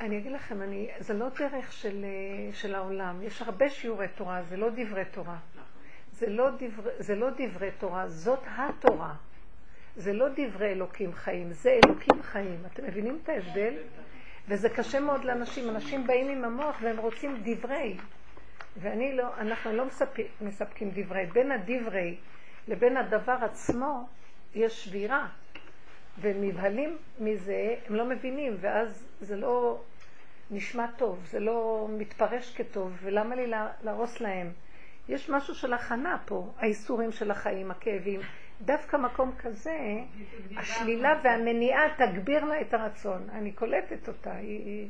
אני 0.00 0.18
אגיד 0.18 0.32
לכם, 0.32 0.62
אני, 0.62 0.88
זה 0.98 1.14
לא 1.14 1.26
דרך 1.38 1.72
של, 1.72 2.04
של 2.52 2.74
העולם. 2.74 3.22
יש 3.22 3.42
הרבה 3.42 3.70
שיעורי 3.70 4.08
תורה, 4.08 4.42
זה 4.42 4.56
לא 4.56 4.68
דברי 4.70 5.04
תורה. 5.10 5.36
זה 6.12 6.28
לא, 6.28 6.50
דבר, 6.50 6.90
זה 6.98 7.14
לא 7.14 7.28
דברי 7.38 7.70
תורה, 7.78 8.08
זאת 8.08 8.40
התורה. 8.56 9.14
זה 9.96 10.12
לא 10.12 10.26
דברי 10.36 10.72
אלוקים 10.72 11.12
חיים, 11.12 11.52
זה 11.52 11.70
אלוקים 11.70 12.22
חיים. 12.22 12.62
אתם 12.66 12.84
מבינים 12.84 13.18
את 13.22 13.28
ההבדל? 13.28 13.74
וזה 14.48 14.68
קשה 14.68 15.00
מאוד 15.00 15.24
לאנשים. 15.24 15.68
אנשים 15.68 16.06
באים 16.06 16.28
עם 16.28 16.44
המוח 16.44 16.76
והם 16.82 16.98
רוצים 16.98 17.42
דברי. 17.44 17.96
ואני 18.76 19.16
לא, 19.16 19.36
אנחנו 19.38 19.72
לא 19.72 19.84
מספק, 19.86 20.26
מספקים 20.40 20.90
דברי. 20.94 21.26
בין 21.26 21.52
הדברי 21.52 22.16
לבין 22.68 22.96
הדבר 22.96 23.36
עצמו 23.40 24.08
יש 24.54 24.84
שבירה. 24.84 25.28
והם 26.20 26.44
נבהלים 26.44 26.96
מזה, 27.18 27.74
הם 27.86 27.94
לא 27.94 28.04
מבינים, 28.04 28.56
ואז 28.60 29.08
זה 29.20 29.36
לא 29.36 29.80
נשמע 30.50 30.86
טוב, 30.96 31.24
זה 31.24 31.40
לא 31.40 31.88
מתפרש 31.98 32.54
כטוב, 32.56 32.92
ולמה 33.02 33.34
לי 33.34 33.52
להרוס 33.82 34.20
להם? 34.20 34.52
יש 35.08 35.30
משהו 35.30 35.54
של 35.54 35.72
הכנה 35.72 36.18
פה, 36.26 36.52
האיסורים 36.58 37.12
של 37.12 37.30
החיים, 37.30 37.70
הכאבים. 37.70 38.20
דווקא 38.62 38.96
מקום 38.96 39.32
כזה, 39.38 39.78
השלילה 40.56 41.20
והמניעה 41.24 41.82
תגביר 41.96 42.44
לה 42.44 42.60
את 42.60 42.74
הרצון. 42.74 43.28
אני 43.32 43.52
קולטת 43.52 44.08
אותה, 44.08 44.32
היא, 44.32 44.64
היא, 44.64 44.88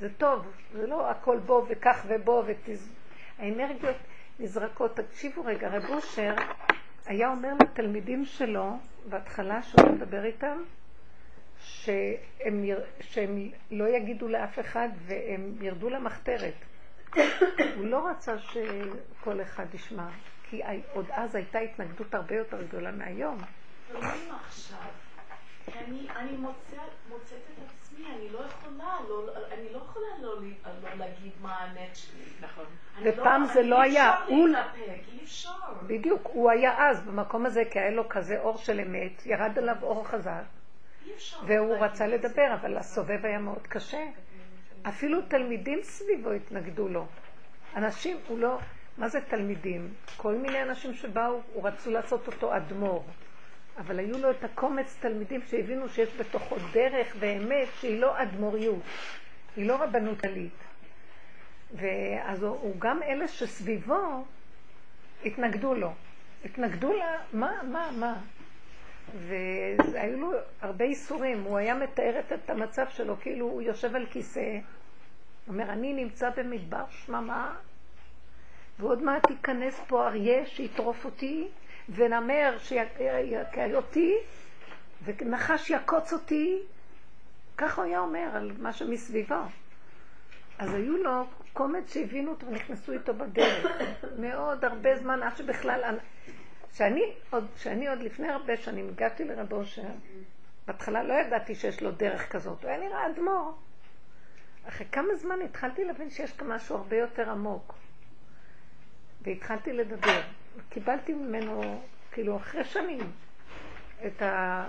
זה 0.00 0.08
טוב, 0.14 0.46
זה 0.72 0.86
לא 0.86 1.10
הכל 1.10 1.38
בוא 1.38 1.62
וכך 1.68 2.04
ובוא 2.08 2.42
ותז... 2.46 2.96
האנרגיות 3.38 3.96
נזרקות. 4.38 4.96
תקשיבו 4.96 5.44
רגע, 5.44 5.68
רב 5.68 5.84
אושר 5.90 6.34
היה 7.06 7.30
אומר 7.30 7.52
לתלמידים 7.60 8.24
שלו, 8.24 8.72
בהתחלה 9.08 9.62
שהוא 9.62 9.90
מדבר 9.90 10.24
איתם, 10.24 10.62
שהם, 11.60 12.64
שהם 13.00 13.50
לא 13.70 13.88
יגידו 13.88 14.28
לאף 14.28 14.58
אחד 14.58 14.88
והם 15.06 15.52
ירדו 15.60 15.88
למחתרת. 15.90 16.54
הוא 17.76 17.86
לא 17.86 18.08
רצה 18.08 18.38
שכל 18.38 19.42
אחד 19.42 19.74
ישמע, 19.74 20.08
כי 20.42 20.60
עוד 20.92 21.06
אז 21.10 21.34
הייתה 21.34 21.58
התנגדות 21.58 22.14
הרבה 22.14 22.34
יותר 22.36 22.62
גדולה 22.62 22.90
מהיום. 22.92 23.38
אני, 25.76 26.36
מוצאת 27.08 27.40
את 27.58 27.75
עצמי, 27.96 28.14
אני 28.16 28.28
לא 28.32 28.38
יכולה, 28.38 28.98
לא, 29.08 29.26
אני 29.52 29.72
לא 29.72 29.78
יכולה 29.78 30.06
לא, 30.22 30.40
לא 30.40 30.94
להגיד 30.98 31.32
מה 31.42 31.54
האמת 31.54 31.96
שלי. 31.96 32.22
נכון. 32.40 32.64
ופעם 33.02 33.42
לא, 33.42 33.48
זה 33.48 33.62
לא 33.62 33.80
היה. 33.80 34.24
הוא... 34.26 34.48
אי 35.12 35.24
אפשר. 35.24 35.50
בדיוק, 35.86 36.20
הוא 36.32 36.50
היה 36.50 36.88
אז 36.88 37.06
במקום 37.06 37.46
הזה, 37.46 37.62
כי 37.70 37.78
היה 37.78 37.90
לו 37.90 38.08
כזה 38.08 38.40
אור 38.40 38.58
של 38.58 38.80
אמת, 38.80 39.26
ירד 39.26 39.58
עליו 39.58 39.76
אור 39.82 40.08
חזק, 40.08 40.42
והוא 41.46 41.76
רצה 41.76 42.06
לדבר, 42.06 42.54
אבל 42.54 42.76
הסובב 42.76 43.26
היה 43.26 43.38
מאוד 43.38 43.66
קשה. 43.66 44.04
אפילו 44.88 45.22
תלמידים 45.22 45.82
סביבו 45.82 46.30
התנגדו 46.30 46.88
לו. 46.88 47.06
אנשים, 47.76 48.16
הוא 48.28 48.38
לא, 48.38 48.58
מה 48.98 49.08
זה 49.08 49.20
תלמידים? 49.20 49.94
כל 50.16 50.34
מיני 50.34 50.62
אנשים 50.62 50.94
שבאו, 50.94 51.40
הוא 51.52 51.68
רצו 51.68 51.90
לעשות 51.90 52.26
אותו 52.26 52.56
אדמו"ר. 52.56 53.04
אבל 53.78 53.98
היו 53.98 54.18
לו 54.18 54.30
את 54.30 54.44
הקומץ 54.44 54.96
תלמידים 55.00 55.40
שהבינו 55.50 55.88
שיש 55.88 56.08
בתוכו 56.20 56.56
דרך 56.72 57.16
ואמת 57.18 57.68
שהיא 57.80 58.00
לא 58.00 58.22
אדמו"ריות, 58.22 58.82
היא 59.56 59.68
לא 59.68 59.82
רבנות 59.82 60.24
עלית. 60.24 60.52
ואז 61.74 62.42
הוא, 62.42 62.58
הוא 62.60 62.74
גם 62.78 63.02
אלה 63.02 63.28
שסביבו 63.28 64.24
התנגדו 65.24 65.74
לו. 65.74 65.92
התנגדו 66.44 66.92
לה, 66.92 67.18
מה, 67.32 67.62
מה, 67.62 67.90
מה? 67.98 68.20
והיו 69.18 70.20
לו 70.20 70.32
הרבה 70.60 70.84
איסורים. 70.84 71.42
הוא 71.42 71.56
היה 71.56 71.74
מתאר 71.74 72.20
את 72.34 72.50
המצב 72.50 72.86
שלו 72.88 73.16
כאילו 73.20 73.46
הוא 73.46 73.62
יושב 73.62 73.96
על 73.96 74.06
כיסא, 74.06 74.58
אומר, 75.48 75.72
אני 75.72 75.92
נמצא 75.92 76.30
במדבר 76.36 76.84
שממה, 76.90 77.56
ועוד 78.78 79.02
מעט 79.02 79.30
ייכנס 79.30 79.80
פה 79.86 80.06
אריה 80.06 80.46
שיטרוף 80.46 81.04
אותי, 81.04 81.48
ונמר 81.88 82.56
שיכה 82.58 83.74
אותי, 83.74 84.14
ונחש 85.04 85.70
יקוץ 85.70 86.12
אותי. 86.12 86.58
ככה 87.56 87.82
הוא 87.82 87.90
היה 87.90 88.00
אומר 88.00 88.28
על 88.32 88.52
מה 88.58 88.72
שמסביבו. 88.72 89.34
אז 90.58 90.74
היו 90.74 90.96
לו 90.96 91.26
קומץ 91.52 91.92
שהבינו 91.94 92.30
אותו 92.30 92.46
ונכנסו 92.46 92.92
איתו 92.92 93.14
בדרך. 93.14 93.66
מאוד 94.18 94.64
הרבה 94.64 94.96
זמן 94.96 95.22
עד 95.22 95.36
שבכלל... 95.36 95.98
שאני 96.72 97.12
עוד, 97.30 97.46
שאני 97.56 97.88
עוד 97.88 97.98
לפני 97.98 98.28
הרבה 98.28 98.56
שנים 98.56 98.88
הגעתי 98.88 99.24
לרב 99.24 99.52
אושר, 99.52 99.82
בהתחלה 100.66 101.02
לא 101.02 101.14
ידעתי 101.14 101.54
שיש 101.54 101.82
לו 101.82 101.90
דרך 101.90 102.32
כזאת, 102.32 102.62
הוא 102.62 102.70
היה 102.70 102.80
נראה 102.80 103.06
אדמו"ר. 103.06 103.54
אחרי 104.68 104.86
כמה 104.92 105.14
זמן 105.14 105.40
התחלתי 105.40 105.84
להבין 105.84 106.10
שיש 106.10 106.32
כאן 106.32 106.46
משהו 106.52 106.76
הרבה 106.76 106.96
יותר 106.96 107.30
עמוק. 107.30 107.74
והתחלתי 109.22 109.72
לדבר. 109.72 110.20
קיבלתי 110.68 111.14
ממנו, 111.14 111.82
כאילו, 112.12 112.36
אחרי 112.36 112.64
שנים, 112.64 113.12
את 114.06 114.22
ה... 114.22 114.64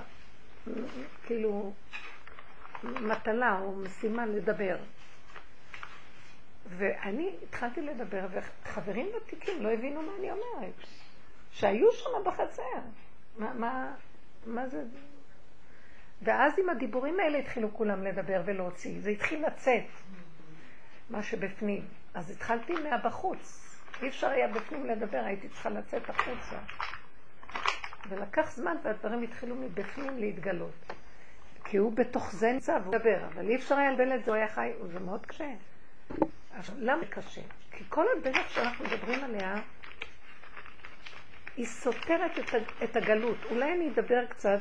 כאילו, 1.26 1.74
מטלה 2.84 3.60
או 3.60 3.76
משימה 3.76 4.26
לדבר. 4.26 4.78
ואני 6.66 7.36
התחלתי 7.44 7.82
לדבר, 7.82 8.28
וחברים 8.32 9.08
ותיקים 9.18 9.64
לא 9.64 9.70
הבינו 9.70 10.02
מה 10.02 10.12
אני 10.20 10.32
אומרת. 10.32 10.74
שהיו 11.52 11.92
שם 11.92 12.10
בחצר. 12.26 12.64
מה, 13.38 13.54
מה, 13.54 13.96
מה 14.46 14.68
זה? 14.68 14.84
ואז 16.22 16.54
עם 16.60 16.70
הדיבורים 16.70 17.20
האלה 17.20 17.38
התחילו 17.38 17.74
כולם 17.74 18.04
לדבר 18.04 18.42
ולהוציא. 18.46 19.02
זה 19.02 19.10
התחיל 19.10 19.46
לצאת, 19.48 19.86
מה 21.10 21.24
שבפנים. 21.24 21.86
אז 22.14 22.32
התחלתי 22.32 22.74
מהבחוץ. 22.74 23.67
אי 24.02 24.08
אפשר 24.08 24.28
היה 24.30 24.48
בפנים 24.48 24.86
לדבר, 24.86 25.18
הייתי 25.26 25.50
צריכה 25.50 25.70
לצאת 25.70 26.10
החוצה. 26.10 26.58
ולקח 28.10 28.52
זמן 28.52 28.76
והדברים 28.84 29.24
התחילו 29.24 29.56
מבפנים 29.56 30.18
להתגלות. 30.18 30.94
כי 31.66 31.78
הוא 31.78 31.92
בתוך 31.92 32.32
זה 32.32 32.52
נמצא 32.52 32.72
והוא 32.84 32.96
מדבר, 32.96 33.26
אבל 33.26 33.48
אי 33.50 33.56
אפשר 33.56 33.76
היה 33.76 33.92
לבן 33.92 34.16
את 34.16 34.26
זה, 34.26 34.32
הוא 34.32 34.38
היה 34.38 34.48
חי, 34.48 34.72
זה 34.94 35.00
מאוד 35.00 35.26
קשה. 35.26 35.50
עכשיו, 36.58 36.76
למה 36.80 37.06
קשה? 37.06 37.42
כי 37.72 37.84
כל 37.90 38.06
הדרך 38.18 38.50
שאנחנו 38.50 38.86
מדברים 38.86 39.24
עליה, 39.24 39.56
היא 41.58 41.66
סותרת 41.66 42.32
את 42.84 42.96
הגלות. 42.96 43.38
אולי 43.52 43.74
אני 43.74 43.90
אדבר 43.90 44.26
קצת 44.26 44.60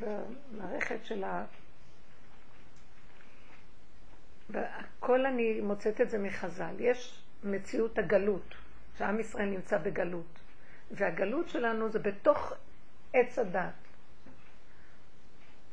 במערכת 0.00 1.04
של 1.04 1.24
ה... 1.24 1.44
הכל 4.54 5.26
אני 5.26 5.60
מוצאת 5.60 6.00
את 6.00 6.10
זה 6.10 6.18
מחז"ל. 6.18 6.74
יש 6.78 7.23
מציאות 7.44 7.98
הגלות, 7.98 8.54
שעם 8.98 9.20
ישראל 9.20 9.48
נמצא 9.48 9.78
בגלות. 9.78 10.38
והגלות 10.90 11.48
שלנו 11.48 11.88
זה 11.88 11.98
בתוך 11.98 12.52
עץ 13.12 13.38
הדת. 13.38 13.72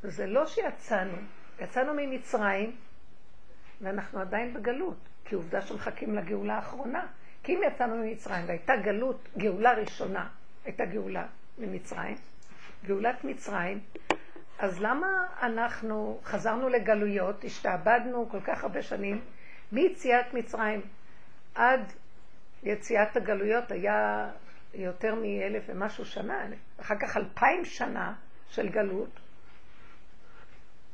זה 0.04 0.28
לא 0.28 0.46
שיצאנו, 0.46 1.18
יצאנו 1.60 1.94
ממצרים 1.94 2.76
ואנחנו 3.82 4.20
עדיין 4.20 4.54
בגלות, 4.54 4.98
כי 5.26 5.36
עובדה 5.36 5.62
שמחכים 5.62 6.16
לגאולה 6.16 6.56
האחרונה. 6.56 7.08
כי 7.44 7.56
אם 7.56 7.62
יצאנו 7.68 7.96
ממצרים 7.96 8.46
והייתה 8.48 8.74
גלות, 8.84 9.28
גאולה 9.38 9.74
ראשונה, 9.74 10.30
הייתה 10.66 10.86
גאולה 10.86 11.26
ממצרים, 11.58 12.18
גאולת 12.86 13.24
מצרים, 13.24 13.80
אז 14.60 14.82
למה 14.82 15.08
אנחנו 15.42 16.20
חזרנו 16.24 16.70
לגלויות, 16.70 17.44
השתעבדנו 17.44 18.30
כל 18.30 18.42
כך 18.42 18.64
הרבה 18.64 18.82
שנים, 18.82 19.22
מיציאת 19.72 20.34
מצרים 20.34 20.82
עד 21.56 21.94
יציאת 22.64 23.18
הגלויות 23.18 23.72
היה 23.72 24.30
יותר 24.74 25.16
מאלף 25.16 25.64
ומשהו 25.68 26.06
שנה, 26.06 26.46
אחר 26.82 26.96
כך 27.00 27.18
אלפיים 27.18 27.66
שנה 27.66 28.14
של 28.50 28.70
גלות, 28.70 29.20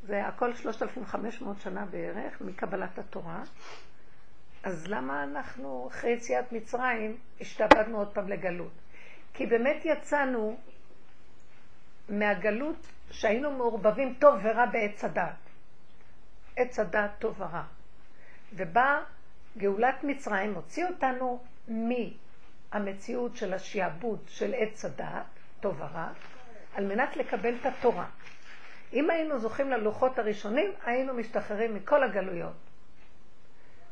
זה 0.03 0.27
הכל 0.27 0.55
שלושת 0.55 0.81
אלפים 0.81 1.05
חמש 1.05 1.41
מאות 1.41 1.61
שנה 1.61 1.85
בערך 1.85 2.41
מקבלת 2.41 2.99
התורה. 2.99 3.43
אז 4.63 4.87
למה 4.87 5.23
אנחנו 5.23 5.87
אחרי 5.91 6.11
יציאת 6.11 6.51
מצרים 6.51 7.17
השתעבדנו 7.41 7.97
עוד 7.97 8.13
פעם 8.13 8.29
לגלות? 8.29 8.71
כי 9.33 9.45
באמת 9.45 9.85
יצאנו 9.85 10.57
מהגלות 12.09 12.87
שהיינו 13.11 13.51
מעורבבים 13.51 14.13
טוב 14.19 14.35
ורע 14.43 14.65
בעץ 14.65 15.03
הדת. 15.03 15.35
עץ 16.55 16.79
הדת 16.79 17.11
טוב 17.19 17.41
ורע. 17.41 17.63
ובאה 18.53 18.99
גאולת 19.57 20.03
מצרים, 20.03 20.53
הוציא 20.53 20.85
אותנו 20.85 21.43
מהמציאות 21.67 23.35
של 23.35 23.53
השעבוד 23.53 24.19
של 24.27 24.53
עץ 24.57 24.85
הדת, 24.85 25.25
טוב 25.59 25.75
ורע, 25.81 26.09
על 26.75 26.85
מנת 26.85 27.17
לקבל 27.17 27.55
את 27.61 27.65
התורה. 27.65 28.05
אם 28.93 29.09
היינו 29.09 29.39
זוכים 29.39 29.71
ללוחות 29.71 30.19
הראשונים, 30.19 30.71
היינו 30.85 31.13
משתחררים 31.13 31.75
מכל 31.75 32.03
הגלויות. 32.03 32.53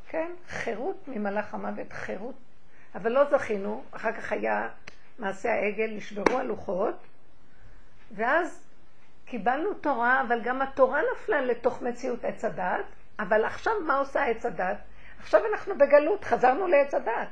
כן? 0.08 0.32
חירות 0.48 1.08
ממלאך 1.08 1.54
המוות, 1.54 1.94
חירות. 1.94 2.36
אבל 2.96 3.12
לא 3.12 3.30
זכינו, 3.30 3.84
אחר 3.92 4.12
כך 4.12 4.32
היה 4.32 4.70
מעשה 5.20 5.54
העגל, 5.54 5.92
נשברו 5.96 6.40
הלוחות, 6.40 6.96
ואז 8.12 8.68
קיבלנו 9.26 9.74
תורה, 9.74 10.22
אבל 10.22 10.42
גם 10.42 10.62
התורה 10.62 11.02
נפלה 11.14 11.42
לתוך 11.42 11.82
מציאות 11.82 12.26
עץ 12.26 12.46
הדת, 12.46 12.86
אבל 13.20 13.46
עכשיו 13.46 13.74
מה 13.88 13.98
עושה 13.98 14.26
עץ 14.26 14.46
הדת? 14.46 14.78
עכשיו 15.26 15.42
אנחנו 15.54 15.78
בגלות, 15.78 16.24
חזרנו 16.24 16.68
לעץ 16.68 16.94
הדת. 16.94 17.28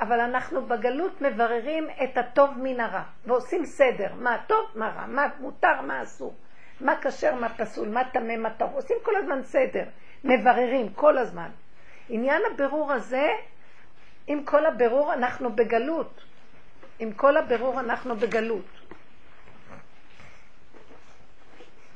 אבל 0.00 0.20
אנחנו 0.20 0.66
בגלות 0.66 1.22
מבררים 1.22 1.88
את 2.04 2.18
הטוב 2.18 2.50
מן 2.56 2.80
הרע, 2.80 3.02
ועושים 3.26 3.64
סדר, 3.64 4.14
מה 4.14 4.36
טוב, 4.46 4.66
מה 4.74 4.88
רע, 4.88 5.06
מה 5.06 5.26
מותר, 5.40 5.80
מה 5.80 6.02
אסור, 6.02 6.34
מה 6.80 6.94
כשר, 7.02 7.34
מה 7.34 7.48
פסול, 7.48 7.88
מה 7.88 8.04
טמא, 8.12 8.36
מה 8.36 8.50
טוב, 8.50 8.70
עושים 8.74 8.96
כל 9.02 9.16
הזמן 9.16 9.42
סדר, 9.42 9.84
מבררים 10.24 10.92
כל 10.92 11.18
הזמן. 11.18 11.48
עניין 12.08 12.42
הבירור 12.52 12.92
הזה, 12.92 13.28
עם 14.26 14.44
כל 14.44 14.66
הבירור 14.66 15.12
אנחנו 15.14 15.52
בגלות. 15.52 16.24
עם 16.98 17.12
כל 17.12 17.36
הבירור 17.36 17.80
אנחנו 17.80 18.16
בגלות. 18.16 18.66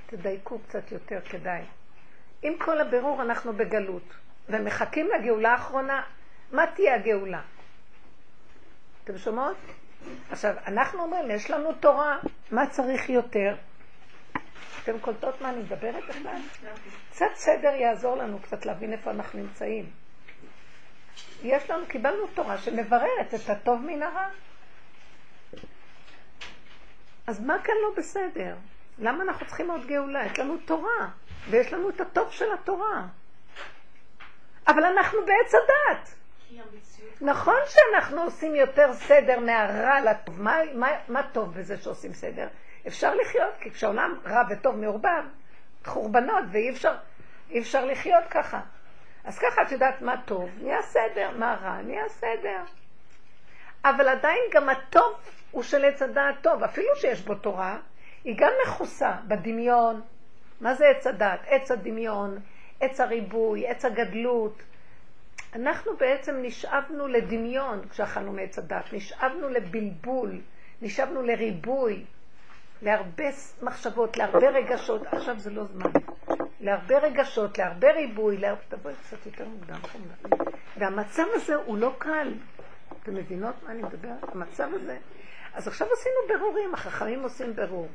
תדייקו 0.06 0.58
קצת 0.58 0.92
יותר, 0.92 1.20
כדאי. 1.20 1.62
עם 2.42 2.52
כל 2.58 2.80
הבירור 2.80 3.22
אנחנו 3.22 3.52
בגלות, 3.52 4.21
ומחכים 4.48 5.08
לגאולה 5.18 5.52
האחרונה. 5.52 6.02
מה 6.52 6.66
תהיה 6.66 6.94
הגאולה? 6.94 7.40
אתם 9.04 9.18
שומעות? 9.18 9.56
עכשיו, 10.30 10.54
אנחנו 10.66 11.02
אומרים, 11.02 11.30
יש 11.30 11.50
לנו 11.50 11.72
תורה, 11.72 12.18
מה 12.50 12.66
צריך 12.66 13.10
יותר? 13.10 13.56
אתם 14.82 14.98
קולטות 14.98 15.40
מה 15.40 15.50
אני 15.50 15.58
מדברת 15.58 16.04
בכלל? 16.08 16.40
קצת 17.10 17.26
סדר 17.34 17.74
יעזור 17.74 18.16
לנו 18.16 18.38
קצת 18.38 18.66
להבין 18.66 18.92
איפה 18.92 19.10
אנחנו 19.10 19.38
נמצאים. 19.38 19.90
יש 21.42 21.70
לנו, 21.70 21.86
קיבלנו 21.86 22.26
תורה 22.34 22.58
שמבררת 22.58 23.34
את 23.34 23.50
הטוב 23.50 23.80
מן 23.80 24.02
הרע. 24.02 24.28
אז 27.26 27.40
מה 27.40 27.62
כאן 27.64 27.74
לא 27.82 27.94
בסדר? 27.96 28.56
למה 28.98 29.22
אנחנו 29.22 29.46
צריכים 29.46 29.70
עוד 29.70 29.86
גאולה? 29.86 30.26
יש 30.26 30.38
לנו 30.38 30.56
תורה, 30.64 31.08
ויש 31.50 31.72
לנו 31.72 31.88
את 31.88 32.00
הטוב 32.00 32.30
של 32.30 32.52
התורה. 32.52 33.06
אבל 34.68 34.84
אנחנו 34.84 35.18
בעץ 35.26 35.54
הדת. 35.54 36.14
נכון 37.20 37.58
שאנחנו 37.66 38.22
עושים 38.22 38.54
יותר 38.54 38.92
סדר 38.92 39.40
מהרע 39.40 40.00
לטוב. 40.00 40.42
מה, 40.42 40.58
מה, 40.74 40.88
מה 41.08 41.22
טוב 41.32 41.54
בזה 41.54 41.76
שעושים 41.76 42.12
סדר? 42.12 42.48
אפשר 42.86 43.14
לחיות, 43.14 43.54
כי 43.60 43.70
כשעולם 43.70 44.18
רע 44.26 44.42
וטוב 44.50 44.76
מעורבב, 44.76 45.24
חורבנות, 45.84 46.44
ואי 46.52 46.70
אפשר, 46.70 46.94
אפשר 47.58 47.84
לחיות 47.84 48.24
ככה. 48.30 48.60
אז 49.24 49.38
ככה 49.38 49.62
את 49.62 49.72
יודעת 49.72 50.02
מה 50.02 50.14
טוב, 50.24 50.50
נהיה 50.60 50.82
סדר, 50.82 51.30
מה 51.38 51.56
רע, 51.62 51.82
נהיה 51.82 52.08
סדר. 52.08 52.58
אבל 53.84 54.08
עדיין 54.08 54.40
גם 54.52 54.68
הטוב 54.68 55.12
הוא 55.50 55.62
של 55.62 55.84
עץ 55.84 56.02
הדעת 56.02 56.34
טוב, 56.42 56.62
אפילו 56.64 56.96
שיש 56.96 57.22
בו 57.22 57.34
תורה, 57.34 57.76
היא 58.24 58.34
גם 58.38 58.52
מכוסה 58.66 59.12
בדמיון. 59.28 60.00
מה 60.60 60.74
זה 60.74 60.86
עץ 60.88 61.06
הדעת? 61.06 61.40
עץ 61.46 61.70
הדמיון, 61.70 62.38
עץ 62.82 63.00
הריבוי, 63.00 63.66
עץ 63.66 63.84
הגדלות. 63.84 64.62
אנחנו 65.54 65.96
בעצם 65.96 66.36
נשאבנו 66.42 67.08
לדמיון 67.08 67.88
כשאכלנו 67.88 68.32
מעץ 68.32 68.58
הדעת, 68.58 68.92
נשאבנו 68.92 69.48
לבלבול, 69.48 70.40
נשאבנו 70.82 71.22
לריבוי, 71.22 72.04
להרבה 72.82 73.24
מחשבות, 73.62 74.16
להרבה 74.16 74.50
רגשות. 74.50 75.06
עכשיו 75.06 75.38
זה 75.38 75.50
לא 75.50 75.64
זמן. 75.64 75.90
להרבה 76.60 76.98
רגשות, 76.98 77.58
להרבה 77.58 77.92
ריבוי, 77.92 78.36
להרבה... 78.36 78.60
תבואי 78.68 78.94
קצת 78.94 79.26
יותר 79.26 79.44
מוקדם. 79.44 79.78
והמצב 80.78 81.24
הזה 81.34 81.54
הוא 81.54 81.78
לא 81.78 81.94
קל. 81.98 82.34
אתם 83.02 83.14
מבינות 83.14 83.54
מה 83.62 83.70
אני 83.70 83.82
מדברת? 83.82 84.22
המצב 84.34 84.68
הזה. 84.74 84.98
אז 85.54 85.68
עכשיו 85.68 85.88
עשינו 85.92 86.38
ברורים, 86.38 86.74
החכמים 86.74 87.22
עושים 87.22 87.56
ברור. 87.56 87.88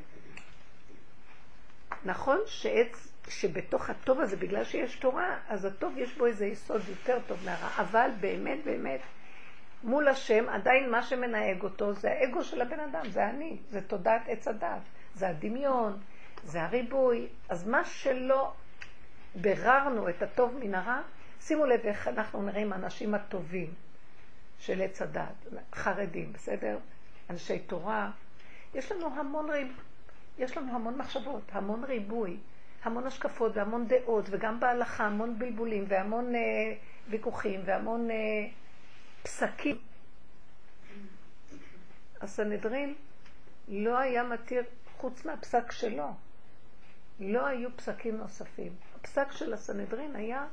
נכון 2.04 2.38
שעץ, 2.46 3.12
שבתוך 3.28 3.90
הטוב 3.90 4.20
הזה, 4.20 4.36
בגלל 4.36 4.64
שיש 4.64 4.96
תורה, 4.96 5.36
אז 5.48 5.64
הטוב 5.64 5.94
יש 5.96 6.14
בו 6.14 6.26
איזה 6.26 6.46
יסוד 6.46 6.82
יותר 6.88 7.18
טוב 7.26 7.38
מהרע. 7.44 7.68
אבל 7.78 8.10
באמת, 8.20 8.58
באמת, 8.64 9.00
מול 9.82 10.08
השם, 10.08 10.48
עדיין 10.48 10.90
מה 10.90 11.02
שמנהג 11.02 11.62
אותו 11.62 11.92
זה 11.92 12.10
האגו 12.10 12.44
של 12.44 12.62
הבן 12.62 12.80
אדם, 12.80 13.08
זה 13.10 13.30
אני, 13.30 13.56
זה 13.70 13.80
תודעת 13.80 14.22
עץ 14.26 14.48
הדת, 14.48 14.82
זה 15.14 15.28
הדמיון, 15.28 15.98
זה 16.44 16.62
הריבוי. 16.62 17.26
אז 17.48 17.68
מה 17.68 17.84
שלא 17.84 18.52
ביררנו 19.34 20.08
את 20.08 20.22
הטוב 20.22 20.58
מן 20.60 20.74
הרע, 20.74 21.00
שימו 21.40 21.66
לב 21.66 21.80
איך 21.80 22.08
אנחנו 22.08 22.42
נראים 22.42 22.72
האנשים 22.72 23.14
הטובים 23.14 23.74
של 24.58 24.82
עץ 24.82 25.02
הדת, 25.02 25.46
חרדים, 25.74 26.32
בסדר? 26.32 26.78
אנשי 27.30 27.58
תורה. 27.58 28.10
יש 28.74 28.92
לנו 28.92 29.06
המון 29.20 29.50
ריב... 29.50 29.80
יש 30.38 30.56
לנו 30.56 30.74
המון 30.74 30.98
מחשבות, 30.98 31.42
המון 31.52 31.84
ריבוי, 31.84 32.36
המון 32.82 33.06
השקפות 33.06 33.56
והמון 33.56 33.86
דעות, 33.88 34.24
וגם 34.30 34.60
בהלכה 34.60 35.06
המון 35.06 35.38
בלבולים 35.38 35.84
והמון 35.88 36.34
אה, 36.34 36.40
ויכוחים 37.08 37.60
והמון 37.64 38.10
אה, 38.10 38.16
פסקים. 39.22 39.78
הסנהדרין 42.20 42.94
לא 43.68 43.98
היה 43.98 44.22
מתיר, 44.22 44.62
חוץ 44.96 45.24
מהפסק 45.24 45.72
שלו, 45.72 46.08
לא 47.20 47.46
היו 47.46 47.76
פסקים 47.76 48.16
נוספים. 48.16 48.72
הפסק 49.00 49.32
של 49.32 49.52
הסנהדרין 49.52 50.16
היה 50.16 50.46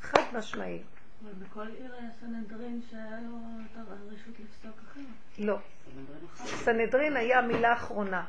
חד 0.00 0.22
משמעי. 0.32 0.82
אבל 1.24 1.32
בכל 1.32 1.66
עיר 1.66 1.94
היה 1.94 2.10
סנהדרין 2.20 2.80
שהיה 2.90 3.18
לו 3.28 3.36
את 3.64 3.76
הרשות 3.76 4.34
לפסוק 4.40 4.80
אחר. 4.84 5.00
לא. 5.38 5.58
סנהדרין 6.44 7.16
היה 7.16 7.38
המילה 7.38 7.70
האחרונה. 7.70 8.24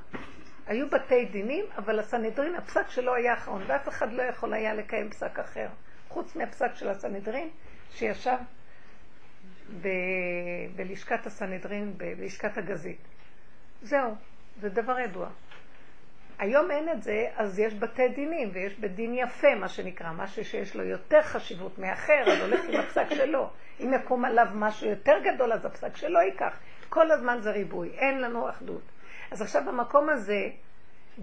היו 0.71 0.89
בתי 0.89 1.25
דינים, 1.25 1.65
אבל 1.77 1.99
הסנהדרין, 1.99 2.55
הפסק 2.55 2.89
שלו 2.89 3.15
היה 3.15 3.33
אחרון, 3.33 3.63
ואף 3.67 3.87
אחד 3.87 4.13
לא 4.13 4.23
יכול 4.23 4.53
היה 4.53 4.73
לקיים 4.73 5.09
פסק 5.09 5.39
אחר, 5.39 5.67
חוץ 6.09 6.35
מהפסק 6.35 6.75
של 6.75 6.89
הסנהדרין, 6.89 7.49
שישב 7.89 8.37
ב... 9.81 9.87
בלשכת 10.75 11.25
הסנהדרין, 11.25 11.93
בלשכת 11.97 12.57
הגזית. 12.57 13.07
זהו, 13.81 14.15
זה 14.61 14.69
דבר 14.69 14.99
ידוע. 14.99 15.29
היום 16.39 16.71
אין 16.71 16.89
את 16.89 17.03
זה, 17.03 17.27
אז 17.35 17.59
יש 17.59 17.73
בתי 17.73 18.07
דינים, 18.07 18.49
ויש 18.53 18.79
בית 18.79 18.95
דין 18.95 19.13
יפה, 19.13 19.55
מה 19.55 19.67
שנקרא, 19.67 20.11
משהו 20.11 20.45
שיש 20.45 20.75
לו 20.75 20.83
יותר 20.83 21.21
חשיבות 21.21 21.79
מאחר, 21.79 22.23
אז 22.27 22.41
הולך 22.41 22.61
עם 22.69 22.79
הפסק 22.79 23.09
שלו. 23.09 23.49
אם 23.79 23.93
יקום 23.93 24.25
עליו 24.25 24.47
משהו 24.53 24.89
יותר 24.89 25.15
גדול, 25.23 25.53
אז 25.53 25.65
הפסק 25.65 25.95
שלו 25.95 26.19
ייקח. 26.21 26.59
כל 26.89 27.11
הזמן 27.11 27.37
זה 27.41 27.51
ריבוי, 27.51 27.89
אין 27.89 28.21
לנו 28.21 28.49
אחדות. 28.49 28.90
אז 29.31 29.41
עכשיו 29.41 29.63
במקום 29.67 30.09
הזה, 30.09 30.49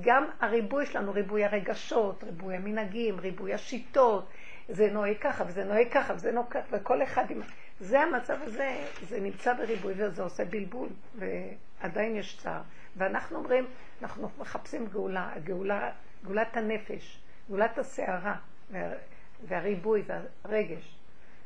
גם 0.01 0.25
הריבוי 0.41 0.87
שלנו, 0.87 1.13
ריבוי 1.13 1.45
הרגשות, 1.45 2.25
ריבוי 2.25 2.57
המנהגים, 2.57 3.21
ריבוי 3.21 3.55
השיטות, 3.55 4.29
זה 4.69 4.91
נוהג 4.91 5.17
ככה 5.21 5.45
וזה 5.47 5.65
נוהג 5.65 5.89
ככה 5.93 6.15
וזה 6.15 6.33
נוהג 6.33 6.49
ככה, 6.51 6.67
וכל 6.71 7.03
אחד 7.03 7.31
עם... 7.31 7.41
זה 7.81 8.01
המצב 8.01 8.39
הזה, 8.43 8.85
זה 9.09 9.21
נמצא 9.21 9.53
בריבוי 9.53 9.95
וזה 9.97 10.23
עושה 10.23 10.45
בלבול, 10.45 10.89
ועדיין 11.15 12.17
יש 12.17 12.37
צער. 12.37 12.61
ואנחנו 12.97 13.39
אומרים, 13.39 13.67
אנחנו 14.03 14.31
מחפשים 14.39 14.87
גאולה, 14.87 15.31
הגאולה, 15.35 15.91
גאולת 16.25 16.57
הנפש, 16.57 17.21
גאולת 17.49 17.79
הסערה 17.79 18.37
וה, 18.71 18.93
והריבוי 19.49 20.03
והרגש. 20.07 20.99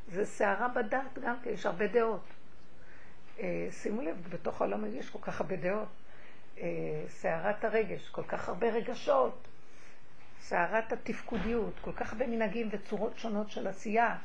זה 0.07 0.25
סערה 0.25 0.67
בדת 0.67 1.19
גם 1.23 1.35
כן, 1.43 1.49
יש 1.49 1.65
הרבה 1.65 1.87
דעות. 1.87 2.23
אה, 3.39 3.67
שימו 3.71 4.01
לב, 4.01 4.27
בתוך 4.29 4.61
העולם 4.61 4.85
יש 4.85 5.09
כל 5.09 5.19
כך 5.21 5.41
הרבה 5.41 5.55
דעות. 5.55 5.87
אה, 6.57 7.03
סערת 7.07 7.63
הרגש, 7.63 8.09
כל 8.09 8.23
כך 8.23 8.49
הרבה 8.49 8.67
רגשות. 8.69 9.47
סערת 10.39 10.91
התפקודיות, 10.91 11.73
כל 11.81 11.91
כך 11.91 12.13
הרבה 12.13 12.27
מנהגים 12.27 12.69
וצורות 12.71 13.17
שונות 13.17 13.49
של 13.49 13.67
עשייה. 13.67 14.17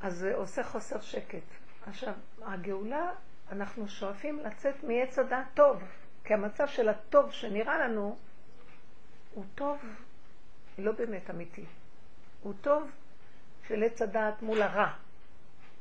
אז 0.00 0.16
זה 0.16 0.34
עושה 0.34 0.62
חוסר 0.62 1.00
שקט. 1.00 1.42
עכשיו, 1.86 2.14
הגאולה 2.42 3.10
אנחנו 3.52 3.88
שואפים 3.88 4.38
לצאת 4.38 4.84
מעץ 4.84 5.18
הדעת 5.18 5.46
טוב, 5.54 5.82
כי 6.24 6.34
המצב 6.34 6.66
של 6.66 6.88
הטוב 6.88 7.32
שנראה 7.32 7.78
לנו 7.78 8.16
הוא 9.34 9.44
טוב 9.54 9.78
לא 10.78 10.92
באמת 10.92 11.30
אמיתי. 11.30 11.64
הוא 12.42 12.54
טוב 12.60 12.90
של 13.68 13.82
עץ 13.82 14.02
הדעת 14.02 14.42
מול 14.42 14.62
הרע. 14.62 14.92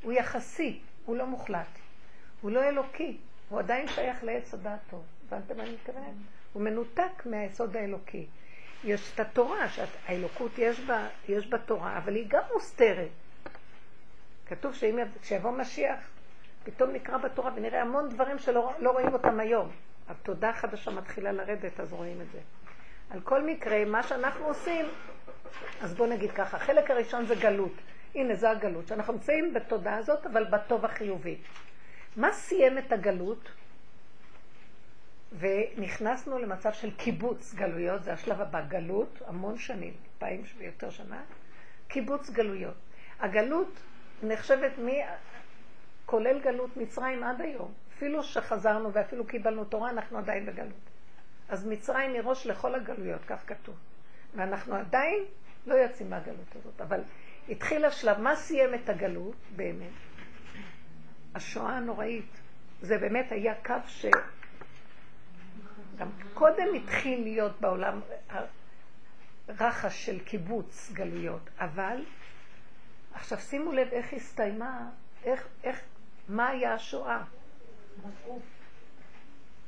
הוא 0.03 0.13
יחסי, 0.13 0.81
הוא 1.05 1.15
לא 1.15 1.25
מוחלט. 1.25 1.67
הוא 2.41 2.51
לא 2.51 2.63
אלוקי, 2.63 3.17
הוא 3.53 3.59
עדיין 3.59 3.87
שייך 3.87 4.23
לעץ 4.23 4.53
הדעת 4.53 4.79
טוב. 4.89 5.03
הבנתם 5.27 5.57
מה 5.57 5.63
אני 5.63 5.71
מתכוונת? 5.71 6.13
הוא 6.53 6.63
מנותק 6.63 7.25
מהיסוד 7.25 7.77
האלוקי. 7.77 8.25
יש 8.83 9.11
את 9.15 9.19
התורה, 9.19 9.69
שהאלוקות 9.69 10.51
יש 10.57 10.79
בה, 10.79 11.07
יש 11.29 11.47
בה 11.47 11.57
תורה, 11.57 11.97
אבל 11.97 12.15
היא 12.15 12.25
גם 12.27 12.41
מוסתרת. 12.53 13.09
כתוב 14.45 14.73
שיבוא 15.21 15.51
משיח, 15.51 15.99
פתאום 16.63 16.91
נקרא 16.91 17.17
בתורה 17.17 17.51
ונראה 17.55 17.81
המון 17.81 18.09
דברים 18.09 18.39
שלא 18.39 18.73
לא 18.79 18.91
רואים 18.91 19.13
אותם 19.13 19.39
היום. 19.39 19.71
התודה 20.09 20.49
החדשה 20.49 20.91
מתחילה 20.91 21.31
לרדת, 21.31 21.79
אז 21.79 21.93
רואים 21.93 22.21
את 22.21 22.31
זה. 22.31 22.39
על 23.09 23.21
כל 23.21 23.43
מקרה, 23.43 23.85
מה 23.85 24.03
שאנחנו 24.03 24.45
עושים, 24.45 24.85
אז 25.81 25.93
בואו 25.93 26.09
נגיד 26.09 26.31
ככה, 26.31 26.57
החלק 26.57 26.91
הראשון 26.91 27.25
זה 27.25 27.35
גלות. 27.35 27.73
הנה, 28.15 28.35
זה 28.35 28.49
הגלות, 28.49 28.87
שאנחנו 28.87 29.13
נמצאים 29.13 29.53
בתודעה 29.53 29.97
הזאת, 29.97 30.25
אבל 30.25 30.43
בטוב 30.43 30.85
החיובי. 30.85 31.37
מה 32.17 32.31
סיים 32.31 32.77
את 32.77 32.91
הגלות? 32.91 33.51
ונכנסנו 35.39 36.39
למצב 36.39 36.73
של 36.73 36.91
קיבוץ 36.95 37.53
גלויות, 37.53 38.03
זה 38.03 38.13
השלב 38.13 38.41
הבא, 38.41 38.61
גלות, 38.61 39.21
המון 39.27 39.57
שנים, 39.57 39.93
אלפיים 40.05 40.43
ויותר 40.57 40.89
שנה, 40.89 41.21
קיבוץ 41.87 42.29
גלויות. 42.29 42.75
הגלות 43.19 43.79
נחשבת 44.23 44.71
מ... 44.79 44.87
כולל 46.05 46.39
גלות 46.39 46.77
מצרים 46.77 47.23
עד 47.23 47.41
היום. 47.41 47.73
אפילו 47.97 48.23
שחזרנו 48.23 48.93
ואפילו 48.93 49.27
קיבלנו 49.27 49.65
תורה, 49.65 49.89
אנחנו 49.89 50.17
עדיין 50.17 50.45
בגלות. 50.45 50.89
אז 51.49 51.67
מצרים 51.67 52.13
מראש 52.13 52.47
לכל 52.47 52.75
הגלויות, 52.75 53.21
כך 53.27 53.43
כתוב. 53.47 53.75
ואנחנו 54.35 54.75
עדיין 54.75 55.23
לא 55.67 55.73
יוצאים 55.73 56.09
מהגלות 56.09 56.55
הזאת. 56.55 56.81
אבל 56.81 57.01
התחיל 57.49 57.85
השלב, 57.85 58.19
מה 58.19 58.35
סיים 58.35 58.73
את 58.73 58.89
הגלות 58.89 59.35
באמת? 59.55 60.02
השואה 61.35 61.77
הנוראית. 61.77 62.41
זה 62.81 62.97
באמת 62.97 63.31
היה 63.31 63.55
קו 63.65 63.73
ש... 63.87 64.05
גם 65.97 66.07
קודם 66.33 66.73
התחיל 66.75 67.23
להיות 67.23 67.61
בעולם 67.61 67.99
רחש 69.49 70.05
של 70.05 70.19
קיבוץ 70.19 70.91
גלויות, 70.93 71.49
אבל 71.59 71.97
עכשיו 73.13 73.37
שימו 73.37 73.71
לב 73.71 73.87
איך 73.91 74.13
הסתיימה, 74.13 74.89
איך, 75.23 75.47
איך, 75.63 75.81
מה 76.29 76.47
היה 76.47 76.73
השואה? 76.73 77.23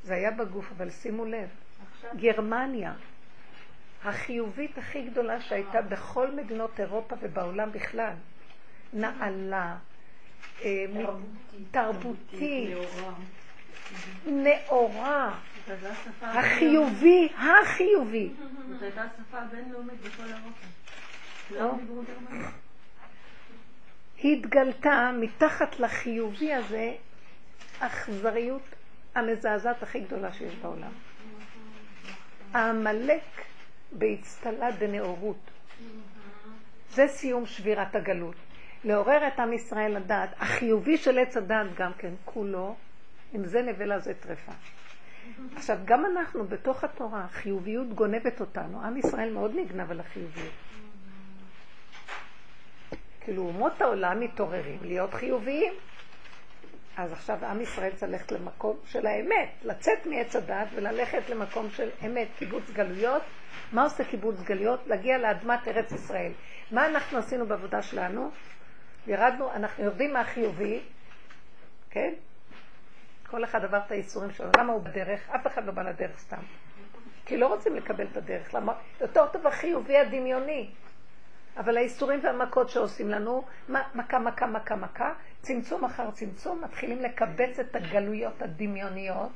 זה 0.03 0.13
היה 0.13 0.31
בגוף, 0.31 0.71
אבל 0.77 0.89
שימו 0.89 1.25
לב, 1.25 1.49
גרמניה, 2.15 2.93
החיובית 4.03 4.77
הכי 4.77 5.09
גדולה 5.09 5.41
שהייתה 5.41 5.81
בכל 5.81 6.35
מדינות 6.35 6.79
אירופה 6.79 7.15
ובעולם 7.21 7.71
בכלל, 7.71 8.13
נעלה, 8.93 9.77
אה, 10.63 10.85
תרבותית, 11.71 12.77
נאורה, 14.25 15.39
החיובי, 16.21 17.29
החיובי. 17.37 18.29
זאת 18.69 18.81
הייתה 18.81 19.01
השפה 19.01 19.37
הבינלאומית 19.37 20.01
בכל 20.01 20.23
אירופה. 20.23 20.65
לא. 21.51 21.75
התגלתה 24.23 25.11
מתחת 25.19 25.79
לחיובי 25.79 26.53
הזה 26.53 26.93
האכזריות 27.79 28.61
המזעזעת 29.15 29.83
הכי 29.83 29.99
גדולה 29.99 30.33
שיש 30.33 30.55
בעולם. 30.55 30.91
העמלק 32.53 33.23
באצטלה 33.91 34.71
דנאורות. 34.71 35.51
זה 36.89 37.07
סיום 37.07 37.45
שבירת 37.45 37.95
הגלות. 37.95 38.35
לעורר 38.85 39.27
את 39.27 39.39
עם 39.39 39.53
ישראל 39.53 39.97
לדעת, 39.97 40.29
החיובי 40.37 40.97
של 40.97 41.19
עץ 41.19 41.37
הדעת 41.37 41.67
גם 41.75 41.93
כן, 41.97 42.13
כולו, 42.25 42.75
אם 43.35 43.45
זה 43.45 43.61
נבלה 43.61 43.99
זה 43.99 44.13
טרפה. 44.13 44.51
עכשיו, 45.55 45.77
גם 45.85 46.05
אנחנו 46.05 46.47
בתוך 46.47 46.83
התורה, 46.83 47.23
החיוביות 47.25 47.93
גונבת 47.93 48.41
אותנו. 48.41 48.81
עם 48.81 48.97
ישראל 48.97 49.33
מאוד 49.33 49.51
נגנב 49.55 49.91
על 49.91 49.99
החיוביות. 49.99 50.53
כאילו, 53.21 53.41
אומות 53.41 53.81
העולם 53.81 54.19
מתעוררים 54.19 54.79
להיות 54.81 55.13
חיוביים. 55.13 55.73
אז 56.97 57.11
עכשיו 57.11 57.45
עם 57.45 57.61
ישראל 57.61 57.91
צריך 57.91 58.11
ללכת 58.11 58.31
למקום 58.31 58.77
של 58.85 59.05
האמת, 59.05 59.49
לצאת 59.63 60.05
מעץ 60.05 60.35
הדת 60.35 60.67
וללכת 60.75 61.29
למקום 61.29 61.69
של 61.69 61.89
אמת, 62.05 62.27
קיבוץ 62.37 62.71
גלויות. 62.71 63.21
מה 63.71 63.83
עושה 63.83 64.03
קיבוץ 64.03 64.41
גלויות? 64.41 64.87
להגיע 64.87 65.17
לאדמת 65.17 65.67
ארץ 65.67 65.91
ישראל. 65.91 66.31
מה 66.71 66.85
אנחנו 66.85 67.17
עשינו 67.17 67.45
בעבודה 67.45 67.81
שלנו? 67.81 68.31
ירדנו, 69.07 69.51
אנחנו 69.51 69.83
יורדים 69.83 70.13
מהחיובי, 70.13 70.81
כן? 71.89 72.13
כל 73.27 73.43
אחד 73.43 73.63
עבר 73.63 73.79
את 73.85 73.91
הייסורים 73.91 74.31
שלו. 74.31 74.47
למה 74.57 74.73
הוא 74.73 74.81
בדרך? 74.81 75.29
אף 75.29 75.47
אחד 75.47 75.65
לא 75.65 75.71
בא 75.71 75.81
לדרך 75.81 76.19
סתם. 76.19 76.41
כי 77.25 77.37
לא 77.37 77.47
רוצים 77.47 77.75
לקבל 77.75 78.07
את 78.11 78.17
הדרך. 78.17 78.53
למה? 78.53 78.73
יותר 79.01 79.27
טוב 79.27 79.47
החיובי 79.47 79.97
הדמיוני. 79.97 80.69
אבל 81.57 81.77
האיסורים 81.77 82.19
והמכות 82.23 82.69
שעושים 82.69 83.09
לנו, 83.09 83.45
מכה, 83.69 84.19
מכה, 84.19 84.47
מכה, 84.47 84.75
מכה, 84.75 85.13
צמצום 85.41 85.85
אחר 85.85 86.11
צמצום, 86.11 86.63
מתחילים 86.63 87.01
לקבץ 87.01 87.59
את 87.59 87.75
הגלויות 87.75 88.41
הדמיוניות 88.41 89.31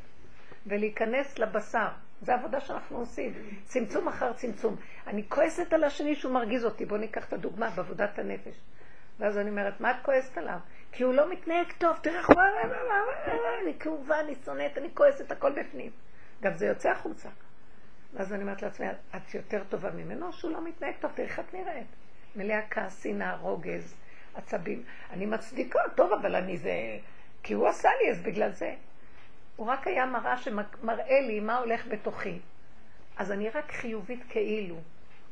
ולהיכנס 0.68 1.40
לבשר. 1.40 1.88
זו 2.22 2.32
העבודה 2.32 2.60
שאנחנו 2.60 2.98
עושים, 2.98 3.34
צמצום 3.66 4.08
אחר 4.08 4.34
צמצום. 4.34 4.76
אני 5.08 5.24
כועסת 5.30 5.74
על 5.74 5.84
השני 5.84 6.16
שהוא 6.16 6.34
מרגיז 6.34 6.66
אותי. 6.66 6.86
בואו 6.86 7.00
ניקח 7.00 7.28
את 7.28 7.34
הדוגמה 7.34 7.70
בעבודת 7.70 8.20
הנפש. 8.20 8.56
ואז 9.20 9.38
אני 9.38 9.50
אומרת, 9.50 9.82
מה 9.82 9.92
את 9.92 9.96
כועסת 10.02 10.38
עליו? 10.38 10.60
כי 10.92 11.04
הוא 11.04 11.14
לא 11.14 11.30
מתנהג 11.30 11.72
טוב, 11.78 11.98
תראה 12.02 12.20
איך 12.20 12.30
הוא... 12.30 12.42
אני 13.64 13.80
כאובה, 13.80 14.20
אני 14.20 14.36
שונאת, 14.46 14.78
אני 14.78 14.90
כועסת, 14.94 15.32
הכל 15.32 15.52
בפנים. 15.52 15.92
גם 16.42 16.58
זה 16.58 16.66
יוצא 16.66 16.90
החוצה. 16.90 17.30
ואז 18.14 18.34
אני 18.34 18.42
אומרת 18.42 18.62
לעצמי, 18.62 18.88
את 19.16 19.34
יותר 19.34 19.64
טובה 19.70 19.92
ממנו, 19.92 20.34
שהוא 20.34 20.52
לא 20.52 20.62
מתנהג 20.62 20.94
טוב, 21.00 21.12
תראי 21.16 21.28
איך 21.28 21.40
את 21.40 21.54
נראית. 21.54 21.88
מלאה 22.36 22.62
כעס, 22.70 23.04
שנאה, 23.04 23.36
רוגז, 23.36 23.96
עצבים. 24.36 24.84
אני 25.10 25.26
מצדיקה, 25.26 25.80
טוב, 25.96 26.14
אבל 26.14 26.36
אני 26.36 26.58
זה... 26.58 26.72
כי 27.44 27.54
הוא 27.54 27.68
עשה 27.68 27.90
לי, 28.02 28.12
אז 28.12 28.22
בגלל 28.22 28.52
זה. 28.52 28.76
הוא 29.56 29.68
רק 29.68 29.88
היה 29.88 30.06
מראה 30.06 30.38
שמראה 30.38 31.22
לי 31.22 31.40
מה 31.40 31.58
הולך 31.58 31.88
בתוכי. 31.88 32.40
אז 33.18 33.32
אני 33.32 33.50
רק 33.50 33.72
חיובית 33.72 34.24
כאילו. 34.30 34.76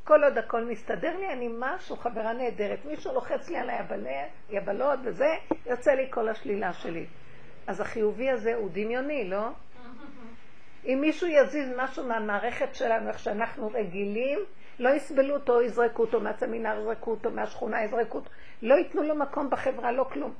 כל 0.07 0.23
עוד 0.23 0.37
הכל 0.37 0.65
מסתדר 0.65 1.17
לי, 1.17 1.33
אני 1.33 1.49
משהו, 1.59 1.97
חברה 1.97 2.33
נהדרת. 2.33 2.85
מישהו 2.85 3.13
לוחץ 3.13 3.49
לי 3.49 3.57
על 3.57 3.69
היבלות 4.49 4.99
וזה, 5.03 5.35
יוצא 5.65 5.91
לי 5.91 6.07
כל 6.09 6.29
השלילה 6.29 6.73
שלי. 6.73 7.05
אז 7.67 7.81
החיובי 7.81 8.29
הזה 8.29 8.55
הוא 8.55 8.69
דמיוני, 8.73 9.29
לא? 9.29 9.49
אם 10.87 10.97
מישהו 11.01 11.27
יזיז 11.27 11.69
משהו 11.77 12.07
מהמערכת 12.07 12.75
שלנו, 12.75 13.09
איך 13.09 13.19
שאנחנו 13.19 13.71
רגילים, 13.73 14.39
לא 14.79 14.89
יסבלו 14.89 15.33
אותו, 15.33 15.61
יזרקו 15.61 16.01
אותו 16.01 16.19
מהסמינר, 16.19 16.79
יזרקו 16.79 17.11
אותו 17.11 17.31
מהשכונה, 17.31 17.83
יזרקו 17.83 18.17
אותו. 18.17 18.29
לא 18.61 18.75
ייתנו 18.75 19.03
לו 19.03 19.15
מקום 19.15 19.49
בחברה, 19.49 19.91
לא 19.91 20.03
כלום. 20.13 20.33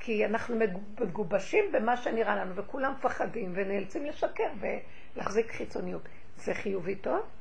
כי 0.00 0.26
אנחנו 0.26 0.56
מגובשים 1.00 1.64
במה 1.72 1.96
שנראה 1.96 2.36
לנו, 2.36 2.54
וכולם 2.54 2.92
מפחדים 2.92 3.52
ונאלצים 3.54 4.06
לשקר 4.06 4.48
ולהחזיק 4.60 5.52
חיצוניות. 5.52 6.02
זה 6.36 6.54
חיובי 6.54 6.94
טוב? 6.94 7.35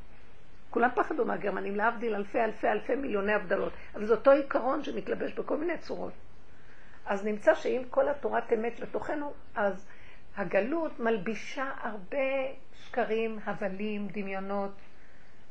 כולם 0.76 0.90
פחדו 0.96 1.26
מהגרמנים, 1.26 1.76
להבדיל 1.76 2.16
אלפי 2.16 2.40
אלפי 2.40 2.68
אלפי 2.68 2.96
מיליוני 2.96 3.34
הבדלות. 3.34 3.74
אבל 3.96 4.06
זה 4.06 4.14
אותו 4.14 4.32
עיקרון 4.32 4.84
שמתלבש 4.84 5.34
בכל 5.34 5.58
מיני 5.58 5.78
צורות. 5.78 6.14
אז 7.06 7.26
נמצא 7.26 7.56
שאם 7.56 7.82
כל 7.90 8.10
התורת 8.10 8.54
אמת 8.54 8.80
בתוכנו, 8.80 9.34
אז 9.56 9.88
הגלות 10.38 11.00
מלבישה 11.00 11.72
הרבה 11.82 12.18
שקרים, 12.74 13.40
הבלים, 13.46 14.08
דמיונות, 14.08 14.72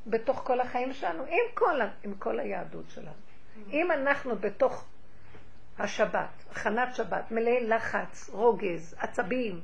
בתוך 0.07 0.43
כל 0.45 0.61
החיים 0.61 0.93
שלנו, 0.93 1.23
עם 1.23 1.55
כל, 1.55 1.81
עם 2.03 2.15
כל 2.19 2.41
היהדות 2.41 2.91
שלנו. 2.91 3.23
אם 3.71 3.93
אנחנו 3.93 4.37
בתוך 4.37 4.87
השבת, 5.79 6.45
הכנת 6.51 6.95
שבת, 6.95 7.31
מלאי 7.31 7.67
לחץ, 7.67 8.31
רוגז, 8.33 8.97
עצבים, 8.99 9.61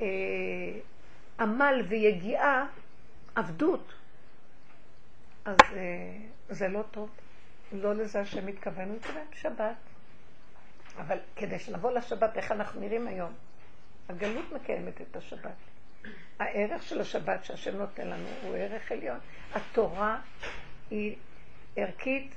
אה, 0.00 0.06
עמל 1.40 1.84
ויגיעה, 1.88 2.66
עבדות, 3.34 3.92
אז 5.44 5.56
אה, 5.76 6.16
זה 6.48 6.68
לא 6.68 6.82
טוב. 6.90 7.10
לא 7.72 7.94
לזה 7.94 8.20
השם 8.20 8.46
מתכוון, 8.46 8.88
הוא 8.88 8.96
מתכוון 8.96 9.24
שבת. 9.32 9.76
אבל 10.98 11.18
כדי 11.36 11.58
שנבוא 11.58 11.92
לשבת, 11.92 12.36
איך 12.36 12.52
אנחנו 12.52 12.80
נראים 12.80 13.06
היום? 13.06 13.32
הגלות 14.08 14.52
מקיימת 14.52 15.00
את 15.00 15.16
השבת. 15.16 15.54
הערך 16.38 16.82
של 16.82 17.00
השבת 17.00 17.44
שהשם 17.44 17.76
נותן 17.76 18.06
לנו 18.06 18.28
הוא 18.42 18.56
ערך 18.56 18.92
עליון. 18.92 19.18
התורה 19.54 20.20
היא 20.90 21.16
ערכית, 21.76 22.34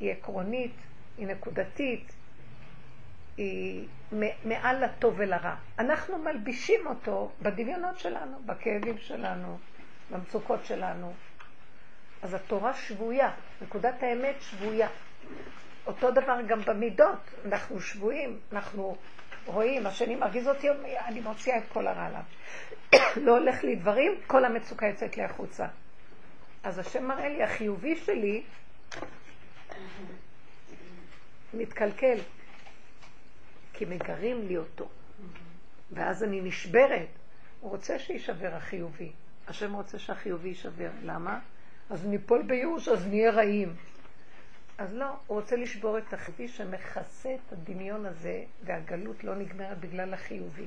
היא 0.00 0.12
עקרונית, 0.12 0.74
היא 1.18 1.26
נקודתית, 1.26 2.12
היא 3.36 3.88
מעל 4.44 4.84
לטוב 4.84 5.14
ולרע. 5.16 5.54
אנחנו 5.78 6.18
מלבישים 6.18 6.86
אותו 6.86 7.32
בדמיונות 7.42 7.98
שלנו, 7.98 8.38
בכאבים 8.46 8.98
שלנו, 8.98 9.58
במצוקות 10.12 10.64
שלנו. 10.64 11.12
אז 12.22 12.34
התורה 12.34 12.74
שבויה, 12.74 13.32
נקודת 13.62 14.02
האמת 14.02 14.34
שבויה. 14.40 14.88
אותו 15.86 16.10
דבר 16.10 16.40
גם 16.46 16.60
במידות, 16.60 17.34
אנחנו 17.44 17.80
שבויים, 17.80 18.40
אנחנו 18.52 18.96
רואים, 19.46 19.86
השני 19.86 20.16
מרגיז 20.16 20.48
אותי, 20.48 20.68
אני 21.06 21.20
מוציאה 21.20 21.58
את 21.58 21.62
כל 21.72 21.86
הרע 21.86 22.06
עליו. 22.06 22.22
לא 23.24 23.38
הולך 23.38 23.64
לי 23.64 23.76
דברים, 23.76 24.12
כל 24.26 24.44
המצוקה 24.44 24.86
יוצאת 24.86 25.16
לי 25.16 25.22
החוצה. 25.22 25.66
אז 26.62 26.78
השם 26.78 27.04
מראה 27.04 27.28
לי, 27.28 27.42
החיובי 27.42 27.96
שלי 27.96 28.42
מתקלקל, 31.54 32.18
כי 33.72 33.84
מגרים 33.84 34.48
לי 34.48 34.56
אותו. 34.56 34.88
ואז 35.90 36.24
אני 36.24 36.40
נשברת. 36.40 37.08
הוא 37.60 37.70
רוצה 37.70 37.98
שיישבר 37.98 38.54
החיובי. 38.54 39.12
השם 39.52 39.72
רוצה 39.72 39.98
שהחיובי 39.98 40.48
יישבר. 40.48 40.90
למה? 41.02 41.38
אז 41.90 42.06
ניפול 42.06 42.42
בייאוש, 42.42 42.88
אז 42.88 43.06
נהיה 43.06 43.30
רעים. 43.30 43.76
אז 44.78 44.94
לא, 44.94 45.06
הוא 45.26 45.40
רוצה 45.40 45.56
לשבור 45.56 45.98
את 45.98 46.12
החיובי 46.12 46.48
שמכסה 46.48 47.34
את 47.34 47.52
הדמיון 47.52 48.06
הזה, 48.06 48.44
והגלות 48.64 49.24
לא 49.24 49.34
נגמרת 49.34 49.78
בגלל 49.78 50.14
החיובי. 50.14 50.66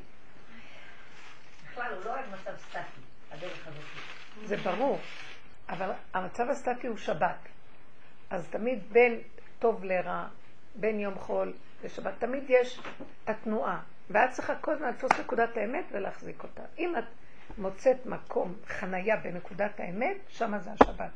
בכלל, 1.71 1.93
הוא 1.93 2.05
לא 2.05 2.09
אוהב 2.09 2.25
מצב 2.33 2.57
סטטי, 2.57 3.01
הדרך 3.31 3.67
הזאת. 3.67 3.83
זה 4.45 4.57
ברור, 4.57 4.99
אבל 5.69 5.91
המצב 6.13 6.49
הסטטי 6.49 6.87
הוא 6.87 6.97
שבת. 6.97 7.39
אז 8.29 8.47
תמיד 8.49 8.79
בין 8.91 9.19
טוב 9.59 9.83
לרע, 9.83 10.27
בין 10.75 10.99
יום 10.99 11.15
חול 11.15 11.53
לשבת, 11.83 12.13
תמיד 12.19 12.43
יש 12.49 12.79
התנועה. 13.27 13.81
ואת 14.09 14.29
צריכה 14.31 14.55
כל 14.55 14.71
הזמן 14.73 14.89
לתפוס 14.89 15.11
נקודת 15.19 15.57
האמת 15.57 15.85
ולהחזיק 15.91 16.43
אותה. 16.43 16.63
אם 16.77 16.93
את 16.97 17.03
מוצאת 17.57 18.05
מקום, 18.05 18.55
חנייה 18.67 19.17
בנקודת 19.17 19.79
האמת, 19.79 20.17
שמה 20.27 20.59
זה 20.59 20.71
השבת. 20.71 21.11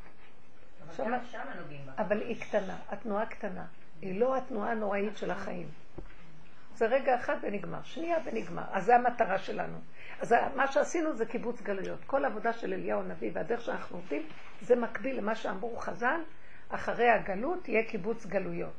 אבל 0.96 1.12
גם 1.12 1.24
שם 1.24 1.38
נוגעים 1.60 1.80
בה. 1.86 1.92
אבל 1.98 2.20
היא 2.20 2.40
קטנה, 2.40 2.76
התנועה 2.88 3.26
קטנה. 3.26 3.64
היא 4.02 4.20
לא 4.20 4.36
התנועה 4.36 4.70
הנוראית 4.70 5.16
של 5.16 5.30
החיים. 5.30 5.68
זה 6.74 6.86
רגע 6.86 7.16
אחד 7.16 7.36
ונגמר, 7.42 7.82
שנייה 7.82 8.18
ונגמר. 8.24 8.62
אז 8.72 8.84
זו 8.84 8.92
המטרה 8.92 9.38
שלנו. 9.38 9.78
אז 10.20 10.34
מה 10.56 10.72
שעשינו 10.72 11.16
זה 11.16 11.26
קיבוץ 11.26 11.62
גלויות. 11.62 11.98
כל 12.06 12.24
העבודה 12.24 12.52
של 12.52 12.72
אליהו 12.72 13.00
הנביא 13.00 13.30
והדרך 13.34 13.60
שאנחנו 13.60 13.96
עובדים, 13.96 14.22
זה 14.60 14.76
מקביל 14.76 15.16
למה 15.16 15.34
שאמרו 15.34 15.76
חז"ל, 15.76 16.20
אחרי 16.68 17.10
הגלות 17.10 17.68
יהיה 17.68 17.84
קיבוץ 17.84 18.26
גלויות. 18.26 18.72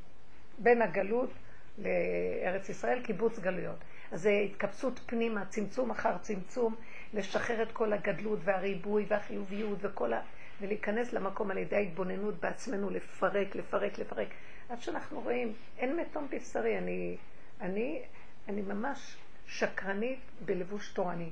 בין 0.57 0.81
הגלות 0.81 1.29
לארץ 1.77 2.69
ישראל, 2.69 3.03
קיבוץ 3.03 3.39
גלויות. 3.39 3.77
זה 4.11 4.29
התקבצות 4.29 4.99
פנימה, 5.05 5.45
צמצום 5.45 5.91
אחר 5.91 6.17
צמצום, 6.17 6.75
לשחרר 7.13 7.61
את 7.61 7.71
כל 7.71 7.93
הגדלות 7.93 8.39
והריבוי 8.43 9.05
והחיוביות 9.07 9.77
וכל 9.81 10.13
ה... 10.13 10.21
ולהיכנס 10.61 11.13
למקום 11.13 11.51
על 11.51 11.57
ידי 11.57 11.75
ההתבוננות 11.75 12.39
בעצמנו, 12.39 12.89
לפרק, 12.89 13.55
לפרק, 13.55 13.99
לפרק. 13.99 14.27
עד 14.69 14.81
שאנחנו 14.81 15.21
רואים, 15.21 15.53
אין 15.77 15.95
מתום 15.95 16.27
בבשרי, 16.31 16.77
אני, 16.77 17.17
אני, 17.61 18.01
אני 18.47 18.61
ממש 18.61 19.17
שקרנית 19.47 20.19
בלבוש 20.45 20.89
תורני. 20.93 21.29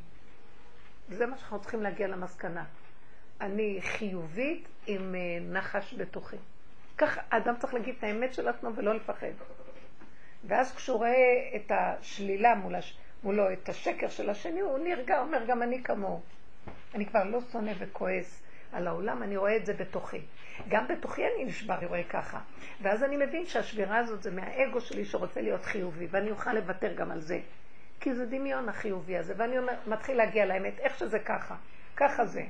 וזה 1.09 1.25
מה 1.25 1.38
שאנחנו 1.38 1.62
צריכים 1.62 1.83
להגיע 1.83 2.07
למסקנה. 2.07 2.63
אני 3.41 3.79
חיובית 3.81 4.67
עם 4.88 5.15
אה, 5.15 5.19
נחש 5.41 5.93
בתוכי. 5.98 6.38
כך 6.98 7.17
האדם 7.31 7.55
צריך 7.59 7.74
להגיד 7.74 7.95
את 7.98 8.03
האמת 8.03 8.33
של 8.33 8.48
עצמו 8.48 8.75
ולא 8.75 8.95
לפחד. 8.95 9.31
ואז 10.48 10.75
כשהוא 10.75 10.98
רואה 10.98 11.50
את 11.55 11.72
השלילה 11.75 12.55
מול 12.55 12.75
הש... 12.75 12.98
מולו, 13.24 13.53
את 13.53 13.69
השקר 13.69 14.10
של 14.10 14.29
השני, 14.29 14.60
הוא 14.60 14.79
נרגע, 14.79 15.19
אומר 15.19 15.46
גם 15.48 15.63
אני 15.63 15.84
כמוהו. 15.84 16.22
אני 16.96 17.05
כבר 17.05 17.24
לא 17.24 17.39
שונא 17.51 17.72
וכועס 17.79 18.41
על 18.72 18.88
העולם, 18.88 19.24
אני 19.24 19.38
רואה 19.38 19.55
את 19.55 19.65
זה 19.65 19.74
בתוכי. 19.74 20.22
גם 20.67 20.88
בתוכי 20.88 21.22
אני 21.25 21.46
נשבר, 21.46 21.77
אני 21.77 21.86
רואה 21.86 22.03
ככה. 22.03 22.39
ואז 22.81 23.03
אני 23.03 23.17
מבין 23.17 23.46
שהשבירה 23.46 23.98
הזאת 23.98 24.24
זה 24.24 24.31
מהאגו 24.31 24.81
שלי 24.81 25.05
שרוצה 25.05 25.41
להיות 25.41 25.63
חיובי, 25.63 26.08
ואני 26.12 26.31
אוכל 26.31 26.53
לוותר 26.53 26.93
גם 26.93 27.12
על 27.12 27.19
זה. 27.19 27.39
כי 28.00 28.13
זה 28.13 28.25
דמיון 28.25 28.69
החיובי 28.69 29.17
הזה, 29.17 29.34
ואני 29.38 29.58
אומר, 29.58 29.74
מתחיל 29.88 30.17
להגיע 30.17 30.46
לאמת, 30.46 30.79
איך 30.79 31.00
שזה 31.00 31.19
ככה, 31.19 31.55
ככה 31.96 32.25
זה, 32.25 32.43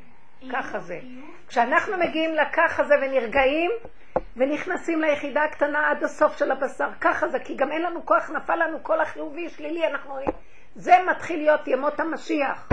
ככה 0.52 0.80
זה. 0.80 1.00
כשאנחנו 1.48 1.98
מגיעים 1.98 2.36
לככה 2.36 2.84
זה 2.84 2.96
ונרגעים, 3.02 3.72
ונכנסים 4.38 5.02
ליחידה 5.02 5.44
הקטנה 5.44 5.90
עד 5.90 6.04
הסוף 6.04 6.38
של 6.38 6.52
הבשר, 6.52 6.90
ככה 7.02 7.28
זה, 7.28 7.40
כי 7.40 7.56
גם 7.56 7.72
אין 7.72 7.82
לנו 7.82 8.06
כוח, 8.06 8.30
נפל 8.30 8.56
לנו 8.56 8.84
כל 8.84 9.02
החיובי, 9.02 9.50
שלילי, 9.50 9.88
אנחנו 9.88 10.20
זה 10.76 10.94
מתחיל 11.10 11.40
להיות 11.40 11.68
ימות 11.68 12.00
המשיח. 12.00 12.70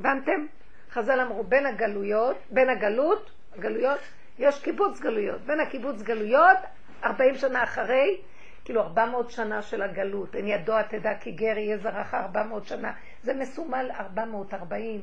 הבנתם? 0.00 0.46
חז"ל 0.90 1.20
אמרו, 1.20 1.44
בין 1.44 1.66
הגלויות, 1.66 2.36
בין 2.50 2.68
הגלות, 2.68 3.30
הגלויות, 3.56 4.00
יש 4.38 4.62
קיבוץ 4.62 5.00
גלויות. 5.00 5.40
בין 5.40 5.60
הקיבוץ 5.60 6.02
גלויות, 6.02 6.58
40 7.04 7.34
שנה 7.34 7.62
אחרי, 7.64 8.20
כאילו 8.64 8.82
400 8.82 9.30
שנה 9.30 9.62
של 9.62 9.82
הגלות. 9.82 10.36
אין 10.36 10.46
ידוע 10.46 10.82
תדע 10.82 11.14
כי 11.20 11.30
גר 11.30 11.58
יהיה 11.58 11.78
זרעך 11.78 12.14
400 12.14 12.64
שנה. 12.64 12.92
זה 13.22 13.34
מסומל 13.34 13.90
440. 14.00 15.00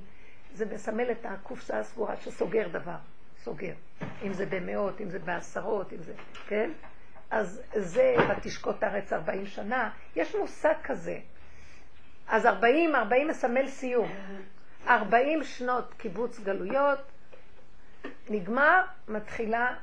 זה 0.58 0.66
מסמל 0.66 1.12
את 1.12 1.26
הקופסה 1.26 1.80
הסגורה 1.80 2.16
שסוגר 2.18 2.68
דבר. 2.68 2.96
סוגר. 3.44 3.74
אם 4.24 4.34
זה 4.34 4.46
במאות, 4.46 5.02
אם 5.02 5.10
זה 5.10 5.20
בעשרות, 5.20 5.94
אם 5.94 6.04
זה, 6.04 6.14
כן? 6.48 6.72
אז 7.30 7.62
זה 7.76 8.16
בתשקוט 8.30 8.84
הארץ 8.84 9.14
40 9.14 9.46
שנה. 9.46 9.92
יש 10.16 10.36
מושג 10.36 10.74
כזה. 10.84 11.20
אז 12.28 12.46
40, 12.46 12.96
40 12.96 13.28
מסמל 13.28 13.68
סיום. 13.68 14.12
40 14.88 15.44
שנות 15.44 15.94
קיבוץ 15.98 16.40
גלויות, 16.40 17.00
נגמר, 18.30 18.82
מתחילה 19.08 19.76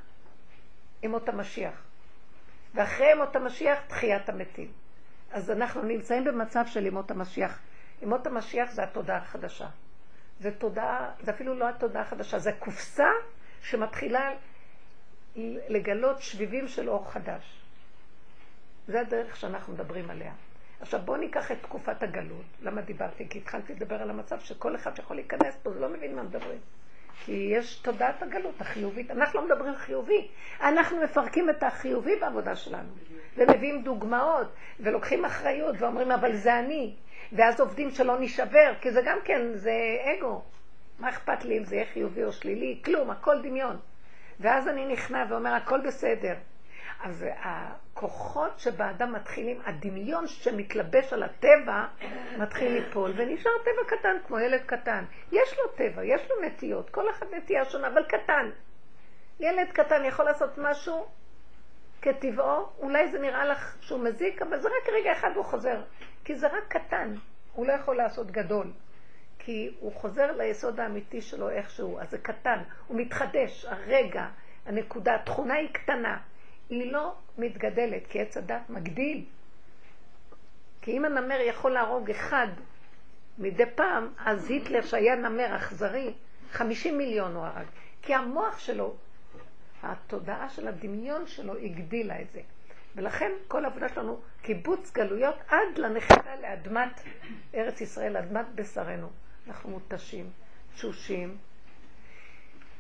ימות 1.03 1.29
המשיח. 1.29 1.83
ואחרי 2.75 3.13
ימות 3.13 3.37
המשיח, 3.37 3.79
תחיית 3.89 4.29
המתים. 4.29 4.73
אז 5.33 5.51
אנחנו 5.51 5.83
נמצאים 5.83 6.25
במצב 6.25 6.65
של 6.67 6.87
ימות 6.87 7.11
המשיח. 7.11 7.59
ימות 8.03 8.27
המשיח 8.27 8.71
זה 8.71 8.83
התודעה 8.83 9.17
החדשה. 9.17 9.67
זה 10.41 10.51
תודעה, 10.59 11.11
זה 11.21 11.31
אפילו 11.31 11.55
לא 11.55 11.69
התודעה 11.69 12.03
החדשה, 12.03 12.39
זה 12.39 12.53
קופסה 12.53 13.09
שמתחילה 13.63 14.31
לגלות 15.69 16.23
שביבים 16.23 16.69
של 16.69 16.89
אור 16.89 17.11
חדש. 17.11 17.61
זה 18.87 19.01
הדרך 19.01 19.37
שאנחנו 19.37 19.73
מדברים 19.73 20.11
עליה. 20.11 20.33
עכשיו 20.81 21.01
בואו 21.05 21.17
ניקח 21.17 21.53
את 21.53 21.57
תקופת 21.63 22.03
הגלות. 22.03 22.45
למה 22.63 22.81
דיברתי? 22.81 23.29
כי 23.29 23.39
התחלתי 23.39 23.75
לדבר 23.75 24.03
על 24.03 24.11
המצב 24.11 24.41
שכל 24.41 24.77
אחד 24.77 24.97
שיכול 24.97 25.17
להיכנס 25.17 25.57
פה, 25.63 25.71
זה 25.73 25.81
לא 25.81 25.89
מבין 25.89 26.17
מה 26.17 26.23
מדברים. 26.23 26.59
כי 27.25 27.33
יש 27.33 27.77
תודעת 27.77 28.23
הגלות 28.23 28.61
החיובית. 28.61 29.11
אנחנו 29.11 29.41
לא 29.41 29.47
מדברים 29.47 29.77
חיובי. 29.77 30.29
אנחנו 30.61 31.03
מפרקים 31.03 31.51
את 31.51 31.63
החיובי 31.63 32.17
בעבודה 32.21 32.57
שלנו. 32.57 32.89
ומביאים 33.37 33.85
דוגמאות, 33.85 34.47
ולוקחים 34.81 35.25
אחריות, 35.25 35.77
ואומרים, 35.79 36.11
אבל 36.11 36.37
זה 36.37 36.59
אני. 36.59 36.95
ואז 37.35 37.61
עובדים 37.61 37.91
שלא 37.91 38.21
נשבר, 38.21 38.73
כי 38.81 38.91
זה 38.91 39.03
גם 39.05 39.19
כן, 39.25 39.55
זה 39.55 39.73
אגו. 40.05 40.43
מה 40.99 41.09
אכפת 41.11 41.45
לי 41.45 41.59
אם 41.59 41.65
זה 41.65 41.77
יהיה 41.77 41.87
חיובי 41.93 42.25
או 42.25 42.33
שלילי? 42.33 42.81
כלום, 42.85 43.11
הכל 43.11 43.43
דמיון. 43.43 43.77
ואז 44.41 44.69
אני 44.69 44.87
נכנע 44.87 45.25
ואומר, 45.29 45.55
הכל 45.55 45.81
בסדר. 45.81 46.35
אז 47.05 47.27
הכוחות 47.43 48.59
שבאדם 48.59 49.13
מתחילים, 49.13 49.61
הדמיון 49.65 50.27
שמתלבש 50.27 51.13
על 51.13 51.23
הטבע, 51.23 51.87
מתחיל 52.39 52.73
ליפול, 52.73 53.13
ונשאר 53.17 53.53
טבע 53.65 53.97
קטן, 53.97 54.17
כמו 54.27 54.39
ילד 54.39 54.63
קטן. 54.67 55.05
יש 55.33 55.59
לו 55.59 55.69
טבע, 55.69 56.05
יש 56.05 56.31
לו 56.31 56.47
נטיות, 56.47 56.91
כל 56.91 57.11
אחד 57.11 57.27
נטייה 57.35 57.65
שונה, 57.65 57.89
אבל 57.89 58.05
קטן. 58.05 58.51
ילד 59.41 59.69
קטן 59.73 60.05
יכול 60.05 60.25
לעשות 60.25 60.59
משהו 60.59 61.07
כטבעו, 62.03 62.69
אולי 62.79 63.09
זה 63.09 63.19
נראה 63.19 63.45
לך 63.45 63.77
שהוא 63.81 64.01
מזיק, 64.01 64.43
אבל 64.43 64.61
זה 64.61 64.69
רק 64.69 64.89
רגע 64.93 65.13
אחד 65.13 65.31
הוא 65.35 65.45
חוזר. 65.45 65.81
כי 66.25 66.35
זה 66.35 66.47
רק 66.47 66.65
קטן, 66.69 67.15
הוא 67.53 67.67
לא 67.67 67.73
יכול 67.73 67.97
לעשות 67.97 68.31
גדול. 68.31 68.67
כי 69.39 69.75
הוא 69.81 69.93
חוזר 69.93 70.33
ליסוד 70.37 70.81
האמיתי 70.81 71.21
שלו 71.21 71.51
איכשהו, 71.51 72.01
אז 72.01 72.11
זה 72.11 72.19
קטן, 72.19 72.63
הוא 72.87 73.01
מתחדש, 73.01 73.65
הרגע, 73.65 74.29
הנקודה, 74.67 75.15
התכונה 75.15 75.55
היא 75.55 75.69
קטנה. 75.73 76.19
היא 76.71 76.93
לא 76.93 77.15
מתגדלת, 77.39 78.07
כי 78.07 78.21
עץ 78.21 78.37
הדת 78.37 78.71
מגדיל. 78.71 79.25
כי 80.83 80.91
אם 80.91 81.05
הנמר 81.05 81.41
יכול 81.41 81.73
להרוג 81.73 82.11
אחד 82.11 82.49
מדי 83.39 83.67
פעם, 83.75 84.09
אז 84.19 84.51
היטלר 84.51 84.83
שהיה 84.83 85.17
נמר 85.17 85.57
אכזרי, 85.57 86.15
50 86.53 86.99
מיליון 86.99 87.35
הוא 87.35 87.45
הרג. 87.45 87.67
כי 88.03 88.15
המוח 88.15 88.59
שלו, 88.59 88.95
התודעה 89.83 90.49
של 90.49 90.69
הדמיון 90.69 91.27
שלו 91.27 91.57
הגדילה 91.57 92.21
את 92.21 92.31
זה. 92.31 92.41
ולכן 92.97 93.33
כל 93.49 93.65
העבודה 93.65 93.89
שלנו, 93.89 94.21
קיבוץ 94.43 94.91
גלויות 94.93 95.35
עד 95.49 95.79
לנחיתה 95.79 96.37
לאדמת 96.43 97.01
ארץ 97.55 97.81
ישראל, 97.81 98.17
אדמת 98.17 98.47
בשרנו. 98.55 99.11
אנחנו 99.49 99.71
מותשים, 99.71 100.31
תשושים. 100.75 101.37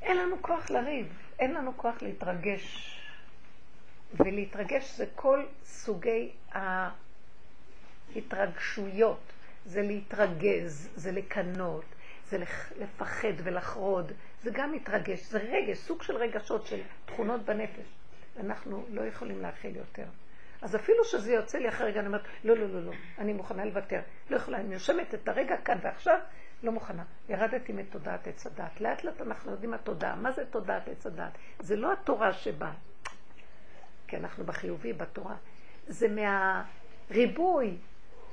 אין 0.03 0.17
לנו 0.17 0.43
כוח 0.43 0.71
לריב, 0.71 1.19
אין 1.39 1.55
לנו 1.55 1.77
כוח 1.77 2.03
להתרגש. 2.03 3.01
ולהתרגש 4.15 4.97
זה 4.97 5.07
כל 5.15 5.45
סוגי 5.65 6.31
ההתרגשויות. 8.15 9.21
זה 9.67 9.83
להתרגז, 9.83 10.89
זה 10.95 11.13
לקנות, 11.13 11.85
זה 12.29 12.39
לפחד 12.81 13.33
ולחרוד, 13.37 14.13
זה 14.43 14.51
גם 14.53 14.73
מתרגש, 14.73 15.21
זה 15.21 15.39
רגש, 15.39 15.79
סוג 15.79 16.03
של 16.03 16.17
רגשות, 16.17 16.67
של 16.67 16.81
תכונות 17.07 17.45
בנפש. 17.45 17.87
אנחנו 18.41 18.85
לא 18.91 19.03
יכולים 19.03 19.43
להכיל 19.43 19.77
יותר. 19.77 20.05
אז 20.63 20.77
אפילו 20.77 21.05
שזה 21.05 21.33
יוצא 21.33 21.59
לי 21.59 21.69
אחרי 21.69 21.87
רגע, 21.87 22.01
אני 22.01 22.07
אומרת, 22.07 22.25
לא, 22.45 22.57
לא, 22.57 22.69
לא, 22.69 22.83
לא, 22.83 22.93
אני 23.19 23.33
מוכנה 23.33 23.65
לוותר. 23.65 24.01
לא 24.31 24.37
יכולה, 24.37 24.59
אני 24.59 24.75
יושבת 24.75 25.15
את 25.15 25.29
הרגע 25.29 25.57
כאן 25.57 25.79
ועכשיו, 25.83 26.19
לא 26.63 26.73
מוכנה. 26.73 27.05
ירדתי 27.29 27.73
מתודעת 27.73 28.27
עץ 28.27 28.47
הדת. 28.47 28.81
לאט 28.81 29.05
לאט 29.05 29.21
אנחנו 29.21 29.51
יודעים 29.51 29.71
מה 29.71 29.79
תודעה. 29.79 30.17
מה 30.17 30.33
זה 30.33 30.45
תודעת 30.47 30.89
עץ 30.89 31.07
הדת? 31.07 31.33
זה 31.59 31.77
לא 31.77 31.93
התורה 31.93 32.33
שבאה. 32.33 32.73
כי 34.07 34.17
אנחנו 34.17 34.45
בחיובי, 34.45 34.93
בתורה. 34.93 35.37
זה 35.87 36.07
מהריבוי, 36.09 37.77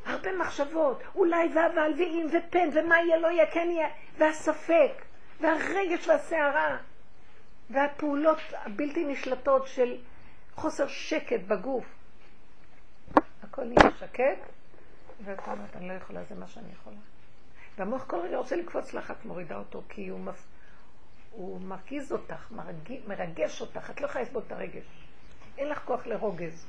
הרבה 0.05 0.37
מחשבות, 0.37 1.03
אולי 1.15 1.49
ואבל 1.55 1.93
ואם 1.97 2.27
ופן 2.27 2.69
ומה 2.73 2.95
יהיה 2.99 3.17
לא 3.17 3.27
יהיה, 3.27 3.51
כן 3.51 3.67
יהיה, 3.71 3.89
והספק, 4.17 4.91
והרגש 5.41 6.07
והסערה, 6.07 6.77
והפעולות 7.73 8.38
הבלתי 8.53 9.05
נשלטות 9.05 9.67
של 9.67 9.97
חוסר 10.55 10.88
שקט 10.88 11.39
בגוף. 11.47 11.86
הכל 13.43 13.63
נהיה 13.63 13.91
שקט, 13.99 14.39
ואתה 15.25 15.51
אומרת, 15.51 15.75
אני 15.75 15.88
לא 15.88 15.93
יכולה, 15.93 16.23
זה 16.23 16.36
מה 16.36 16.47
שאני 16.47 16.71
יכולה. 16.71 16.97
והמוח 17.77 18.03
כל 18.07 18.19
רגע 18.19 18.38
רוצה 18.38 18.55
לקפוץ 18.55 18.93
לך, 18.93 19.12
את 19.12 19.25
מורידה 19.25 19.57
אותו, 19.57 19.84
כי 19.89 20.07
הוא, 20.07 20.19
מפ... 20.19 20.45
הוא 21.31 21.62
מרגיז 21.62 22.12
אותך, 22.12 22.51
מרג... 22.51 22.93
מרגש 23.07 23.62
אותך, 23.62 23.89
את 23.89 24.01
לא 24.01 24.05
יכולה 24.05 24.23
לסבול 24.23 24.43
את 24.47 24.51
הרגש. 24.51 24.86
אין 25.57 25.69
לך 25.69 25.81
כוח 25.86 26.05
לרוגז. 26.05 26.65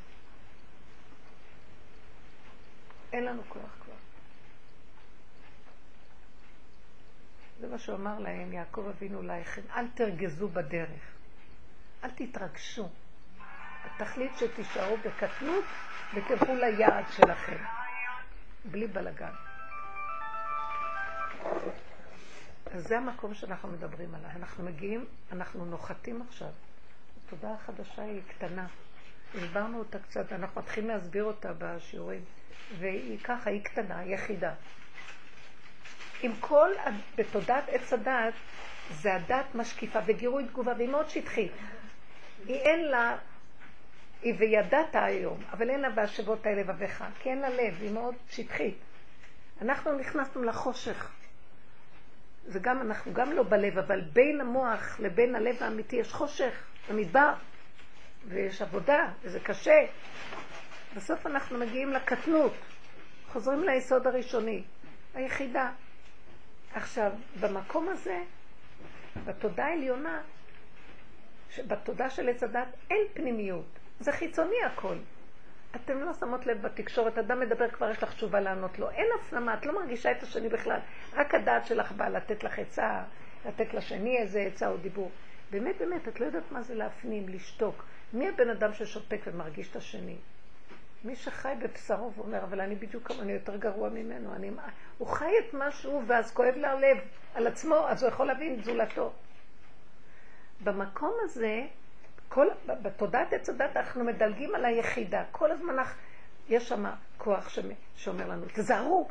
אין 3.12 3.24
לנו 3.24 3.42
כוח 3.48 3.76
כבר. 3.84 3.94
זה 7.62 7.68
מה 7.68 7.79
שהוא 7.79 7.96
אמר 7.96 8.18
להם, 8.18 8.53
יעקב 8.53 8.87
אבינו 8.88 9.22
לייכן, 9.22 9.62
אל 9.77 9.87
תרגזו 9.94 10.48
בדרך, 10.48 11.14
אל 12.05 12.11
תתרגשו. 12.11 12.88
התכלית 13.85 14.33
שתישארו 14.37 14.96
בקטנות 14.96 15.64
ותלכו 16.14 16.55
ליעד 16.55 17.05
שלכם, 17.11 17.57
בלי 18.64 18.87
בלגן. 18.87 19.33
אז 22.75 22.83
זה 22.83 22.98
המקום 22.98 23.35
שאנחנו 23.35 23.68
מדברים 23.68 24.14
עליו. 24.14 24.31
אנחנו 24.37 24.64
מגיעים, 24.64 25.07
אנחנו 25.33 25.64
נוחתים 25.64 26.22
עכשיו. 26.22 26.51
התודעה 27.27 27.55
החדשה 27.55 28.03
היא 28.03 28.22
קטנה. 28.29 28.66
הסברנו 29.35 29.79
אותה 29.79 29.98
קצת, 29.98 30.33
אנחנו 30.33 30.61
מתחילים 30.61 30.90
להסביר 30.90 31.25
אותה 31.25 31.53
בשיעורים. 31.59 32.25
והיא 32.79 33.18
ככה, 33.18 33.51
היא 33.51 33.64
קטנה, 33.64 34.05
יחידה. 34.05 34.55
עם 36.22 36.32
כל, 36.40 36.70
בתודעת 37.16 37.64
עץ 37.68 37.92
הדת, 37.92 38.35
זה 38.90 39.14
הדת 39.14 39.54
משקיפה 39.54 39.98
וגירוי 40.06 40.44
תגובה, 40.44 40.72
והיא 40.76 40.88
מאוד 40.88 41.08
שטחית. 41.08 41.52
היא 42.46 42.56
אין 42.56 42.85
לה, 42.85 43.16
היא 44.22 44.35
וידעת 44.38 44.94
היום, 44.94 45.42
אבל 45.52 45.70
אין 45.70 45.80
לה 45.80 45.90
בהשבות 45.90 46.46
האלה 46.46 46.61
לבביך, 46.61 47.04
כי 47.22 47.30
אין 47.30 47.40
לה 47.40 47.48
לב, 47.48 47.76
היא 47.80 47.90
מאוד 47.90 48.14
שטחית. 48.30 48.76
אנחנו 49.62 49.92
נכנסנו 49.98 50.42
לחושך. 50.42 51.11
זה 52.46 52.58
גם, 52.58 52.80
אנחנו 52.80 53.12
גם 53.12 53.32
לא 53.32 53.42
בלב, 53.42 53.78
אבל 53.78 54.00
בין 54.00 54.40
המוח 54.40 55.00
לבין 55.00 55.35
הלב 55.35 55.56
האמיתי 55.61 55.96
יש 55.96 56.12
חושך, 56.12 56.64
במדבר, 56.90 57.32
ויש 58.28 58.62
עבודה, 58.62 59.08
וזה 59.22 59.40
קשה. 59.40 59.80
בסוף 60.96 61.26
אנחנו 61.26 61.58
מגיעים 61.58 61.92
לקטנות, 61.92 62.52
חוזרים 63.32 63.62
ליסוד 63.62 64.06
הראשוני, 64.06 64.62
היחידה. 65.14 65.70
עכשיו, 66.74 67.12
במקום 67.40 67.88
הזה, 67.88 68.18
בתודה 69.24 69.64
העליונה, 69.64 70.22
בתודה 71.66 72.11
של 72.11 72.28
עץ 72.28 72.42
הדת 72.42 72.68
אין 72.90 73.06
פנימיות, 73.14 73.78
זה 74.00 74.12
חיצוני 74.12 74.62
הכל. 74.66 74.96
אתם 75.76 76.00
לא 76.00 76.12
שמות 76.12 76.46
לב 76.46 76.62
בתקשורת, 76.62 77.18
אדם 77.18 77.40
מדבר, 77.40 77.70
כבר 77.70 77.90
יש 77.90 78.02
לך 78.02 78.14
תשובה 78.14 78.40
לענות 78.40 78.78
לו. 78.78 78.90
אין 78.90 79.06
הפנמה, 79.20 79.54
את 79.54 79.66
לא 79.66 79.80
מרגישה 79.80 80.11
את 80.11 80.22
השני 80.22 80.48
בכלל. 80.48 80.78
רק 81.12 81.35
הדעת 81.35 81.66
שלך 81.66 81.92
באה 81.92 82.08
לתת 82.08 82.44
לך 82.44 82.58
עצה, 82.58 83.02
לתת 83.46 83.74
לשני 83.74 84.18
איזה 84.18 84.40
עצה 84.40 84.68
או 84.68 84.76
דיבור. 84.76 85.11
באמת, 85.50 85.78
באמת, 85.78 86.08
את 86.08 86.20
לא 86.20 86.26
יודעת 86.26 86.52
מה 86.52 86.62
זה 86.62 86.74
להפנים, 86.74 87.28
לשתוק. 87.28 87.85
מי 88.12 88.28
הבן 88.28 88.50
אדם 88.50 88.72
ששותק 88.72 89.20
ומרגיש 89.26 89.70
את 89.70 89.76
השני? 89.76 90.16
מי 91.04 91.16
שחי 91.16 91.54
בבשרו 91.62 92.12
ואומר, 92.16 92.44
אבל 92.44 92.60
אני 92.60 92.74
בדיוק 92.74 93.08
כמה, 93.08 93.22
אני 93.22 93.32
יותר 93.32 93.56
גרוע 93.56 93.88
ממנו. 93.88 94.34
אני... 94.34 94.50
הוא 94.98 95.08
חי 95.08 95.32
את 95.38 95.54
משהו 95.54 96.02
ואז 96.06 96.32
כואב 96.32 96.54
לה 96.56 96.70
הלב 96.70 96.98
על 97.34 97.46
עצמו, 97.46 97.88
אז 97.88 98.02
הוא 98.02 98.08
יכול 98.12 98.26
להבין 98.26 98.62
זולתו. 98.62 99.12
במקום 100.64 101.14
הזה, 101.22 101.62
כל, 102.28 102.46
בתודעת 102.66 103.32
עץ 103.32 103.48
הדת 103.48 103.76
אנחנו 103.76 104.04
מדלגים 104.04 104.54
על 104.54 104.64
היחידה. 104.64 105.24
כל 105.30 105.50
הזמן 105.50 105.76
יש 106.48 106.68
שם 106.68 106.84
כוח 107.18 107.58
שאומר 107.96 108.28
לנו, 108.28 108.46
תזהרו, 108.54 109.08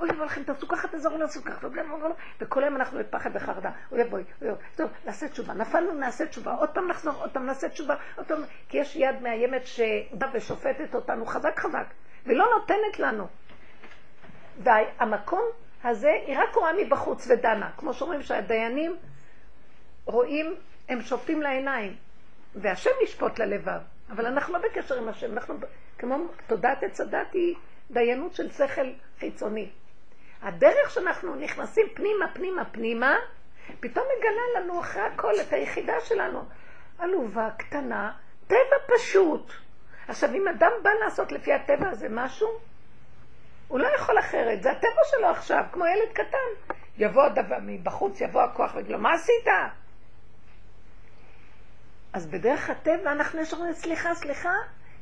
אוי 0.00 0.08
לכם, 0.08 0.42
תעשו 0.42 0.68
ככה, 0.68 0.88
תזהרו, 0.88 1.18
תעשו 1.18 1.44
ככה, 1.44 1.68
וכל 2.40 2.64
היום 2.64 2.76
אנחנו 2.76 2.98
בפחד 2.98 3.30
וחרדה. 3.34 3.70
אוי 3.92 4.02
אוי, 4.12 4.24
טוב, 4.76 4.90
נעשה 5.04 5.28
תשובה, 5.28 5.54
נפלנו, 5.54 5.94
נעשה 5.94 6.26
תשובה, 6.26 6.54
עוד 6.54 6.68
פעם 6.70 6.88
נחזור, 6.88 7.14
עוד 7.14 7.30
פעם 7.30 7.46
נעשה 7.46 7.68
תשובה, 7.68 7.94
עוד 8.16 8.26
פעם, 8.26 8.42
כי 8.68 8.78
יש 8.78 8.96
יד 8.96 9.22
מאיימת 9.22 9.66
שבאה 9.66 10.28
ושופטת 10.32 10.94
אותנו 10.94 11.26
חזק 11.26 11.58
חזק, 11.58 11.86
ולא 12.26 12.46
נותנת 12.58 12.98
לנו. 12.98 13.26
והמקום 14.62 15.42
הזה, 15.84 16.12
היא 16.26 16.38
רק 16.38 16.54
רואה 16.54 16.72
מבחוץ 16.72 17.26
ודנה, 17.30 17.70
כמו 17.76 17.94
שאומרים 17.94 18.22
שהדיינים 18.22 18.96
רואים, 20.04 20.54
הם 20.88 21.00
שופטים 21.00 21.42
לעיניים, 21.42 21.96
והשם 22.54 22.90
ישפוט 23.04 23.38
ללבב, 23.38 23.80
אבל 24.10 24.26
אנחנו 24.26 24.52
לא 24.52 24.58
בקשר 24.58 24.98
עם 24.98 25.08
השם, 25.08 25.32
אנחנו 25.32 25.54
כמו 25.98 26.18
תודעת 26.46 26.82
עץ 26.82 27.00
הדת 27.00 27.32
היא 27.32 27.54
דיינות 27.90 28.34
של 28.34 28.50
שכל 28.50 28.86
חיצוני. 29.20 29.70
הדרך 30.44 30.90
שאנחנו 30.90 31.34
נכנסים 31.34 31.86
פנימה, 31.94 32.26
פנימה, 32.34 32.64
פנימה, 32.64 33.16
פתאום 33.80 34.06
מגלה 34.18 34.60
לנו 34.60 34.80
אחרי 34.80 35.02
הכל 35.02 35.32
את 35.40 35.52
היחידה 35.52 36.00
שלנו. 36.00 36.44
עלובה, 36.98 37.48
קטנה, 37.58 38.12
טבע 38.46 38.96
פשוט. 38.96 39.52
עכשיו, 40.08 40.34
אם 40.34 40.48
אדם 40.48 40.70
בא 40.82 40.90
לעשות 41.04 41.32
לפי 41.32 41.52
הטבע 41.52 41.88
הזה 41.88 42.08
משהו, 42.10 42.48
הוא 43.68 43.80
לא 43.80 43.88
יכול 43.88 44.18
אחרת, 44.18 44.62
זה 44.62 44.70
הטבע 44.70 45.02
שלו 45.10 45.28
עכשיו, 45.28 45.64
כמו 45.72 45.84
ילד 45.86 46.12
קטן. 46.12 46.74
יבוא 46.98 47.22
הדבר 47.22 47.56
מבחוץ, 47.62 48.20
יבוא 48.20 48.42
הכוח 48.42 48.74
ויגיד 48.74 48.92
לו, 48.92 48.98
מה 48.98 49.12
עשית? 49.12 49.46
אז 52.12 52.26
בדרך 52.26 52.70
הטבע 52.70 53.12
אנחנו 53.12 53.40
יש 53.40 53.54
לנו 53.54 53.74
סליחה, 53.74 54.14
סליחה, 54.14 54.52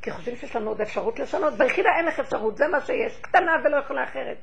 כי 0.02 0.11
חושבים 0.11 0.37
שיש 0.37 0.57
לנו 0.57 0.68
עוד 0.68 0.81
אפשרות 0.81 1.18
לשנות. 1.18 1.55
ביחידה 1.55 1.90
אין 1.96 2.07
לך 2.07 2.20
אפשרות, 2.20 2.57
זה 2.57 2.68
מה 2.68 2.81
שיש, 2.81 3.20
קטנה 3.20 3.52
ולא 3.64 3.76
יכולה 3.76 4.05
אחרת. 4.05 4.37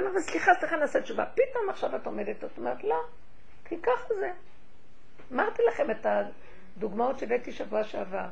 ואומרים, 0.00 0.20
סליחה, 0.20 0.54
סליחה, 0.54 0.76
נעשה 0.76 1.00
תשובה. 1.00 1.24
פתאום 1.26 1.68
עכשיו 1.68 1.96
את 1.96 2.06
עומדת, 2.06 2.44
את 2.44 2.58
אומרת, 2.58 2.84
לא, 2.84 3.00
כי 3.64 3.76
ככה 3.82 4.14
זה. 4.14 4.32
אמרתי 5.32 5.62
לכם 5.68 5.90
את 5.90 6.06
הדוגמאות 6.06 7.18
שהבאתי 7.18 7.52
שבוע 7.52 7.84
שעבר. 7.84 8.26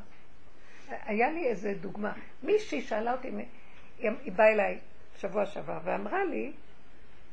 היה 0.88 1.31
לי 1.31 1.46
איזה 1.46 1.75
דוגמה. 1.81 2.12
מישהי 2.42 2.81
שאלה 2.81 3.12
אותי, 3.12 3.31
היא 3.99 4.33
באה 4.33 4.53
אליי 4.53 4.79
שבוע 5.16 5.46
שעבר, 5.46 5.79
ואמרה 5.85 6.25
לי, 6.25 6.53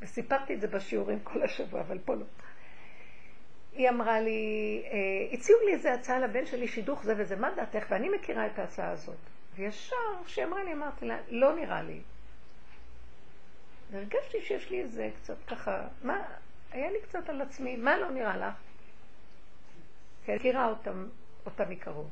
וסיפרתי 0.00 0.54
את 0.54 0.60
זה 0.60 0.66
בשיעורים 0.66 1.20
כל 1.20 1.42
השבוע, 1.42 1.80
אבל 1.80 1.98
פה 2.04 2.14
לא. 2.14 2.24
היא 3.72 3.88
אמרה 3.88 4.20
לי, 4.20 4.82
אה, 4.92 4.98
הציעו 5.32 5.58
לי 5.66 5.72
איזה 5.72 5.92
הצעה 5.92 6.18
לבן 6.18 6.46
שלי, 6.46 6.68
שידוך 6.68 7.04
זה 7.04 7.14
וזה, 7.18 7.36
מה 7.36 7.50
דעתך? 7.56 7.86
ואני 7.88 8.08
מכירה 8.08 8.46
את 8.46 8.58
ההצעה 8.58 8.90
הזאת. 8.90 9.16
וישר, 9.54 9.96
כשהיא 10.24 10.44
אמרה 10.44 10.64
לי, 10.64 10.72
אמרתי 10.72 11.06
לה, 11.06 11.16
לא 11.28 11.54
נראה 11.54 11.82
לי. 11.82 12.00
והרגשתי 13.90 14.42
שיש 14.42 14.70
לי 14.70 14.80
איזה 14.82 15.10
קצת 15.22 15.36
ככה, 15.46 15.86
מה, 16.02 16.22
היה 16.70 16.90
לי 16.90 17.00
קצת 17.00 17.28
על 17.28 17.40
עצמי, 17.42 17.76
מה 17.76 17.98
לא 17.98 18.10
נראה 18.10 18.36
לך? 18.36 18.54
כי 20.24 20.32
אני 20.32 20.38
מכירה 20.38 20.68
אותם, 20.68 21.06
אותם 21.46 21.70
מקרוב. 21.70 22.10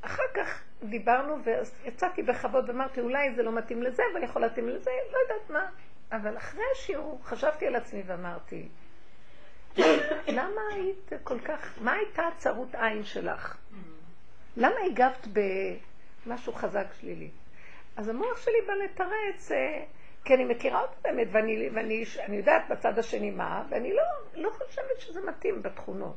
אחר 0.00 0.22
כך 0.34 0.62
דיברנו 0.82 1.36
ויצאתי 1.44 2.22
בכבוד 2.22 2.68
ואמרתי, 2.68 3.00
אולי 3.00 3.34
זה 3.34 3.42
לא 3.42 3.52
מתאים 3.52 3.82
לזה, 3.82 4.02
אבל 4.12 4.22
יכול 4.22 4.42
להתאים 4.42 4.68
לזה, 4.68 4.90
לא 5.12 5.18
יודעת 5.18 5.50
מה. 5.50 5.70
אבל 6.12 6.36
אחרי 6.36 6.62
השיעור 6.72 7.20
חשבתי 7.24 7.66
על 7.66 7.76
עצמי 7.76 8.02
ואמרתי, 8.06 8.68
למה 10.28 10.60
היית 10.72 11.12
כל 11.24 11.40
כך, 11.40 11.78
מה 11.80 11.92
הייתה 11.92 12.22
הצרות 12.26 12.74
עין 12.74 13.04
שלך? 13.04 13.56
למה 14.56 14.74
הגבת 14.86 15.28
במשהו 16.26 16.52
חזק 16.52 16.86
שלילי? 17.00 17.30
אז 17.98 18.08
המוח 18.08 18.36
שלי 18.36 18.60
בא 18.66 18.72
לתרץ, 18.72 19.52
אה, 19.52 19.84
כי 20.24 20.34
אני 20.34 20.44
מכירה 20.44 20.82
אותו 20.82 20.94
באמת, 21.02 21.28
ואני, 21.32 21.68
ואני 21.74 22.04
אני 22.20 22.36
יודעת 22.36 22.62
בצד 22.70 22.98
השני 22.98 23.30
מה, 23.30 23.64
ואני 23.70 23.92
לא, 23.92 24.02
לא 24.34 24.50
חושבת 24.50 25.00
שזה 25.00 25.20
מתאים 25.28 25.62
בתכונות. 25.62 26.16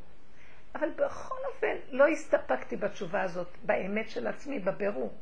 אבל 0.76 0.90
בכל 0.90 1.36
אופן, 1.54 1.76
לא 1.90 2.08
הסתפקתי 2.08 2.76
בתשובה 2.76 3.22
הזאת, 3.22 3.48
באמת 3.64 4.10
של 4.10 4.28
עצמי, 4.28 4.60
בבירור. 4.60 5.14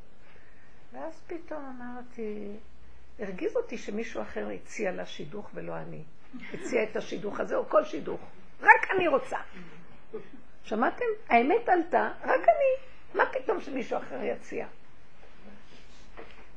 ואז 0.93 1.23
פתאום 1.27 1.75
אמרתי, 1.77 2.55
הרגיז 3.19 3.55
אותי 3.55 3.77
שמישהו 3.77 4.21
אחר 4.21 4.49
הציע 4.49 4.91
לה 4.91 5.05
שידוך 5.05 5.49
ולא 5.53 5.77
אני. 5.77 6.03
הציע 6.53 6.83
את 6.83 6.95
השידוך 6.95 7.39
הזה, 7.39 7.55
או 7.55 7.69
כל 7.69 7.83
שידוך. 7.83 8.21
רק 8.61 8.91
אני 8.95 9.07
רוצה. 9.07 9.37
שמעתם? 10.63 11.05
האמת 11.29 11.69
עלתה, 11.69 12.11
רק 12.21 12.41
אני. 12.43 12.87
מה 13.13 13.23
פתאום 13.33 13.61
שמישהו 13.61 13.97
אחר 13.97 14.23
יציע? 14.23 14.67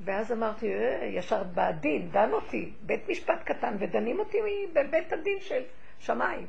ואז 0.04 0.32
אמרתי, 0.32 0.74
אה, 0.74 1.08
ישר 1.12 1.42
בדין, 1.54 2.10
דן 2.10 2.32
אותי, 2.32 2.72
בית 2.82 3.08
משפט 3.08 3.42
קטן, 3.44 3.76
ודנים 3.80 4.18
אותי 4.18 4.38
בבית 4.72 5.12
הדין 5.12 5.40
של 5.40 5.62
שמיים. 6.00 6.46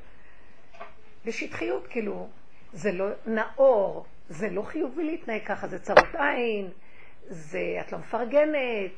בשטחיות, 1.25 1.87
כאילו, 1.87 2.29
זה 2.73 2.91
לא 2.91 3.07
נאור, 3.25 4.05
זה 4.29 4.49
לא 4.49 4.61
חיובי 4.61 5.03
להתנהג 5.03 5.41
ככה, 5.45 5.67
זה 5.67 5.79
צרות 5.79 6.15
עין, 6.15 6.69
זה, 7.27 7.77
את 7.81 7.91
לא 7.91 7.97
מפרגנת, 7.97 8.91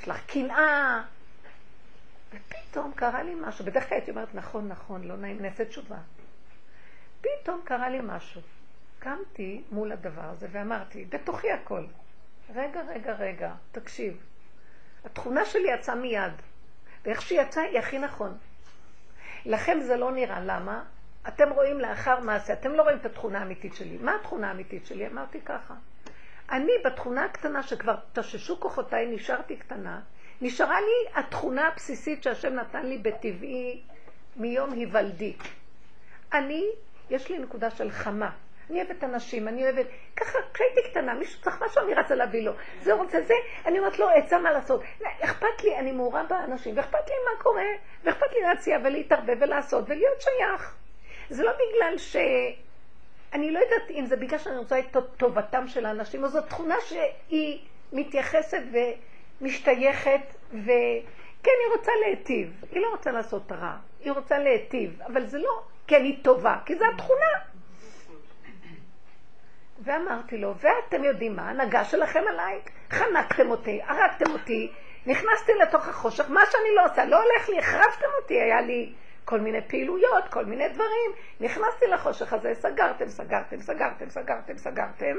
יש 0.00 0.08
לך 0.08 0.26
קנאה. 0.26 1.02
ופתאום 2.34 2.92
קרה 2.94 3.22
לי 3.22 3.34
משהו, 3.40 3.64
בדרך 3.64 3.88
כלל 3.88 3.98
הייתי 3.98 4.10
אומרת, 4.10 4.34
נכון, 4.34 4.68
נכון, 4.68 5.04
לא 5.04 5.16
נעים, 5.16 5.42
נעשה 5.42 5.64
תשובה. 5.64 5.98
פתאום 7.20 7.60
קרה 7.64 7.88
לי 7.90 7.98
משהו. 8.02 8.40
קמתי 8.98 9.62
מול 9.72 9.92
הדבר 9.92 10.24
הזה 10.24 10.46
ואמרתי, 10.50 11.04
בתוכי 11.04 11.50
הכל, 11.50 11.84
רגע, 12.54 12.82
רגע, 12.88 13.12
רגע, 13.12 13.52
תקשיב. 13.72 14.22
התכונה 15.04 15.44
שלי 15.44 15.68
יצאה 15.70 15.94
מיד. 15.94 16.32
ואיך 17.04 17.22
שהיא 17.22 17.40
יצאה, 17.40 17.62
היא 17.62 17.78
הכי 17.78 17.98
נכון. 17.98 18.38
לכם 19.46 19.80
זה 19.80 19.96
לא 19.96 20.12
נראה, 20.12 20.40
למה? 20.40 20.84
אתם 21.28 21.50
רואים 21.50 21.80
לאחר 21.80 22.20
מעשה, 22.20 22.52
אתם 22.52 22.72
לא 22.72 22.82
רואים 22.82 22.98
את 22.98 23.06
התכונה 23.06 23.38
האמיתית 23.38 23.74
שלי. 23.74 23.98
מה 24.00 24.14
התכונה 24.14 24.48
האמיתית 24.48 24.86
שלי? 24.86 25.06
אמרתי 25.06 25.40
ככה. 25.40 25.74
אני 26.50 26.72
בתכונה 26.84 27.24
הקטנה 27.24 27.62
שכבר 27.62 27.94
תששו 28.12 28.60
כוחותיי, 28.60 29.06
נשארתי 29.06 29.56
קטנה, 29.56 30.00
נשארה 30.40 30.80
לי 30.80 31.20
התכונה 31.20 31.68
הבסיסית 31.68 32.22
שהשם 32.22 32.54
נתן 32.54 32.86
לי 32.86 32.98
בטבעי 32.98 33.82
מיום 34.36 34.72
היוולדי. 34.72 35.36
אני, 36.32 36.64
יש 37.10 37.30
לי 37.30 37.38
נקודה 37.38 37.70
של 37.70 37.90
חמה. 37.90 38.30
אני 38.70 38.82
אוהבת 38.82 39.04
אנשים, 39.04 39.48
אני 39.48 39.64
אוהבת, 39.64 39.86
ככה, 40.16 40.38
כשהייתי 40.54 40.80
קטנה, 40.90 41.14
מישהו 41.14 41.42
צריך 41.42 41.62
משהו, 41.62 41.82
אני 41.82 41.94
רצה 41.94 42.14
להביא 42.14 42.42
לו. 42.42 42.52
זה 42.82 42.92
רוצה 42.92 43.20
זה, 43.20 43.34
אני 43.66 43.78
אומרת 43.78 43.98
לו, 43.98 44.08
עצה 44.08 44.38
מה 44.38 44.50
לעשות. 44.50 44.80
אכפת 45.20 45.64
לי, 45.64 45.76
אני 45.76 45.92
מעורה 45.92 46.22
באנשים, 46.22 46.76
ואכפת 46.76 47.08
לי 47.08 47.14
מה 47.24 47.42
קורה, 47.42 47.64
ואכפת 48.04 48.32
לי 48.32 48.40
להציע 48.40 48.78
ולהתערבב 48.84 49.36
ולעשות 49.40 49.84
ולהיות 49.88 50.20
שייך. 50.20 50.76
זה 51.30 51.42
לא 51.42 51.52
בגלל 51.52 51.98
ש... 51.98 52.16
אני 53.32 53.50
לא 53.50 53.58
יודעת 53.58 53.90
אם 53.90 54.06
זה 54.06 54.16
בגלל 54.16 54.38
שאני 54.38 54.58
רוצה 54.58 54.78
את 54.78 54.96
טובתם 55.16 55.68
של 55.68 55.86
האנשים, 55.86 56.24
או 56.24 56.28
זו 56.28 56.40
תכונה 56.40 56.76
שהיא 56.80 57.58
מתייחסת 57.92 58.62
ומשתייכת, 59.40 60.20
וכן, 60.50 61.50
היא 61.64 61.76
רוצה 61.76 61.92
להיטיב. 62.00 62.64
היא 62.72 62.82
לא 62.82 62.88
רוצה 62.90 63.10
לעשות 63.10 63.52
רע, 63.52 63.76
היא 64.00 64.12
רוצה 64.12 64.38
להיטיב, 64.38 65.02
אבל 65.06 65.26
זה 65.26 65.38
לא 65.38 65.62
כן 65.86 66.04
היא 66.04 66.24
טובה, 66.24 66.56
כי 66.66 66.74
זו 66.74 66.84
התכונה. 66.94 67.55
ואמרתי 69.86 70.38
לו, 70.38 70.54
ואתם 70.58 71.04
יודעים 71.04 71.36
מה, 71.36 71.42
ההנהגה 71.42 71.84
שלכם 71.84 72.22
עליי, 72.28 72.60
חנקתם 72.90 73.50
אותי, 73.50 73.80
הרגתם 73.86 74.30
אותי, 74.32 74.72
נכנסתי 75.06 75.52
לתוך 75.54 75.88
החושך, 75.88 76.30
מה 76.30 76.40
שאני 76.50 76.74
לא 76.76 76.84
עושה, 76.84 77.04
לא 77.04 77.22
הולך 77.22 77.48
לי, 77.48 77.58
החרבתם 77.58 78.08
אותי, 78.22 78.34
היה 78.40 78.60
לי 78.60 78.92
כל 79.24 79.40
מיני 79.40 79.68
פעילויות, 79.68 80.28
כל 80.30 80.44
מיני 80.44 80.68
דברים. 80.68 81.12
נכנסתי 81.40 81.86
לחושך 81.86 82.32
הזה, 82.32 82.54
סגרתם, 82.54 83.08
סגרתם, 83.08 83.60
סגרתם, 83.60 84.10
סגרתם, 84.10 84.58
סגרתם, 84.58 85.16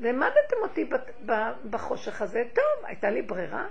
והעמדתם 0.00 0.56
אותי 0.62 0.90
בחושך 1.70 2.22
הזה. 2.22 2.42
טוב, 2.54 2.84
הייתה 2.84 3.10
לי 3.10 3.22
ברירה. 3.22 3.66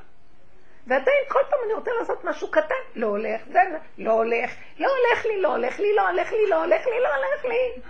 ועדיין 0.88 1.24
כל 1.28 1.40
פעם 1.50 1.60
אני 1.66 1.74
רוצה 1.74 1.92
לעשות 2.00 2.24
משהו 2.24 2.52
קטן, 2.52 2.76
לא 2.96 3.08
הולך, 3.08 3.42
זה 3.52 3.60
לא 3.98 4.12
הולך, 4.12 4.52
לא 4.80 4.88
הולך 4.88 5.26
לי, 5.26 5.42
לא 5.42 5.56
הולך 5.56 5.80
לי, 5.80 5.96
לא 5.96 6.08
הולך 6.08 6.32
לי, 6.32 6.50
לא 6.50 6.64
הולך 6.64 6.86
לי, 6.86 7.00
לא 7.02 7.10
הולך 7.16 7.46
לי. 7.46 7.82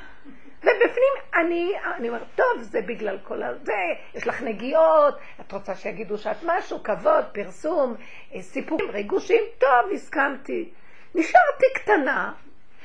ובפנים 0.63 1.13
אני, 1.33 1.73
אני 1.97 2.09
אומרת, 2.09 2.27
טוב, 2.35 2.61
זה 2.61 2.81
בגלל 2.81 3.17
כל 3.23 3.43
הזה, 3.43 3.81
יש 4.13 4.27
לך 4.27 4.41
נגיעות, 4.41 5.17
את 5.41 5.51
רוצה 5.51 5.75
שיגידו 5.75 6.17
שאת 6.17 6.37
משהו, 6.43 6.83
כבוד, 6.83 7.25
פרסום, 7.31 7.95
אה, 8.33 8.41
סיפורים, 8.41 8.89
ריגושים, 8.89 9.43
טוב, 9.57 9.91
הסכמתי. 9.93 10.69
נשארתי 11.15 11.65
קטנה, 11.75 12.33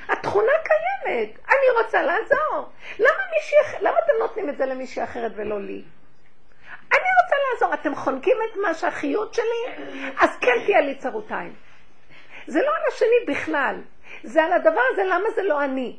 התכונה 0.09 0.53
קיימת, 0.65 1.39
אני 1.49 1.83
רוצה 1.83 2.03
לעזור. 2.03 2.69
למה, 2.99 3.23
מישהי, 3.35 3.81
למה 3.81 3.99
אתם 4.05 4.13
נותנים 4.21 4.49
את 4.49 4.57
זה 4.57 4.67
למישהי 4.67 5.05
אחרת 5.05 5.33
ולא 5.35 5.61
לי? 5.61 5.83
אני 6.93 7.09
רוצה 7.23 7.37
לעזור, 7.53 7.75
אתם 7.75 7.95
חונקים 7.95 8.37
את 8.51 8.57
מה 8.57 8.75
שהחיות 8.75 9.35
שלי? 9.35 9.85
אז 10.21 10.37
כן 10.41 10.65
תהיה 10.65 10.81
לי 10.81 10.95
צרותיים. 10.95 11.55
זה 12.47 12.59
לא 12.63 12.71
על 12.77 12.83
השני 12.89 13.35
בכלל, 13.35 13.77
זה 14.23 14.45
על 14.45 14.53
הדבר 14.53 14.81
הזה, 14.93 15.03
למה 15.05 15.31
זה 15.35 15.43
לא 15.43 15.65
אני? 15.65 15.97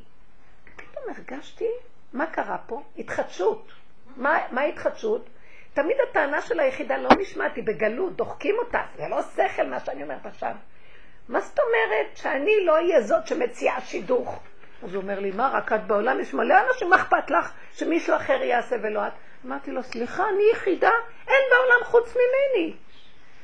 פתאום 1.01 1.15
הרגשתי, 1.17 1.67
מה 2.13 2.25
קרה 2.25 2.57
פה? 2.67 2.81
התחדשות. 2.97 3.71
מה, 4.17 4.39
מה 4.51 4.61
התחדשות? 4.61 5.29
תמיד 5.73 5.97
הטענה 6.09 6.41
של 6.41 6.59
היחידה 6.59 6.97
לא 6.97 7.09
נשמעת, 7.19 7.55
היא 7.55 7.63
בגלות, 7.63 8.15
דוחקים 8.15 8.55
אותה, 8.59 8.81
זה 8.97 9.07
לא 9.07 9.21
שכל 9.21 9.67
מה 9.67 9.79
שאני 9.79 10.03
אומרת 10.03 10.25
עכשיו. 10.25 10.51
מה 11.29 11.41
זאת 11.41 11.59
אומרת 11.59 12.17
שאני 12.17 12.65
לא 12.65 12.73
אהיה 12.73 13.01
זאת 13.01 13.27
שמציעה 13.27 13.81
שידוך? 13.81 14.39
אז 14.83 14.93
הוא 14.93 15.01
אומר 15.01 15.19
לי, 15.19 15.31
מה, 15.31 15.51
רק 15.53 15.73
את 15.73 15.87
בעולם 15.87 16.19
יש 16.19 16.33
מלא 16.33 16.55
אנשים, 16.69 16.89
מה 16.89 16.95
אכפת 16.95 17.31
לך 17.31 17.51
שמישהו 17.73 18.15
אחר 18.15 18.43
יעשה 18.43 18.75
ולא 18.81 19.07
את? 19.07 19.11
אמרתי 19.45 19.71
לו, 19.71 19.83
סליחה, 19.83 20.29
אני 20.29 20.43
יחידה, 20.51 20.91
אין 21.27 21.41
בעולם 21.51 21.83
חוץ 21.83 22.15
ממני. 22.15 22.75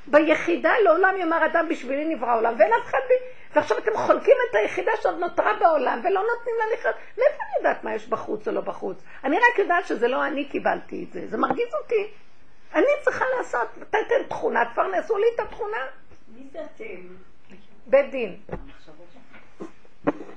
ביחידה 0.08 0.74
לעולם 0.84 1.17
יאמר 1.17 1.46
אדם 1.46 1.70
בשבילי 1.70 2.15
נברא 2.15 2.38
עולם, 2.38 2.56
ואין 2.60 2.72
אף 2.74 2.86
אחד 2.86 3.00
בי. 3.08 3.13
ועכשיו 3.55 3.77
אתם 3.77 3.91
חולקים 3.95 4.36
את 4.49 4.55
היחידה 4.55 4.91
שעוד 5.01 5.19
נותרה 5.19 5.53
בעולם, 5.60 5.99
ולא 6.03 6.21
נותנים 6.21 6.55
לה 6.60 6.65
לחיות. 6.73 6.95
מאיפה 7.17 7.43
אני 7.43 7.57
יודעת 7.57 7.83
מה 7.83 7.95
יש 7.95 8.07
בחוץ 8.07 8.47
או 8.47 8.53
לא 8.53 8.62
בחוץ? 8.62 9.03
אני 9.23 9.38
רק 9.38 9.60
יודעת 9.60 9.88
שזה 9.88 10.07
לא 10.07 10.25
אני 10.25 10.45
קיבלתי 10.45 11.05
את 11.07 11.13
זה, 11.13 11.27
זה 11.27 11.38
מרגיז 11.38 11.73
אותי. 11.83 12.07
אני 12.75 12.86
צריכה 13.01 13.25
לעשות, 13.38 13.67
תתן 13.89 14.23
תכונה, 14.29 14.65
תפרנסו 14.65 15.17
לי 15.17 15.25
את 15.36 15.39
התכונה. 15.39 15.77
מי 16.36 16.43
זה 16.51 16.60
אתם? 16.75 17.15
בית 17.88 18.12
דין. 18.12 18.38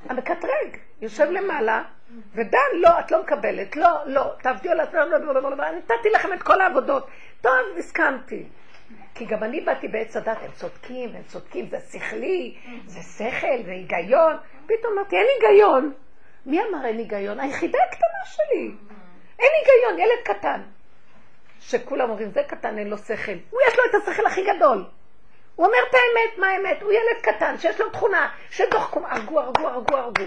המקטרג 0.08 0.76
יושב 1.00 1.30
למעלה, 1.30 1.82
ודן, 2.34 2.58
לא, 2.74 3.00
את 3.00 3.10
לא 3.10 3.22
מקבלת, 3.22 3.76
לא, 3.76 3.88
לא, 4.06 4.32
תעבדי 4.42 4.68
על 4.68 4.80
עצמך, 4.80 4.98
נתתי 5.76 6.10
לכם 6.10 6.32
את 6.32 6.42
כל 6.42 6.60
העבודות. 6.60 7.06
טוב, 7.40 7.52
הסכמתי. 7.78 8.48
כי 9.20 9.26
גם 9.26 9.44
אני 9.44 9.60
באתי 9.60 9.88
בעץ 9.88 10.16
הדת, 10.16 10.38
הם 10.42 10.50
צודקים, 10.52 11.14
הם 11.14 11.22
צודקים, 11.22 11.68
זה 11.68 11.78
שכלי, 11.80 12.56
זה 12.86 13.00
שכל, 13.00 13.62
זה 13.64 13.70
היגיון. 13.70 14.36
פתאום 14.66 14.92
אמרתי, 14.92 15.16
אין 15.16 15.26
היגיון. 15.34 15.92
מי 16.46 16.60
אמר 16.60 16.86
אין 16.86 16.98
היגיון? 16.98 17.40
היחידה 17.40 17.78
הקטנה 17.88 18.24
שלי. 18.24 18.70
אין 19.38 19.48
היגיון, 19.58 19.98
ילד 19.98 20.24
קטן. 20.24 20.62
שכולם 21.60 22.10
אומרים, 22.10 22.30
זה 22.30 22.42
קטן, 22.48 22.78
אין 22.78 22.88
לו 22.88 22.98
שכל. 22.98 23.32
הוא 23.50 23.60
יש 23.68 23.78
לו 23.78 23.84
את 23.90 23.94
השכל 23.94 24.26
הכי 24.26 24.40
גדול. 24.42 24.84
הוא 25.56 25.66
אומר 25.66 25.78
את 25.88 25.94
האמת, 25.94 26.38
מה 26.38 26.46
האמת? 26.46 26.82
הוא 26.82 26.92
ילד 26.92 27.22
קטן 27.22 27.58
שיש 27.58 27.80
לו 27.80 27.90
תכונה 27.90 28.30
של 28.50 28.64
דוחקום, 28.70 29.04
הרגו, 29.04 29.40
הרגו, 29.40 29.68
הרגו, 29.68 29.96
הרגו. 29.96 30.24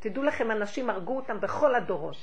תדעו 0.00 0.22
לכם, 0.22 0.50
אנשים 0.50 0.90
הרגו 0.90 1.16
אותם 1.16 1.40
בכל 1.40 1.74
הדורות. 1.74 2.16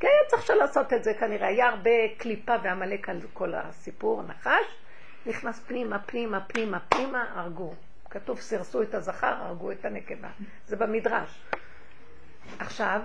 כי 0.00 0.06
היה 0.06 0.28
צריך 0.28 0.50
לעשות 0.50 0.92
את 0.92 1.04
זה 1.04 1.14
כנראה, 1.14 1.48
היה 1.48 1.68
הרבה 1.68 1.90
קליפה 2.18 2.54
ועמלק 2.62 3.08
על 3.08 3.18
כל 3.32 3.54
הסיפור, 3.54 4.22
נחש, 4.22 4.80
נכנס 5.26 5.60
פנימה, 5.60 5.98
פנימה, 5.98 6.40
פנימה, 6.40 6.80
פנימה, 6.80 7.24
הרגו. 7.34 7.74
כתוב, 8.10 8.40
סירסו 8.40 8.82
את 8.82 8.94
הזכר, 8.94 9.26
הרגו 9.26 9.72
את 9.72 9.84
הנקבה. 9.84 10.28
זה 10.66 10.76
במדרש. 10.76 11.42
עכשיו, 12.58 13.00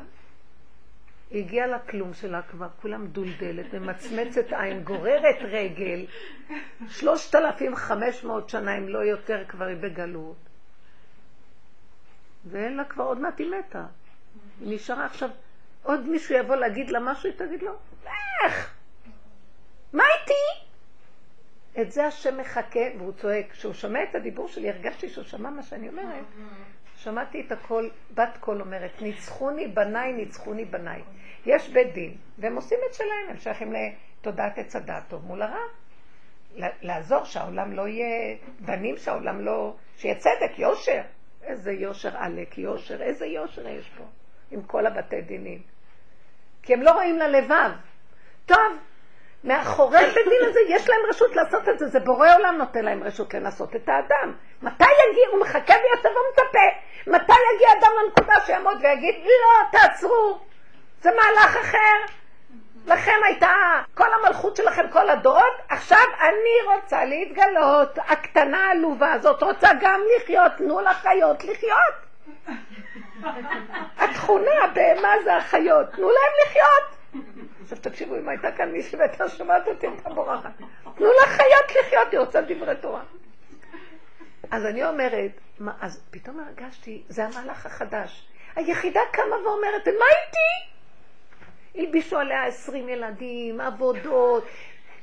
היא 1.31 1.43
הגיעה 1.43 1.67
לכלום 1.67 2.13
שלה 2.13 2.41
כבר, 2.41 2.67
כולה 2.81 2.97
מדולדלת, 2.97 3.73
ממצמצת 3.73 4.45
עין, 4.51 4.83
גוררת 4.83 5.35
רגל, 5.41 6.05
שלושת 6.87 7.35
אלפים 7.35 7.75
חמש 7.75 8.23
מאות 8.23 8.49
שנה, 8.49 8.77
אם 8.77 8.87
לא 8.87 8.99
יותר, 8.99 9.43
כבר 9.47 9.65
היא 9.65 9.77
בגלות. 9.77 10.35
ואין 12.45 12.77
לה 12.77 12.85
כבר, 12.85 13.03
עוד 13.03 13.19
מעט 13.19 13.39
היא 13.39 13.51
מתה. 13.51 13.85
היא 14.61 14.75
נשארה 14.75 15.05
עכשיו, 15.05 15.29
עוד 15.83 16.07
מישהו 16.07 16.35
יבוא 16.35 16.55
להגיד 16.55 16.89
לה 16.89 16.99
משהו, 16.99 17.29
היא 17.29 17.37
תגיד 17.37 17.63
לו, 17.63 17.71
לך! 18.45 18.73
מה 19.93 20.03
איתי? 20.21 20.64
את 21.81 21.91
זה 21.91 22.05
השם 22.05 22.37
מחכה, 22.37 22.79
והוא 22.97 23.11
צועק. 23.13 23.51
כשהוא 23.51 23.73
שומע 23.73 24.03
את 24.03 24.15
הדיבור 24.15 24.47
שלי, 24.47 24.69
הרגשתי 24.69 25.09
שהוא 25.09 25.23
שמע 25.23 25.49
מה 25.49 25.63
שאני 25.63 25.89
אומרת. 25.89 26.25
שמעתי 26.95 27.41
את 27.41 27.51
הקול, 27.51 27.91
בת 28.13 28.37
קול 28.39 28.61
אומרת, 28.61 29.01
ניצחוני 29.01 29.67
בניי, 29.67 30.13
ניצחוני 30.13 30.65
בניי. 30.65 31.01
יש 31.45 31.69
בית 31.69 31.93
דין, 31.93 32.17
והם 32.37 32.55
עושים 32.55 32.77
את 32.89 32.93
שלהם, 32.93 33.29
הם 33.29 33.37
שייכים 33.37 33.73
לתודעת 33.73 34.57
עץ 34.57 34.75
הדעת 34.75 35.03
טוב 35.07 35.25
מול 35.25 35.41
הרע. 35.41 35.63
לעזור 36.81 37.23
שהעולם 37.23 37.73
לא 37.73 37.87
יהיה 37.87 38.37
בנים, 38.59 38.97
שהעולם 38.97 39.41
לא... 39.41 39.75
שיהיה 39.97 40.15
צדק, 40.15 40.59
יושר. 40.59 41.01
איזה 41.43 41.71
יושר 41.71 42.17
עלק, 42.17 42.57
יושר, 42.57 43.01
איזה 43.01 43.25
יושר 43.25 43.67
יש 43.67 43.89
פה, 43.97 44.03
עם 44.51 44.61
כל 44.61 44.85
הבתי 44.85 45.21
דינים. 45.21 45.61
כי 46.63 46.73
הם 46.73 46.81
לא 46.81 46.91
רואים 46.91 47.17
ללבב. 47.17 47.71
טוב, 48.45 48.77
מאחורי 49.45 50.05
בית 50.15 50.27
דין 50.29 50.49
הזה 50.49 50.59
יש 50.67 50.89
להם 50.89 50.99
רשות 51.09 51.35
לעשות 51.35 51.69
את 51.69 51.79
זה, 51.79 51.87
זה 51.87 51.99
בורא 51.99 52.35
עולם 52.35 52.55
נותן 52.57 52.85
להם 52.85 53.03
רשות 53.03 53.33
לנסות 53.33 53.75
את 53.75 53.89
האדם. 53.89 54.33
מתי 54.61 54.83
יגיע, 54.83 55.27
הוא 55.31 55.41
מחכה 55.41 55.73
ויושב 55.73 56.09
ומצפה, 56.09 56.67
מתי 57.07 57.33
יגיע 57.55 57.67
אדם 57.79 57.91
לנקודה 58.03 58.33
שיעמוד 58.45 58.77
ויגיד, 58.81 59.15
לא, 59.25 59.79
תעצרו, 59.79 60.39
זה 61.01 61.09
מהלך 61.11 61.57
אחר. 61.57 62.15
לכם 62.87 63.19
הייתה 63.25 63.81
כל 63.93 64.07
המלכות 64.13 64.55
שלכם 64.55 64.89
כל 64.91 65.09
הדורות, 65.09 65.53
עכשיו 65.69 66.05
אני 66.21 66.75
רוצה 66.75 67.05
להתגלות, 67.05 67.97
הקטנה 68.07 68.67
העלובה 68.67 69.13
הזאת 69.13 69.43
רוצה 69.43 69.69
גם 69.81 70.01
לחיות, 70.17 70.51
תנו 70.57 70.79
לחיות 70.79 71.43
לחיות. 71.43 71.95
התכונה, 73.99 74.51
הבהמה 74.63 75.13
זה 75.23 75.35
החיות, 75.35 75.91
תנו 75.91 76.09
להם 76.09 76.33
לחיות. 76.45 76.95
עכשיו 77.65 77.77
תקשיבו, 77.81 78.17
אם 78.17 78.29
הייתה 78.29 78.51
כאן 78.51 78.71
מישהי 78.71 78.99
והייתה 78.99 79.29
שומעת 79.29 79.67
אותי, 79.67 79.87
הייתה 79.87 80.09
בורחת. 80.09 80.51
תנו 80.95 81.07
לחיות 81.23 81.65
לחיות, 81.79 82.11
היא 82.11 82.19
רוצה 82.19 82.41
דברי 82.41 82.75
תורה. 82.81 83.03
אז 84.51 84.65
אני 84.65 84.85
אומרת, 84.85 85.31
מה, 85.59 85.73
אז 85.81 86.03
פתאום 86.11 86.39
הרגשתי, 86.39 87.03
זה 87.09 87.25
המהלך 87.25 87.65
החדש. 87.65 88.27
היחידה 88.55 88.99
קמה 89.11 89.35
ואומרת, 89.45 89.87
מה 89.87 90.05
איתי? 90.25 90.71
הלבישו 91.75 92.17
עליה 92.17 92.45
עשרים 92.45 92.89
ילדים, 92.89 93.61
עבודות, 93.61 94.47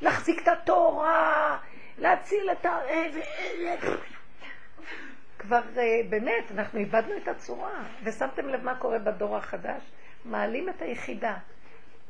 להחזיק 0.01 0.42
את 0.42 0.48
התורה, 0.48 1.59
להציל 1.98 2.51
את 2.53 2.66
ה... 2.66 2.79
כבר 5.38 5.61
אה, 5.77 6.01
באמת, 6.09 6.44
אנחנו 6.55 6.79
איבדנו 6.79 7.16
את 7.16 7.29
הצורה. 7.29 7.85
ושמתם 8.05 8.48
לב 8.48 8.64
מה 8.64 8.75
קורה 8.75 8.98
בדור 8.98 9.37
החדש? 9.37 9.83
מעלים 10.25 10.68
את 10.68 10.83
היחידה. 10.83 11.37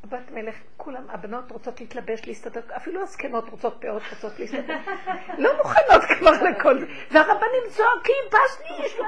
בת 0.09 0.31
מלך, 0.31 0.55
כולם, 0.77 1.11
הבנות 1.11 1.51
רוצות 1.51 1.81
להתלבש, 1.81 2.27
להסתדר, 2.27 2.61
אפילו 2.77 3.03
הזקנות 3.03 3.49
רוצות 3.49 3.79
פאות, 3.81 4.03
רוצות 4.11 4.38
להסתדר. 4.38 4.77
לא 5.38 5.57
מוכנות 5.57 6.03
כבר 6.19 6.31
לכל 6.31 6.79
זה. 6.81 6.87
והרבנים 7.11 7.62
צועקים, 7.69 8.25
פשניש, 8.31 8.99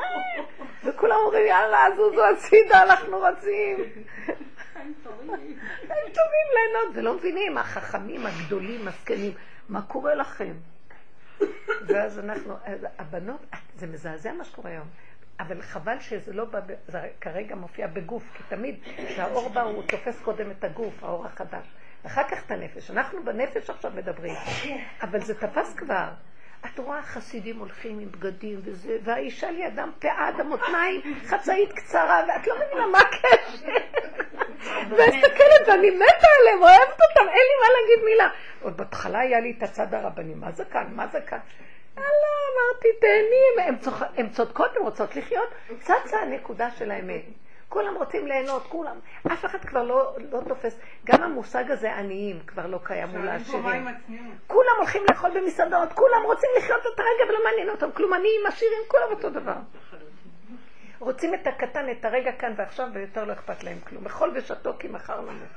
וכולם 0.85 1.16
אומרים, 1.24 1.46
יאללה, 1.46 1.85
זוזו 1.96 2.24
הצידה, 2.26 2.83
אנחנו 2.83 3.18
רוצים. 3.18 3.76
הם 5.83 6.09
טובים 6.12 6.48
ליהנות, 6.54 6.94
ולא 6.94 7.14
מבינים, 7.14 7.59
החכמים 7.59 8.26
הגדולים, 8.26 8.88
הזקנים, 8.88 9.33
מה 9.68 9.83
קורה 9.83 10.14
לכם? 10.14 10.54
ואז 11.87 12.18
אנחנו, 12.18 12.54
הבנות, 12.98 13.46
זה 13.74 13.87
מזעזע 13.87 14.33
מה 14.33 14.44
שקורה 14.44 14.70
היום. 14.70 14.87
אבל 15.40 15.62
חבל 15.62 16.00
שזה 16.00 16.32
לא 16.32 16.44
בא, 16.44 16.60
זה 16.88 17.08
כרגע 17.20 17.54
מופיע 17.54 17.86
בגוף, 17.86 18.22
כי 18.34 18.42
תמיד 18.48 18.76
כשהאור 19.08 19.48
בא 19.48 19.62
הוא 19.62 19.82
תופס 19.82 20.20
קודם 20.22 20.50
את 20.50 20.64
הגוף, 20.64 21.04
האור 21.04 21.26
החדש, 21.26 21.66
אחר 22.06 22.22
כך 22.28 22.46
את 22.46 22.50
הנפש. 22.50 22.90
אנחנו 22.90 23.24
בנפש 23.24 23.70
עכשיו 23.70 23.92
מדברים, 23.94 24.34
אבל 25.02 25.20
זה 25.20 25.34
תפס 25.34 25.74
כבר. 25.74 26.08
את 26.66 26.78
רואה 26.78 27.02
חסידים 27.02 27.58
הולכים 27.58 27.98
עם 27.98 28.12
בגדים 28.12 28.60
וזה, 28.64 28.96
והאישה 29.04 29.50
לידם 29.50 29.90
פאה 29.98 30.28
עד 30.28 30.40
המותניים, 30.40 31.00
חצאית 31.26 31.72
קצרה, 31.72 32.24
ואת 32.28 32.46
לא 32.46 32.54
מבינה 32.66 32.86
מה 32.86 32.98
הקשר. 32.98 33.72
ומסתכלת 34.90 35.68
ואני 35.68 35.90
מתה 35.90 36.28
עליהם, 36.40 36.62
אוהבת 36.62 37.00
אותם, 37.08 37.28
אין 37.28 37.44
לי 37.48 37.54
מה 37.60 37.66
להגיד 37.80 38.04
מילה. 38.04 38.28
עוד 38.62 38.76
בהתחלה 38.76 39.18
היה 39.18 39.40
לי 39.40 39.54
את 39.58 39.62
הצד 39.62 39.94
הרבני, 39.94 40.34
מה 40.34 40.52
זה 40.52 40.64
כאן, 40.64 40.86
מה 40.90 41.06
זה 41.06 41.20
כאן? 41.20 41.38
לא, 41.96 42.02
אמרתי, 42.54 42.88
תהני, 43.00 43.76
הן 44.16 44.28
צודקות, 44.28 44.76
הן 44.76 44.83
רוצות 44.83 45.16
לחיות, 45.16 45.48
צצה 45.80 46.18
הנקודה 46.20 46.70
של 46.70 46.90
האמת. 46.90 47.24
כולם 47.68 47.94
רוצים 47.94 48.26
ליהנות, 48.26 48.62
כולם. 48.62 48.96
אף 49.33 49.44
אחד 49.44 49.59
כבר 49.59 49.83
לא, 49.83 50.16
לא 50.33 50.40
תופס. 50.48 50.78
גם 51.04 51.22
המושג 51.22 51.70
הזה 51.70 51.94
עניים 51.94 52.40
כבר 52.46 52.66
לא 52.66 52.80
קיים 52.83 53.09
מול 53.09 53.28
העשירים. 53.28 53.87
כולם 54.46 54.70
הולכים 54.76 55.02
לאכול 55.11 55.30
במסעדות, 55.40 55.92
כולם 55.92 56.22
רוצים 56.24 56.50
לחיות 56.59 56.80
את 56.80 57.00
הרגע 57.00 57.30
ולא 57.30 57.38
מעניין 57.44 57.68
אותם 57.68 57.92
כלום. 57.92 58.12
עניים, 58.12 58.46
עשירים, 58.46 58.83
כולם 58.88 59.07
אותו 59.11 59.30
דבר. 59.30 59.57
רוצים 60.98 61.35
את 61.35 61.46
הקטן, 61.46 61.90
את 61.90 62.04
הרגע 62.04 62.33
כאן 62.33 62.52
ועכשיו, 62.57 62.88
ויותר 62.92 63.24
לא 63.24 63.33
אכפת 63.33 63.64
להם 63.64 63.80
כלום. 63.80 64.07
אכול 64.07 64.33
ושתו 64.35 64.72
כי 64.78 64.88
מחר 64.88 65.20
למות. 65.20 65.48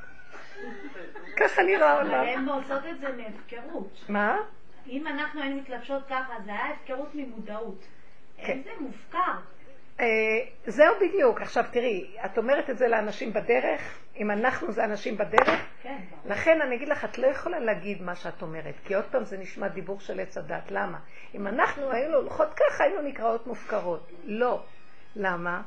ככה 1.37 1.63
נראה 1.63 1.89
העולם. 1.89 2.13
אבל 2.13 2.27
הן 2.27 2.49
עושות 2.49 2.85
את 2.89 2.99
זה 2.99 3.07
מהפקרות. 3.17 4.05
מה? 4.09 4.37
אם 4.89 5.07
אנחנו 5.07 5.41
היינו 5.41 5.61
מתלבשות 5.61 6.03
ככה, 6.09 6.33
זה 6.45 6.51
היה 6.51 6.69
הפקרות 6.69 7.09
ממודעות. 7.15 7.87
כן. 8.37 8.57
איזה 8.57 8.69
מופקר. 8.79 9.33
אה, 9.99 10.05
זהו 10.67 10.95
בדיוק. 11.01 11.41
עכשיו 11.41 11.65
תראי, 11.71 12.07
את 12.25 12.37
אומרת 12.37 12.69
את 12.69 12.77
זה 12.77 12.87
לאנשים 12.87 13.33
בדרך, 13.33 13.99
אם 14.17 14.31
אנחנו 14.31 14.71
זה 14.71 14.83
אנשים 14.83 15.17
בדרך, 15.17 15.65
כן, 15.83 15.97
לכן 16.25 16.61
אני 16.61 16.75
אגיד 16.75 16.89
לך, 16.89 17.05
את 17.05 17.17
לא 17.17 17.27
יכולה 17.27 17.59
להגיד 17.59 18.01
מה 18.01 18.15
שאת 18.15 18.41
אומרת, 18.41 18.73
כי 18.85 18.95
עוד 18.95 19.05
פעם 19.05 19.23
זה 19.23 19.37
נשמע 19.37 19.67
דיבור 19.67 19.99
של 19.99 20.19
עץ 20.19 20.37
הדת. 20.37 20.71
למה? 20.71 20.97
אם 21.35 21.47
אנחנו 21.47 21.91
היינו 21.91 22.17
הולכות 22.17 22.53
ככה, 22.53 22.83
היינו 22.83 23.01
נקראות 23.01 23.47
מופקרות. 23.47 24.11
לא. 24.23 24.63
למה? 25.15 25.61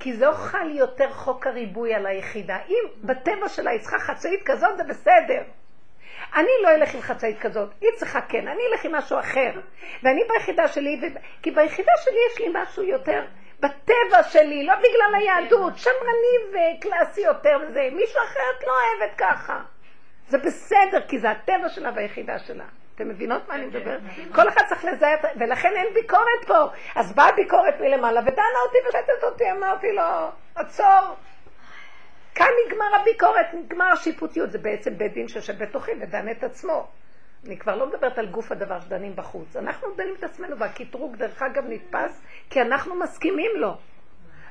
כי 0.00 0.12
זה 0.12 0.26
חל 0.32 0.70
יותר 0.70 1.10
חוק 1.10 1.46
הריבוי 1.46 1.94
על 1.94 2.06
היחידה. 2.06 2.58
אם 2.68 2.84
בטבע 3.02 3.48
שלה 3.48 3.70
היא 3.70 3.80
צריכה 3.80 3.98
חצאית 3.98 4.40
כזאת, 4.44 4.76
זה 4.76 4.84
בסדר. 4.84 5.42
אני 6.34 6.50
לא 6.62 6.68
אלך 6.68 6.94
עם 6.94 7.00
חצאית 7.00 7.40
כזאת, 7.40 7.70
היא 7.80 7.90
צריכה 7.96 8.20
כן, 8.20 8.48
אני 8.48 8.62
אלך 8.72 8.84
עם 8.84 8.94
משהו 8.94 9.18
אחר. 9.18 9.52
ואני 10.02 10.22
ביחידה 10.28 10.68
שלי, 10.68 11.00
ו... 11.02 11.18
כי 11.42 11.50
ביחידה 11.50 11.92
שלי 12.04 12.16
יש 12.30 12.40
לי 12.40 12.46
משהו 12.62 12.82
יותר 12.82 13.24
בטבע 13.60 14.22
שלי, 14.22 14.66
לא 14.66 14.74
בגלל 14.74 15.14
היהדות, 15.14 15.78
שמרני 15.78 16.36
וקלאסי 16.78 17.20
יותר 17.20 17.58
וזה. 17.62 17.88
מישהו 17.92 18.20
אחר 18.24 18.40
את 18.58 18.64
לא 18.66 18.72
אוהבת 18.72 19.14
ככה. 19.18 19.60
זה 20.28 20.38
בסדר, 20.38 21.00
כי 21.08 21.18
זה 21.18 21.30
הטבע 21.30 21.68
שלה 21.68 21.90
והיחידה 21.94 22.38
שלה. 22.38 22.64
אתם 22.94 23.08
מבינות 23.08 23.48
מה 23.48 23.54
אני 23.54 23.66
מדברת? 23.66 24.00
כל 24.34 24.48
אחד 24.48 24.62
צריך 24.68 24.84
לזהה, 24.84 25.16
ולכן 25.36 25.72
אין 25.76 25.94
ביקורת 25.94 26.44
פה. 26.46 26.64
אז 26.94 27.14
באה 27.14 27.32
ביקורת 27.32 27.80
מלמעלה 27.80 28.20
ודנה 28.20 28.58
אותי 28.66 28.78
ושתת 28.88 29.24
אותי, 29.24 29.50
אמרתי 29.50 29.92
לו, 29.92 30.02
עצור. 30.54 31.16
כאן 32.34 32.48
נגמר 32.66 33.00
הביקורת, 33.00 33.46
נגמר 33.54 33.84
השיפוטיות, 33.92 34.52
זה 34.52 34.58
בעצם 34.58 34.98
בית 34.98 35.12
דין 35.12 35.28
שיושב 35.28 35.62
בתוכי 35.62 35.90
ודן 36.00 36.28
את 36.28 36.44
עצמו. 36.44 36.86
אני 37.46 37.58
כבר 37.58 37.76
לא 37.76 37.86
מדברת 37.86 38.18
על 38.18 38.26
גוף 38.26 38.52
הדבר 38.52 38.80
שדנים 38.80 39.16
בחוץ. 39.16 39.56
אנחנו 39.56 39.88
דנים 39.96 40.14
את 40.18 40.24
עצמנו, 40.24 40.58
והקטרוג 40.58 41.16
דרך 41.16 41.42
אגב 41.42 41.64
נתפס 41.68 42.22
כי 42.50 42.62
אנחנו 42.62 42.94
מסכימים 42.94 43.50
לו. 43.56 43.76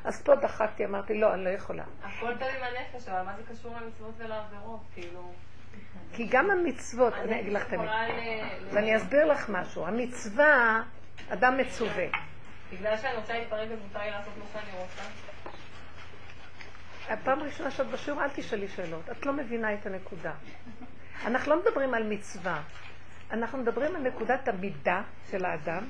אז 0.04 0.24
פה 0.24 0.36
דחקתי, 0.36 0.86
אמרתי, 0.86 1.14
לא, 1.14 1.34
אני 1.34 1.44
לא 1.44 1.50
יכולה. 1.50 1.84
הכל 2.04 2.36
תלוי 2.36 2.52
בנפש, 2.52 3.08
אבל 3.08 3.22
מה 3.22 3.34
זה 3.38 3.54
קשור 3.54 3.76
למצוות 3.82 4.14
ולעבירות? 4.18 4.80
כאילו... 4.94 5.32
כי 6.14 6.28
גם 6.28 6.52
המצוות, 6.52 7.14
אני 7.14 7.40
אגיד 7.40 7.54
לך 7.54 7.74
את 7.74 7.80
ואני 8.72 8.98
אסביר 8.98 9.26
לך 9.26 9.50
משהו. 9.50 9.88
המצווה, 9.88 10.84
אדם 11.30 11.58
מצווה. 11.58 12.06
בגלל 12.72 12.98
שאני 12.98 13.16
רוצה 13.16 13.34
להתפרק 13.34 13.72
אז 13.72 13.80
מותר 13.88 14.00
לי 14.00 14.12
לעשות 14.12 14.34
מה 14.38 14.46
שאני 14.54 14.72
רוצה? 14.78 15.33
הפעם 17.10 17.40
הראשונה 17.40 17.72
שאת 17.72 17.88
בשיעור, 17.88 18.24
אל 18.24 18.30
תשאלי 18.36 18.68
שאלות. 18.68 19.10
את 19.12 19.26
לא 19.26 19.34
מבינה 19.34 19.74
את 19.74 19.86
הנקודה. 19.86 20.32
אנחנו 21.26 21.56
לא 21.56 21.62
מדברים 21.62 21.94
על 21.94 22.04
מצווה. 22.04 22.62
אנחנו 23.32 23.58
מדברים 23.58 23.96
על 23.96 24.02
נקודת 24.02 24.48
המידה 24.48 25.02
של 25.32 25.46
האדם. 25.46 25.84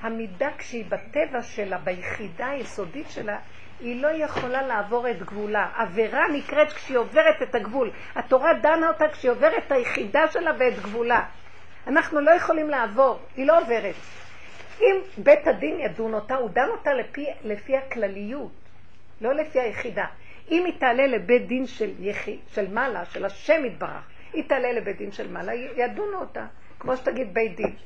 המידה 0.00 0.48
כשהיא 0.58 0.84
בטבע 0.88 1.42
שלה, 1.42 1.78
ביחידה 1.78 2.48
היסודית 2.48 3.10
שלה, 3.10 3.38
היא 3.80 4.02
לא 4.02 4.08
יכולה 4.08 4.62
לעבור 4.62 5.10
את 5.10 5.22
גבולה. 5.22 5.70
עבירה 5.76 6.28
נקראת 6.32 6.72
כשהיא 6.72 6.98
עוברת 6.98 7.42
את 7.42 7.54
הגבול. 7.54 7.90
התורה 8.14 8.54
דנה 8.54 8.88
אותה 8.88 9.08
כשהיא 9.08 9.30
עוברת 9.30 9.62
את 9.66 9.72
היחידה 9.72 10.28
שלה 10.28 10.50
ואת 10.58 10.78
גבולה. 10.82 11.26
אנחנו 11.86 12.20
לא 12.20 12.30
יכולים 12.30 12.70
לעבור, 12.70 13.18
היא 13.36 13.46
לא 13.46 13.58
עוברת. 13.60 13.94
אם 14.80 15.00
בית 15.18 15.46
הדין 15.46 15.80
ידון 15.80 16.14
אותה, 16.14 16.36
הוא 16.36 16.50
דן 16.50 16.68
אותה 16.68 16.94
לפי, 16.94 17.26
לפי 17.44 17.76
הכלליות, 17.76 18.52
לא 19.20 19.34
לפי 19.34 19.60
היחידה. 19.60 20.06
אם 20.50 20.64
היא 20.64 20.74
תעלה 20.78 21.06
לבית 21.06 21.46
דין 21.46 21.66
של, 21.66 21.90
יחי, 21.98 22.38
של 22.48 22.72
מעלה, 22.72 23.04
של 23.04 23.24
השם 23.24 23.64
יתברך, 23.64 24.08
היא 24.32 24.44
תעלה 24.48 24.72
לבית 24.72 24.96
דין 24.96 25.12
של 25.12 25.28
מעלה, 25.28 25.54
ידונו 25.54 26.20
אותה, 26.20 26.46
כמו 26.78 26.96
שתגיד 26.96 27.34
בית 27.34 27.56
דין. 27.56 27.76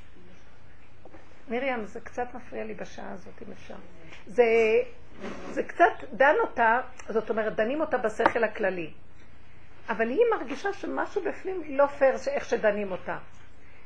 מרים, 1.49 1.85
זה 1.85 2.01
קצת 2.01 2.27
מפריע 2.35 2.65
לי 2.65 2.75
בשעה 2.75 3.13
הזאת, 3.13 3.43
אם 3.47 3.53
אפשר. 3.53 3.75
זה, 4.27 4.45
זה 5.51 5.63
קצת 5.63 5.93
דן 6.13 6.35
אותה, 6.41 6.81
זאת 7.09 7.31
אומרת, 7.31 7.57
דנים 7.57 7.81
אותה 7.81 7.99
בשכל 7.99 8.45
הכללי. 8.45 8.91
אבל 9.89 10.09
היא 10.09 10.21
מרגישה 10.39 10.73
שמשהו 10.73 11.23
בפנים 11.23 11.63
לא 11.69 11.87
פייר 11.87 12.15
איך 12.27 12.45
שדנים 12.45 12.93
אותה. 12.93 13.19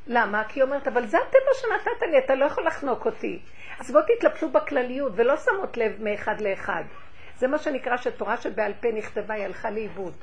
למה? 0.06 0.44
כי 0.48 0.60
היא 0.60 0.64
אומרת, 0.64 0.88
אבל 0.88 1.06
זה 1.06 1.18
הטבע 1.18 1.52
שנתת 1.60 2.02
לי, 2.10 2.18
אתה 2.18 2.34
לא 2.34 2.44
יכול 2.44 2.66
לחנוק 2.66 3.06
אותי. 3.06 3.40
אז 3.80 3.90
בוא 3.90 4.00
תתלבשו 4.00 4.48
בכלליות, 4.48 5.12
ולא 5.16 5.36
שמות 5.36 5.76
לב 5.76 6.02
מאחד 6.02 6.40
לאחד. 6.40 6.84
זה 7.38 7.48
מה 7.48 7.58
שנקרא 7.58 7.96
שתורה 7.96 8.36
שבעל 8.36 8.72
פה 8.80 8.88
נכתבה, 8.92 9.34
היא 9.34 9.44
הלכה 9.44 9.70
לאיבוד. 9.70 10.14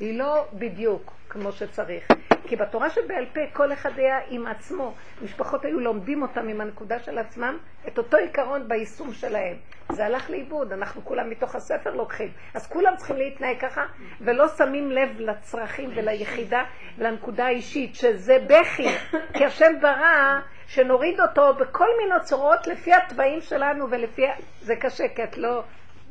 היא 0.00 0.18
לא 0.18 0.46
בדיוק 0.52 1.12
כמו 1.28 1.52
שצריך. 1.52 2.08
כי 2.46 2.56
בתורה 2.56 2.90
שבעל 2.90 3.26
פה 3.34 3.40
כל 3.52 3.72
אחד 3.72 3.90
היה 3.98 4.18
עם 4.28 4.46
עצמו. 4.46 4.94
משפחות 5.22 5.64
היו 5.64 5.80
לומדים 5.80 6.22
אותם 6.22 6.48
עם 6.48 6.60
הנקודה 6.60 6.98
של 6.98 7.18
עצמם, 7.18 7.58
את 7.88 7.98
אותו 7.98 8.16
עיקרון 8.16 8.68
ביישום 8.68 9.12
שלהם. 9.12 9.56
זה 9.92 10.06
הלך 10.06 10.30
לאיבוד, 10.30 10.72
אנחנו 10.72 11.04
כולם 11.04 11.30
מתוך 11.30 11.54
הספר 11.54 11.94
לוקחים. 11.94 12.28
אז 12.54 12.66
כולם 12.66 12.96
צריכים 12.96 13.16
להתנהג 13.16 13.60
ככה, 13.60 13.82
ולא 14.20 14.48
שמים 14.48 14.90
לב 14.90 15.20
לצרכים 15.20 15.90
וליחידה 15.94 16.62
ולנקודה 16.98 17.46
האישית, 17.46 17.94
שזה 17.94 18.38
בכי. 18.46 18.88
כי 19.34 19.44
השם 19.44 19.80
ברא 19.80 20.40
שנוריד 20.66 21.20
אותו 21.20 21.54
בכל 21.54 21.88
מיני 21.98 22.20
צורות 22.24 22.66
לפי 22.66 22.92
התוואים 22.92 23.40
שלנו 23.40 23.90
ולפי... 23.90 24.22
זה 24.60 24.76
קשה, 24.76 25.04
כי 25.14 25.24
את 25.24 25.38
לא... 25.38 25.62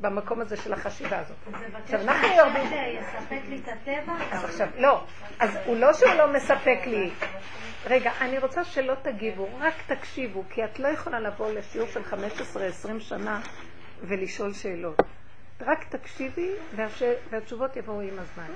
במקום 0.01 0.41
הזה 0.41 0.57
של 0.57 0.73
החשיבה 0.73 1.19
הזאת. 1.19 1.37
עכשיו, 1.83 2.01
אנחנו 2.01 2.27
יורדים... 2.27 2.61
יספק 2.99 3.41
לי 3.49 3.61
את 3.63 3.67
הטבע? 3.67 4.13
אז 4.31 4.43
עכשיו, 4.43 4.67
לא. 4.77 5.03
אז 5.39 5.57
הוא 5.65 5.77
לא 5.77 5.93
שהוא 5.93 6.13
לא 6.13 6.33
מספק 6.33 6.79
לי. 6.85 7.11
רגע, 7.85 8.11
אני 8.21 8.39
רוצה 8.39 8.63
שלא 8.63 8.93
תגיבו, 9.01 9.47
רק 9.59 9.73
תקשיבו, 9.87 10.43
כי 10.49 10.65
את 10.65 10.79
לא 10.79 10.87
יכולה 10.87 11.19
לבוא 11.19 11.51
לשיעור 11.51 11.87
של 11.87 12.01
15-20 12.01 12.99
שנה 12.99 13.41
ולשאול 14.01 14.53
שאלות. 14.53 15.01
רק 15.61 15.83
תקשיבי 15.89 16.51
והתשובות 17.29 17.75
יבואו 17.75 18.01
עם 18.01 18.19
הזמן. 18.19 18.53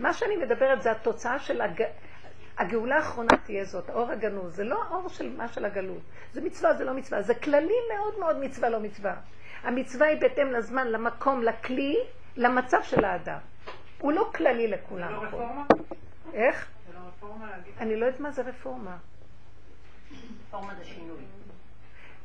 מה 0.00 0.12
שאני 0.12 0.36
מדברת 0.36 0.82
זה 0.82 0.90
התוצאה 0.90 1.38
של 1.38 1.60
הג... 1.60 1.82
הגאולה 2.58 2.96
האחרונה 2.96 3.36
תהיה 3.44 3.64
זאת, 3.64 3.88
האור 3.88 4.10
הגנוז. 4.10 4.56
זה 4.56 4.64
לא 4.64 4.82
האור 4.88 5.08
של 5.08 5.36
מה 5.36 5.48
של 5.48 5.64
הגלות. 5.64 6.02
זה 6.32 6.40
מצווה, 6.40 6.74
זה 6.74 6.84
לא 6.84 6.94
מצווה. 6.94 7.22
זה 7.22 7.34
כללי 7.34 7.74
מאוד 7.94 8.18
מאוד 8.18 8.38
מצווה, 8.38 8.68
לא 8.68 8.80
מצווה. 8.80 9.14
המצווה 9.62 10.06
היא 10.06 10.20
בהתאם 10.20 10.52
לזמן, 10.52 10.86
למקום, 10.86 11.42
לכלי, 11.42 11.96
למצב 12.36 12.82
של 12.82 13.04
האדם. 13.04 13.38
הוא 13.98 14.12
לא 14.12 14.30
כללי 14.34 14.68
לכולם. 14.68 15.08
זה 15.08 15.14
לא 15.14 15.22
רפורמה? 15.22 15.64
איך? 16.32 16.70
זה 16.86 16.92
לא 16.94 17.00
רפורמה 17.08 17.50
להגיד? 17.50 17.72
אני 17.78 17.96
לא 17.96 18.06
יודעת 18.06 18.20
מה 18.20 18.30
זה 18.30 18.42
רפורמה. 18.42 18.96
רפורמה 20.48 20.74
זה 20.74 20.84
שינוי. 20.84 21.24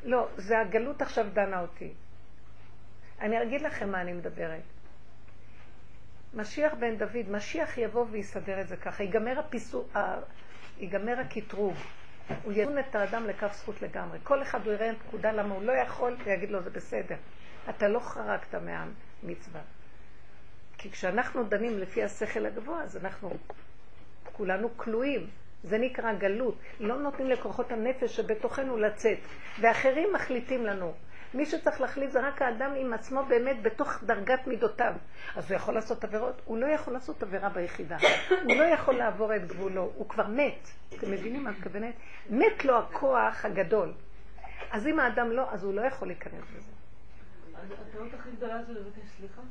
לא, 0.04 0.28
זה 0.38 0.60
הגלות 0.60 1.02
עכשיו 1.02 1.26
דנה 1.34 1.62
אותי. 1.62 1.94
אני 3.22 3.44
אגיד 3.44 3.62
לכם 3.62 3.92
מה 3.92 4.02
אני 4.02 4.14
מדברת. 4.14 4.62
משיח 6.34 6.74
בן 6.74 6.98
דוד, 6.98 7.30
משיח 7.30 7.78
יבוא 7.78 8.06
ויסדר 8.12 8.62
את 8.62 8.68
זה 8.68 8.78
ככה. 8.78 9.04
ייגמר 9.04 9.40
הפיסו... 9.40 9.86
ייגמר 10.80 11.20
הקטרוג. 11.20 11.76
הוא 12.44 12.54
ידון 12.54 12.80
את 12.80 12.96
האדם 12.96 13.28
לכף 13.28 13.54
זכות 13.54 13.82
לגמרי. 13.82 14.20
כל 14.24 14.42
אחד 14.42 14.66
הוא 14.66 14.74
יראה 14.74 14.92
נקודה 14.92 15.32
למה 15.32 15.56
הוא 15.56 15.64
לא 15.64 15.72
יכול, 15.72 16.16
ויגיד 16.24 16.52
לו 16.52 16.62
זה 16.62 16.70
בסדר. 16.70 17.16
אתה 17.70 17.88
לא 17.88 18.00
חרגת 18.00 18.56
מהמצווה. 18.56 19.62
כי 20.78 20.92
כשאנחנו 20.92 21.44
דנים 21.44 21.80
לפי 21.80 22.04
השכל 22.04 22.46
הגבוה, 22.46 22.84
אז 22.84 22.98
אנחנו 22.98 23.32
כולנו 24.32 24.78
כלואים. 24.78 25.30
זה 25.64 25.78
נקרא 25.78 26.14
גלות. 26.14 26.58
לא 26.80 26.98
נותנים 26.98 27.30
לכוחות 27.30 27.72
הנפש 27.72 28.16
שבתוכנו 28.16 28.78
לצאת. 28.78 29.18
ואחרים 29.62 30.14
מחליטים 30.14 30.66
לנו. 30.66 30.94
מי 31.34 31.46
שצריך 31.46 31.82
להחליט 31.82 32.12
זה 32.12 32.28
רק 32.28 32.42
האדם 32.42 32.72
עם 32.76 32.94
עצמו 32.94 33.26
באמת 33.26 33.62
בתוך 33.62 34.04
דרגת 34.04 34.48
מידותיו. 34.48 34.94
אז 35.36 35.52
הוא 35.52 35.56
יכול 35.56 35.74
לעשות 35.74 36.04
עבירות? 36.04 36.42
הוא 36.46 36.58
לא 36.58 36.66
יכול 36.66 36.94
לעשות 36.94 37.24
עבירה 37.24 37.50
ביחידה. 37.50 37.98
הוא 38.44 38.56
לא 38.56 38.64
יכול 38.64 38.96
לעבור 38.96 39.36
את 39.36 39.48
גבולו. 39.48 39.92
הוא 39.96 40.10
כבר 40.10 40.28
מת. 40.28 40.70
אתם 40.98 41.12
מבינים 41.12 41.44
מה 41.44 41.50
את 41.50 41.56
מתכוונת? 41.58 41.94
מת 42.30 42.66
לו 42.66 42.78
הכוח 42.78 43.46
הגדול. 43.46 43.94
אז 44.72 44.88
אם 44.88 45.00
האדם 45.00 45.32
לא, 45.32 45.52
אז 45.52 45.64
הוא 45.64 45.74
לא 45.74 45.82
יכול 45.82 46.08
להיכנס 46.08 46.44
לזה. 46.58 46.72
הטעות 47.90 48.14
הכי 48.14 48.30
גדולה 48.32 48.64
זה 48.64 48.74
לבקש 48.74 49.10
סליחה? 49.18 49.42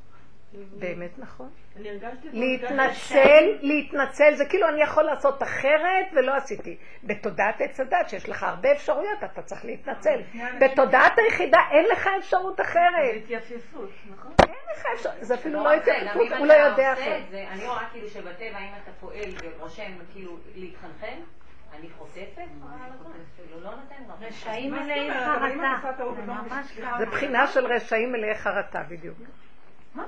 באמת 0.79 1.19
נכון. 1.19 1.51
אני 1.77 1.91
הרגשתי... 1.91 2.29
להתנצל, 2.33 3.59
להתנצל, 3.61 4.35
זה 4.35 4.45
כאילו 4.45 4.69
אני 4.69 4.83
יכול 4.83 5.05
לעשות 5.05 5.43
אחרת 5.43 6.07
ולא 6.13 6.35
עשיתי. 6.35 6.77
בתודעת 7.05 7.61
עץ 7.61 7.81
הדת, 7.81 8.09
שיש 8.09 8.29
לך 8.29 8.43
הרבה 8.43 8.73
אפשרויות, 8.73 9.25
אתה 9.25 9.43
צריך 9.43 9.65
להתנצל. 9.65 10.21
בתודעת 10.61 11.13
היחידה 11.19 11.59
אין 11.71 11.85
לך 11.93 12.09
אפשרות 12.19 12.61
אחרת. 12.61 13.15
זה 13.15 13.19
התייפייפות, 13.25 13.91
נכון? 14.11 14.33
אין 14.49 14.55
לך 14.77 14.87
אפשרות, 14.95 15.15
זה 15.21 15.35
אפילו 15.35 15.65
לא 15.65 15.73
התייפייפות, 15.73 16.33
הוא 16.39 16.47
לא 16.47 16.53
יודע 16.53 16.93
אחרת. 16.93 17.23
אני 17.33 17.67
רואה 17.67 17.89
כאילו 17.93 18.09
שבטבע, 18.09 18.59
אם 18.59 18.73
אתה 18.83 18.91
פועל 19.01 19.31
ורושם 19.43 19.93
כאילו 20.13 20.37
להתחנחן, 20.55 21.17
אני 21.79 21.89
חוטפת, 21.99 22.47
לא 23.63 23.71
רשעים 24.21 24.73
מלאי 24.73 25.11
חרטה. 25.83 26.05
זה 26.99 27.07
בחינה 27.07 27.47
של 27.47 27.67
רשעים 27.67 28.13
מלאי 28.13 28.35
חרטה, 28.35 28.83
בדיוק. 28.89 29.19
מול 29.95 30.05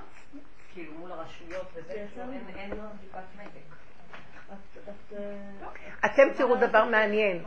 הרשויות 1.28 1.66
וזה, 1.74 2.06
אין 2.56 2.70
לו 2.70 2.82
בדיקת 2.98 3.18
מדק. 3.36 3.78
אתם 6.04 6.22
תראו 6.36 6.56
דבר 6.56 6.84
מעניין. 6.84 7.44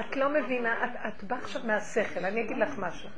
את 0.00 0.16
לא 0.16 0.28
מבינה, 0.28 0.94
את 1.08 1.24
באה 1.24 1.38
עכשיו 1.38 1.62
מהשכל, 1.64 2.24
אני 2.24 2.40
אגיד 2.40 2.56
לך 2.56 2.78
משהו. 2.78 3.08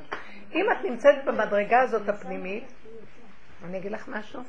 אם 0.53 0.65
את 0.71 0.85
נמצאת 0.85 1.25
במדרגה 1.25 1.81
הזאת 1.81 2.09
הפנימית, 2.09 2.73
אני 3.65 3.77
אגיד 3.77 3.91
לך 3.91 4.07
משהו. 4.07 4.41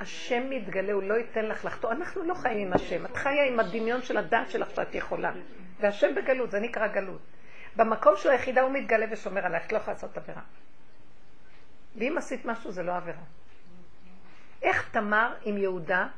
השם 0.00 0.50
מתגלה, 0.50 0.92
הוא 0.92 1.02
לא 1.02 1.14
ייתן 1.14 1.44
לך 1.44 1.64
לחטוא. 1.64 1.92
אנחנו 1.92 2.22
לא 2.22 2.34
חיים 2.34 2.66
עם 2.66 2.72
השם. 2.72 3.06
את 3.06 3.16
חיה 3.16 3.44
עם 3.44 3.60
הדמיון 3.60 4.02
של 4.02 4.16
הדת 4.16 4.50
שלך 4.50 4.70
שאת 4.70 4.94
יכולה. 4.94 5.32
והשם 5.80 6.14
בגלות, 6.14 6.50
זה 6.50 6.60
נקרא 6.60 6.86
גלות. 6.86 7.20
במקום 7.76 8.16
של 8.16 8.30
היחידה 8.30 8.62
הוא 8.62 8.72
מתגלה 8.72 9.06
ושומר 9.10 9.46
עלייך, 9.46 9.66
את 9.66 9.72
לא 9.72 9.78
יכולה 9.78 9.94
לעשות 9.94 10.16
עבירה. 10.16 10.42
ואם 11.96 12.18
עשית 12.18 12.44
משהו 12.44 12.70
זה 12.70 12.82
לא 12.82 12.96
עבירה. 12.96 13.22
איך 14.66 14.90
תמר 14.90 15.34
עם 15.42 15.58
יהודה, 15.58 16.08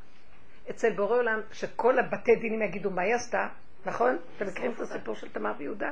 אצל 0.70 0.92
בורא 0.92 1.16
עולם, 1.16 1.40
שכל 1.52 1.98
הבתי 1.98 2.36
דינים 2.36 2.62
יגידו 2.62 2.90
מה 2.90 3.02
היא 3.02 3.14
עשתה, 3.14 3.48
נכון? 3.86 4.18
אתם 4.36 4.46
מכירים 4.46 4.72
את 4.72 4.80
הסיפור 4.80 5.14
של 5.14 5.28
תמר 5.28 5.52
ויהודה? 5.58 5.90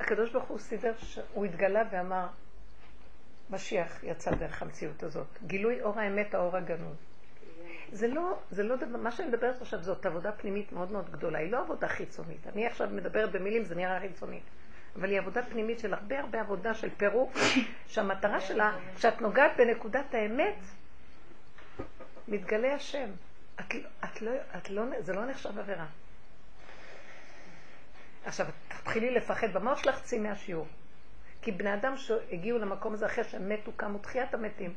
הקדוש 0.00 0.32
ברוך 0.32 0.44
הוא 0.44 0.58
סידר, 0.58 0.92
הוא 1.32 1.44
התגלה 1.44 1.82
ואמר, 1.92 2.26
משיח 3.50 4.04
יצא 4.04 4.30
דרך 4.30 4.62
המציאות 4.62 5.02
הזאת. 5.02 5.26
גילוי 5.46 5.82
אור 5.82 6.00
האמת, 6.00 6.34
האור 6.34 6.56
הגנוז. 6.56 6.96
זה 7.92 8.08
לא, 8.08 8.38
זה 8.50 8.62
לא 8.62 8.76
דבר, 8.76 8.98
מה 8.98 9.10
שאני 9.10 9.28
מדברת 9.28 9.62
עכשיו 9.62 9.82
זאת 9.82 10.06
עבודה 10.06 10.32
פנימית 10.32 10.72
מאוד 10.72 10.92
מאוד 10.92 11.10
גדולה, 11.10 11.38
היא 11.38 11.52
לא 11.52 11.60
עבודה 11.60 11.88
חיצונית. 11.88 12.46
אני 12.46 12.66
עכשיו 12.66 12.88
מדברת 12.90 13.32
במילים, 13.32 13.64
זה 13.64 13.74
נראה 13.74 14.00
חיצונית. 14.00 14.42
אבל 14.96 15.10
היא 15.10 15.18
עבודה 15.18 15.42
פנימית 15.42 15.78
של 15.78 15.94
הרבה 15.94 16.20
הרבה 16.20 16.40
עבודה 16.40 16.74
של 16.74 16.90
פירוק, 16.96 17.32
שהמטרה 17.86 18.40
שלה, 18.40 18.76
כשאת 18.96 19.20
נוגעת 19.20 19.52
בנקודת 19.56 20.14
האמת, 20.14 20.56
מתגלה 22.28 22.74
השם. 22.74 23.10
את, 23.60 23.74
את 24.04 24.22
לא, 24.22 24.30
את 24.56 24.70
לא, 24.70 24.82
זה 25.00 25.12
לא 25.12 25.26
נחשב 25.26 25.58
עבירה. 25.58 25.86
עכשיו, 28.24 28.46
תתחילי 28.68 29.10
לפחד, 29.10 29.52
במוח 29.52 29.78
שלך 29.78 30.02
צאי 30.02 30.18
מהשיעור. 30.18 30.66
כי 31.42 31.52
בני 31.52 31.74
אדם 31.74 31.96
שהגיעו 31.96 32.58
למקום 32.58 32.94
הזה 32.94 33.06
אחרי 33.06 33.24
שהם 33.24 33.48
מתו, 33.48 33.72
קמו 33.76 33.98
תחיית 33.98 34.34
המתים, 34.34 34.74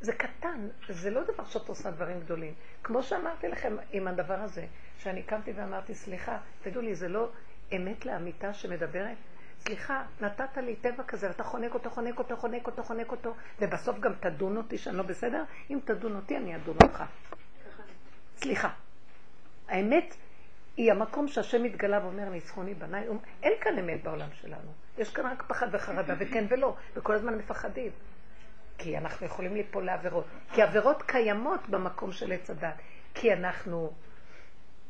זה 0.00 0.12
קטן, 0.12 0.68
זה 0.88 1.10
לא 1.10 1.24
דבר 1.24 1.44
שאת 1.44 1.68
עושה 1.68 1.90
דברים 1.90 2.20
גדולים. 2.20 2.54
כמו 2.82 3.02
שאמרתי 3.02 3.48
לכם 3.48 3.76
עם 3.92 4.08
הדבר 4.08 4.34
הזה, 4.34 4.66
שאני 4.98 5.22
קמתי 5.22 5.52
ואמרתי, 5.52 5.94
סליחה, 5.94 6.38
תגידו 6.62 6.80
לי, 6.80 6.94
זה 6.94 7.08
לא 7.08 7.28
אמת 7.76 8.06
לאמיתה 8.06 8.54
שמדברת? 8.54 9.16
סליחה, 9.60 10.02
נתת 10.20 10.56
לי 10.56 10.76
טבע 10.76 11.02
כזה, 11.02 11.28
ואתה 11.28 11.44
חונק 11.44 11.74
אותו, 11.74 11.90
חונק 11.90 12.18
אותו, 12.18 12.36
חונק 12.36 12.66
אותו, 12.66 12.82
חונק 12.82 13.10
אותו, 13.10 13.34
ובסוף 13.60 13.98
גם 13.98 14.12
תדון 14.20 14.56
אותי 14.56 14.78
שאני 14.78 14.96
לא 14.96 15.02
בסדר? 15.02 15.44
אם 15.70 15.78
תדון 15.84 16.16
אותי, 16.16 16.36
אני 16.36 16.56
אדון 16.56 16.76
אותך. 16.82 17.04
סליחה. 18.36 18.70
האמת 19.68 20.14
היא 20.76 20.92
המקום 20.92 21.28
שהשם 21.28 21.62
מתגלה 21.62 22.04
ואומר, 22.04 22.28
ניצחוני 22.28 22.74
בניי, 22.74 23.06
אין 23.42 23.52
כאן 23.60 23.78
אמת 23.78 24.02
בעולם 24.02 24.28
שלנו. 24.32 24.72
יש 24.98 25.10
כאן 25.10 25.26
רק 25.26 25.42
פחד 25.42 25.68
וחרדה, 25.72 26.14
וכן 26.18 26.44
ולא, 26.48 26.76
וכל 26.94 27.14
הזמן 27.14 27.34
מפחדים. 27.34 27.92
כי 28.78 28.98
אנחנו 28.98 29.26
יכולים 29.26 29.54
ליפול 29.54 29.84
לעבירות. 29.84 30.24
כי 30.52 30.62
עבירות 30.62 31.02
קיימות 31.02 31.68
במקום 31.68 32.12
של 32.12 32.32
עץ 32.32 32.50
הדת. 32.50 32.74
כי 33.14 33.32
אנחנו 33.32 33.92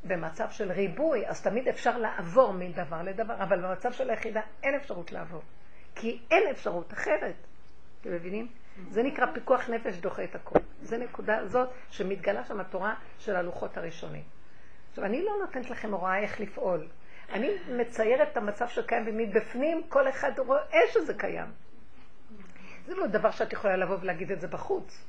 במצב 0.04 0.50
של 0.50 0.72
ריבוי, 0.72 1.26
אז 1.26 1.42
תמיד 1.42 1.68
אפשר 1.68 1.98
לעבור 1.98 2.52
מדבר 2.52 3.02
לדבר, 3.02 3.34
אבל 3.42 3.66
במצב 3.66 3.92
של 3.92 4.10
היחידה 4.10 4.40
אין 4.62 4.74
אפשרות 4.74 5.12
לעבור. 5.12 5.42
כי 5.94 6.20
אין 6.30 6.42
אפשרות 6.50 6.92
אחרת. 6.92 7.34
אתם 8.00 8.12
מבינים? 8.12 8.48
זה 8.90 9.02
נקרא 9.02 9.26
פיקוח 9.34 9.68
נפש 9.68 9.96
דוחה 9.96 10.24
את 10.24 10.34
הכל. 10.34 10.58
זה 10.82 10.98
נקודה 10.98 11.46
זאת 11.46 11.68
שמתגלה 11.90 12.44
שם 12.44 12.60
התורה 12.60 12.94
של 13.18 13.36
הלוחות 13.36 13.76
הראשונים. 13.76 14.22
עכשיו, 14.90 15.04
אני 15.04 15.22
לא 15.22 15.32
נותנת 15.40 15.70
לכם 15.70 15.94
הוראה 15.94 16.18
איך 16.18 16.40
לפעול. 16.40 16.86
אני 17.32 17.50
מציירת 17.68 18.28
את 18.32 18.36
המצב 18.36 18.68
שקיים 18.68 19.04
ומבפנים 19.06 19.82
כל 19.88 20.08
אחד 20.08 20.38
רואה 20.38 20.80
שזה 20.92 21.14
קיים. 21.14 21.46
זה 22.86 22.94
לא 22.94 23.06
דבר 23.06 23.30
שאת 23.30 23.52
יכולה 23.52 23.76
לבוא 23.76 23.96
ולהגיד 24.00 24.32
את 24.32 24.40
זה 24.40 24.48
בחוץ. 24.48 25.04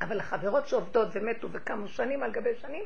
אבל 0.00 0.20
החברות 0.20 0.68
שעובדות 0.68 1.08
ומתו 1.12 1.48
וקמו 1.52 1.88
שנים 1.88 2.22
על 2.22 2.32
גבי 2.32 2.54
שנים, 2.54 2.84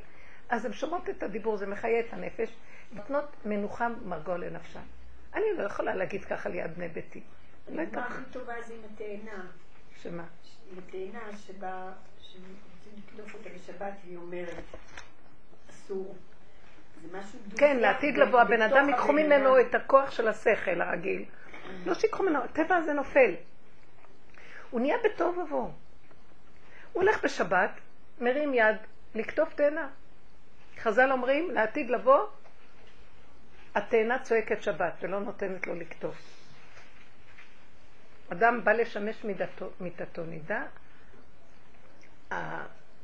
אז 0.52 0.64
הן 0.64 0.72
שומעות 0.72 1.08
את 1.08 1.22
הדיבור, 1.22 1.56
זה 1.56 1.66
מחיה 1.66 2.00
את 2.00 2.12
הנפש, 2.12 2.48
נותנות 2.92 3.36
מנוחה 3.44 3.88
מרגוע 4.04 4.38
לנפשן. 4.38 4.80
אני 5.34 5.44
לא 5.58 5.62
יכולה 5.62 5.94
להגיד 5.94 6.24
ככה 6.24 6.48
ליד 6.48 6.74
בני 6.74 6.88
ביתי. 6.88 7.22
הדוגמה 7.68 7.84
לא 7.92 8.00
הכי 8.00 8.22
טובה 8.32 8.52
זה 8.66 8.74
עם 8.74 8.80
התאנה. 8.94 9.44
שמה? 10.02 10.24
עם 10.72 10.78
התאנה 10.78 11.36
שבה, 11.46 11.92
שרוצים 12.20 12.92
לקדוף 12.96 13.34
אותה 13.34 13.48
בשבת 13.54 13.92
והיא 14.04 14.16
אומרת, 14.16 14.64
אסור. 15.70 16.16
כן, 17.56 17.76
לעתיד 17.76 18.18
לבוא, 18.18 18.40
הבן 18.40 18.62
אדם 18.62 18.88
ייקחו 18.88 19.12
ממנו 19.12 19.60
את 19.60 19.74
הכוח 19.74 20.10
של 20.10 20.28
השכל 20.28 20.80
הרגיל. 20.80 21.24
לא 21.86 21.94
שיקחו 21.94 22.22
ממנו, 22.22 22.44
הטבע 22.44 22.76
הזה 22.76 22.92
נופל. 22.92 23.34
הוא 24.70 24.80
נהיה 24.80 24.96
בתוהו 25.04 25.38
ובוהו. 25.38 25.62
הוא 25.62 25.72
הולך 26.92 27.24
בשבת, 27.24 27.70
מרים 28.20 28.54
יד, 28.54 28.76
לקטוף 29.14 29.54
תאנה. 29.54 29.88
חז"ל 30.82 31.12
אומרים, 31.12 31.50
לעתיד 31.50 31.90
לבוא, 31.90 32.26
התאנה 33.74 34.18
צועקת 34.18 34.62
שבת 34.62 34.92
ולא 35.00 35.20
נותנת 35.20 35.66
לו 35.66 35.74
לקטוף. 35.74 36.16
אדם 38.32 38.64
בא 38.64 38.72
לשמש 38.72 39.24
מידתו, 39.24 39.70
מיתתו 39.80 40.22
נידה, 40.24 40.62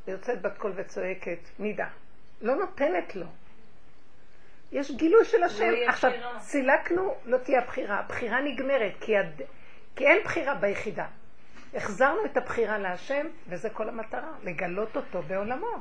יוצאת 0.06 0.42
בת 0.42 0.58
קול 0.58 0.72
וצועקת, 0.76 1.38
נידה. 1.58 1.88
לא 2.40 2.56
נותנת 2.56 3.16
לו. 3.16 3.26
יש 4.72 4.90
גילוי 4.90 5.24
של 5.24 5.42
השם. 5.42 5.72
עכשיו, 5.88 6.10
סילקנו, 6.40 7.14
לא 7.24 7.38
תהיה 7.38 7.62
הבחירה. 7.62 7.98
הבחירה 7.98 8.40
נגמרת, 8.40 8.92
כי, 9.00 9.16
הד... 9.16 9.42
כי 9.96 10.06
אין 10.06 10.24
בחירה 10.24 10.54
ביחידה. 10.54 11.06
החזרנו 11.74 12.24
את 12.24 12.36
הבחירה 12.36 12.78
להשם, 12.78 13.26
וזה 13.48 13.70
כל 13.70 13.88
המטרה, 13.88 14.32
לגלות 14.44 14.96
אותו 14.96 15.22
בעולמו. 15.22 15.80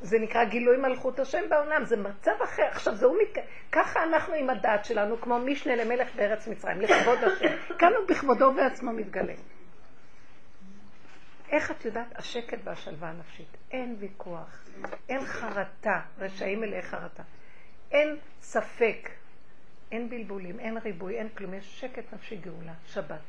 זה 0.00 0.18
נקרא 0.18 0.44
גילוי 0.44 0.76
מלכות 0.76 1.18
השם 1.18 1.42
בעולם, 1.48 1.84
זה 1.84 1.96
מצב 1.96 2.42
אחר. 2.44 2.62
עכשיו, 2.62 2.94
זהו 2.94 3.14
מת... 3.14 3.44
ככה 3.72 4.02
אנחנו 4.02 4.34
עם 4.34 4.50
הדעת 4.50 4.84
שלנו, 4.84 5.20
כמו 5.20 5.38
משנה 5.38 5.76
למלך 5.76 6.14
בארץ 6.16 6.48
מצרים, 6.48 6.80
לכבוד 6.80 7.18
השם. 7.24 7.76
כאן 7.78 7.92
הוא 7.98 8.08
בכבודו 8.08 8.44
ובעצמו 8.44 8.92
מתגלה. 8.92 9.34
איך 11.50 11.70
את 11.70 11.84
יודעת? 11.84 12.18
השקט 12.18 12.58
והשלווה 12.64 13.08
הנפשית. 13.08 13.56
אין 13.70 13.96
ויכוח, 13.98 14.64
אין 15.08 15.24
חרטה, 15.24 16.00
רשעים 16.18 16.60
מלאי 16.60 16.82
חרטה. 16.82 17.22
אין 17.90 18.16
ספק, 18.40 19.10
אין 19.92 20.08
בלבולים, 20.08 20.60
אין 20.60 20.78
ריבוי, 20.78 21.18
אין 21.18 21.28
כלום, 21.28 21.54
יש 21.54 21.80
שקט 21.80 22.12
נפשי 22.12 22.36
גאולה, 22.36 22.72
שבת. 22.86 23.20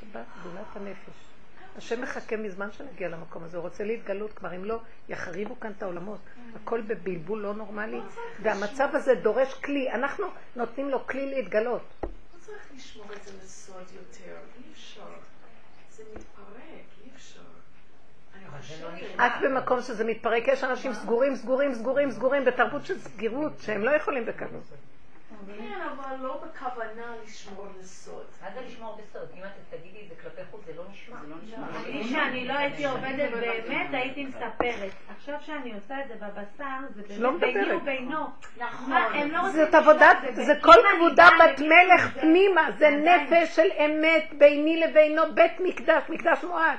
שבת, 0.00 0.26
גאולת 0.42 0.76
הנפש. 0.76 1.35
השם 1.76 2.02
מחכה 2.02 2.36
מזמן 2.36 2.72
שנגיע 2.72 3.08
למקום 3.08 3.44
הזה, 3.44 3.56
הוא 3.56 3.62
רוצה 3.62 3.84
להתגלות 3.84 4.32
כבר, 4.32 4.56
אם 4.56 4.64
לא, 4.64 4.80
יחריבו 5.08 5.60
כאן 5.60 5.72
את 5.76 5.82
העולמות. 5.82 6.20
הכל 6.54 6.80
בבלבול 6.80 7.42
לא 7.42 7.54
נורמלי, 7.54 8.00
והמצב 8.42 8.88
הזה 8.92 9.14
דורש 9.14 9.54
כלי, 9.54 9.92
אנחנו 9.92 10.26
נותנים 10.56 10.88
לו 10.88 11.06
כלי 11.06 11.34
להתגלות. 11.34 11.82
לא 12.02 12.08
צריך 12.38 12.70
לשמור 12.76 13.06
את 13.12 13.24
זה 13.24 13.32
לסוד 13.44 13.84
יותר, 13.94 14.36
אי 14.58 14.72
אפשר. 14.72 15.00
זה 15.90 16.02
מתפרק, 16.14 16.86
אי 17.04 17.10
אפשר. 17.16 17.40
את 19.16 19.32
במקום 19.42 19.82
שזה 19.82 20.04
מתפרק, 20.04 20.48
יש 20.48 20.64
אנשים 20.64 20.92
סגורים, 20.92 21.36
סגורים, 21.36 21.74
סגורים, 21.74 22.10
סגורים, 22.10 22.44
בתרבות 22.44 22.86
של 22.86 22.98
סגירות, 22.98 23.52
שהם 23.60 23.84
לא 23.84 23.90
יכולים 23.90 24.26
בקלות. 24.26 24.62
כן, 25.58 25.80
אבל 25.80 26.16
לא 26.22 26.40
בכוונה 26.44 27.14
לשמור 27.24 27.66
לסוד. 27.80 28.24
מה 28.42 28.48
זה 28.54 28.60
לשמור 28.66 28.98
בסוד? 29.02 29.28
אם 29.38 29.42
את 29.44 29.76
תגידי 29.78 29.98
את 30.04 30.08
זה 30.08 30.14
כלפי 30.22 30.40
חוץ, 30.50 30.60
זה 30.66 30.72
לא 30.76 30.82
נשמע. 30.92 31.16
זה 31.20 31.28
לא 31.28 31.36
נשמע. 31.44 31.66
אני 31.84 32.04
שאני 32.04 32.48
לא 32.48 32.52
הייתי 32.52 32.86
עובדת 32.86 33.30
באמת, 33.30 33.86
הייתי 33.92 34.24
מספרת. 34.24 34.92
עכשיו 35.16 35.34
שאני 35.40 35.74
עושה 35.74 35.94
את 36.00 36.08
זה 36.08 36.14
בבשר, 36.14 37.04
זה 37.08 37.22
לא 37.22 37.30
באמת 37.30 37.54
ביני. 37.54 37.74
ובינו. 37.74 38.26
נכון. 38.58 38.92
לא 39.30 39.48
זאת 39.48 39.74
עבודת, 39.74 40.16
זה 40.32 40.54
כל 40.60 40.76
כבודה 40.96 41.28
בת 41.40 41.60
מלך. 41.60 42.18
פנימה, 42.20 42.70
זה. 42.78 42.90
נפש 42.90 43.56
של 43.56 43.68
אמת 43.84 44.34
ביני 44.38 44.80
לבינו, 44.80 45.22
בית 45.34 45.60
מקדש, 45.60 46.02
מקדש 46.08 46.44
מועד. 46.44 46.78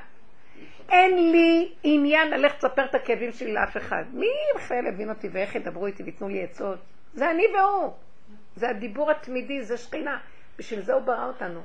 אין 0.89 1.32
לי 1.32 1.72
עניין 1.84 2.30
ללכת 2.30 2.58
לספר 2.58 2.86
את 2.86 2.95
הכאבים 2.95 3.32
שלי 3.32 3.53
לאף 3.53 3.78
אחד. 3.78 4.03
מי 4.14 4.28
בכלל 4.55 4.88
יבין 4.88 5.10
אותי 5.10 5.28
ואיך 5.32 5.55
ידברו 5.55 5.86
איתי 5.86 6.03
וייתנו 6.03 6.30
לי 6.30 6.43
עצות? 6.43 6.78
זה 7.14 7.32
אני 7.32 7.43
והוא. 7.53 7.93
זה 8.58 8.70
הדיבור 8.70 9.12
התמידי, 9.12 9.62
זה 9.62 9.78
שכינה. 9.78 10.18
בשביל 10.58 10.82
זה 10.82 10.93
הוא 10.93 11.01
ברא 11.01 11.26
אותנו. 11.26 11.62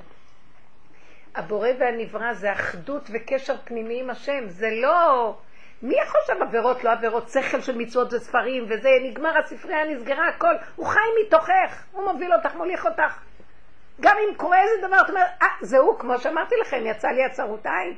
הבורא 1.35 1.69
והנברא 1.79 2.33
זה 2.33 2.51
אחדות 2.51 3.09
וקשר 3.13 3.55
פנימי 3.65 3.99
עם 3.99 4.09
השם, 4.09 4.43
זה 4.47 4.69
לא... 4.81 5.35
מי 5.81 5.95
שם 6.27 6.41
עבירות, 6.41 6.83
לא 6.83 6.91
עבירות, 6.91 7.29
שכל 7.29 7.61
של 7.61 7.77
מצוות 7.77 8.13
וספרים 8.13 8.65
וזה, 8.69 8.89
נגמר 9.03 9.37
הספרייה, 9.37 9.85
נסגרה 9.85 10.27
הכל, 10.27 10.55
הוא 10.75 10.85
חי 10.85 10.99
מתוכך, 11.25 11.83
הוא 11.91 12.11
מוביל 12.11 12.33
אותך, 12.33 12.55
מוליך 12.55 12.85
אותך. 12.85 13.19
גם 14.01 14.17
אם 14.17 14.35
קורה 14.35 14.61
איזה 14.61 14.87
דבר, 14.87 15.01
את 15.05 15.09
אומרת, 15.09 15.29
אה, 15.41 15.47
זה 15.61 15.77
הוא, 15.77 15.99
כמו 15.99 16.19
שאמרתי 16.19 16.55
לכם, 16.61 16.81
יצא 16.85 17.07
לי 17.07 17.25
הצרות 17.25 17.65
עין. 17.65 17.97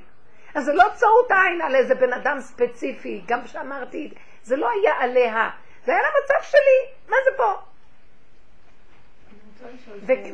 אז 0.56 0.66
זה 0.66 0.74
לא 0.74 0.84
צרות 0.94 1.32
עין 1.32 1.62
על 1.62 1.76
איזה 1.76 1.96
בן 1.96 2.14
אדם 2.14 2.40
ספציפי, 2.40 3.24
גם 3.28 3.48
שאמרתי, 3.48 4.14
זה 4.44 4.56
לא 4.56 4.70
היה 4.70 4.94
עליה, 5.00 5.50
זה 5.84 5.92
היה 5.92 6.02
למצב 6.02 6.50
שלי, 6.50 7.10
מה 7.10 7.18
זה 7.26 7.38
פה? 7.38 7.75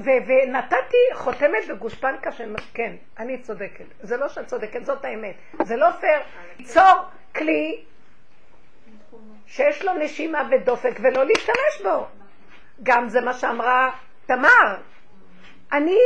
ונתתי 0.04 0.98
חותמת 1.14 1.64
וגושפנקה 1.70 2.32
של 2.32 2.56
כן, 2.74 2.96
אני 3.20 3.42
צודקת. 3.42 3.86
זה 4.02 4.18
לא 4.18 4.30
שאת 4.30 4.48
צודקת, 4.48 4.86
זאת 4.86 5.06
האמת. 5.06 5.36
זה 5.64 5.76
לא 5.76 5.92
פייר. 5.92 6.20
ליצור 6.60 7.02
כלי 7.36 7.84
שיש 9.48 9.86
לו 9.86 9.94
נשימה 9.94 10.50
ודופק 10.52 11.00
ולא 11.02 11.26
להשתמש 11.26 11.82
בו. 11.84 12.08
גם 12.84 13.10
זה 13.10 13.22
מה 13.22 13.34
שאמרה 13.34 13.90
תמר. 14.26 14.78
אני, 15.72 16.00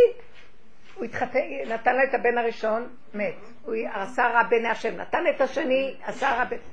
הוא 0.95 1.05
התחתן, 1.05 1.39
נתן 1.67 1.95
לה 1.95 2.03
את 2.03 2.13
הבן 2.13 2.37
הראשון, 2.37 2.87
מת. 3.13 3.35
הוא 3.63 3.75
עשה 3.93 4.27
רע 4.27 4.43
בעיני 4.43 4.67
השם, 4.67 4.95
נתן 4.95 5.23
את 5.35 5.41
השני, 5.41 5.95
עשה 6.03 6.29
רע 6.29 6.43
בעיני... 6.43 6.63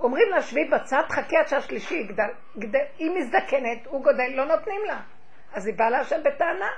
אומרים 0.00 0.28
לה, 0.30 0.42
שבי 0.42 0.64
בצד, 0.64 1.02
חכי 1.08 1.36
עד 1.36 1.48
שהשלישי 1.48 1.94
יגדל. 1.94 2.28
גדל, 2.58 2.84
היא 2.98 3.10
מזדקנת, 3.10 3.86
הוא 3.86 4.04
גודל, 4.04 4.28
לא 4.34 4.44
נותנים 4.44 4.80
לה. 4.86 5.00
אז 5.52 5.66
היא 5.66 5.74
באה 5.74 5.90
להשם 5.90 6.22
בטענה. 6.22 6.70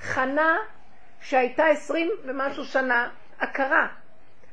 חנה, 0.00 0.58
שהייתה 1.20 1.66
עשרים 1.66 2.10
ומשהו 2.24 2.64
שנה, 2.64 3.10
עקרה. 3.38 3.86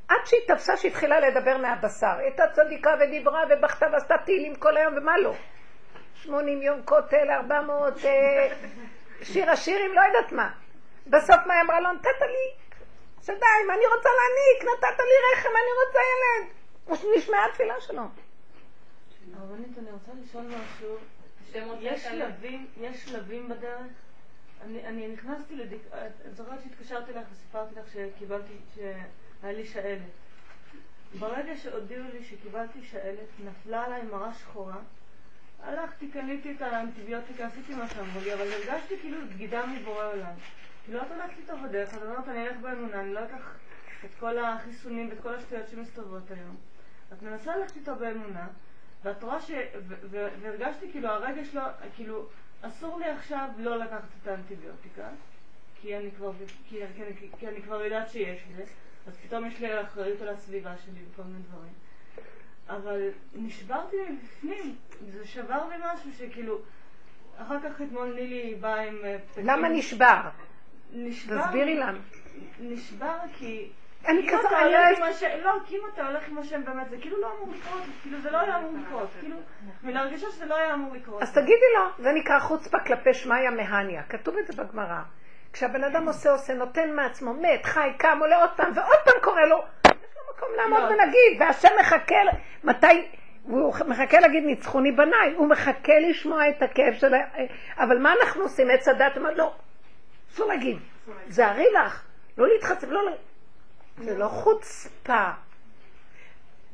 עד 0.07 0.25
שהיא 0.25 0.39
תפסה 0.47 0.77
שהתחילה 0.77 1.19
לדבר 1.19 1.57
מהבשר. 1.57 2.15
הייתה 2.17 2.43
צדיקה 2.53 2.95
ודיברה 2.99 3.43
ובכתה 3.49 3.85
ועשתה 3.91 4.15
תהילים 4.25 4.55
כל 4.55 4.77
היום, 4.77 4.93
ומה 4.97 5.17
לא? 5.17 5.33
שמונים 6.15 6.61
יום 6.61 6.81
כותל, 6.85 7.29
ארבע 7.29 7.61
מאות, 7.61 8.05
אה, 8.05 8.55
שיר 9.23 9.51
השירים, 9.51 9.93
לא 9.93 10.01
יודעת 10.01 10.31
מה. 10.31 10.51
בסוף 11.07 11.39
מה 11.45 11.53
היא 11.53 11.61
אמרה 11.61 11.79
לו? 11.79 11.91
נתת 11.91 12.21
לי, 12.21 12.61
שדיים, 13.21 13.71
אני 13.73 13.85
רוצה 13.95 14.09
להניק, 14.19 14.63
נתת 14.63 14.99
לי 14.99 15.15
רחם, 15.33 15.49
אני 15.49 15.71
רוצה 15.85 15.99
ילד. 16.11 16.61
נשמעה 17.17 17.45
התפילה 17.45 17.81
שלו. 17.81 18.01
הרבנית, 19.39 19.77
אני 19.77 19.91
רוצה 19.91 20.11
לשאול 20.23 20.43
משהו. 20.43 20.97
יש. 21.79 22.03
שלבים, 22.03 22.67
יש 22.77 23.05
שלבים 23.05 23.49
בדרך. 23.49 23.91
אני, 24.61 24.87
אני 24.87 25.07
נכנסתי 25.07 25.55
לדיק... 25.55 25.81
את 26.27 26.35
זוכרת 26.35 26.59
שהתקשרתי 26.63 27.13
לך 27.13 27.27
וסיפרתי 27.31 27.75
לך 27.75 27.85
שקיבלתי, 27.93 28.53
שהיה 28.75 29.53
לי 29.53 29.65
שעלת. 29.65 30.01
ברגע 31.19 31.57
שהודיעו 31.57 32.03
לי 32.13 32.23
שקיבלתי 32.23 32.83
שעלת, 32.83 33.27
נפלה 33.45 33.85
עליי 33.85 34.01
מרה 34.01 34.33
שחורה. 34.33 34.77
הלכתי, 35.63 36.07
קניתי 36.11 36.51
את 36.51 36.61
האנטיביוטיקה, 36.61 37.45
עשיתי 37.45 37.75
מה 37.75 37.87
שאמרו 37.87 38.21
לי, 38.23 38.33
אבל 38.33 38.47
הרגשתי 38.51 38.97
כאילו 39.01 39.17
בגידה 39.33 39.65
מבורא 39.65 40.05
עולם. 40.05 40.33
כאילו 40.85 41.01
את 41.01 41.11
הולכת 41.11 41.37
איתו 41.37 41.53
בדרך, 41.63 41.93
אז 41.93 42.03
אמרת, 42.03 42.27
אני 42.27 42.47
אלך 42.47 42.57
באמונה, 42.57 43.01
אני 43.01 43.13
לא 43.13 43.25
אקח 43.25 43.55
את 44.05 44.09
כל 44.19 44.37
החיסונים 44.37 45.09
ואת 45.09 45.21
כל 45.21 45.35
השטויות 45.35 45.69
שמסתובבות 45.69 46.31
היום. 46.31 46.55
את 47.13 47.21
מנסה 47.21 47.57
ללכת 47.57 47.75
איתו 47.75 47.95
באמונה, 47.95 48.47
ואת 49.03 49.23
רואה 49.23 49.41
ש... 49.41 49.51
והרגשתי 50.41 50.91
כאילו 50.91 51.07
הרגש 51.07 51.55
לא... 51.55 51.61
כאילו, 51.95 52.25
אסור 52.61 52.99
לי 52.99 53.05
עכשיו 53.05 53.49
לא 53.57 53.77
לקחת 53.77 54.07
את 54.21 54.27
האנטיביוטיקה, 54.27 55.09
כי 55.81 55.97
אני 55.97 56.11
כבר, 56.11 56.31
כי, 56.69 56.79
כי, 56.95 57.03
כי, 57.19 57.27
כי 57.39 57.47
אני 57.47 57.61
כבר 57.61 57.83
יודעת 57.83 58.09
שיש 58.09 58.43
לי, 58.57 58.63
אז 59.07 59.17
פתאום 59.17 59.45
יש 59.45 59.59
לי 59.59 59.81
אחריות 59.81 60.21
על 60.21 60.29
הסביבה 60.29 60.77
שלי 60.77 60.99
וכל 61.11 61.23
מיני 61.23 61.43
דברים. 61.49 61.73
אבל 62.69 63.09
נשברתי 63.33 63.97
מבפנים, 64.09 64.75
זה 65.11 65.27
שבר 65.27 65.67
לי 65.69 65.75
משהו 65.93 66.09
שכאילו... 66.13 66.61
אחר 67.37 67.57
כך 67.63 67.81
אתמול 67.81 68.13
נילי 68.13 68.55
באה 68.55 68.87
עם... 68.87 68.97
אה. 69.03 69.17
למה 69.43 69.69
נשבר? 69.69 70.21
נשבר? 70.93 71.41
תסבירי 71.47 71.75
לנו. 71.75 71.99
נשבר 72.59 73.17
כי... 73.33 73.69
אני 74.07 74.27
כזה, 74.29 74.47
השם, 75.05 75.27
לא, 75.43 75.51
כי 75.65 75.75
אם 75.75 75.81
אתה 75.93 76.07
הולך 76.07 76.29
עם 76.29 76.37
השם 76.37 76.65
באמת, 76.65 76.89
זה 76.89 76.97
כאילו 77.01 77.21
לא 77.21 77.27
אמור 77.37 77.55
לקרות, 77.55 77.83
כאילו 78.01 78.19
זה 78.19 78.31
לא 78.31 78.37
היה 78.37 78.57
אמור 78.57 78.71
לקרות, 78.81 79.09
כאילו, 79.19 79.35
ולהרגישה 79.83 80.27
שזה 80.31 80.45
לא 80.45 80.55
היה 80.55 80.73
אמור 80.73 80.95
לקרות. 80.95 81.21
אז 81.21 81.33
תגידי 81.33 81.65
לו, 81.75 82.03
זה 82.03 82.11
נקרא 82.11 82.39
חוצפה 82.39 82.79
כלפי 82.79 83.13
שמיא 83.13 83.49
מהניה. 83.49 84.03
כתוב 84.03 84.35
את 84.37 84.47
זה 84.47 84.63
בגמרא. 84.63 85.01
כשהבן 85.53 85.83
אדם 85.83 86.07
עושה 86.07 86.31
עושה, 86.31 86.53
נותן 86.53 86.95
מעצמו, 86.95 87.33
מת, 87.33 87.65
חי, 87.65 87.89
קם, 87.97 88.17
עולה 88.21 88.35
עוד 88.35 88.49
פעם, 88.55 88.71
ועוד 88.75 88.97
פעם 89.05 89.13
קורה 89.21 89.45
לו, 89.45 89.63
יש 89.87 89.93
לו 90.17 90.35
מקום 90.35 90.49
לעמוד 90.57 90.79
לא. 90.89 90.93
ולהגיד, 90.93 91.39
והשם 91.39 91.69
מחכה, 91.79 92.15
מתי, 92.63 93.07
הוא 93.43 93.73
מחכה 93.87 94.19
להגיד 94.19 94.43
ניצחוני 94.43 94.91
בניי, 94.91 95.33
הוא 95.35 95.47
מחכה 95.47 95.99
לשמוע 96.09 96.49
את 96.49 96.61
הכאב 96.61 96.93
של 96.93 97.13
ה... 97.13 97.17
אבל 97.77 97.97
מה 97.97 98.13
אנחנו 98.21 98.43
עושים? 98.43 98.69
עץ 98.69 98.87
הדת 98.87 99.17
אומר, 99.17 99.31
לא, 99.31 99.53
אסור 100.33 100.47
להגיד, 100.47 100.77
זה 101.27 101.47
הרי 101.47 101.65
לך, 101.73 102.03
לא 102.37 102.47
להתחצף, 102.47 102.87
לא... 102.87 103.01
זה 104.01 104.17
לא 104.17 104.27
חוצפה. 104.27 105.29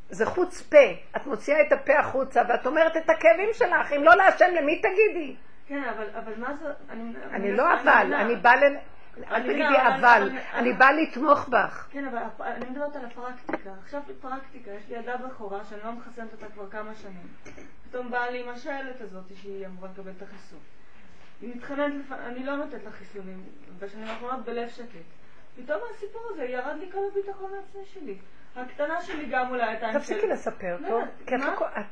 זה 0.09 0.25
חוצפה. 0.25 0.78
את 1.15 1.25
מוציאה 1.25 1.61
את 1.61 1.71
הפה 1.71 1.99
החוצה 1.99 2.41
ואת 2.49 2.65
אומרת 2.65 2.97
את 2.97 3.09
הכאבים 3.09 3.49
שלך. 3.53 3.91
אם 3.91 4.03
לא 4.03 4.15
להשם, 4.15 4.45
למי 4.61 4.82
תגידי? 4.82 5.36
כן, 5.67 5.84
אבל, 5.84 6.05
אבל 6.17 6.34
מה 6.38 6.53
זה... 6.53 6.65
אני, 6.89 7.13
אני 7.32 7.51
לא 7.51 7.73
אבל. 7.82 8.13
אני 8.13 8.36
באה 8.36 8.55
ל... 8.55 8.75
אל 9.32 9.39
תגידי 9.43 9.53
מבינה, 9.53 9.95
אבל- 9.95 10.32
אני 10.53 10.73
באה 10.73 10.91
לתמוך 10.91 11.49
בך. 11.49 11.88
כן, 11.91 12.05
אבל 12.07 12.19
אני 12.45 12.65
מדברת 12.69 12.95
על 12.95 13.05
הפרקטיקה. 13.05 13.69
עכשיו 13.84 14.01
פרקטיקה, 14.21 14.71
יש 14.71 14.84
לי 14.89 14.95
ילדה 14.95 15.17
בכורה 15.17 15.65
שאני 15.69 15.82
לא 15.84 15.91
מחסנת 15.91 16.34
אותה 16.34 16.45
כבר 16.53 16.69
כמה 16.69 16.95
שנים. 16.95 17.28
פתאום 17.89 18.11
באה 18.11 18.30
לי 18.30 18.43
עם 18.43 18.49
השעלת 18.49 19.01
הזאת 19.01 19.23
שהיא 19.41 19.65
אמורה 19.65 19.89
לקבל 19.93 20.11
את 20.17 20.21
החיסון. 20.21 20.59
היא 21.41 21.55
מתחננת. 21.55 22.11
אני 22.11 22.43
לא 22.43 22.55
נותנת 22.55 22.84
לה 22.84 22.91
חיסונים, 22.91 23.43
בשנים 23.80 24.07
האחרונות 24.07 24.45
בלב 24.45 24.69
שקט. 24.69 24.88
פתאום 25.63 25.81
הסיפור 25.95 26.21
הזה 26.33 26.43
ירד 26.43 26.75
לי 26.79 26.91
כל 26.91 26.99
הביטחון 27.11 27.51
העצמי 27.53 27.85
שלי. 27.85 28.17
הקטנה 28.55 29.01
שלי 29.01 29.25
גם 29.31 29.49
אולי 29.49 29.63
הייתה 29.63 29.87
תפסיקי. 29.93 30.27
לספר, 30.27 30.77
טוב? 30.87 31.03
כי 31.27 31.35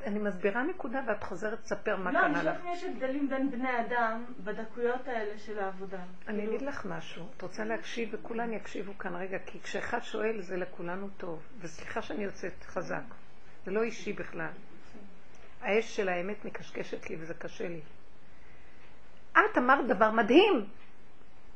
אני 0.05 0.19
מסבירה 0.19 0.63
נקודה 0.63 1.01
ואת 1.07 1.23
חוזרת 1.23 1.59
לספר 1.63 1.95
מה 1.95 2.11
לא, 2.11 2.25
אני 2.25 2.33
קרה 2.33 2.53
חושבת 2.53 2.65
לך. 2.65 2.79
שיש 2.79 2.89
הבדלים 2.89 3.29
בין 3.29 3.51
בני 3.51 3.81
אדם 3.81 4.25
בדקויות 4.43 5.07
האלה 5.07 5.37
של 5.37 5.59
העבודה. 5.59 5.99
אני 6.27 6.37
כאילו, 6.37 6.55
אגיד 6.55 6.67
לך 6.67 6.85
משהו, 6.85 7.25
את 7.37 7.41
רוצה 7.41 7.63
להקשיב 7.63 8.09
וכולם 8.11 8.53
יקשיבו 8.53 8.97
כאן 8.97 9.15
רגע, 9.15 9.37
כי 9.45 9.59
כשאחד 9.59 9.99
שואל 10.03 10.41
זה 10.41 10.57
לכולנו 10.57 11.09
טוב, 11.17 11.43
וסליחה 11.59 12.01
שאני 12.01 12.23
יוצאת 12.23 12.63
חזק, 12.63 13.03
זה 13.65 13.71
לא 13.71 13.83
אישי 13.83 14.13
בכלל. 14.13 14.51
האש 15.61 15.95
של 15.95 16.09
האמת 16.09 16.45
מקשקשת 16.45 17.09
לי 17.09 17.15
וזה 17.19 17.33
קשה 17.33 17.67
לי. 17.67 17.81
את 19.31 19.57
אמרת 19.57 19.87
דבר 19.87 20.11
מדהים, 20.11 20.65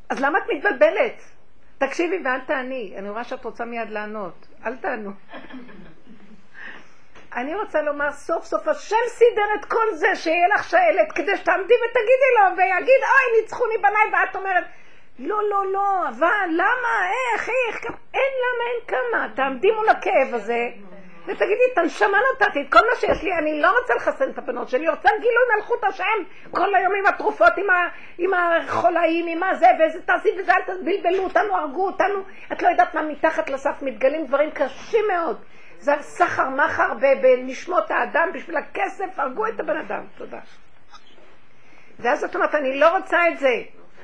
אז 0.09 0.19
למה 0.21 0.37
את 0.37 0.43
מתבלבלת? 0.55 1.38
תקשיבי 1.79 2.21
ואל 2.25 2.39
תעני, 2.39 2.93
אני 2.97 3.09
רואה 3.09 3.23
שאת 3.23 3.45
רוצה 3.45 3.65
מיד 3.65 3.89
לענות, 3.89 4.47
אל 4.65 4.75
תענו. 4.75 5.11
אני 7.35 7.55
רוצה 7.55 7.81
לומר, 7.81 8.11
סוף 8.11 8.45
סוף 8.45 8.67
השם 8.67 8.95
סידר 9.07 9.55
את 9.59 9.65
כל 9.65 9.93
זה, 9.93 10.15
שיהיה 10.15 10.47
לך 10.55 10.63
שאלת, 10.63 11.11
כדי 11.11 11.37
שתעמדי 11.37 11.73
ותגידי 11.73 12.31
לו, 12.39 12.57
ויגיד, 12.57 13.01
אוי, 13.03 13.41
ניצחוני 13.41 13.77
בניי, 13.77 14.21
ואת 14.21 14.35
אומרת, 14.35 14.63
לא, 15.19 15.49
לא, 15.49 15.71
לא, 15.71 16.09
אבל, 16.09 16.47
למה, 16.49 17.09
איך, 17.33 17.49
איך, 17.49 17.85
אין 18.13 18.31
למה, 18.43 18.63
אין 18.69 18.87
כמה, 18.87 19.35
תעמדי 19.35 19.71
מול 19.71 19.89
הכאב 19.89 20.33
הזה, 20.33 20.69
ותגידי, 21.29 21.63
את 21.73 21.77
הנשמה 21.77 22.17
נתתי, 22.33 22.61
את 22.61 22.71
כל 22.71 22.79
מה 22.89 22.95
שיש 22.99 23.23
לי, 23.23 23.33
אני 23.37 23.61
לא 23.61 23.71
רוצה 23.81 23.95
לחסן 23.95 24.29
את 24.29 24.37
הבנות 24.37 24.69
שלי, 24.69 24.89
רוצה 24.89 25.09
גילוי 25.19 25.43
מלכות 25.55 25.83
השם 25.83 26.03
כל 26.51 26.75
היום 26.75 26.93
עם 26.99 27.05
התרופות, 27.05 27.57
עם, 27.57 27.69
ה, 27.69 27.87
עם 28.17 28.31
החולאים, 28.33 29.27
עם 29.27 29.43
הזה, 29.43 29.67
ואיזה 29.79 30.01
תעשי 30.01 30.29
וזה, 30.39 30.51
אל 30.53 30.61
תבלבלו 30.61 31.23
אותנו, 31.23 31.57
הרגו 31.57 31.85
אותנו, 31.85 32.23
את 32.51 32.61
לא 32.61 32.67
יודעת 32.67 32.95
מה 32.95 33.01
מתחת 33.01 33.49
לסף, 33.49 33.81
מתגלים 33.81 34.25
דברים 34.25 34.51
קשים 34.51 35.05
מאוד. 35.07 35.37
זה 35.79 35.91
סחר 35.99 36.49
מחר 36.49 36.93
בנשמות 37.21 37.91
האדם 37.91 38.29
בשביל 38.33 38.57
הכסף, 38.57 39.19
הרגו 39.19 39.47
את 39.47 39.59
הבן 39.59 39.77
אדם, 39.77 40.03
תודה. 40.17 40.39
ואז 41.99 42.23
את 42.23 42.35
אומרת, 42.35 42.55
אני 42.55 42.79
לא 42.79 42.97
רוצה 42.97 43.17
את 43.27 43.37
זה. 43.37 43.61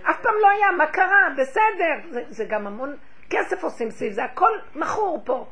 אף 0.09 0.21
פעם 0.21 0.33
לא 0.41 0.49
היה, 0.49 0.71
מה 0.71 0.87
קרה? 0.87 1.29
בסדר. 1.37 2.09
זה, 2.09 2.23
זה 2.27 2.45
גם 2.45 2.67
המון 2.67 2.95
כסף 3.29 3.63
עושים 3.63 3.91
סביב 3.91 4.13
זה, 4.13 4.23
הכל 4.23 4.51
מכור 4.75 5.21
פה. 5.25 5.47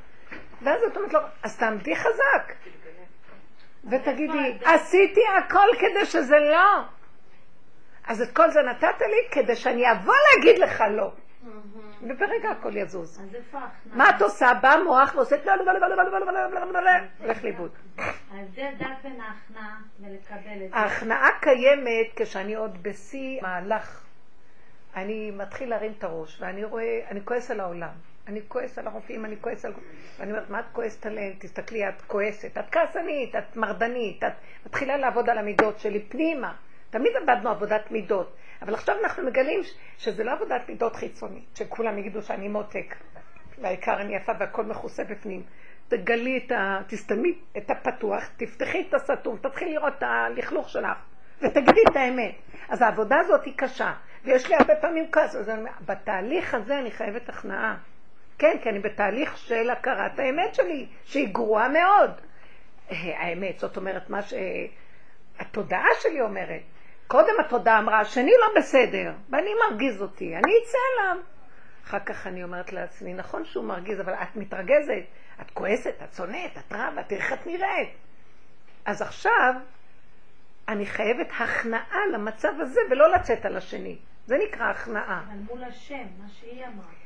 ואז 0.64 0.84
את 0.84 0.98
אומרת 0.98 1.14
לו, 1.14 1.20
אז 1.44 1.58
תעמדי 1.58 1.96
חזק. 1.96 2.54
ותגידי, 3.92 4.58
עשיתי 4.66 5.22
הכל 5.38 5.68
כדי 5.80 6.06
שזה 6.06 6.36
לא. 6.40 6.84
אז 8.08 8.22
את 8.22 8.36
כל 8.36 8.52
זה 8.52 8.62
נתת 8.62 9.02
לי 9.02 9.28
כדי 9.32 9.56
שאני 9.56 9.92
אבוא 9.92 10.14
להגיד 10.36 10.60
לך 10.60 10.84
לא. 10.92 11.12
וברגע 12.02 12.50
הכל 12.50 12.78
יזוז. 12.78 13.22
מה 13.86 14.10
את 14.10 14.22
עושה? 14.22 14.54
בא 14.62 14.76
מוח 14.84 15.16
ועושה... 15.16 15.36
הולך 17.20 17.44
לאיבוד. 17.44 17.72
ההבדל 18.32 18.70
דק 18.78 18.88
בין 19.04 19.22
ההכנעה 19.22 19.78
ולקבל 20.00 20.66
את 20.66 20.70
זה. 20.72 20.78
ההכנעה 20.78 21.30
קיימת 21.42 22.08
כשאני 22.16 22.56
עוד 22.56 22.84
בשיא 22.84 23.42
מהלך. 23.42 24.04
אני 24.96 25.32
מתחיל 25.32 25.70
להרים 25.70 25.94
את 25.98 26.04
הראש, 26.04 26.42
ואני 26.42 26.64
רואה, 26.64 27.00
אני 27.12 27.26
כועס 27.26 27.52
על 27.52 27.60
העולם. 27.60 28.13
אני 28.28 28.42
כועס 28.48 28.78
על 28.80 28.88
הרופאים, 28.88 29.26
אני 29.26 29.36
כועס 29.42 29.66
על... 29.66 29.74
ואני 30.20 30.32
אומרת, 30.32 30.50
מה 30.50 30.60
את 30.60 30.66
כועסת 30.74 31.06
עליהם? 31.06 31.34
תסתכלי, 31.40 31.90
את 31.90 32.02
כועסת, 32.02 32.58
את 32.58 32.70
כעסנית, 32.72 33.36
את 33.36 33.56
מרדנית, 33.56 34.24
את 34.24 34.34
מתחילה 34.66 34.98
לעבוד 34.98 35.30
על 35.30 35.38
המידות 35.38 35.80
שלי 35.80 36.00
פנימה. 36.00 36.54
תמיד 36.90 37.12
עבדנו 37.16 37.50
עבודת 37.50 37.92
מידות, 37.92 38.36
אבל 38.62 38.74
עכשיו 38.74 38.96
אנחנו 39.04 39.24
מגלים 39.24 39.62
שזה 39.98 40.24
לא 40.24 40.32
עבודת 40.32 40.70
מידות 40.70 40.96
חיצונית, 40.96 41.56
שכולם 41.56 41.98
יגידו 41.98 42.22
שאני 42.22 42.48
מותק, 42.48 42.96
והעיקר 43.62 44.02
אני 44.02 44.16
יפה 44.16 44.32
והכל 44.40 44.66
מכוסה 44.66 45.04
בפנים. 45.04 45.44
תגלי 45.88 46.44
את 46.46 46.52
ה... 46.52 46.80
תסתמי 46.88 47.40
את 47.58 47.72
הפתוח, 47.72 48.30
תפתחי 48.38 48.86
את 48.90 48.94
הסתום, 48.94 49.38
תתחילי 49.38 49.74
לראות 49.74 49.94
את 49.98 50.04
הלכלוך 50.04 50.70
שלך, 50.70 50.98
ותגידי 51.42 51.82
את 51.92 51.96
האמת. 51.96 52.36
אז 52.70 52.82
העבודה 52.82 53.20
הזאת 53.20 53.46
היא 53.46 53.54
קשה, 53.58 53.94
ויש 54.24 54.50
לי 54.50 54.56
הרבה 54.56 54.76
פעמים 54.76 55.12
כעס, 55.12 55.36
אז 55.36 55.50
אני... 55.50 55.70
בתהליך 55.86 56.54
הזה 56.54 56.80
אני 56.80 56.92
חייבת 56.92 57.30
הכנעה. 57.30 57.78
כן, 58.44 58.58
כי 58.64 58.70
אני 58.70 58.80
בתהליך 58.80 59.38
של 59.38 59.70
הכרת 59.70 60.20
האמת 60.20 60.56
שלי, 60.56 60.88
שהיא 61.06 61.34
גרועה 61.34 61.68
מאוד. 61.70 62.12
האמת, 62.90 63.60
זאת 63.60 63.78
אומרת, 63.78 64.10
מה 64.10 64.20
שהתודעה 64.22 65.88
שלי 66.02 66.22
אומרת. 66.22 66.62
קודם 67.08 67.34
התודעה 67.46 67.80
אמרה, 67.80 68.00
השני 68.00 68.32
לא 68.42 68.60
בסדר, 68.60 69.14
ואני 69.30 69.50
מרגיז 69.70 70.02
אותי, 70.02 70.36
אני 70.36 70.54
אצא 70.64 70.78
עליו. 70.94 71.24
אחר 71.86 72.00
כך 72.00 72.28
אני 72.28 72.44
אומרת 72.44 72.74
לעצמי, 72.74 73.14
נכון 73.14 73.46
שהוא 73.46 73.66
מרגיז, 73.66 74.00
אבל 74.00 74.14
את 74.14 74.36
מתרגזת, 74.36 75.04
את 75.42 75.52
כועסת, 75.52 75.96
את 76.04 76.14
שונאת, 76.14 76.58
את 76.58 76.74
רבה, 76.74 77.04
תראי 77.04 77.22
איך 77.22 77.34
את 77.34 77.48
נראית. 77.48 77.90
אז 78.86 79.02
עכשיו, 79.02 79.54
אני 80.68 80.86
חייבת 80.86 81.28
הכנעה 81.40 82.06
למצב 82.14 82.54
הזה, 82.60 82.82
ולא 82.92 83.12
לצאת 83.12 83.46
על 83.46 83.58
השני. 83.58 83.98
זה 84.26 84.36
נקרא 84.48 84.66
הכנעה. 84.66 85.24
אבל 85.28 85.38
מול 85.50 85.64
השם, 85.64 86.06
מה 86.20 86.30
שהיא 86.30 86.66
אמרה. 86.66 87.03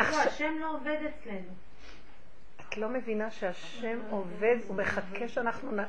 לא, 0.00 0.04
השם 0.04 0.54
לא 0.60 0.74
עובד 0.74 0.96
אצלנו. 1.08 1.52
את 2.68 2.76
לא 2.76 2.88
מבינה 2.88 3.30
שהשם 3.30 3.98
עובד, 4.10 4.56
הוא 4.66 4.76
מחכה 4.76 5.28
שאנחנו 5.28 5.72
נ... 5.72 5.78
הוא 5.78 5.86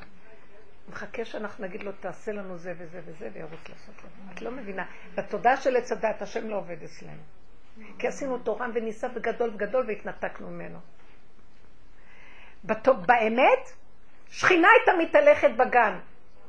מחכה 0.93 1.25
שאנחנו 1.25 1.65
נגיד 1.65 1.83
לו, 1.83 1.91
תעשה 1.91 2.31
לנו 2.31 2.57
זה 2.57 2.73
וזה 2.77 3.01
וזה, 3.05 3.29
וירוץ 3.33 3.69
לעשות 3.69 3.95
לנו. 4.03 4.33
את 4.33 4.41
לא 4.41 4.51
מבינה. 4.51 4.85
בתודעה 5.15 5.57
של 5.57 5.75
עץ 5.75 5.91
הדת, 5.91 6.21
השם 6.21 6.49
לא 6.49 6.55
עובד 6.55 6.83
אצלנו. 6.83 7.21
כי 7.99 8.07
עשינו 8.07 8.37
תורם 8.37 8.71
וניסה 8.73 9.07
וגדול 9.15 9.49
וגדול 9.53 9.85
והתנתקנו 9.87 10.49
ממנו. 10.49 10.79
בת... 12.63 12.87
באמת, 12.87 13.69
שכינה 14.29 14.67
הייתה 14.77 14.91
מתהלכת 15.03 15.49
בגן, 15.57 15.99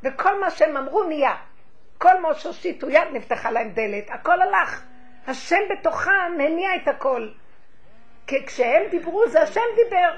וכל 0.02 0.40
מה 0.40 0.50
שהם 0.50 0.76
אמרו 0.76 1.04
נהיה. 1.04 1.36
כל 1.98 2.20
מה 2.20 2.34
שהושיטו 2.34 2.90
יד 2.90 3.08
נפתחה 3.12 3.50
להם 3.50 3.70
דלת, 3.70 4.10
הכל 4.10 4.42
הלך. 4.42 4.82
השם 5.26 5.60
בתוכם 5.70 6.32
הניע 6.34 6.76
את 6.76 6.88
הכל. 6.88 7.28
כי 8.28 8.46
כשהם 8.46 8.82
דיברו 8.90 9.28
זה 9.28 9.42
השם 9.42 9.60
דיבר. 9.84 10.16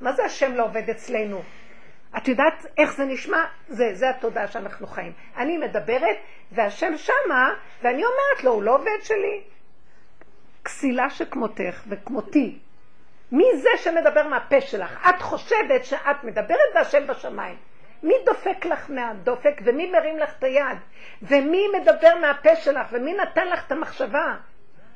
מה 0.00 0.12
זה 0.12 0.24
השם 0.24 0.54
לא 0.54 0.64
עובד 0.64 0.90
אצלנו? 0.90 1.42
את 2.16 2.28
יודעת 2.28 2.66
איך 2.78 2.92
זה 2.92 3.04
נשמע? 3.04 3.44
זה, 3.68 3.94
זה 3.94 4.10
התודעה 4.10 4.46
שאנחנו 4.46 4.86
חיים. 4.86 5.12
אני 5.36 5.58
מדברת, 5.58 6.16
והשם 6.52 6.96
שמה, 6.96 7.54
ואני 7.82 8.02
אומרת 8.04 8.44
לו, 8.44 8.52
הוא 8.52 8.62
לא 8.62 8.74
עובד 8.74 9.02
שלי. 9.02 9.42
כסילה 10.64 11.10
שכמותך 11.10 11.82
וכמותי. 11.88 12.58
מי 13.32 13.44
זה 13.56 13.68
שמדבר 13.76 14.28
מהפה 14.28 14.60
שלך? 14.60 15.08
את 15.08 15.22
חושבת 15.22 15.84
שאת 15.84 16.24
מדברת 16.24 16.58
והשם 16.74 17.06
בשמיים. 17.06 17.56
מי 18.02 18.14
דופק 18.26 18.64
לך 18.64 18.90
מהדופק 18.90 19.60
ומי 19.64 19.90
מרים 19.90 20.18
לך 20.18 20.34
את 20.38 20.44
היד? 20.44 20.78
ומי 21.22 21.66
מדבר 21.80 22.14
מהפה 22.20 22.56
שלך 22.56 22.86
ומי 22.92 23.14
נתן 23.14 23.48
לך 23.48 23.66
את 23.66 23.72
המחשבה? 23.72 24.36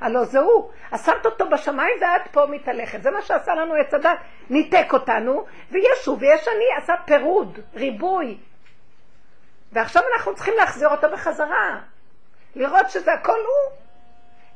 הלא 0.02 0.24
זה 0.24 0.38
הוא. 0.38 0.70
שמת 1.04 1.26
אותו 1.26 1.50
בשמיים 1.50 1.96
ואת 2.00 2.32
פה 2.32 2.46
מתהלכת. 2.46 3.02
זה 3.02 3.10
מה 3.10 3.22
שעשה 3.22 3.54
לנו 3.54 3.74
עץ 3.74 3.94
הדת. 3.94 4.18
ניתק 4.50 4.92
אותנו, 4.92 5.44
ויש 5.70 6.06
הוא 6.06 6.18
ויש 6.20 6.48
אני, 6.48 6.82
עשה 6.82 6.94
פירוד, 7.06 7.58
ריבוי. 7.74 8.38
ועכשיו 9.72 10.02
אנחנו 10.14 10.34
צריכים 10.34 10.54
להחזיר 10.56 10.88
אותו 10.88 11.06
בחזרה. 11.12 11.80
לראות 12.56 12.90
שזה 12.90 13.12
הכל 13.12 13.38
הוא. 13.38 13.78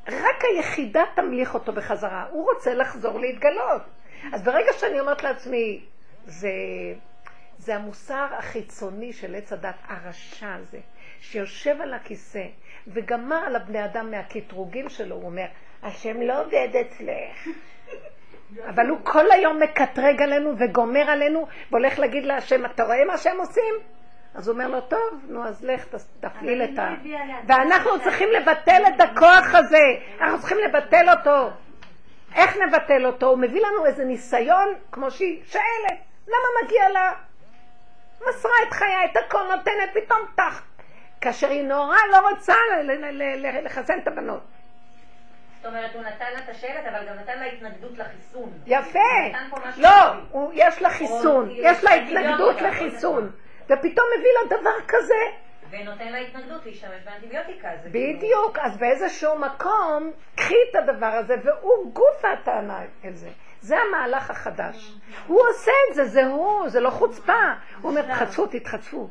רק 0.08 0.44
היחידה 0.44 1.04
תמליך 1.14 1.54
אותו 1.54 1.72
בחזרה. 1.72 2.26
הוא 2.30 2.52
רוצה 2.52 2.74
לחזור 2.74 3.20
להתגלות. 3.20 3.82
אז 4.32 4.42
ברגע 4.42 4.72
שאני 4.72 5.00
אומרת 5.00 5.22
לעצמי, 5.22 5.84
זה, 6.24 6.48
זה 7.58 7.74
המוסר 7.74 8.26
החיצוני 8.38 9.12
של 9.12 9.34
עץ 9.34 9.52
הדת, 9.52 9.74
הרשע 9.88 10.54
הזה, 10.54 10.78
שיושב 11.20 11.80
על 11.80 11.94
הכיסא 11.94 12.44
וגמר 12.86 13.36
על 13.46 13.56
הבני 13.56 13.84
אדם 13.84 14.10
מהקטרוגים 14.10 14.88
שלו, 14.88 15.16
הוא 15.16 15.24
אומר, 15.24 15.46
השם 15.82 16.22
לא 16.22 16.40
עובד 16.40 16.68
אצלך. 16.80 17.46
אבל 18.70 18.88
הוא 18.88 18.98
כל 19.02 19.30
היום 19.30 19.62
מקטרג 19.62 20.22
עלינו 20.22 20.52
וגומר 20.58 21.10
עלינו, 21.10 21.46
והולך 21.70 21.98
להגיד 21.98 22.24
להשם, 22.24 22.64
אתה 22.64 22.84
רואה 22.84 23.04
מה 23.04 23.18
שהם 23.18 23.38
עושים? 23.38 23.74
אז 24.34 24.48
הוא 24.48 24.54
אומר 24.54 24.68
לו, 24.68 24.80
טוב, 24.80 25.24
נו, 25.28 25.44
אז 25.44 25.64
לך 25.64 25.84
תפעיל 26.20 26.62
את 26.62 26.78
ה... 26.78 26.94
ואנחנו 27.46 27.90
צריכים. 28.04 28.28
לבטל 28.32 28.82
את 28.88 29.00
הכוח 29.00 29.54
הזה, 29.54 29.84
אנחנו 30.20 30.38
צריכים 30.38 30.58
לבטל 30.58 31.10
אותו. 31.10 31.50
איך 32.34 32.56
נבטל 32.56 33.06
אותו? 33.06 33.26
הוא 33.26 33.38
מביא 33.38 33.60
לנו 33.60 33.86
איזה 33.86 34.04
ניסיון, 34.04 34.74
כמו 34.92 35.10
שהיא 35.10 35.42
שואלת, 35.46 35.98
למה 36.28 36.64
מגיע 36.64 36.88
לה? 36.88 37.12
מסרה 38.28 38.52
את 38.68 38.72
חייה, 38.72 39.04
את 39.04 39.16
הכל 39.16 39.42
נותנת, 39.56 39.90
פתאום 39.94 40.18
טח. 40.34 40.62
כאשר 41.26 41.48
היא 41.50 41.62
נורא 41.64 41.96
לא 42.12 42.30
רוצה 42.30 42.54
לחסן 43.62 43.98
את 43.98 44.08
הבנות. 44.08 44.40
זאת 45.56 45.66
אומרת, 45.66 45.94
הוא 45.94 46.02
נתן 46.02 46.24
לה 46.32 46.38
את 46.38 46.48
השלט, 46.48 46.84
אבל 46.90 47.08
גם 47.08 47.14
נתן 47.14 47.38
לה 47.38 47.44
התנגדות 47.44 47.98
לחיסון. 47.98 48.52
יפה. 48.66 48.98
לא. 49.76 49.88
הוא- 50.30 50.52
יש 50.54 50.82
לה 50.82 50.90
חיסון, 50.90 51.48
יש 51.52 51.84
לה 51.84 51.94
התנגדות 51.94 52.60
לחיסון. 52.60 53.30
ופתאום 53.64 54.06
מביא 54.18 54.30
לה 54.42 54.56
דבר 54.58 54.80
כזה. 54.88 55.14
ונותן 55.70 56.08
לה 56.12 56.18
התנגדות 56.18 56.66
להשתמש 56.66 56.90
באנטיביוטיקה. 57.04 57.68
כאילו- 57.92 58.18
בדיוק, 58.18 58.58
אז 58.58 58.76
באיזשהו 58.76 59.38
מקום, 59.38 60.10
קחי 60.36 60.54
את 60.70 60.76
הדבר 60.76 61.06
הזה, 61.06 61.34
והוא 61.44 61.92
גוף 61.92 62.24
הטענה 62.24 62.80
אל 63.04 63.12
זה. 63.12 63.28
זה 63.60 63.76
המהלך 63.78 64.30
החדש. 64.30 64.92
הוא 65.26 65.40
עושה 65.48 65.72
את 65.90 65.94
זה, 65.94 66.04
זה 66.04 66.24
הוא, 66.26 66.68
זה 66.68 66.80
לא 66.80 66.90
חוצפה. 66.90 67.32
הוא 67.82 67.90
אומר, 67.90 68.02
תחצפו, 68.02 68.46
תתחצפו, 68.46 69.08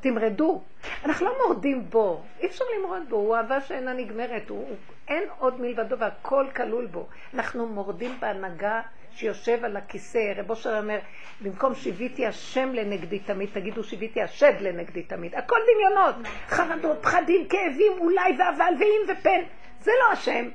תמרדו. 0.00 0.62
אנחנו 1.04 1.26
לא 1.26 1.32
מורדים 1.46 1.90
בו, 1.90 2.22
אי 2.40 2.46
אפשר 2.46 2.64
למרוד 2.78 3.02
בו, 3.08 3.16
הוא 3.16 3.36
אהבה 3.36 3.60
שאינה 3.60 3.92
נגמרת, 3.92 4.48
הוא, 4.48 4.58
הוא, 4.68 4.76
אין 5.08 5.24
עוד 5.38 5.60
מלבדו 5.60 5.98
והכל 5.98 6.46
כלול 6.56 6.86
בו. 6.86 7.06
אנחנו 7.34 7.66
מורדים 7.66 8.20
בהנהגה 8.20 8.80
שיושב 9.14 9.64
על 9.64 9.76
הכיסא. 9.76 10.32
רב 10.36 10.50
אושר 10.50 10.78
אומר, 10.78 10.98
במקום 11.40 11.74
שיוויתי 11.74 12.26
השם 12.26 12.72
לנגדי 12.72 13.18
תמיד, 13.18 13.48
תגידו 13.52 13.84
שיוויתי 13.84 14.22
השד 14.22 14.52
לנגדי 14.60 15.02
תמיד. 15.02 15.34
הכל 15.34 15.56
דמיונות, 15.74 16.14
חרדות, 16.48 16.98
פחדים, 17.02 17.48
כאבים, 17.48 17.92
אולי 17.98 18.36
ואבל 18.38 18.74
ואם 18.80 19.18
ופן. 19.18 19.40
זה 19.80 19.90
לא 20.00 20.12
השם. 20.12 20.48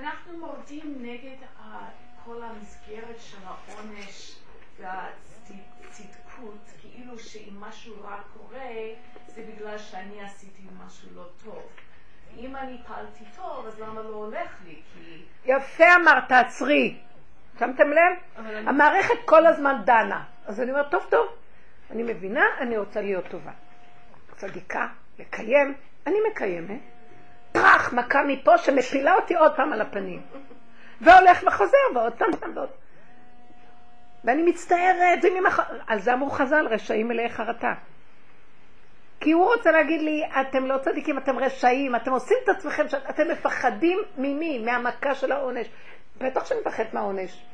אנחנו 0.00 0.38
מורדים 0.38 0.94
נגד 1.00 1.36
ה- 1.62 1.88
כל 2.24 2.42
המסגרת 2.42 3.20
של 3.20 3.36
העונש 3.46 4.36
והצדקות, 4.80 6.71
כאילו 7.12 7.24
שאם 7.24 7.60
משהו 7.60 7.94
רע 8.02 8.16
קורה, 8.36 8.70
זה 9.26 9.42
בגלל 9.42 9.78
שאני 9.78 10.24
עשיתי 10.24 10.62
משהו 10.86 11.08
לא 11.16 11.24
טוב. 11.44 11.62
אם 12.38 12.56
אני 12.56 12.78
פעלתי 12.86 13.24
טוב, 13.36 13.66
אז 13.66 13.80
למה 13.80 14.02
לא 14.02 14.14
הולך 14.14 14.56
לי? 14.66 14.80
כי... 14.94 15.22
יפה 15.44 15.84
אמרת, 15.96 16.28
תעצרי. 16.28 16.98
שמתם 17.58 17.90
לב? 17.90 18.46
המערכת 18.68 19.14
כל 19.24 19.46
הזמן 19.46 19.76
דנה. 19.84 20.24
אז 20.46 20.60
אני 20.60 20.70
אומרת, 20.70 20.90
טוב, 20.90 21.06
טוב, 21.10 21.26
אני 21.90 22.02
מבינה, 22.02 22.44
אני 22.60 22.78
רוצה 22.78 23.00
להיות 23.00 23.24
טובה. 23.28 23.52
צדיקה, 24.36 24.88
לקיים, 25.18 25.74
אני 26.06 26.16
מקיימת. 26.30 26.80
טראח, 27.52 27.92
מכה 27.92 28.22
מפה 28.22 28.58
שמפילה 28.58 29.14
אותי 29.14 29.34
עוד 29.34 29.56
פעם 29.56 29.72
על 29.72 29.80
הפנים. 29.80 30.22
והולך 31.00 31.44
וחוזר, 31.46 31.76
ועוד 31.94 32.12
פעם 32.12 32.30
ועוד. 32.54 32.70
ואני 34.24 34.42
מצטערת, 34.42 35.24
על 35.86 36.00
זה 36.00 36.12
אמרו 36.12 36.30
חז"ל, 36.30 36.66
רשעים 36.70 37.08
מלאי 37.08 37.28
חרטה. 37.28 37.74
כי 39.20 39.32
הוא 39.32 39.44
רוצה 39.44 39.70
להגיד 39.70 40.00
לי, 40.00 40.22
אתם 40.40 40.66
לא 40.66 40.78
צדיקים, 40.78 41.18
אתם 41.18 41.38
רשעים, 41.38 41.96
אתם 41.96 42.12
עושים 42.12 42.36
את 42.44 42.48
עצמכם, 42.48 42.86
אתם 43.10 43.22
מפחדים 43.32 43.98
ממי? 44.18 44.58
מהמכה 44.58 45.14
של 45.14 45.32
העונש. 45.32 45.66
בטח 46.18 46.44
שאני 46.44 46.60
מפחד 46.60 46.84
מהעונש. 46.92 47.44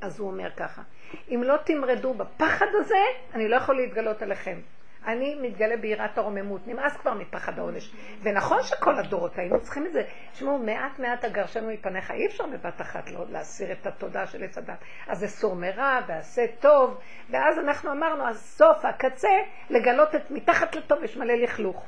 אז 0.00 0.20
הוא 0.20 0.30
אומר 0.30 0.50
ככה, 0.56 0.82
אם 1.30 1.42
לא 1.44 1.56
תמרדו 1.56 2.14
בפחד 2.14 2.66
הזה, 2.80 2.98
אני 3.34 3.48
לא 3.48 3.56
יכול 3.56 3.76
להתגלות 3.76 4.22
עליכם. 4.22 4.58
אני 5.06 5.34
מתגלה 5.34 5.76
ביראת 5.76 6.18
הרוממות, 6.18 6.66
נמאס 6.66 6.96
כבר 6.96 7.14
מפחד 7.14 7.58
העונש. 7.58 7.92
ונכון 8.22 8.62
שכל 8.62 8.98
הדורות 8.98 9.38
היינו 9.38 9.60
צריכים 9.60 9.86
את 9.86 9.92
זה. 9.92 10.02
תשמעו, 10.32 10.58
מעט 10.58 10.98
מעט 10.98 11.24
אגרשנו 11.24 11.70
מפניך, 11.70 12.10
אי 12.10 12.26
אפשר 12.26 12.46
בבת 12.46 12.80
אחת 12.80 13.10
לא 13.10 13.24
להסיר 13.28 13.72
את 13.72 13.86
התודעה 13.86 14.26
של 14.26 14.44
עץ 14.44 14.58
הדת. 14.58 14.78
אז 15.08 15.18
זה 15.18 15.28
סור 15.28 15.54
מרע 15.54 16.00
ועשה 16.06 16.46
טוב, 16.60 17.00
ואז 17.30 17.58
אנחנו 17.58 17.92
אמרנו, 17.92 18.28
הסוף, 18.28 18.84
הקצה, 18.84 19.28
לגלות 19.70 20.14
את 20.14 20.30
מתחת 20.30 20.76
לטוב 20.76 21.04
יש 21.04 21.16
מלא 21.16 21.34
לכלוך. 21.34 21.84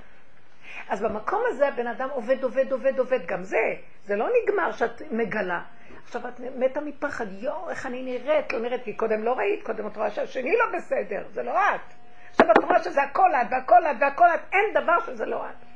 אז 0.88 1.02
במקום 1.02 1.42
הזה 1.48 1.68
הבן 1.68 1.86
אדם 1.86 2.08
עובד, 2.12 2.44
עובד, 2.44 2.72
עובד, 2.72 2.98
עובד, 2.98 3.26
גם 3.26 3.42
זה, 3.42 3.74
זה 4.04 4.16
לא 4.16 4.28
נגמר 4.42 4.72
שאת 4.72 5.02
מגלה. 5.10 5.60
עכשיו 6.04 6.28
את 6.28 6.40
מתה 6.40 6.80
מפחד, 6.80 7.26
יואו, 7.32 7.70
איך 7.70 7.86
אני 7.86 8.02
נראית, 8.02 8.52
לא 8.52 8.60
נראית, 8.60 8.84
כי 8.84 8.92
קודם 8.92 9.24
לא 9.24 9.32
ראית, 9.32 9.62
קודם 9.62 9.86
את 9.86 9.96
רואה 9.96 10.10
שהשני 10.10 10.56
לא 10.56 10.78
בסדר, 10.78 11.22
זה 11.32 11.42
לא 11.42 11.52
את. 11.52 11.97
עכשיו 12.40 12.52
את 12.52 12.64
רואה 12.64 12.82
שזה 12.82 13.02
הכל 13.02 13.34
את, 13.34 13.46
והכל 13.50 13.86
את, 13.86 13.96
והכל 14.00 14.26
את, 14.34 14.40
אין 14.52 14.74
דבר 14.74 15.00
שזה 15.06 15.26
לא 15.26 15.44
את. 15.46 15.68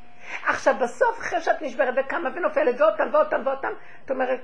עכשיו 0.47 0.75
בסוף, 0.81 1.19
אחרי 1.19 1.41
שאת 1.41 1.63
נשברת 1.63 1.95
וקמה 1.97 2.31
ונופלת, 2.35 2.81
ואותם 2.81 3.09
ואותם 3.13 3.43
ואותם, 3.45 3.73
את 4.05 4.11
אומרת, 4.11 4.41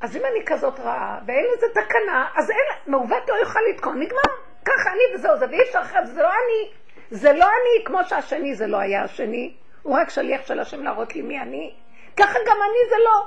אז 0.00 0.16
אם 0.16 0.22
אני 0.24 0.44
כזאת 0.46 0.80
רעה, 0.80 1.18
ואין 1.26 1.44
לזה 1.56 1.66
תקנה, 1.74 2.28
אז 2.36 2.50
אין, 2.50 2.58
מעוות 2.86 3.28
לא 3.28 3.34
יוכל 3.34 3.60
לתקון, 3.70 4.00
נגמר. 4.00 4.20
ככה 4.64 4.90
אני 4.90 5.14
וזהו 5.14 5.38
זה, 5.38 5.46
ואי 5.50 5.62
אפשר 5.62 5.80
אחרת, 5.80 6.06
זה 6.06 6.22
לא 6.22 6.28
אני. 6.28 6.72
זה 7.10 7.32
לא 7.32 7.44
אני, 7.44 7.84
כמו 7.84 8.04
שהשני 8.04 8.54
זה 8.54 8.66
לא 8.66 8.76
היה 8.76 9.02
השני. 9.02 9.54
הוא 9.82 9.96
רק 9.96 10.10
שליח 10.10 10.46
של 10.46 10.60
השם 10.60 10.82
להראות 10.82 11.14
לי 11.14 11.22
מי 11.22 11.40
אני. 11.40 11.74
ככה 12.16 12.38
גם 12.46 12.56
אני 12.56 12.88
זה 12.90 12.96
לא. 13.04 13.26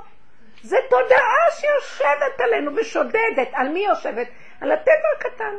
זה 0.62 0.78
תודעה 0.89 1.45
שיושבת 1.51 2.41
עלינו 2.43 2.76
ושודדת. 2.76 3.49
על 3.53 3.70
מי 3.70 3.80
יושבת? 3.80 4.28
על 4.62 4.72
הטבע 4.72 5.10
הקטן. 5.18 5.53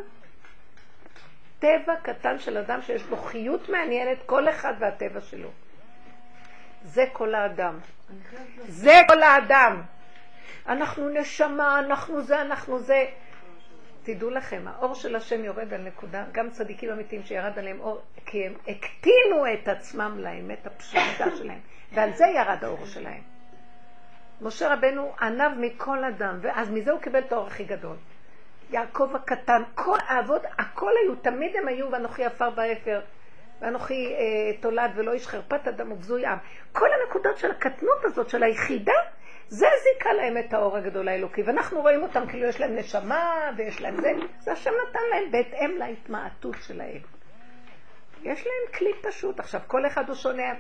טבע 1.58 1.96
קטן 2.02 2.38
של 2.38 2.58
אדם 2.58 2.82
שיש 2.82 3.02
בו 3.02 3.16
חיות 3.16 3.68
מעניינת, 3.68 4.18
כל 4.26 4.48
אחד 4.48 4.74
והטבע 4.78 5.20
שלו. 5.20 5.50
זה 6.82 7.04
כל 7.12 7.34
האדם. 7.34 7.78
זה 8.68 9.00
כל 9.08 9.22
האדם. 9.22 9.82
אנחנו 10.68 11.08
נשמה, 11.08 11.78
אנחנו 11.78 12.22
זה, 12.22 12.40
אנחנו 12.40 12.78
זה. 12.78 13.04
תדעו 14.02 14.30
לכם, 14.30 14.64
האור 14.68 14.94
של 14.94 15.16
השם 15.16 15.44
יורד 15.44 15.74
על 15.74 15.82
נקודה, 15.82 16.24
גם 16.32 16.50
צדיקים 16.50 16.90
אמיתיים 16.90 17.22
שירד 17.22 17.58
עליהם 17.58 17.80
אור, 17.80 18.00
כי 18.26 18.46
הם 18.46 18.54
הקטינו 18.68 19.52
את 19.54 19.68
עצמם 19.68 20.18
לאמת 20.18 20.66
הפשוטה 20.66 21.30
שלהם, 21.38 21.60
ועל 21.92 22.12
זה 22.12 22.24
ירד 22.26 22.64
האור 22.64 22.86
שלהם. 22.86 23.22
משה 24.40 24.74
רבנו 24.74 25.12
ענו 25.20 25.58
מכל 25.58 26.04
אדם, 26.04 26.38
ואז 26.42 26.70
מזה 26.70 26.92
הוא 26.92 27.00
קיבל 27.00 27.18
את 27.18 27.32
האור 27.32 27.46
הכי 27.46 27.64
גדול. 27.64 27.96
יעקב 28.70 29.10
הקטן, 29.14 29.62
כל 29.74 29.98
האבות, 30.06 30.42
הכל 30.58 30.92
היו, 31.02 31.16
תמיד 31.16 31.56
הם 31.56 31.68
היו, 31.68 31.92
ואנוכי 31.92 32.24
עפר 32.24 32.50
ואפר, 32.50 33.00
ואנוכי 33.60 34.14
אה, 34.14 34.60
תולד 34.60 34.90
ולא 34.94 35.12
איש 35.12 35.26
חרפת 35.26 35.68
אדם 35.68 35.92
ובזוי 35.92 36.26
עם. 36.26 36.38
כל 36.72 36.88
הנקודות 36.92 37.38
של 37.38 37.50
הקטנות 37.50 38.04
הזאת, 38.04 38.28
של 38.28 38.42
היחידה, 38.42 38.92
זה 39.48 39.66
זיקה 39.82 40.12
להם 40.12 40.38
את 40.38 40.54
האור 40.54 40.76
הגדול 40.76 41.08
האלוקי. 41.08 41.42
ואנחנו 41.42 41.80
רואים 41.80 42.02
אותם 42.02 42.26
כאילו 42.28 42.46
יש 42.46 42.60
להם 42.60 42.76
נשמה 42.76 43.50
ויש 43.56 43.80
להם 43.80 44.00
זה, 44.00 44.12
זה 44.38 44.52
השם 44.52 44.70
נתן 44.88 45.00
להם 45.10 45.30
בהתאם 45.30 45.70
להתמעטות 45.78 46.56
שלהם. 46.60 47.00
יש 48.22 48.46
להם 48.46 48.78
כלי 48.78 48.90
פשוט. 49.02 49.40
עכשיו, 49.40 49.60
כל 49.66 49.86
אחד 49.86 50.08
הוא 50.08 50.16
שונה. 50.16 50.54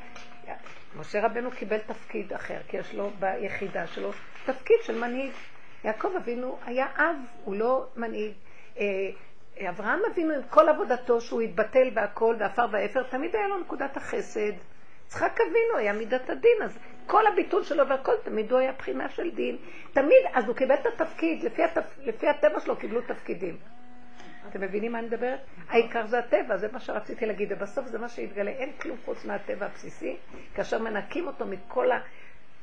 משה 0.96 1.26
רבנו 1.26 1.50
קיבל 1.50 1.78
תפקיד 1.78 2.32
אחר, 2.32 2.58
כי 2.68 2.76
יש 2.76 2.94
לו 2.94 3.10
ביחידה 3.20 3.86
שלו 3.86 4.10
תפקיד 4.46 4.76
של 4.82 4.98
מנהיג. 4.98 5.32
יעקב 5.84 6.12
אבינו 6.16 6.58
היה 6.64 6.86
אב, 6.96 7.16
הוא 7.44 7.56
לא 7.56 7.86
מנהיג. 7.96 8.32
אה, 8.78 9.10
אברהם 9.68 10.00
אבינו 10.12 10.34
עם 10.34 10.42
כל 10.50 10.68
עבודתו 10.68 11.20
שהוא 11.20 11.40
התבטל 11.40 11.88
והכל 11.94 12.36
ועפר 12.38 12.66
ואפר, 12.72 13.02
תמיד 13.02 13.36
היה 13.36 13.48
לו 13.48 13.58
נקודת 13.58 13.96
החסד. 13.96 14.52
יצחק 15.06 15.38
אבינו 15.40 15.76
היה 15.76 15.92
מידת 15.92 16.30
הדין, 16.30 16.62
אז 16.64 16.78
כל 17.06 17.26
הביטול 17.26 17.64
שלו 17.64 17.88
והכל, 17.88 18.12
תמיד 18.24 18.52
הוא 18.52 18.60
היה 18.60 18.72
בחינה 18.72 19.08
של 19.08 19.30
דין. 19.30 19.56
תמיד, 19.92 20.18
אז 20.34 20.48
הוא 20.48 20.56
קיבל 20.56 20.74
את 20.74 20.86
התפקיד, 20.86 21.44
לפי, 21.44 21.64
התפ... 21.64 21.98
לפי 21.98 22.28
הטבע 22.28 22.60
שלו 22.60 22.76
קיבלו 22.76 23.00
תפקידים. 23.00 23.56
אתם 24.50 24.60
מבינים 24.60 24.92
מה 24.92 24.98
אני 24.98 25.06
מדברת? 25.06 25.40
העיקר 25.68 26.06
זה 26.06 26.18
הטבע, 26.18 26.56
זה 26.56 26.68
מה 26.72 26.80
שרציתי 26.80 27.26
להגיד, 27.26 27.52
ובסוף 27.52 27.86
זה 27.86 27.98
מה 27.98 28.08
שהתגלה, 28.08 28.50
אין 28.50 28.72
כלום 28.72 28.96
חוץ 29.04 29.24
מהטבע 29.24 29.66
הבסיסי, 29.66 30.16
כאשר 30.54 30.78
מנקים 30.78 31.26
אותו 31.26 31.46
מכל 31.46 31.90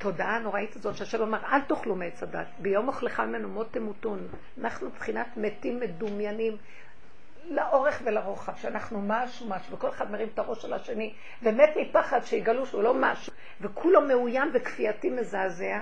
התודעה 0.03 0.35
הנוראית 0.35 0.75
הזאת, 0.75 0.95
שהשם 0.95 1.21
אמר, 1.21 1.39
אל 1.51 1.61
תאכלו 1.61 1.95
מעץ 1.95 2.23
הדת, 2.23 2.47
ביום 2.59 2.87
אוכלך 2.87 3.19
ממנו 3.19 3.49
מות 3.49 3.73
תמותון. 3.73 4.27
אנחנו 4.61 4.87
מבחינת 4.87 5.27
מתים 5.37 5.79
מדומיינים, 5.79 6.57
לאורך 7.49 8.01
ולרוחב, 8.05 8.55
שאנחנו 8.55 9.01
משהו 9.07 9.49
משהו, 9.49 9.73
וכל 9.73 9.89
אחד 9.89 10.11
מרים 10.11 10.27
את 10.33 10.39
הראש 10.39 10.61
של 10.61 10.73
השני, 10.73 11.13
ומת 11.43 11.69
מפחד 11.75 12.19
שיגלו 12.23 12.65
שהוא 12.65 12.83
לא 12.83 12.93
משהו, 12.93 13.33
וכולו 13.61 14.07
מאוים 14.07 14.51
וכפייתי 14.53 15.09
מזעזע, 15.09 15.79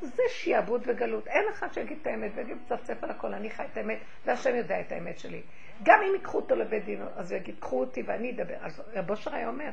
זה 0.00 0.22
שיעבוד 0.28 0.82
וגלות. 0.86 1.26
אין 1.26 1.44
אחד 1.52 1.72
שיגיד 1.72 1.98
את 2.02 2.06
האמת 2.06 2.32
ויגיד 2.34 2.56
מצפצף 2.56 3.04
על 3.04 3.10
הכל, 3.10 3.34
אני 3.34 3.50
חי 3.50 3.64
את 3.72 3.76
האמת, 3.76 3.98
והשם 4.24 4.54
יודע 4.54 4.80
את 4.80 4.92
האמת 4.92 5.18
שלי. 5.18 5.42
גם 5.82 6.00
אם 6.08 6.14
ייקחו 6.14 6.38
אותו 6.38 6.54
לבית 6.54 6.84
דין, 6.84 7.02
אז 7.16 7.32
הוא 7.32 7.40
יגיד, 7.40 7.54
קחו 7.60 7.80
אותי 7.80 8.02
ואני 8.06 8.30
אדבר. 8.30 8.54
אז 8.60 8.82
רב 8.94 9.10
אושר 9.10 9.34
היה 9.34 9.48
אומר, 9.48 9.70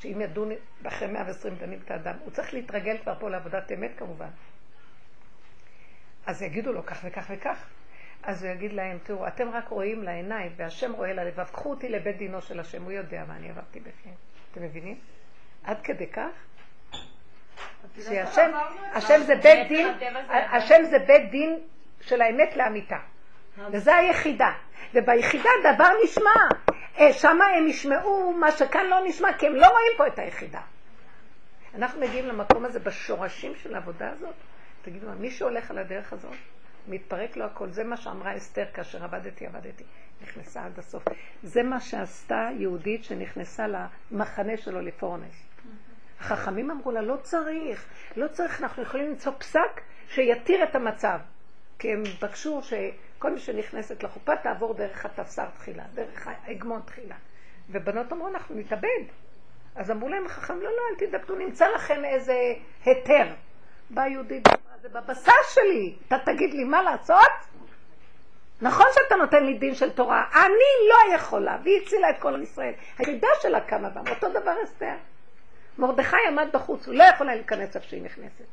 שאם 0.00 0.20
ידון, 0.20 0.50
אחרי 0.86 1.08
120 1.08 1.54
דנים 1.54 1.78
את 1.84 1.90
האדם, 1.90 2.14
הוא 2.24 2.30
צריך 2.30 2.54
להתרגל 2.54 2.98
כבר 2.98 3.14
פה 3.18 3.30
לעבודת 3.30 3.72
אמת 3.72 3.90
כמובן. 3.96 4.28
אז 6.26 6.42
יגידו 6.42 6.72
לו 6.72 6.86
כך 6.86 7.00
וכך 7.04 7.26
וכך. 7.30 7.66
אז 8.22 8.44
הוא 8.44 8.52
יגיד 8.52 8.72
להם, 8.72 8.98
תראו, 9.02 9.26
אתם 9.26 9.48
רק 9.48 9.68
רואים 9.68 10.02
לעיניים, 10.02 10.52
והשם 10.56 10.92
רואה 10.92 11.12
ללבב, 11.12 11.44
קחו 11.44 11.70
אותי 11.70 11.88
לבית 11.88 12.16
דינו 12.16 12.42
של 12.42 12.60
השם, 12.60 12.82
הוא 12.82 12.92
יודע 12.92 13.24
מה 13.28 13.36
אני 13.36 13.50
עברתי 13.50 13.80
בפנים. 13.80 14.14
אתם 14.52 14.62
מבינים? 14.62 14.98
עד 15.64 15.80
כדי 15.84 16.06
כך? 16.06 16.30
שהשם, 18.00 18.50
השם 18.92 19.22
זה 19.22 19.34
בית 19.36 19.68
דין, 19.68 19.88
השם 20.30 20.84
זה 20.90 20.98
בית 20.98 21.30
דין 21.30 21.58
של 22.00 22.22
האמת 22.22 22.56
לאמיתה. 22.56 22.98
וזה 23.72 23.96
היחידה. 23.96 24.52
וביחידה 24.94 25.50
דבר 25.74 25.88
נשמע. 26.04 26.30
אה, 26.98 27.12
שמה 27.12 27.46
הם 27.46 27.68
ישמעו 27.68 28.32
מה 28.32 28.52
שכאן 28.52 28.86
לא 28.86 28.96
נשמע, 29.04 29.32
כי 29.38 29.46
הם 29.46 29.54
לא 29.54 29.66
רואים 29.66 29.92
פה 29.96 30.06
את 30.06 30.18
היחידה. 30.18 30.60
אנחנו 31.74 32.00
מגיעים 32.00 32.26
למקום 32.26 32.64
הזה 32.64 32.78
בשורשים 32.78 33.52
של 33.54 33.74
העבודה 33.74 34.10
הזאת. 34.10 34.34
תגידו, 34.82 35.06
מי 35.18 35.30
שהולך 35.30 35.70
על 35.70 35.78
הדרך 35.78 36.12
הזאת, 36.12 36.34
מתפרק 36.88 37.36
לו 37.36 37.44
הכל. 37.44 37.68
זה 37.68 37.84
מה 37.84 37.96
שאמרה 37.96 38.36
אסתר 38.36 38.64
כאשר 38.74 39.04
עבדתי, 39.04 39.46
עבדתי. 39.46 39.84
נכנסה 40.22 40.64
עד 40.64 40.78
הסוף. 40.78 41.04
זה 41.42 41.62
מה 41.62 41.80
שעשתה 41.80 42.48
יהודית 42.58 43.04
שנכנסה 43.04 43.66
למחנה 44.10 44.56
שלו 44.56 44.80
לפורנס. 44.80 45.46
החכמים 46.20 46.70
אמרו 46.70 46.92
לה, 46.92 47.02
לא 47.02 47.16
צריך, 47.16 47.86
לא 48.16 48.28
צריך, 48.28 48.60
אנחנו 48.60 48.82
יכולים 48.82 49.10
למצוא 49.10 49.32
פסק 49.38 49.80
שיתיר 50.08 50.64
את 50.64 50.74
המצב. 50.74 51.18
כי 51.78 51.92
הם 51.92 52.02
בקשו 52.22 52.62
שכל 53.20 53.30
מי 53.30 53.40
שנכנסת 53.40 54.02
לחופה 54.02 54.36
תעבור 54.36 54.74
דרך 54.74 55.04
התפסר 55.04 55.46
תחילה, 55.58 55.82
דרך 55.94 56.26
ההגמון 56.26 56.80
תחילה. 56.84 57.14
ובנות 57.70 58.12
אמרו, 58.12 58.28
אנחנו 58.28 58.56
נתאבד. 58.56 59.02
אז 59.74 59.90
אמרו 59.90 60.08
להם 60.08 60.26
החכמים, 60.26 60.62
לא, 60.62 60.70
לא, 60.70 60.82
אל 60.90 61.06
תתאבדו, 61.06 61.34
נמצא 61.34 61.68
לכם 61.68 62.04
איזה 62.04 62.34
היתר. 62.84 63.26
באה 63.90 64.08
יהודית 64.08 64.46
ואמרה, 64.46 64.78
זה 64.82 64.88
בבשר 64.88 65.32
שלי, 65.50 65.94
אתה 66.06 66.16
תגיד 66.18 66.54
לי 66.54 66.64
מה 66.64 66.82
לעשות? 66.82 67.30
נכון 68.60 68.86
שאתה 68.94 69.16
נותן 69.16 69.44
לי 69.44 69.58
דין 69.58 69.74
של 69.74 69.90
תורה, 69.90 70.24
אני 70.34 70.88
לא 70.88 71.14
יכולה, 71.14 71.58
והיא 71.62 71.80
הצילה 71.82 72.10
את 72.10 72.18
כל 72.18 72.40
ישראל. 72.42 72.72
היחידה 72.98 73.28
שלה 73.42 73.60
קמה 73.60 73.88
בם, 73.88 74.04
אותו 74.10 74.28
דבר 74.28 74.54
אסתר. 74.64 74.94
מרדכי 75.78 76.16
עמד 76.28 76.48
בחוץ, 76.52 76.86
הוא 76.86 76.94
לא 76.94 77.04
יכול 77.04 77.28
היה 77.28 77.36
להיכנס 77.36 77.76
איפה 77.76 77.86
שהיא 77.86 78.02
נכנסת. 78.02 78.44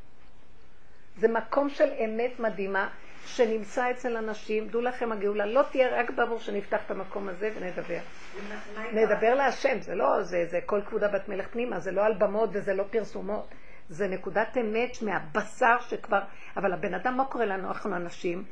זה 1.17 1.27
מקום 1.27 1.69
של 1.69 1.89
אמת 2.05 2.39
מדהימה, 2.39 2.89
שנמצא 3.27 3.91
אצל 3.91 4.17
אנשים, 4.17 4.67
דעו 4.67 4.81
לכם 4.81 5.11
הגאולה 5.11 5.45
לא 5.45 5.61
תהיה 5.71 5.99
רק 5.99 6.09
בעבור 6.09 6.39
שנפתח 6.39 6.79
את 6.85 6.91
המקום 6.91 7.29
הזה 7.29 7.49
ונדבר. 7.55 7.99
נדבר 8.93 9.33
להשם, 9.33 9.79
זה 9.79 9.95
לא, 9.95 10.23
זה, 10.23 10.45
זה 10.45 10.59
כל 10.65 10.81
כבודה 10.81 11.07
בת 11.07 11.29
מלך 11.29 11.47
פנימה, 11.47 11.79
זה 11.79 11.91
לא 11.91 12.05
על 12.05 12.13
במות 12.13 12.49
וזה 12.53 12.73
לא 12.73 12.83
פרסומות. 12.83 13.47
זה 13.89 14.07
נקודת 14.07 14.57
אמת 14.57 15.01
מהבשר 15.01 15.79
שכבר, 15.79 16.19
אבל 16.57 16.73
הבן 16.73 16.93
אדם, 16.93 17.17
מה 17.17 17.25
קורה 17.25 17.45
לנו? 17.45 17.67
אנחנו 17.67 17.95
אנשים, 17.95 18.43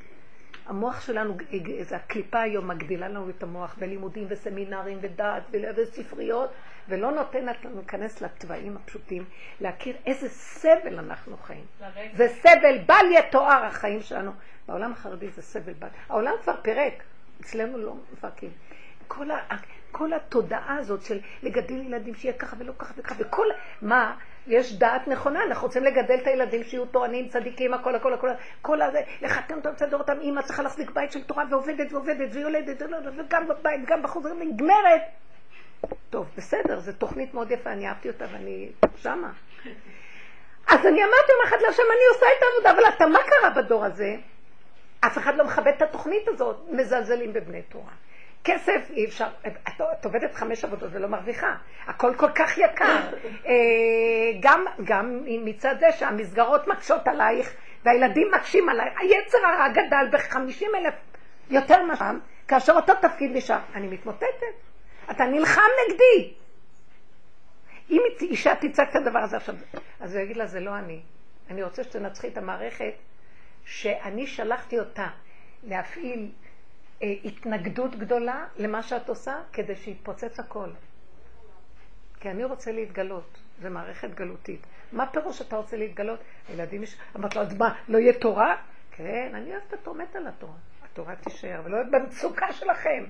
המוח 0.66 1.02
שלנו, 1.02 1.38
זה 1.82 1.96
הקליפה 1.96 2.42
היום 2.42 2.68
מגדילה 2.68 3.08
לנו 3.08 3.30
את 3.30 3.44
המוח 3.44 3.76
בלימודים 3.80 4.26
וסמינרים 4.30 4.98
ודעת 5.02 5.44
וספריות, 5.78 6.50
ולא 6.90 7.12
נותנת 7.12 7.66
לנו 7.66 7.76
להיכנס 7.76 8.22
לתוואים 8.22 8.78
הפשוטים, 8.78 9.26
להכיר 9.62 9.96
איזה 10.06 10.30
סבל 10.30 11.00
אנחנו 11.00 11.38
חיים. 11.38 11.66
זה 12.14 12.28
סבל 12.28 12.78
בל 12.86 13.06
יתואר 13.12 13.66
החיים 13.66 14.02
שלנו. 14.02 14.32
בעולם 14.68 14.92
החרדי 14.92 15.30
זה 15.30 15.42
סבל 15.42 15.74
בל. 15.74 15.88
העולם 16.10 16.34
כבר 16.44 16.56
פירק, 16.62 17.04
אצלנו 17.42 17.78
לא 17.78 17.96
מפרקים. 18.14 18.50
כל, 19.08 19.32
ה, 19.32 19.38
כל 19.92 20.14
התודעה 20.14 20.78
הזאת 20.80 21.02
של 21.02 21.20
לגדל 21.44 21.76
ילדים 21.76 22.16
שיהיה 22.16 22.34
ככה 22.34 22.56
ולא 22.60 22.74
ככה 22.78 22.94
וככה, 22.98 23.16
וכל, 23.20 23.48
מה, 23.82 24.16
יש 24.48 24.74
דעת 24.74 25.08
נכונה, 25.08 25.44
אנחנו 25.44 25.68
רוצים 25.68 25.84
לגדל 25.84 26.16
את 26.22 26.28
הילדים 26.28 26.64
שיהיו 26.64 26.86
תורנים, 26.86 27.28
צדיקים, 27.28 27.74
הכל, 27.74 27.96
הכל, 27.96 28.14
הכל, 28.14 28.30
כל 28.62 28.82
הזה, 28.82 29.02
לחתן 29.22 29.56
אותם, 29.56 29.70
לסדר 29.72 29.98
אותם, 29.98 30.20
אימא 30.22 30.42
צריכה 30.42 30.64
להחזיק 30.64 30.92
בית 30.92 31.12
של 31.12 31.24
תורה 31.24 31.44
ועובדת 31.50 31.94
ועובדת 31.94 32.30
ויולדת, 32.32 32.82
וגם 33.18 33.48
בבית, 33.48 33.86
גם 33.86 34.04
בחוץ, 34.04 34.26
נגמרת. 34.40 35.02
טוב, 36.10 36.28
בסדר, 36.38 36.80
זו 36.80 36.92
תוכנית 36.94 37.34
מאוד 37.34 37.52
יפה, 37.52 37.72
אני 37.72 37.88
אהבתי 37.88 38.10
אותה 38.10 38.26
ואני 38.32 38.72
שמה. 38.98 39.32
אז 40.68 40.80
אני 40.86 41.04
אמרתי 41.04 41.32
יום 41.32 41.42
אחד 41.48 41.58
להשם, 41.62 41.84
אני 41.84 42.06
עושה 42.14 42.26
את 42.38 42.44
העבודה, 42.44 42.72
אבל 42.72 42.96
אתה, 42.96 43.06
מה 43.06 43.20
קרה 43.24 43.50
בדור 43.50 43.86
הזה? 43.86 44.16
אף 45.00 45.18
אחד 45.18 45.36
לא 45.36 45.46
מכבד 45.46 45.74
את 45.78 45.82
התוכנית 45.82 46.28
הזאת, 46.28 46.58
מזלזלים 46.72 47.34
בבני 47.34 47.62
תורה. 47.62 47.92
כסף 48.44 48.90
אי 48.90 49.06
אפשר, 49.06 49.28
את, 49.48 49.54
את 50.00 50.06
עובדת 50.06 50.34
חמש 50.34 50.64
עבודות 50.64 50.90
ולא 50.94 51.08
מרוויחה, 51.08 51.56
הכל 51.88 52.14
כל 52.18 52.30
כך 52.36 52.58
יקר. 52.58 53.00
אה, 53.46 53.54
גם, 54.40 54.66
גם 54.84 55.20
מצד 55.26 55.76
זה 55.80 55.92
שהמסגרות 55.92 56.68
מקשות 56.68 57.08
עלייך 57.08 57.54
והילדים 57.86 58.32
מקשים 58.32 58.70
עלייך, 58.70 58.94
היצר 59.00 59.38
הרע 59.38 59.68
גדל 59.70 60.08
בחמישים 60.12 60.72
אלף 60.76 60.94
יותר 61.50 61.84
משם, 61.84 62.20
כאשר 62.48 62.74
אותו 62.74 62.94
תפקיד 63.02 63.32
נשאר. 63.34 63.60
אני 63.76 63.88
מתמוטטת, 63.88 64.56
אתה 65.12 65.26
נלחם 65.26 65.62
נגדי. 65.90 66.34
אם 67.90 68.02
אישה 68.22 68.56
תצעק 68.56 68.90
את 68.90 68.96
הדבר 68.96 69.20
הזה 69.20 69.38
עכשיו, 69.38 69.56
אז 70.00 70.16
הוא 70.16 70.22
יגיד 70.22 70.38
לה, 70.38 70.46
זה 70.46 70.60
לא 70.60 70.78
אני. 70.78 71.02
אני 71.50 71.64
רוצה 71.64 71.84
שתנצחי 71.84 72.28
את 72.28 72.38
המערכת 72.38 72.94
שאני 73.66 74.28
שלחתי 74.28 74.80
אותה 74.80 75.08
להפעיל 75.64 76.32
אה, 77.04 77.14
התנגדות 77.26 77.96
גדולה 77.96 78.46
למה 78.58 78.84
שאת 78.84 79.10
עושה, 79.10 79.36
כדי 79.54 79.76
שיתפוצץ 79.76 80.40
הכל. 80.40 80.70
כי 82.20 82.30
אני 82.30 82.44
רוצה 82.44 82.72
להתגלות, 82.72 83.38
זו 83.62 83.70
מערכת 83.70 84.10
גלותית. 84.14 84.68
מה 84.92 85.08
פירוש 85.08 85.42
אתה 85.42 85.56
רוצה 85.56 85.78
להתגלות? 85.78 86.20
הילדים 86.50 86.84
יש... 86.84 86.98
אמרת 87.16 87.36
לו, 87.36 87.42
אז 87.42 87.58
מה, 87.58 87.76
לא 87.88 87.98
יהיה 87.98 88.14
תורה? 88.14 88.56
כן, 88.92 89.32
אני 89.34 89.52
אוהבת 89.52 89.68
את 89.68 89.74
התורמת 89.74 90.16
על 90.16 90.28
התורה. 90.28 90.58
התורה 90.84 91.16
תישאר, 91.16 91.62
ולא 91.64 91.78
להיות 91.78 91.92
במצוקה 91.92 92.54
שלכם. 92.54 93.06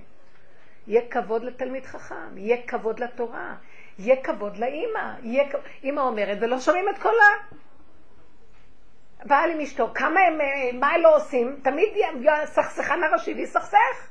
יהיה 0.87 1.01
כבוד 1.09 1.43
לתלמיד 1.43 1.85
חכם, 1.85 2.37
יהיה 2.37 2.57
כבוד 2.67 2.99
לתורה, 2.99 3.55
יהיה 3.99 4.23
כבוד 4.23 4.57
לאימא. 4.57 5.13
יהיה... 5.23 5.43
אימא 5.83 6.01
אומרת, 6.01 6.37
ולא 6.41 6.59
שומעים 6.59 6.89
את 6.89 7.01
קולה. 7.01 7.33
בעל 9.25 9.51
עם 9.51 9.59
אשתו, 9.59 9.91
כמה 9.93 10.19
הם, 10.19 10.41
אה, 10.41 10.79
מה 10.79 10.91
הם 10.91 11.01
לא 11.01 11.15
עושים? 11.15 11.59
תמיד 11.63 11.89
סכסכן 12.45 13.03
הראשי 13.03 13.33
ויסכסך. 13.33 14.09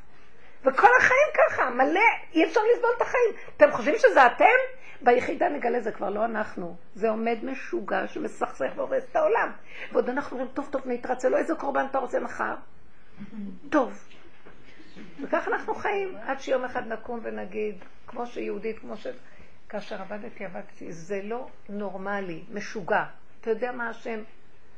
וכל 0.65 0.89
החיים 0.99 1.29
ככה, 1.35 1.71
מלא, 1.71 2.01
אי 2.35 2.45
אפשר 2.45 2.61
לסבול 2.73 2.91
את 2.97 3.03
החיים. 3.03 3.31
אתם 3.57 3.73
חושבים 3.73 3.95
שזה 3.99 4.27
אתם? 4.27 4.45
ביחידה 5.01 5.49
נגלה 5.49 5.81
זה 5.81 5.93
כבר 5.93 6.11
לא 6.11 6.25
אנחנו. 6.25 6.77
זה 6.95 7.11
עומד 7.11 7.39
משוגע 7.43 8.07
שמסכסך 8.07 8.73
והורס 8.77 9.05
את 9.11 9.17
העולם. 9.17 9.51
ועוד 9.93 10.09
אנחנו 10.09 10.37
אומרים, 10.37 10.55
טוב, 10.55 10.69
טוב, 10.71 10.83
נתרצה 10.85 11.29
לו, 11.29 11.37
איזה 11.37 11.55
קורבן 11.55 11.87
אתה 11.91 11.99
רוצה 11.99 12.21
מחר? 12.21 12.55
טוב. 13.71 14.09
וכך 15.23 15.49
אנחנו 15.49 15.75
חיים, 15.75 16.17
עד 16.27 16.41
שיום 16.41 16.65
אחד 16.65 16.87
נקום 16.93 17.21
ונגיד, 17.23 17.75
כמו 18.07 18.27
שיהודית, 18.27 18.79
כמו 18.79 18.97
ש... 18.97 19.07
כאשר 19.69 20.03
עבדתי, 20.03 20.45
עבדתי, 20.45 20.93
זה 20.93 21.21
לא 21.23 21.49
נורמלי, 21.69 22.45
משוגע. 22.53 23.05
אתה 23.41 23.51
יודע 23.51 23.73
מה 23.73 23.89
השם? 23.89 24.23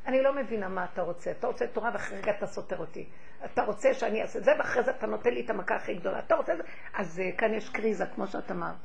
אני 0.07 0.23
לא 0.23 0.35
מבינה 0.35 0.69
מה 0.69 0.85
אתה 0.85 1.03
רוצה. 1.03 1.31
אתה 1.31 1.47
רוצה 1.47 1.67
תורה 1.67 1.91
ואחרי 1.93 2.19
רגע 2.19 2.33
אתה 2.39 2.47
סותר 2.47 2.79
אותי. 2.79 3.07
אתה 3.45 3.63
רוצה 3.63 3.95
שאני 3.95 4.23
אעשה 4.23 4.41
זה 4.41 4.53
ואחרי 4.59 4.83
זה 4.83 4.91
אתה 4.91 5.07
נותן 5.07 5.31
לי 5.35 5.45
את 5.45 5.51
המכה 5.51 5.77
הכי 5.77 5.95
גדולה. 5.95 6.19
אתה 6.19 6.35
רוצה 6.35 6.57
זה? 6.57 6.63
אז 6.95 7.23
uh, 7.23 7.39
כאן 7.39 7.55
יש 7.55 7.69
קריזה, 7.69 8.07
כמו 8.07 8.27
שאת 8.27 8.51
אמרת. 8.51 8.77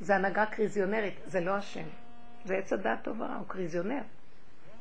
זה 0.00 0.16
הנהגה 0.16 0.46
קריזיונרית, 0.46 1.14
זה 1.26 1.40
לא 1.40 1.50
השם. 1.50 1.84
זה 2.44 2.54
עץ 2.54 2.72
הדעת 2.72 3.02
טוב 3.02 3.20
ורע, 3.20 3.34
הוא 3.34 3.48
קריזיונר. 3.48 4.02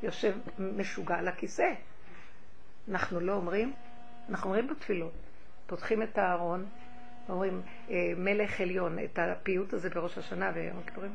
יושב 0.04 0.36
משוגע 0.60 1.16
על 1.16 1.28
הכיסא. 1.28 1.74
אנחנו 2.90 3.20
לא 3.20 3.34
אומרים, 3.34 3.74
אנחנו 4.30 4.50
אומרים 4.50 4.68
בתפילות. 4.68 5.23
פותחים 5.68 6.04
את 6.04 6.18
הארון, 6.18 6.66
אומרים 7.30 7.62
אה, 7.90 8.14
מלך 8.18 8.62
עליון, 8.62 9.00
את 9.00 9.20
הפיוט 9.20 9.74
הזה 9.74 9.90
בראש 9.90 10.18
השנה 10.18 10.52
ויום 10.56 10.78
הכיפורים. 10.84 11.14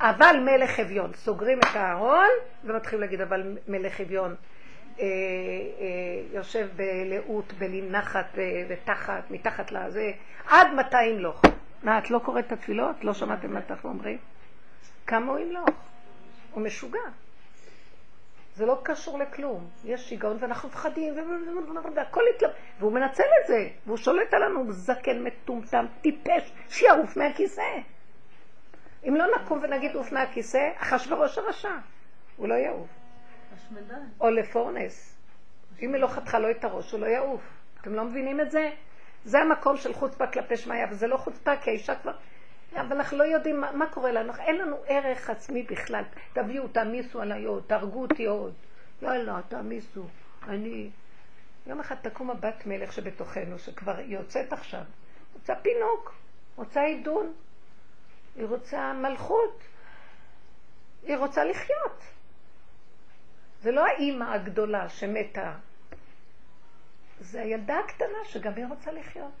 אבל 0.00 0.36
מלך 0.44 0.80
אביון. 0.80 1.12
סוגרים 1.14 1.58
את 1.58 1.76
הארון 1.76 2.28
ומתחילים 2.64 3.00
להגיד, 3.00 3.20
אבל 3.20 3.58
מלך 3.68 4.00
אביון 4.00 4.34
אה, 5.00 5.04
אה, 5.04 5.06
יושב 6.32 6.68
בלאות, 6.76 7.52
בנחת 7.52 8.38
ותחת, 8.68 9.30
מתחת 9.30 9.72
לזה, 9.72 10.12
עד 10.46 10.66
מתי 10.74 11.04
ימלוך. 11.04 11.42
מה, 11.82 11.98
את 11.98 12.10
לא 12.10 12.18
קוראת 12.18 12.46
את 12.46 12.52
התפילות? 12.52 13.04
לא 13.04 13.14
שמעתם 13.14 13.52
מה 13.52 13.60
אנחנו 13.70 13.90
אומרים? 13.90 14.18
כמה 15.06 15.32
הוא 15.32 15.38
ימלוך? 15.38 15.70
הוא 16.52 16.62
משוגע. 16.62 17.00
זה 18.54 18.66
לא 18.66 18.80
קשור 18.82 19.18
לכלום. 19.18 19.68
יש 19.84 20.08
שיגעון 20.08 20.36
ואנחנו 20.40 20.68
מפחדים, 20.68 21.14
והכל 21.94 22.22
התלבט. 22.36 22.54
והוא 22.78 22.92
מנצל 22.92 23.22
את 23.22 23.46
זה, 23.46 23.68
והוא 23.86 23.96
שולט 23.96 24.34
עלינו, 24.34 24.72
זקן 24.72 25.22
מטומטם, 25.24 25.86
טיפש, 26.00 26.52
שיעוף 26.68 27.16
מהכיסא. 27.16 27.62
אם 29.08 29.14
לא 29.16 29.24
נקום 29.36 29.60
ונגיד 29.62 29.94
עוף 29.94 30.12
מהכיסא, 30.12 30.70
אחשוורוש 30.76 31.38
הרשע, 31.38 31.76
הוא 32.36 32.48
לא 32.48 32.54
יעוף. 32.54 32.88
או 34.20 34.30
לפורנס. 34.30 35.18
אם 35.82 35.94
היא 35.94 36.02
לא 36.02 36.06
חתכה 36.06 36.38
לו 36.38 36.50
את 36.50 36.64
הראש, 36.64 36.92
הוא 36.92 37.00
לא 37.00 37.06
יעוף. 37.06 37.42
אתם 37.80 37.94
לא 37.94 38.04
מבינים 38.04 38.40
את 38.40 38.50
זה? 38.50 38.70
זה 39.24 39.38
המקום 39.38 39.76
של 39.76 39.92
חוצפה 39.92 40.26
כלפי 40.26 40.56
שמיא, 40.56 40.86
וזה 40.90 41.06
לא 41.06 41.16
חוצפה, 41.16 41.56
כי 41.56 41.70
האישה 41.70 41.94
כבר... 41.94 42.12
אבל 42.80 42.96
אנחנו 42.96 43.18
לא 43.18 43.24
יודעים 43.24 43.60
מה, 43.60 43.72
מה 43.72 43.86
קורה 43.86 44.12
לנו, 44.12 44.32
אין 44.38 44.58
לנו 44.58 44.76
ערך 44.86 45.30
עצמי 45.30 45.62
בכלל. 45.62 46.04
תביאו, 46.32 46.68
תעמיסו 46.68 47.20
עליי 47.20 47.44
עוד, 47.44 47.62
תהרגו 47.66 48.02
אותי 48.02 48.26
עוד. 48.26 48.54
יאללה, 49.02 49.40
תעמיסו. 49.48 50.06
אני... 50.48 50.90
יום 51.66 51.80
אחד 51.80 51.94
תקום 52.02 52.30
הבת 52.30 52.66
מלך 52.66 52.92
שבתוכנו, 52.92 53.58
שכבר 53.58 54.00
יוצאת 54.00 54.52
עכשיו. 54.52 54.82
רוצה 55.34 55.54
פינוק, 55.54 56.14
רוצה 56.56 56.82
עידון. 56.82 57.32
היא 58.36 58.46
רוצה 58.46 58.92
מלכות, 58.92 59.62
היא 61.02 61.16
רוצה 61.16 61.44
לחיות. 61.44 62.02
זה 63.62 63.72
לא 63.72 63.86
האימא 63.86 64.24
הגדולה 64.24 64.88
שמתה, 64.88 65.52
זה 67.20 67.42
הילדה 67.42 67.78
הקטנה 67.78 68.18
שגם 68.24 68.52
היא 68.56 68.66
רוצה 68.66 68.92
לחיות. 68.92 69.32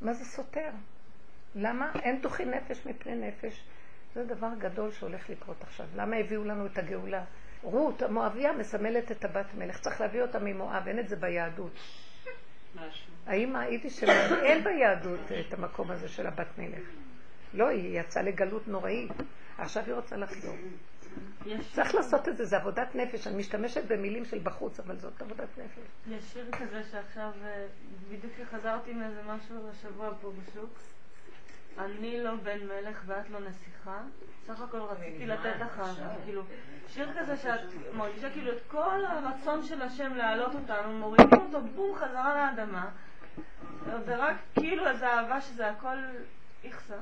מה 0.00 0.12
זה 0.12 0.24
סותר? 0.24 0.70
למה? 1.54 1.92
אין 2.02 2.18
תוכי 2.22 2.44
נפש 2.44 2.86
מפני 2.86 3.14
נפש. 3.14 3.64
זה 4.14 4.24
דבר 4.24 4.48
גדול 4.58 4.90
שהולך 4.90 5.30
לקרות 5.30 5.62
עכשיו. 5.62 5.86
למה 5.96 6.16
הביאו 6.16 6.44
לנו 6.44 6.66
את 6.66 6.78
הגאולה? 6.78 7.24
רות, 7.62 8.02
המואביה, 8.02 8.52
מסמלת 8.52 9.12
את 9.12 9.24
הבת 9.24 9.54
מלך. 9.54 9.80
צריך 9.80 10.00
להביא 10.00 10.22
אותה 10.22 10.38
ממואב, 10.38 10.88
אין 10.88 10.98
את 10.98 11.08
זה 11.08 11.16
ביהדות. 11.16 11.72
האמא 13.26 13.58
היידיש 13.58 14.00
שלנו, 14.00 14.36
אין 14.36 14.64
ביהדות 14.64 15.20
את 15.40 15.54
המקום 15.54 15.90
הזה 15.90 16.08
של 16.08 16.26
הבת 16.26 16.58
מלך. 16.58 16.88
לא, 17.54 17.68
היא 17.68 18.00
יצאה 18.00 18.22
לגלות 18.22 18.68
נוראית. 18.68 19.12
עכשיו 19.58 19.82
היא 19.86 19.94
רוצה 19.94 20.16
לחזור. 20.16 20.56
צריך 21.72 21.94
לעשות 21.94 22.28
את 22.28 22.36
זה, 22.36 22.44
זה 22.44 22.56
עבודת 22.56 22.94
נפש. 22.94 23.26
אני 23.26 23.36
משתמשת 23.36 23.84
במילים 23.88 24.24
של 24.24 24.38
בחוץ, 24.38 24.80
אבל 24.80 24.98
זאת 24.98 25.22
עבודת 25.22 25.58
נפש. 25.58 25.82
יש 26.10 26.24
שיר 26.24 26.50
כזה 26.50 26.82
שעכשיו, 26.90 27.30
אה, 27.44 27.66
בדיוק 28.08 28.32
חזרתי 28.50 28.92
מאיזה 28.92 29.22
משהו 29.22 29.68
השבוע 29.70 30.10
פה 30.20 30.32
בשוק. 30.32 30.78
אני 31.78 32.20
לא 32.24 32.34
בן 32.34 32.66
מלך 32.66 33.02
ואת 33.06 33.30
לא 33.30 33.40
נסיכה. 33.40 34.00
סך 34.46 34.60
הכל 34.60 34.80
רציתי 34.80 35.26
לתת 35.26 35.54
לך, 35.60 35.82
כאילו, 36.24 36.42
שיר 36.88 37.20
כזה 37.20 37.36
שאת 37.36 37.60
מרגישה 37.94 38.30
כאילו 38.30 38.52
את 38.52 38.62
כל 38.68 39.04
הרצון 39.04 39.62
של 39.62 39.82
השם 39.82 40.14
להעלות 40.14 40.54
אותנו, 40.54 40.98
מורידים 40.98 41.38
אותו 41.40 41.60
בום 41.60 41.96
חזרה 41.96 42.34
לאדמה, 42.34 42.90
ורק 44.06 44.36
כאילו 44.54 44.88
איזו 44.88 45.06
אהבה 45.06 45.40
שזה 45.40 45.70
הכל 45.70 45.96
איכסה. 46.64 46.96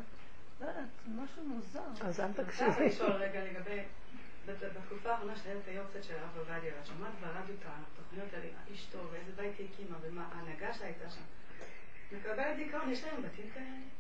לא 0.61 0.67
יודעת, 0.67 0.85
משהו 1.07 1.43
מוזר. 1.45 1.81
אז 2.01 2.21
אל 2.21 2.33
תקשיבי. 2.33 2.65
אני 2.65 2.71
רוצה 2.71 2.85
לשאול 2.87 3.13
רגע 3.13 3.41
לגבי, 3.45 3.83
בתקופה 4.47 5.11
האחרונה 5.11 5.37
של 5.37 5.59
היום 5.67 5.87
קצת 5.91 6.05
של 6.05 6.15
הרב 6.15 6.39
עובדיה, 6.39 6.73
ואת 6.77 6.87
שומעת 6.87 7.13
ברדיו 7.21 7.55
את 7.55 8.13
אומרת 8.13 8.33
לה, 8.33 8.39
איש 8.71 8.87
טוב, 8.87 9.15
איזה 9.15 9.33
בית 9.37 9.59
היא 9.59 9.69
הקימה, 9.73 9.97
ומה 10.03 10.29
ההנהגה 10.33 10.75
שלה 10.75 10.87
הייתה 10.87 11.11
שם. 11.11 11.21
מקבלת 12.17 12.57
דיכאון, 12.57 12.91
יש 12.91 13.05
להם 13.05 13.23
בתים 13.23 13.51
כאלה. 13.55 14.00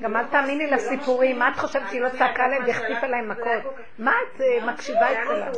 גם 0.00 0.16
אל 0.16 0.24
תאמיני 0.24 0.68
כועסים, 0.68 0.88
ולא 0.88 0.96
לסיפורים. 0.96 1.38
מה 1.38 1.48
את 1.48 1.56
חושבת 1.56 1.82
שהיא 1.88 2.00
לא 2.00 2.08
צעקה 2.08 2.48
להם 2.48 2.62
והחטיפה 2.66 3.06
להם 3.06 3.28
מכות? 3.28 3.74
מה 3.98 4.12
את 4.12 4.40
אה, 4.40 4.66
מקשיבה 4.66 5.12
אצלה? 5.12 5.50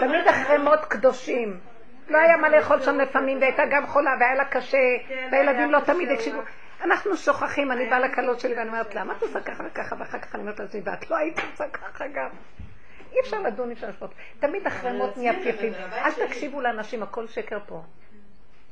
תמיד 0.00 0.28
אחרי 0.28 0.58
מות 0.58 0.84
קדושים. 0.84 1.60
לא 2.08 2.18
היה 2.18 2.36
מה 2.36 2.48
לאכול 2.48 2.80
שם 2.82 3.00
לפעמים, 3.00 3.40
והייתה 3.40 3.62
גם 3.70 3.86
חולה, 3.86 4.10
והיה 4.20 4.34
לה 4.34 4.44
קשה, 4.44 4.78
והילדים 5.32 5.70
לא 5.70 5.80
תמיד 5.80 6.10
הקשיבו. 6.10 6.40
אנחנו 6.84 7.16
שוכחים, 7.16 7.72
אני 7.72 7.86
באה 7.86 7.98
לקלות 8.00 8.40
שלי 8.40 8.54
ואני 8.54 8.68
אומרת 8.68 8.94
לה, 8.94 9.04
מה 9.04 9.14
את 9.16 9.22
עושה 9.22 9.40
ככה 9.40 9.64
וככה, 9.66 9.96
ואחר 9.98 10.18
כך 10.18 10.34
אני 10.34 10.42
אומרת 10.42 10.60
לעצמי, 10.60 10.80
ואת 10.84 11.10
לא 11.10 11.16
היית 11.16 11.38
עושה 11.52 11.68
ככה 11.68 12.04
גם. 12.08 12.28
אי 13.12 13.20
אפשר 13.20 13.40
לדון, 13.40 13.68
אי 13.68 13.74
אפשר 13.74 13.88
לשפוט. 13.88 14.10
תמיד 14.40 14.66
אחרי 14.66 14.92
מות 14.92 15.16
נהיה 15.16 15.32
פייפים. 15.42 15.72
אל 15.92 16.26
תקשיבו 16.26 16.60
לאנשים, 16.60 17.02
הכל 17.02 17.26
שקר 17.26 17.58
פה. 17.66 17.82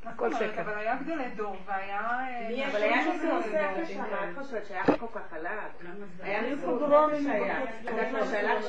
הכל 0.05 0.33
שקר. 0.33 0.61
אבל 0.61 0.77
היה 0.77 0.95
גדולי 0.95 1.29
דור, 1.35 1.55
והיה... 1.65 2.01
אבל 2.71 2.81
היה 2.81 3.05
ניסיון 3.05 3.41
באמת, 3.41 3.87
מה 3.97 4.29
את 4.29 4.37
חושבת 4.37 4.65
שהיה 4.65 4.83
כל 4.85 5.05
כך 5.13 5.21
חלק? 5.29 5.49
היה 6.21 6.41
פוגרומים 6.65 7.27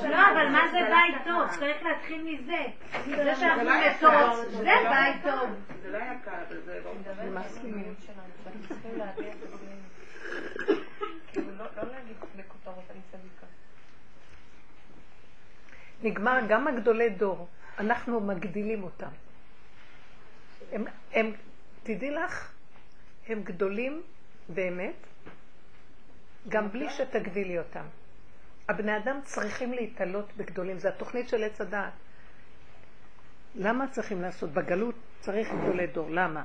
לא, 0.09 0.31
אבל 0.31 0.49
מה 0.49 0.61
זה 0.71 0.79
בית 0.79 1.15
טוב? 1.25 1.49
צריך 1.59 1.83
להתחיל 1.83 2.23
מזה. 2.23 2.65
זה 3.05 3.35
שאנחנו 3.35 3.63
מתות, 3.63 4.51
זה 4.51 4.73
בית 4.89 5.23
טוב. 5.23 5.49
זה 5.81 5.91
לא 5.91 5.97
היה 5.97 6.13
קל, 6.25 6.31
אבל 6.47 6.61
זה 6.61 6.79
לא... 6.85 6.91
מסכימים. 7.39 7.95
נגמר 16.03 16.39
גם 16.47 16.67
הגדולי 16.67 17.09
דור, 17.09 17.47
אנחנו 17.79 18.19
מגדילים 18.19 18.83
אותם. 18.83 19.09
הם, 20.71 20.85
הם, 21.13 21.31
תדעי 21.83 22.11
לך, 22.11 22.51
הם 23.27 23.43
גדולים 23.43 24.01
באמת, 24.49 24.95
גם 26.47 26.71
בלי 26.71 26.89
שתגדילי 26.89 27.59
אותם. 27.59 27.85
הבני 28.69 28.97
אדם 28.97 29.19
צריכים 29.23 29.73
להתעלות 29.73 30.37
בגדולים, 30.37 30.79
זו 30.79 30.87
התוכנית 30.87 31.29
של 31.29 31.43
עץ 31.43 31.61
הדעת. 31.61 31.93
למה 33.55 33.87
צריכים 33.87 34.21
לעשות? 34.21 34.49
בגלות 34.49 34.95
צריך 35.19 35.49
גדולי 35.53 35.87
דור, 35.87 36.09
למה? 36.09 36.43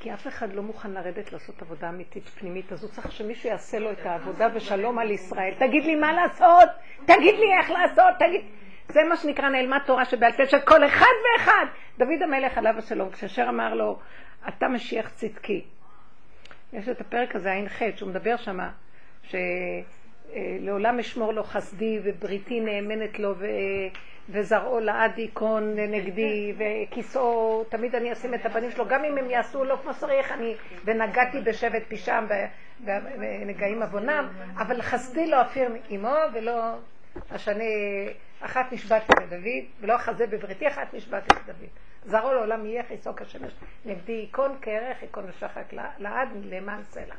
כי 0.00 0.14
אף 0.14 0.26
אחד 0.26 0.52
לא 0.52 0.62
מוכן 0.62 0.90
לרדת 0.90 1.32
לעשות 1.32 1.62
עבודה 1.62 1.88
אמיתית 1.88 2.28
פנימית, 2.28 2.72
אז 2.72 2.82
הוא 2.82 2.90
צריך 2.90 3.12
שמישהו 3.12 3.48
יעשה 3.48 3.78
לו 3.78 3.92
את 3.92 4.06
העבודה 4.06 4.48
ושלום 4.54 4.98
על 4.98 5.10
ישראל. 5.10 5.54
תגיד 5.58 5.84
לי 5.84 5.94
מה 5.94 6.12
לעשות, 6.12 6.68
תגיד 7.04 7.34
לי 7.34 7.46
איך 7.60 7.70
לעשות, 7.70 8.14
תגיד... 8.18 8.44
זה 8.88 9.00
מה 9.08 9.16
שנקרא 9.16 9.48
נעלמת 9.48 9.82
תורה 9.86 10.04
שבעל 10.04 10.32
פה 10.32 10.46
של 10.46 10.60
כל 10.60 10.84
אחד 10.84 11.14
ואחד. 11.24 11.66
דוד 11.98 12.22
המלך 12.22 12.58
עליו 12.58 12.74
השלום, 12.78 13.10
כשאשר 13.10 13.46
אמר 13.48 13.74
לו, 13.74 13.98
אתה 14.48 14.68
משיח 14.68 15.08
צדקי. 15.08 15.64
יש 16.72 16.88
את 16.88 17.00
הפרק 17.00 17.36
הזה, 17.36 17.52
עין 17.52 17.68
ח', 17.68 17.82
שהוא 17.96 18.10
מדבר 18.10 18.36
שמה, 18.36 18.70
שלעולם 19.22 20.98
אשמור 20.98 21.32
לו 21.32 21.44
חסדי 21.44 22.00
ובריתי 22.04 22.60
נאמנת 22.60 23.18
לו 23.18 23.34
ו... 23.38 23.46
וזרעו 24.30 24.80
לעד 24.80 25.18
ייכון 25.18 25.74
נגדי 25.76 26.54
וכיסאו, 26.58 27.64
תמיד 27.68 27.94
אני 27.94 28.12
אשים 28.12 28.34
את 28.34 28.46
הבנים 28.46 28.70
שלו, 28.70 28.88
גם 28.88 29.04
אם 29.04 29.18
הם 29.18 29.30
יעשו 29.30 29.64
לא 29.64 29.78
כמו 29.82 29.94
שצריך, 29.94 30.32
אני 30.32 30.54
ונגעתי 30.84 31.40
בשבט 31.40 31.82
פישם 31.88 32.26
ונגעים 32.84 33.82
עוונם, 33.82 34.28
אבל 34.58 34.82
חסדי 34.82 35.26
לא 35.26 35.42
אפיר 35.42 35.70
עמו 35.88 36.14
ולא 36.34 36.72
אשנה, 37.30 37.64
אחת 38.40 38.72
נשבעתי 38.72 39.12
לדוד, 39.22 39.64
ולא 39.80 39.96
אחזה 39.96 40.26
בבריתי, 40.26 40.68
אחת 40.68 40.94
נשבעתי 40.94 41.34
לדוד. 41.34 41.68
זרעו 42.06 42.34
לעולם 42.34 42.66
יהיה 42.66 42.82
חיסו 42.88 43.16
כשמש 43.16 43.52
נגדי 43.84 44.12
ייכון 44.12 44.58
כערך, 44.62 45.02
ייכון 45.02 45.24
ושחק 45.28 45.72
לעד 45.98 46.28
למען 46.44 46.82
סלע. 46.82 47.14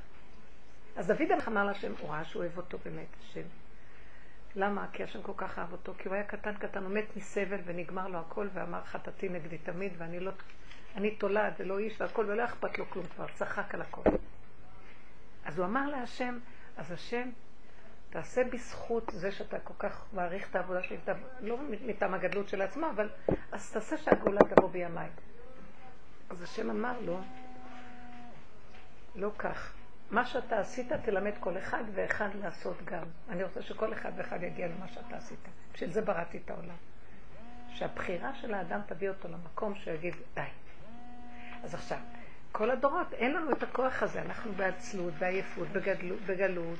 אז 0.95 1.07
דוד 1.07 1.31
המלך 1.31 1.47
אמר 1.47 1.63
להשם, 1.63 1.91
הוא 1.99 2.09
ראה 2.09 2.23
שהוא 2.23 2.43
אוהב 2.43 2.57
אותו 2.57 2.77
באמת, 2.85 3.07
השם. 3.21 3.41
למה? 4.55 4.87
כי 4.93 5.03
השם 5.03 5.21
כל 5.21 5.31
כך 5.37 5.59
אהב 5.59 5.71
אותו, 5.71 5.93
כי 5.97 6.07
הוא 6.07 6.15
היה 6.15 6.23
קטן 6.23 6.53
קטן, 6.53 6.83
הוא 6.83 6.91
מת 6.91 7.17
מסבל 7.17 7.59
ונגמר 7.65 8.07
לו 8.07 8.19
הכל, 8.19 8.47
ואמר 8.53 8.83
חטאתי 8.83 9.29
נגדי 9.29 9.57
תמיד, 9.57 9.91
ואני 9.97 10.19
לא, 10.19 10.31
אני 10.95 11.11
תולד 11.11 11.53
ולא 11.59 11.79
איש 11.79 12.01
והכל, 12.01 12.25
ולא 12.27 12.45
אכפת 12.45 12.79
לו 12.79 12.89
כלום 12.89 13.05
כבר, 13.15 13.25
צחק 13.33 13.75
על 13.75 13.81
הכל. 13.81 14.01
אז 15.45 15.59
הוא 15.59 15.65
אמר 15.65 15.87
להשם, 15.87 16.39
אז 16.77 16.91
השם, 16.91 17.29
תעשה 18.09 18.43
בזכות 18.43 19.11
זה 19.13 19.31
שאתה 19.31 19.59
כל 19.59 19.73
כך 19.79 20.05
מעריך 20.13 20.49
את 20.49 20.55
העבודה 20.55 20.83
שלי, 20.83 20.97
לא 21.41 21.57
מטעם 21.85 22.13
הגדלות 22.13 22.49
של 22.49 22.61
עצמה, 22.61 22.89
אבל 22.89 23.09
אז 23.51 23.71
תעשה 23.71 23.97
שהגאולה 23.97 24.39
תבוא 24.55 24.69
בימיי. 24.69 25.09
אז 26.29 26.43
השם 26.43 26.69
אמר 26.69 26.99
לו, 27.01 27.19
לא 29.15 29.31
כך. 29.37 29.73
מה 30.11 30.25
שאתה 30.25 30.59
עשית 30.59 30.93
תלמד 30.93 31.33
כל 31.39 31.57
אחד 31.57 31.83
ואחד 31.93 32.29
לעשות 32.35 32.77
גם. 32.85 33.03
אני 33.29 33.43
רוצה 33.43 33.61
שכל 33.61 33.93
אחד 33.93 34.11
ואחד 34.15 34.43
יגיע 34.43 34.67
למה 34.67 34.87
שאתה 34.87 35.17
עשית. 35.17 35.39
בשביל 35.73 35.91
זה 35.91 36.01
בראתי 36.01 36.37
את 36.37 36.51
העולם. 36.51 36.75
שהבחירה 37.73 38.35
של 38.35 38.53
האדם 38.53 38.81
תביא 38.85 39.09
אותו 39.09 39.27
למקום 39.27 39.75
שיגיד 39.75 40.15
די. 40.33 40.41
אז 41.63 41.73
עכשיו, 41.73 41.97
כל 42.51 42.71
הדורות, 42.71 43.13
אין 43.13 43.33
לנו 43.33 43.51
את 43.51 43.63
הכוח 43.63 44.03
הזה, 44.03 44.21
אנחנו 44.21 44.53
בעצלות, 44.53 45.13
בעייפות, 45.13 45.67
בגדלות, 45.67 46.19
בגלות. 46.21 46.79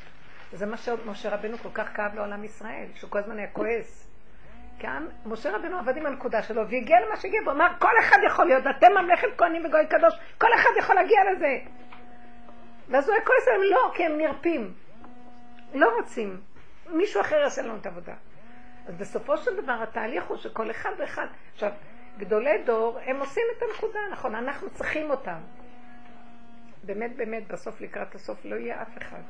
וזה 0.54 0.66
מה 0.66 0.78
שמשה 0.78 1.30
רבנו 1.30 1.58
כל 1.58 1.70
כך 1.74 1.96
כאב 1.96 2.16
לעולם 2.16 2.44
ישראל, 2.44 2.86
שהוא 2.96 3.10
כל 3.10 3.20
הזמן 3.20 3.38
היה 3.38 3.48
כועס. 3.48 4.10
כאן 4.80 5.08
משה 5.26 5.56
רבנו 5.56 5.78
עבד 5.80 5.98
עם 5.98 6.06
הנקודה 6.06 6.44
שלו 6.44 6.70
והגיע 6.70 6.98
למה 7.08 7.18
שהגיע, 7.18 7.42
והוא 7.42 7.54
אמר 7.54 7.68
כל 7.80 8.00
אחד 8.00 8.18
יכול 8.26 8.46
להיות, 8.46 8.64
אתם 8.78 8.88
ממלכת 9.02 9.28
כהנים 9.38 9.66
וגוי 9.66 9.88
קדוש, 9.88 10.14
כל 10.38 10.48
אחד 10.56 10.70
יכול 10.80 10.96
להגיע 10.96 11.20
לזה. 11.32 11.58
ואז 12.88 13.08
הוא 13.08 13.16
היה 13.16 13.26
כועס 13.26 13.48
עליהם, 13.48 13.64
לא, 13.72 13.92
כי 13.96 14.06
הם 14.06 14.18
נרפים. 14.18 14.74
לא 15.74 15.90
רוצים. 15.98 16.42
מישהו 16.88 17.22
אחר 17.22 17.36
יעשה 17.36 17.62
לנו 17.62 17.76
את 17.76 17.86
העבודה. 17.86 18.14
אז 18.88 18.96
בסופו 18.96 19.38
של 19.38 19.62
דבר 19.62 19.84
התהליך 19.84 20.24
הוא 20.28 20.38
שכל 20.38 20.72
אחד 20.72 20.92
ואחד, 21.00 21.26
עכשיו, 21.54 21.72
גדולי 22.18 22.64
דור, 22.66 23.00
הם 23.06 23.20
עושים 23.20 23.44
את 23.58 23.64
הנקודה, 23.64 24.00
נכון, 24.12 24.36
אנחנו 24.36 24.70
צריכים 24.70 25.12
אותם. 25.12 25.40
באמת, 26.84 27.16
באמת, 27.16 27.48
בסוף, 27.48 27.82
לקראת 27.82 28.16
הסוף, 28.16 28.46
לא 28.46 28.56
יהיה 28.56 28.82
אף 28.82 28.98
אחד. 28.98 29.22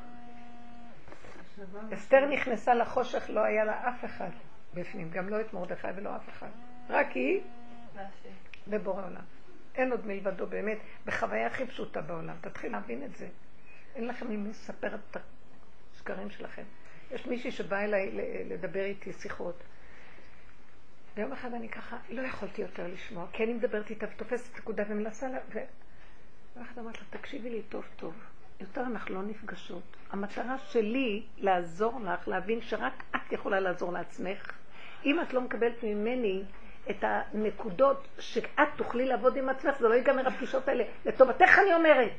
אסתר 1.94 2.26
נכנסה 2.26 2.74
לחושך, 2.74 3.24
לא 3.28 3.40
היה 3.40 3.64
לה 3.64 3.88
אף 3.88 4.04
אחד 4.04 4.30
בפנים, 4.74 5.10
גם 5.10 5.28
לא 5.28 5.40
את 5.40 5.54
מרדכי 5.54 5.88
ולא 5.96 6.16
אף 6.16 6.28
אחד. 6.28 6.48
רק 6.90 7.12
היא 7.12 7.40
ובורא 8.68 9.06
עולם. 9.06 9.24
אין 9.74 9.90
עוד 9.90 10.06
מלבדו 10.06 10.46
באמת, 10.46 10.78
בחוויה 11.06 11.46
הכי 11.46 11.66
פשוטה 11.66 12.00
בעולם. 12.00 12.36
תתחיל 12.40 12.72
להבין 12.72 13.04
את 13.04 13.16
זה. 13.16 13.28
אין 13.94 14.06
לכם 14.06 14.28
מי 14.28 14.50
לספר 14.50 14.94
את 14.94 15.16
השקרים 15.94 16.30
שלכם. 16.30 16.62
יש 17.10 17.26
מישהי 17.26 17.50
שבאה 17.50 17.84
אליי 17.84 18.10
לדבר 18.44 18.84
איתי 18.84 19.12
שיחות. 19.12 19.62
ויום 21.16 21.32
אחד 21.32 21.54
אני 21.54 21.68
ככה, 21.68 21.96
לא 22.08 22.22
יכולתי 22.22 22.62
יותר 22.62 22.86
לשמוע, 22.86 23.26
כי 23.32 23.44
אני 23.44 23.54
מדברת 23.54 23.90
איתה 23.90 24.06
ותופסת 24.14 24.58
נקודה 24.58 24.82
ומנסה 24.88 25.28
לה... 25.28 25.38
ו... 25.52 25.58
אחד 26.62 26.78
אמרת 26.78 26.98
לה, 26.98 27.04
תקשיבי 27.10 27.50
לי 27.50 27.62
טוב 27.62 27.84
טוב, 27.96 28.14
יותר 28.60 28.80
אנחנו 28.80 29.14
לא 29.14 29.22
נפגשות. 29.22 29.82
המטרה 30.12 30.58
שלי 30.58 31.22
לעזור 31.38 32.00
לך, 32.04 32.28
להבין 32.28 32.60
שרק 32.60 33.02
את 33.16 33.32
יכולה 33.32 33.60
לעזור 33.60 33.92
לעצמך. 33.92 34.52
אם 35.04 35.20
את 35.20 35.34
לא 35.34 35.40
מקבלת 35.40 35.82
ממני 35.82 36.42
את 36.90 37.04
הנקודות 37.04 38.08
שאת 38.18 38.68
תוכלי 38.76 39.06
לעבוד 39.06 39.36
עם 39.36 39.48
עצמך, 39.48 39.78
זה 39.78 39.88
לא 39.88 39.94
ייגמר 39.94 40.28
הפגישות 40.28 40.68
האלה. 40.68 40.84
לטובתך 41.04 41.58
אני 41.58 41.74
אומרת. 41.74 42.12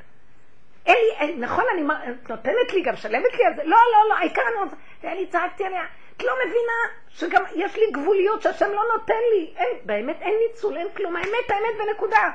אין 0.86 0.96
לי, 1.20 1.36
נכון, 1.36 1.64
אני 1.74 1.82
נותנת 2.28 2.72
לי, 2.74 2.82
גם 2.82 2.96
שלמת 2.96 3.34
לי 3.38 3.44
על 3.44 3.56
זה. 3.56 3.64
לא, 3.64 3.76
לא, 3.92 4.08
לא, 4.08 4.14
העיקר 4.14 4.42
אני 4.48 4.64
רוצה... 4.64 4.76
ואני 5.02 5.26
צעקתי 5.26 5.64
עליה, 5.64 5.82
את 6.16 6.22
לא 6.22 6.32
מבינה 6.46 6.78
שגם 7.08 7.42
יש 7.54 7.76
לי 7.76 7.92
גבוליות 7.92 8.42
שהשם 8.42 8.70
לא 8.70 8.82
נותן 8.96 9.22
לי. 9.34 9.54
אין, 9.56 9.76
באמת 9.84 10.16
אין 10.20 10.34
ניצול, 10.48 10.76
אין 10.76 10.88
כלום. 10.96 11.16
האמת, 11.16 11.50
האמת 11.50 11.88
ונקודה. 11.88 12.30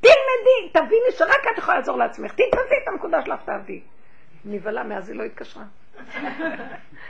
תלמדי, 0.00 0.72
תביני 0.72 1.12
שרק 1.18 1.46
את 1.52 1.58
יכולה 1.58 1.78
לעזור 1.78 1.98
לעצמך. 1.98 2.32
תתפסי 2.32 2.74
את 2.82 2.88
הנקודה 2.88 3.24
שלך, 3.24 3.40
תעבדי. 3.44 3.80
נבהלה, 4.44 4.82
מאז 4.82 5.08
היא 5.08 5.18
לא 5.18 5.22
התקשרה. 5.24 5.64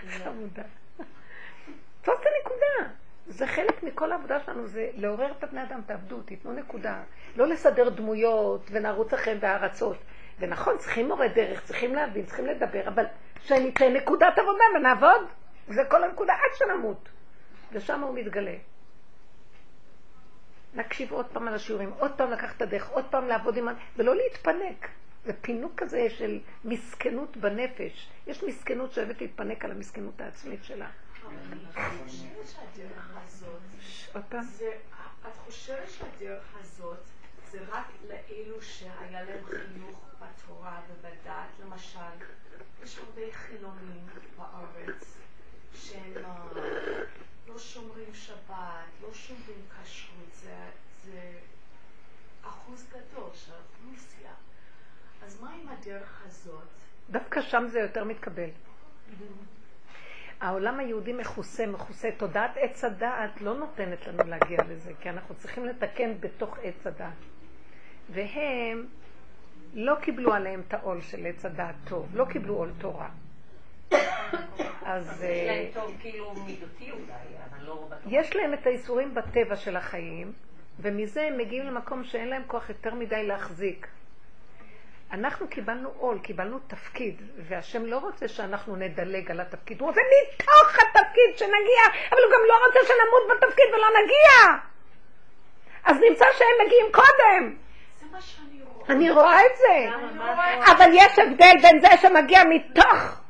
חמודה. 0.09 0.63
זאת 2.07 2.19
הנקודה. 2.27 2.93
זה 3.27 3.47
חלק 3.47 3.83
מכל 3.83 4.13
העבודה 4.13 4.41
שלנו, 4.41 4.67
זה 4.67 4.91
לעורר 4.95 5.33
את 5.39 5.45
הבני 5.45 5.63
אדם, 5.63 5.81
תעבדו, 5.87 6.23
תיתנו 6.23 6.53
נקודה. 6.53 7.03
לא 7.37 7.47
לסדר 7.47 7.89
דמויות 7.89 8.69
ונרוץ 8.71 9.13
אחריהם 9.13 9.41
בהערצות. 9.41 9.97
ונכון, 10.39 10.79
צריכים 10.79 11.09
מורה 11.09 11.29
דרך, 11.29 11.65
צריכים 11.65 11.95
להבין, 11.95 12.25
צריכים 12.27 12.47
לדבר, 12.47 12.89
אבל 12.89 13.05
שניתן 13.45 13.93
נקודת 13.93 14.39
עבודה 14.39 14.65
ונעבוד. 14.77 15.27
זה 15.69 15.85
כל 15.85 16.05
הנקודה 16.05 16.33
עד 16.33 16.57
שנמות. 16.59 17.09
ושם 17.73 18.01
הוא 18.01 18.15
מתגלה. 18.15 18.55
נקשיב 20.79 21.13
עוד 21.13 21.27
פעם 21.27 21.49
על 21.49 21.55
השיעורים, 21.55 21.91
עוד 21.99 22.11
פעם 22.17 22.31
לקחת 22.31 22.57
את 22.57 22.63
הדרך, 22.63 22.89
עוד 22.89 23.05
פעם 23.11 23.29
לעבוד 23.29 23.57
עם... 23.57 23.69
ולא 23.97 24.17
להתפנק. 24.17 24.89
זה 25.25 25.33
פינוק 25.41 25.73
כזה 25.77 26.11
של 26.11 26.39
מסכנות 26.65 27.37
בנפש. 27.37 28.09
יש 28.27 28.45
מסכנות 28.45 28.93
שאוהבת 28.93 29.21
להתפנק 29.21 29.65
על 29.65 29.71
המסכנות 29.71 30.21
העצמית 30.21 30.65
שלה. 30.65 30.91
אני 31.27 31.61
חושבת 32.07 32.47
שהדרך 32.47 33.11
הזאת, 33.27 33.61
עוד 34.15 34.25
פעם? 34.29 34.45
את 35.29 35.37
חושבת 35.45 35.91
שהדרך 35.91 36.45
הזאת 36.61 36.99
זה 37.51 37.59
רק 37.69 37.87
לאלו 38.09 38.63
שהיה 38.63 39.23
להם 39.25 39.45
חינוך 39.45 40.05
בתורה 40.21 40.81
ובדת? 40.91 41.49
למשל, 41.65 42.25
יש 42.83 42.99
הרבה 42.99 43.33
חילונים 43.33 44.07
בארץ 44.39 45.17
שהם 45.75 46.25
אה, 46.25 47.03
לא 47.49 47.59
שומרים 47.59 48.15
שבת, 48.15 48.89
לא 49.03 49.13
שומרים 49.13 49.63
כשרות, 49.83 50.35
זה, 50.35 50.55
זה 51.05 51.33
אחוז 52.43 52.87
גדול 52.89 53.31
של 53.35 53.53
האוכלוסייה. 53.53 54.33
אז 55.27 55.41
מה 55.41 55.51
עם 55.53 55.69
הדרך 55.69 56.23
הזאת? 56.27 56.69
דווקא 57.11 57.43
שם 57.43 57.65
זה 57.69 57.81
יותר 57.81 58.05
מתקבל. 58.05 58.49
העולם 60.41 60.81
היהודי 60.81 61.13
מכוסה, 61.13 61.67
מכוסה. 61.67 62.09
תודעת 62.17 62.51
עץ 62.57 62.85
הדעת 62.85 63.41
לא 63.41 63.55
נותנת 63.55 64.07
לנו 64.07 64.25
להגיע 64.25 64.59
לזה, 64.69 64.93
כי 65.01 65.11
אנחנו 65.11 65.35
צריכים 65.35 65.67
לתקן 65.67 66.21
בתוך 66.21 66.59
עץ 66.63 66.87
הדעת. 66.87 67.17
והם 68.11 68.87
לא 69.75 69.95
קיבלו 70.03 70.35
עליהם 70.35 70.63
את 70.69 70.75
העול 70.75 71.01
של 71.01 71.27
עץ 71.27 71.45
הדעת 71.45 71.75
טוב, 71.89 72.17
לא 72.17 72.25
קיבלו 72.25 72.55
עול 72.55 72.73
תורה. 72.79 73.09
אז... 74.85 75.25
יש 75.25 75.77
להם 75.77 75.87
אה, 75.87 75.99
כאילו 76.01 76.35
לא. 77.61 77.89
יש 78.07 78.37
להם 78.37 78.55
את 78.55 78.67
האיסורים 78.67 79.15
בטבע 79.15 79.57
של 79.57 79.77
החיים, 79.77 80.33
ומזה 80.81 81.23
הם 81.23 81.39
מגיעים 81.39 81.67
למקום 81.67 82.05
שאין 82.05 82.29
להם 82.29 82.43
כוח 82.47 82.69
יותר 82.69 82.95
מדי 82.95 83.27
להחזיק. 83.27 83.87
אנחנו 85.13 85.49
קיבלנו 85.49 85.89
עול, 85.99 86.19
קיבלנו 86.19 86.59
תפקיד, 86.67 87.23
והשם 87.39 87.87
לא 87.87 87.99
רוצה 87.99 88.29
שאנחנו 88.29 88.77
נדלג 88.77 89.31
על 89.31 89.41
התפקיד, 89.41 89.81
הוא 89.81 89.89
רוצה 89.89 90.01
מתוך 90.01 90.75
התפקיד 90.75 91.39
שנגיע, 91.39 91.83
אבל 92.11 92.19
הוא 92.19 92.33
גם 92.33 92.41
לא 92.49 92.67
רוצה 92.67 92.79
שנמות 92.83 93.37
בתפקיד 93.37 93.65
ולא 93.75 93.87
נגיע. 94.05 94.59
אז 95.85 95.97
נמצא 96.09 96.25
שהם 96.39 96.67
מגיעים 96.67 96.87
קודם. 96.93 97.57
זה 98.01 98.07
מה 98.13 98.21
שאני 98.21 98.63
רואה. 98.63 98.87
אני 98.89 99.11
רואה 99.11 99.41
את 99.47 99.57
זה. 99.57 99.89
אבל 100.73 100.91
יש 100.93 101.19
הבדל 101.19 101.57
בין 101.63 101.81
זה 101.81 101.89
שמגיע 102.03 102.41
מתוך 102.45 103.21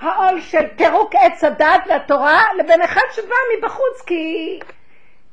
העול 0.00 0.40
של 0.40 0.66
פירוק 0.76 1.14
עץ 1.14 1.44
הדת 1.44 1.82
והתורה, 1.88 2.42
לבין 2.58 2.82
אחד 2.82 3.00
שבא 3.12 3.34
מבחוץ 3.58 4.02
כי, 4.06 4.60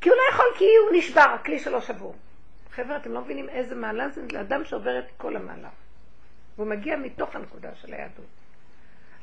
כי 0.02 0.10
הוא 0.10 0.18
לא 0.18 0.22
יכול, 0.34 0.46
כי 0.58 0.66
הוא 0.66 0.98
נשבר, 0.98 1.22
הכלי 1.22 1.60
שלו 1.60 1.82
שבור. 1.82 2.16
חבר'ה, 2.72 2.98
אתם 2.98 3.12
לא 3.12 3.22
מבינים 3.22 3.50
איזה 3.50 3.76
מעלה 3.76 4.10
זה 4.10 4.22
לאדם 4.32 4.66
שעובר 4.66 5.00
את 5.00 5.06
כל 5.18 5.36
המעלה. 5.36 5.70
והוא 6.56 6.68
מגיע 6.68 6.96
מתוך 6.96 7.36
הנקודה 7.36 7.70
של 7.82 7.94
היהדות. 7.94 8.26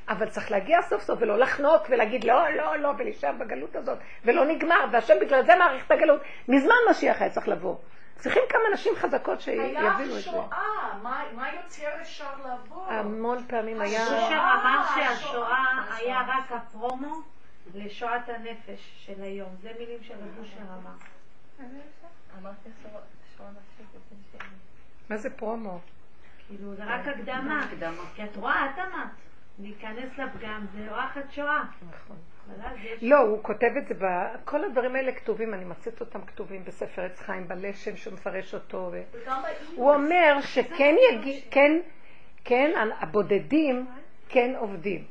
אבל 0.09 0.29
צריך 0.29 0.51
להגיע 0.51 0.83
סוף 0.83 1.03
סוף 1.03 1.19
ולא 1.23 1.39
לחנוק 1.39 1.83
ולהגיד 1.91 2.25
לא, 2.25 2.49
לא, 2.51 2.77
לא, 2.77 2.93
ולהישאר 2.99 3.33
בגלות 3.33 3.77
הזאת, 3.77 3.99
ולא 4.25 4.45
נגמר, 4.45 4.85
והשם 4.93 5.15
בגלל 5.21 5.47
זה 5.47 5.55
מעריך 5.57 5.87
את 5.87 5.91
הגלות. 5.91 6.21
מזמן 6.49 6.75
משיח 6.91 7.21
היה 7.21 7.31
צריך 7.31 7.49
לבוא. 7.49 7.77
צריכים 8.23 8.43
כמה 8.49 8.61
נשים 8.75 8.93
חזקות 8.97 9.41
שיבינו 9.41 9.79
היה 9.79 10.01
את 10.03 10.11
זה. 10.11 10.23
שואה, 10.23 10.99
מה 11.03 11.25
מה 11.37 11.55
יותר 11.55 12.03
אפשר 12.03 12.31
לעבור? 12.45 12.87
המון 12.89 13.45
פעמים 13.49 13.81
היה... 13.81 14.05
שושר 14.05 14.43
אמר 14.63 14.83
שהשואה 14.95 15.95
היה 15.97 16.21
רק 16.29 16.53
הפרומו 16.53 17.23
לשואת 17.75 18.29
הנפש 18.29 18.93
של 19.07 19.23
היום. 19.23 19.49
זה 19.63 19.73
מילים 19.79 19.99
של 20.03 20.15
אבושר 20.15 20.57
אמר. 20.61 20.91
אמרתי 22.39 22.69
שואה 23.37 23.49
נפשית. 23.51 24.43
מה 25.09 25.17
זה 25.17 25.31
פרומו? 25.31 25.81
כאילו, 26.49 26.75
זה 26.75 26.85
רק 26.85 27.07
הקדמה. 27.07 27.67
כי 28.15 28.25
את 28.25 28.37
רואה, 28.37 28.71
את 28.71 28.79
אמרת, 28.79 29.09
להיכנס 29.59 30.19
לפגם 30.19 30.67
זה 30.75 30.91
אורחת 30.91 31.33
שואה. 31.33 31.63
נכון. 31.89 32.17
לא, 33.03 33.19
הוא 33.19 33.43
כותב 33.43 33.71
את 33.79 33.89
זה, 33.89 33.95
ב... 33.95 34.05
כל 34.45 34.65
הדברים 34.65 34.97
האלה 34.97 35.13
כתובים, 35.13 35.55
אני 35.55 35.65
מוצאת 35.65 36.01
אותם 36.01 36.25
כתובים 36.27 36.65
בספר 36.65 37.03
עץ 37.03 37.21
חיים, 37.21 37.49
בלשם 37.49 37.97
שהוא 37.97 38.15
מפרש 38.15 38.55
אותו. 38.55 38.91
ו... 38.93 39.03
הוא 39.77 39.95
אומר 39.95 40.41
שכן 40.41 40.95
יגיע, 41.13 41.41
כן, 41.51 41.81
כן, 42.45 42.71
הבודדים 43.01 43.87
כן 44.29 44.55
עובדים. 44.59 45.05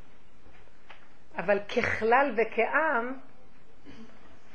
אבל 1.37 1.59
ככלל 1.59 2.33
וכעם, 2.37 3.13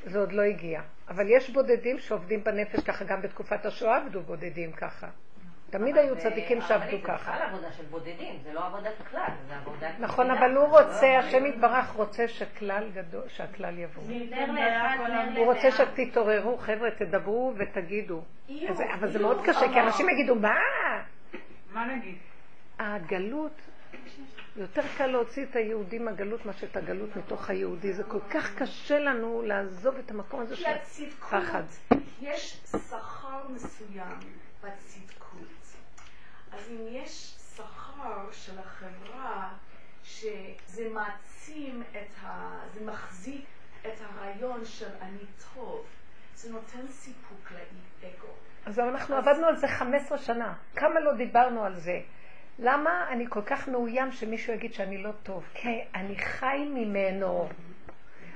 זה 0.03 0.19
עוד 0.19 0.31
לא 0.31 0.41
הגיע. 0.41 0.81
אבל 1.09 1.25
יש 1.29 1.49
בודדים 1.49 1.99
שעובדים 1.99 2.43
בנפש 2.43 2.83
ככה, 2.83 3.05
גם 3.05 3.21
בתקופת 3.21 3.65
השואה 3.65 3.97
עבדו 3.97 4.21
בודדים 4.21 4.71
ככה. 4.71 5.07
תמיד 5.69 5.97
היו 5.97 6.17
צדיקים 6.17 6.61
שעבדו 6.61 6.97
זה 6.97 7.03
ככה. 7.03 7.31
בכלל 7.31 7.47
עבודה 7.47 7.71
של 7.71 7.83
בודדים, 7.83 8.39
זה 8.43 8.53
לא 8.53 8.65
עבודת 8.65 8.93
הכלל, 8.99 9.21
זה 9.47 9.55
עבודת... 9.55 9.91
נכון. 9.99 10.31
אבל 10.31 10.55
הוא 10.55 10.65
זה 10.65 10.71
לא 10.71 10.77
רוצה, 10.77 11.17
עבודה 11.17 11.19
השם. 11.19 11.45
יתברך 11.45 11.89
רוצה 11.89 12.27
שכלל 12.27 12.89
גדול, 12.93 13.23
שהכלל 13.27 13.79
יבוא. 13.79 14.03
הוא 15.35 15.45
רוצה. 15.45 15.71
שתתעוררו, 15.71 16.57
חבר'ה, 16.57 16.91
תדברו 16.91 17.53
ותגידו. 17.57 18.21
אבל 18.93 19.11
זה 19.11 19.19
מאוד 19.19 19.41
קשה, 19.45 19.73
כי. 19.73 19.79
אנשים 19.79 20.09
יגידו, 20.09 20.35
מה? 20.35 20.55
מה 21.73 21.95
נגיד? 21.95 22.15
הגלות, 22.79 23.61
יותר 24.55 24.81
קל 24.97 25.07
להוציא 25.07 25.45
את 25.45 25.55
היהודי 25.55 25.99
מהגלות 25.99 26.45
מאשר 26.45 26.67
את 26.67 26.77
הגלות 26.77 27.15
מתוך 27.15 27.49
היהודי. 27.49 27.93
זה 27.93 28.03
כל 28.03 28.19
כך 28.29 28.55
קשה 28.55 28.99
לנו 28.99 29.41
לעזוב 29.41 29.95
את 29.95 30.11
המקום 30.11 30.39
הזה 30.39 30.55
של 30.55 30.71
פחד. 31.29 31.63
יש 32.21 32.61
שכר 32.71 33.47
מסוים 33.49 34.19
בצדקות. 34.63 35.77
אז 36.51 36.69
אם 36.69 36.87
יש 36.89 37.35
שכר 37.55 38.31
של 38.31 38.59
החברה, 38.59 39.53
שזה 40.03 40.89
מעצים 40.93 41.83
את 41.91 42.23
ה... 42.23 42.59
זה 42.73 42.85
מחזיק 42.85 43.45
את 43.81 44.01
הרעיון 44.01 44.65
של 44.65 44.89
אני 45.01 45.25
טוב, 45.53 45.85
זה 46.35 46.51
נותן 46.51 46.87
סיפוק 46.89 47.51
לאגו. 47.51 48.33
אז 48.65 48.79
אנחנו 48.79 49.15
עבדנו 49.15 49.47
על 49.47 49.55
זה 49.55 49.67
15 49.67 50.17
שנה. 50.17 50.53
כמה 50.75 50.99
לא 50.99 51.13
דיברנו 51.13 51.63
על 51.63 51.75
זה? 51.75 52.01
למה 52.59 53.07
אני 53.09 53.25
כל 53.29 53.41
כך 53.41 53.67
מאוים 53.67 54.11
שמישהו 54.11 54.53
יגיד 54.53 54.73
שאני 54.73 54.97
לא 54.97 55.11
טוב? 55.23 55.43
כי 55.53 55.81
אני 55.95 56.15
חי 56.19 56.65
ממנו. 56.69 57.49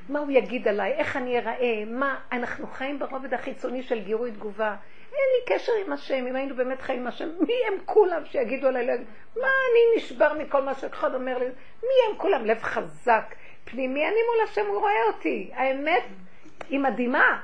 מה 0.10 0.20
הוא 0.20 0.32
יגיד 0.32 0.68
עליי? 0.68 0.92
איך 0.94 1.18
אני 1.18 1.40
אראה? 1.40 1.86
מה? 1.88 2.20
אנחנו 2.32 2.68
חיים 2.68 3.00
ברובד 3.00 3.34
החיצוני 3.34 3.84
של 3.84 4.04
גירוי 4.04 4.32
תגובה. 4.32 4.76
אין 5.12 5.28
לי 5.36 5.56
קשר 5.56 5.72
עם 5.86 5.94
השם, 5.94 6.28
אם 6.28 6.36
היינו 6.36 6.56
באמת 6.56 6.82
חיים 6.82 7.00
עם 7.00 7.08
השם, 7.08 7.30
מי 7.40 7.54
הם 7.68 7.74
כולם 7.86 8.26
שיגידו 8.26 8.68
עליי, 8.68 8.86
לא 8.88 8.94
מה 9.36 9.48
אני 9.48 9.98
נשבר 9.98 10.34
מכל 10.34 10.64
מה 10.64 10.74
שאחד 10.74 11.16
אומר 11.16 11.38
לי, 11.38 11.46
מי 11.84 11.90
הם 12.10 12.18
כולם? 12.18 12.46
לב 12.46 12.62
חזק, 12.62 13.36
פנימי, 13.66 14.04
אני 14.06 14.16
מול 14.28 14.44
השם, 14.44 14.66
הוא 14.68 14.80
רואה 14.80 15.04
אותי. 15.08 15.52
האמת 15.54 16.04
היא 16.70 16.80
מדהימה. 16.80 17.42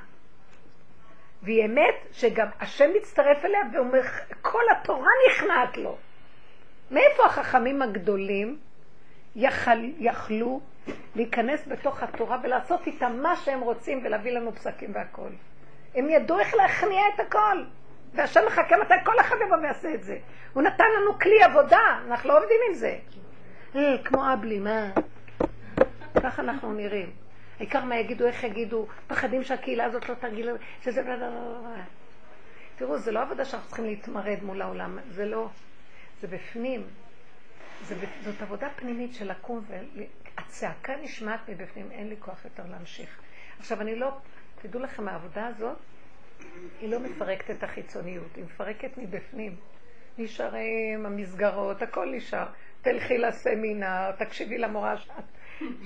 והיא 1.43 1.65
אמת 1.65 1.95
שגם 2.11 2.47
השם 2.59 2.89
מצטרף 2.95 3.45
אליה 3.45 3.59
ואומר, 3.73 4.01
כל 4.41 4.63
התורה 4.71 5.09
נכנעת 5.29 5.77
לו. 5.77 5.97
מאיפה 6.91 7.25
החכמים 7.25 7.81
הגדולים 7.81 8.57
יכול, 9.35 9.91
יכלו 9.97 10.61
להיכנס 11.15 11.67
בתוך 11.67 12.03
התורה 12.03 12.37
ולעשות 12.43 12.87
איתה 12.87 13.09
מה 13.09 13.35
שהם 13.35 13.61
רוצים 13.61 14.01
ולהביא 14.03 14.31
לנו 14.31 14.51
פסקים 14.51 14.91
והכל? 14.93 15.29
הם 15.97 16.09
ידעו 16.09 16.39
איך 16.39 16.53
להכניע 16.53 17.01
את 17.15 17.19
הכל. 17.19 17.63
והשם 18.13 18.41
מחכה 18.47 18.77
מתי 18.77 18.93
כל 19.05 19.19
אחד 19.19 19.35
יבוא 19.45 19.57
ויעשה 19.57 19.93
את 19.93 20.03
זה. 20.03 20.17
הוא 20.53 20.63
נתן 20.63 20.85
לנו 20.99 21.19
כלי 21.19 21.43
עבודה, 21.43 21.99
אנחנו 22.07 22.29
לא 22.29 22.37
עובדים 22.37 22.57
עם 22.69 22.73
זה. 22.73 22.97
אה, 23.75 23.95
כמו 24.05 24.33
אבלי, 24.33 24.59
מה? 24.59 24.89
ככה 26.23 26.41
אנחנו 26.41 26.73
נראים. 26.73 27.11
העיקר 27.59 27.83
מה 27.83 27.95
יגידו, 27.95 28.27
איך 28.27 28.43
יגידו, 28.43 28.87
פחדים 29.07 29.43
שהקהילה 29.43 29.85
הזאת 29.85 30.09
לא 30.09 30.15
תגיד 30.15 30.45
שזה... 30.81 31.01
תראו, 32.75 32.97
זה 32.97 33.11
לא 33.11 33.21
עבודה 33.21 33.45
שאנחנו 33.45 33.67
צריכים 33.67 33.85
להתמרד 33.85 34.37
מול 34.43 34.61
העולם, 34.61 34.97
זה 35.09 35.25
לא, 35.25 35.47
זה 36.21 36.27
בפנים. 36.27 36.87
זה, 37.83 37.95
זאת 38.23 38.41
עבודה 38.41 38.69
פנימית 38.75 39.13
של 39.13 39.31
לקום, 39.31 39.65
והצעקה 39.67 40.93
נשמעת 41.01 41.49
מבפנים, 41.49 41.91
אין 41.91 42.09
לי 42.09 42.15
כוח 42.19 42.45
יותר 42.45 42.63
להמשיך. 42.71 43.19
עכשיו, 43.59 43.81
אני 43.81 43.95
לא, 43.95 44.11
תדעו 44.61 44.81
לכם, 44.81 45.07
העבודה 45.07 45.47
הזאת, 45.47 45.77
היא 46.81 46.89
לא 46.89 46.99
מפרקת 46.99 47.51
את 47.51 47.63
החיצוניות, 47.63 48.35
היא 48.35 48.43
מפרקת 48.43 48.97
מבפנים. 48.97 49.55
נשארים 50.17 51.05
המסגרות, 51.05 51.81
הכל 51.81 52.09
נשאר. 52.11 52.45
תלכי 52.81 53.17
לסמינר, 53.17 54.11
תקשיבי 54.11 54.57
למורה 54.57 54.97
שאת, 54.97 55.13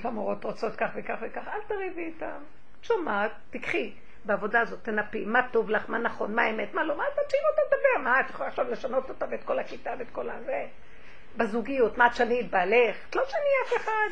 שהמורות 0.01 0.43
רוצות 0.43 0.75
כך 0.75 0.89
וכך 0.95 1.17
וכך, 1.21 1.47
אל 1.47 1.61
תריבי 1.67 2.01
איתם. 2.01 2.39
את 2.79 2.85
שומעת, 2.85 3.31
תקחי. 3.49 3.93
בעבודה 4.25 4.61
הזאת 4.61 4.83
תנפי, 4.83 5.25
מה 5.25 5.47
טוב 5.51 5.69
לך, 5.69 5.89
מה 5.89 5.97
נכון, 5.97 6.35
מה 6.35 6.49
אמת, 6.49 6.73
מה 6.73 6.83
לא, 6.83 6.97
מה 6.97 7.03
תשאיר 7.27 7.41
אותה 7.51 7.61
לדבר, 7.67 8.09
מה 8.09 8.19
את 8.19 8.29
יכולה 8.29 8.49
עכשיו 8.49 8.71
לשנות 8.71 9.09
אותה 9.09 9.25
ואת 9.31 9.43
כל 9.43 9.59
הכיתה 9.59 9.93
ואת 9.99 10.09
כל 10.11 10.29
הזה. 10.29 10.65
בזוגיות, 11.37 11.97
מה 11.97 12.07
את 12.07 12.15
שני 12.15 12.39
את 12.41 12.49
בעלך? 12.49 12.95
את 13.09 13.15
לא 13.15 13.23
שני 13.25 13.39
אף 13.65 13.81
אחד. 13.81 14.09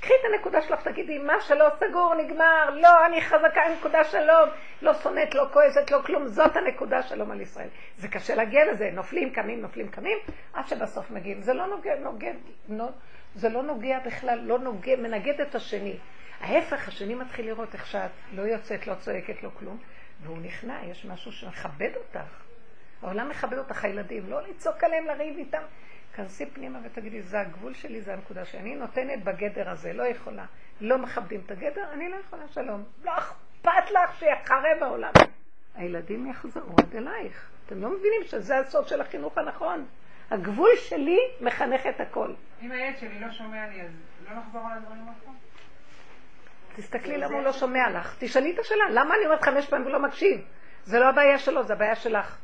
קחי 0.00 0.12
את 0.20 0.34
הנקודה 0.34 0.62
שלך, 0.62 0.88
תגידי, 0.88 1.18
מה 1.18 1.40
שלא 1.40 1.68
סגור, 1.80 2.14
נגמר, 2.14 2.70
לא, 2.70 3.06
אני 3.06 3.20
חזקה, 3.20 3.60
נקודה 3.78 4.04
שלום, 4.04 4.48
לא 4.82 4.94
שונאת, 4.94 5.34
לא 5.34 5.44
כועסת, 5.52 5.90
לא 5.90 5.98
כלום, 6.06 6.26
זאת 6.26 6.56
הנקודה 6.56 7.02
שלום 7.02 7.30
על 7.30 7.40
ישראל. 7.40 7.68
זה 7.96 8.08
קשה 8.08 8.34
להגיע 8.34 8.72
לזה, 8.72 8.90
נופלים, 8.92 9.30
קמים, 9.30 9.60
נופלים, 9.60 9.88
קמים, 9.88 10.18
עד 10.52 10.66
שבסוף 10.66 11.10
מגיעים. 11.10 11.42
זה 11.42 11.54
לא 11.54 11.66
נוגע, 11.66 11.94
נוגע, 11.98 12.30
נו, 12.68 12.90
זה 13.34 13.48
לא 13.48 13.62
נוגע 13.62 13.98
בכלל, 14.06 14.38
לא 14.38 14.58
נוגע, 14.58 14.96
מנגד 14.96 15.40
את 15.40 15.54
השני. 15.54 15.96
ההפך, 16.40 16.88
השני 16.88 17.14
מתחיל 17.14 17.46
לראות 17.46 17.74
איך 17.74 17.86
שאת 17.86 18.10
לא 18.32 18.42
יוצאת, 18.42 18.86
לא 18.86 18.94
צועקת, 18.94 19.42
לא 19.42 19.50
כלום, 19.58 19.78
והוא 20.22 20.38
נכנע, 20.42 20.78
יש 20.90 21.04
משהו 21.04 21.32
שמכבד 21.32 21.90
אותך. 21.96 22.44
העולם 23.02 23.28
מכבד 23.28 23.58
אותך, 23.58 23.84
הילדים, 23.84 24.30
לא 24.30 24.42
לצעוק 24.42 24.84
עליהם, 24.84 25.06
לריב 25.06 25.36
איתם. 25.36 25.62
כנסי 26.18 26.46
פנימה 26.46 26.78
ותגידי, 26.84 27.22
זה 27.22 27.40
הגבול 27.40 27.74
שלי, 27.74 28.00
זה 28.00 28.12
הנקודה 28.12 28.44
שאני 28.44 28.74
נותנת 28.74 29.24
בגדר 29.24 29.70
הזה, 29.70 29.92
לא 29.92 30.02
יכולה. 30.02 30.44
לא 30.80 30.98
מכבדים 30.98 31.40
את 31.46 31.50
הגדר, 31.50 31.92
אני 31.92 32.08
לא 32.08 32.16
יכולה 32.16 32.48
שלום. 32.48 32.84
לא 33.04 33.12
אכפת 33.18 33.90
לך 33.90 34.18
שיחרב 34.18 34.82
העולם. 34.82 35.12
הילדים 35.74 36.30
יחזרו 36.30 36.74
עד 36.78 36.96
אלייך. 36.96 37.50
אתם 37.66 37.82
לא 37.82 37.88
מבינים 37.88 38.20
שזה 38.24 38.58
הסוד 38.58 38.88
של 38.88 39.00
החינוך 39.00 39.38
הנכון. 39.38 39.86
הגבול 40.30 40.70
שלי 40.76 41.18
מחנך 41.40 41.86
את 41.86 42.00
הכל. 42.00 42.32
אם 42.62 42.72
הילד 42.72 42.98
שלי 42.98 43.20
לא 43.20 43.30
שומע 43.30 43.66
לי, 43.66 43.82
אז 43.82 43.90
לא 44.28 44.36
נחזור 44.36 44.62
על 44.66 44.78
הדברים 44.78 45.08
האחרונים? 45.08 45.40
תסתכלי 46.76 47.18
למה 47.18 47.34
הוא 47.34 47.42
לא 47.42 47.52
שומע 47.52 47.90
לך. 47.90 48.16
תשאלי 48.18 48.54
את 48.54 48.58
השאלה, 48.58 48.84
למה 48.90 49.14
אני 49.14 49.24
אומרת 49.24 49.42
חמש 49.42 49.68
פעמים 49.68 49.86
ולא 49.86 50.02
מקשיב? 50.02 50.40
זה 50.84 50.98
לא 50.98 51.08
הבעיה 51.08 51.38
שלו, 51.38 51.64
זה 51.64 51.72
הבעיה 51.72 51.96
שלך. 51.96 52.38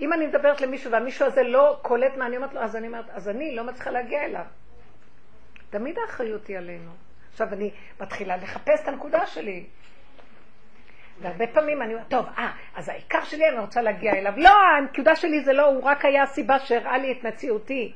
אם 0.00 0.12
אני 0.12 0.26
מדברת 0.26 0.60
למישהו 0.60 0.92
והמישהו 0.92 1.26
הזה 1.26 1.42
לא 1.42 1.78
קולט 1.82 2.16
מה 2.16 2.26
אני 2.26 2.36
אומרת 2.36 2.54
לו, 2.54 2.60
אז 2.60 2.76
אני 2.76 2.86
אומרת, 2.86 3.10
אז 3.10 3.28
אני 3.28 3.54
לא 3.54 3.64
מצליחה 3.64 3.90
להגיע 3.90 4.24
אליו. 4.24 4.44
תמיד 5.70 5.98
האחריות 5.98 6.46
היא 6.46 6.58
עלינו. 6.58 6.90
עכשיו 7.30 7.48
אני 7.52 7.70
מתחילה 8.00 8.36
לחפש 8.36 8.80
את 8.82 8.88
הנקודה 8.88 9.26
שלי. 9.26 9.64
והרבה 11.20 11.46
פעמים 11.46 11.82
אני 11.82 11.94
אומרת, 11.94 12.08
טוב, 12.08 12.26
אה, 12.38 12.50
אז 12.74 12.88
העיקר 12.88 13.24
שלי 13.24 13.48
אני 13.48 13.58
רוצה 13.58 13.82
להגיע 13.82 14.12
אליו. 14.12 14.32
לא, 14.36 14.50
הנקודה 14.78 15.16
שלי 15.16 15.40
זה 15.40 15.52
לא, 15.52 15.66
הוא 15.66 15.82
רק 15.82 16.04
היה 16.04 16.22
הסיבה 16.22 16.58
שהראה 16.58 16.98
לי 16.98 17.12
את 17.12 17.24
מציאותי. 17.24 17.92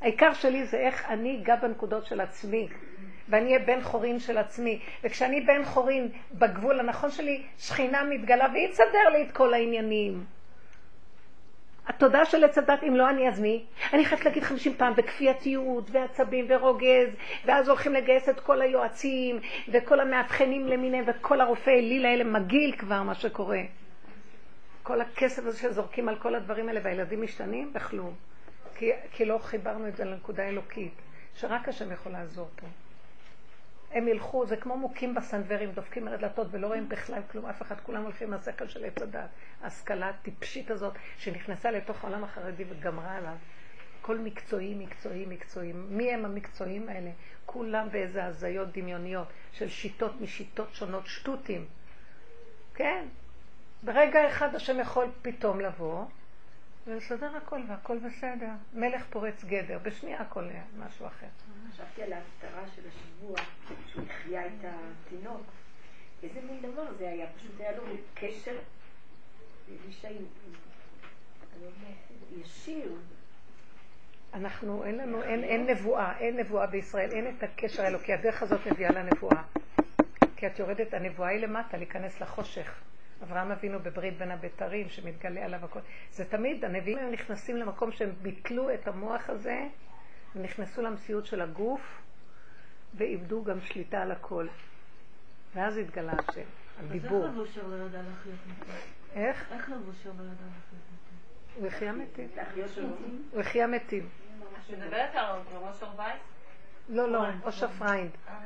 העיקר 0.00 0.32
שלי 0.32 0.64
זה 0.64 0.76
איך 0.76 1.06
אני 1.08 1.40
אגע 1.42 1.56
בנקודות 1.56 2.06
של 2.06 2.20
עצמי. 2.20 2.68
ואני 3.28 3.46
אהיה 3.46 3.58
בן 3.58 3.80
חורין 3.80 4.18
של 4.18 4.38
עצמי. 4.38 4.80
וכשאני 5.04 5.40
בן 5.40 5.64
חורין 5.64 6.08
בגבול 6.32 6.80
הנכון 6.80 7.10
שלי, 7.10 7.42
שכינה 7.58 8.04
מתגלה 8.04 8.46
והיא 8.52 8.68
תסדר 8.68 9.08
לי 9.12 9.22
את 9.22 9.32
כל 9.32 9.54
העניינים. 9.54 10.24
התודעה 11.86 12.24
של 12.24 12.44
עץ 12.44 12.58
הדת, 12.58 12.82
אם 12.82 12.96
לא 12.96 13.10
אני 13.10 13.28
אז 13.28 13.40
מי? 13.40 13.64
אני 13.92 14.04
חייבת 14.04 14.24
להגיד 14.24 14.42
חמישים 14.42 14.74
פעם, 14.74 14.94
בכפייתיות, 14.94 15.90
ועצבים, 15.90 16.46
ורוגז, 16.48 17.08
ואז 17.44 17.68
הולכים 17.68 17.92
לגייס 17.92 18.28
את 18.28 18.40
כל 18.40 18.62
היועצים, 18.62 19.40
וכל 19.68 20.00
המאבחנים 20.00 20.66
למיניהם, 20.66 21.04
וכל 21.06 21.40
הרופאי 21.40 21.72
אליל 21.72 22.06
האלה 22.06 22.24
מגעיל 22.24 22.76
כבר 22.76 23.02
מה 23.02 23.14
שקורה. 23.14 23.60
כל 24.82 25.00
הכסף 25.00 25.46
הזה 25.46 25.58
שזורקים 25.58 26.08
על 26.08 26.16
כל 26.18 26.34
הדברים 26.34 26.68
האלה, 26.68 26.80
והילדים 26.82 27.22
משתנים? 27.22 27.72
בכלום. 27.72 28.14
כי, 28.76 28.90
כי 29.12 29.24
לא 29.24 29.38
חיברנו 29.38 29.88
את 29.88 29.96
זה 29.96 30.04
לנקודה 30.04 30.48
אלוקית, 30.48 30.94
שרק 31.34 31.68
השם 31.68 31.92
יכול 31.92 32.12
לעזור 32.12 32.48
פה. 32.56 32.66
הם 33.94 34.08
ילכו, 34.08 34.46
זה 34.46 34.56
כמו 34.56 34.76
מוכים 34.76 35.14
בסנוורים, 35.14 35.72
דופקים 35.72 36.08
על 36.08 36.14
הדלתות 36.14 36.46
ולא 36.50 36.66
רואים 36.66 36.88
בכלל 36.88 37.22
כלום, 37.30 37.46
אף 37.46 37.62
אחד, 37.62 37.80
כולם 37.80 38.02
הולכים 38.02 38.32
לשכל 38.32 38.68
של 38.68 38.84
עץ 38.84 39.02
הדת. 39.02 39.28
ההשכלה 39.62 40.08
הטיפשית 40.08 40.70
הזאת 40.70 40.94
שנכנסה 41.18 41.70
לתוך 41.70 42.04
העולם 42.04 42.24
החרדי 42.24 42.64
וגמרה 42.68 43.16
עליו. 43.16 43.36
כל 44.02 44.18
מקצועי, 44.18 44.74
מקצועי, 44.74 45.26
מקצועי. 45.26 45.72
מי 45.72 46.12
הם 46.12 46.24
המקצועיים 46.24 46.88
האלה? 46.88 47.10
כולם 47.46 47.88
באיזה 47.90 48.24
הזיות 48.24 48.72
דמיוניות 48.72 49.28
של 49.52 49.68
שיטות 49.68 50.20
משיטות 50.20 50.74
שונות, 50.74 51.06
שטותים. 51.06 51.66
כן. 52.74 53.04
ברגע 53.82 54.28
אחד 54.28 54.54
השם 54.54 54.80
יכול 54.80 55.06
פתאום 55.22 55.60
לבוא 55.60 56.04
ולסדר 56.86 57.36
הכל 57.36 57.60
והכל 57.68 57.98
בסדר. 57.98 58.50
מלך 58.72 59.04
פורץ 59.10 59.44
גדר, 59.44 59.78
בשנייה 59.82 60.20
הכל 60.20 60.44
משהו 60.78 61.06
אחר. 61.06 61.26
חשבתי 61.72 62.02
על 62.02 62.12
ההפטרה 62.12 62.62
של 62.76 62.82
השבוע, 62.88 63.36
שהוא 63.86 64.04
החיה 64.10 64.46
את 64.46 64.64
התינוק. 64.64 65.42
איזה 66.22 66.40
מין 66.50 66.72
דבר 66.72 66.94
זה 66.98 67.08
היה? 67.08 67.26
פשוט 67.36 67.60
היה 67.60 67.76
לו 67.76 67.82
קשר, 68.14 68.58
ישיר. 72.40 72.92
אנחנו, 74.34 74.84
אין 74.84 74.98
לנו, 74.98 75.22
אין, 75.22 75.44
אין 75.44 75.66
נבואה, 75.66 76.18
אין 76.18 76.36
נבואה 76.36 76.66
בישראל, 76.66 77.10
אין 77.10 77.36
את 77.36 77.42
הקשר 77.42 77.82
האלוקי. 77.82 78.12
הדרך 78.12 78.42
הזאת 78.42 78.60
מביאה 78.66 78.92
לנבואה. 78.92 79.42
כי 80.36 80.46
את 80.46 80.58
יורדת, 80.58 80.94
הנבואה 80.94 81.28
היא 81.28 81.40
למטה, 81.40 81.76
להיכנס 81.76 82.20
לחושך. 82.20 82.80
אברהם 83.22 83.50
אבינו 83.50 83.78
בברית 83.78 84.18
בין 84.18 84.30
הבתרים, 84.30 84.88
שמתגלה 84.88 85.44
עליו 85.44 85.64
הכל. 85.64 85.80
זה 86.10 86.24
תמיד, 86.24 86.64
הנביאים 86.64 86.98
היו 86.98 87.10
נכנסים 87.10 87.56
למקום 87.56 87.92
שהם 87.92 88.10
ביטלו 88.22 88.74
את 88.74 88.88
המוח 88.88 89.30
הזה, 89.30 89.60
נכנסו 90.42 90.82
למציאות 90.82 91.26
של 91.26 91.40
הגוף, 91.40 92.02
ואיבדו 92.94 93.44
גם 93.44 93.60
שליטה 93.60 94.02
על 94.02 94.12
הכל. 94.12 94.46
ואז 95.54 95.76
התגלה 95.76 96.12
השם, 96.12 96.42
הדיבור. 96.78 97.24
אז 97.24 97.30
איך 97.30 97.34
לבושר 97.34 97.66
לא 97.66 97.84
ידע 97.84 98.02
להחיות 98.02 98.38
מתים? 98.46 98.74
איך? 99.14 99.52
איך 99.52 99.70
לבושר 99.70 100.10
לא 100.18 100.22
ידע 100.22 100.44
להחיות 100.54 100.82
מתים? 100.92 101.14
הוא 101.54 101.66
החיה 101.66 101.92
מתים. 101.92 102.28
הוא 103.30 103.40
החיה 103.40 103.66
מתים. 103.66 104.08
מדברת 104.70 105.14
על 105.14 105.40
אושר 105.54 105.88
וייס? 105.96 106.20
לא, 106.88 107.12
לא, 107.12 107.24
אושר 107.44 107.68
פריינד. 107.68 108.10
אה, 108.28 108.38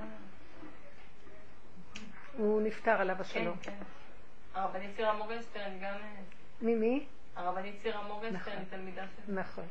הוא 2.37 2.63
נפטר 2.63 3.01
עליו 3.01 3.17
כן, 3.17 3.21
השלום. 3.21 3.57
כן. 3.63 3.75
הרבנית 4.55 4.97
צירה 4.97 5.17
מורגנשטרן 5.17 5.79
גם... 5.79 5.95
אה, 5.95 6.21
ממי? 6.63 7.07
הרבנית 7.37 7.83
צירה 7.83 8.03
מורגנשטרן 8.03 8.53
נכון. 8.53 8.65
תלמידה 8.71 9.03
שלי. 9.07 9.35
נכון. 9.35 9.65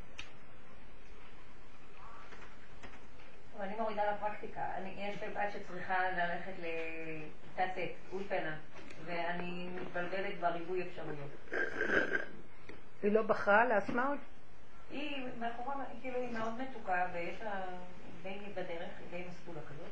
אבל 3.58 3.66
אני 3.66 3.76
מורידה 3.80 4.12
לפרקטיקה. 4.12 4.62
אני, 4.78 4.90
יש 4.98 5.24
לי 5.24 5.30
בת 5.30 5.54
שצריכה 5.54 6.12
ללכת 6.12 6.52
לכיתה 6.58 7.82
ט', 7.82 8.14
אולפנה, 8.14 8.58
ואני 9.06 9.70
מתבלבלת 9.82 10.40
בריבוי 10.40 10.82
אפשרויות. 10.82 11.52
היא 13.04 13.12
לא 13.12 13.22
בחרה 13.22 13.66
לעצמה 13.66 14.08
עוד? 14.08 14.18
היא 14.92 15.28
מאחורה, 15.40 15.76
כאילו 16.02 16.20
היא 16.20 16.38
מאוד 16.38 16.62
מתוקה, 16.62 17.06
ויש 17.14 17.42
לה 17.42 17.62
די 18.24 18.40
בדרך, 18.54 18.90
היא 19.00 19.08
די 19.12 19.24
מסלולה 19.30 19.60
כזאת. 19.62 19.92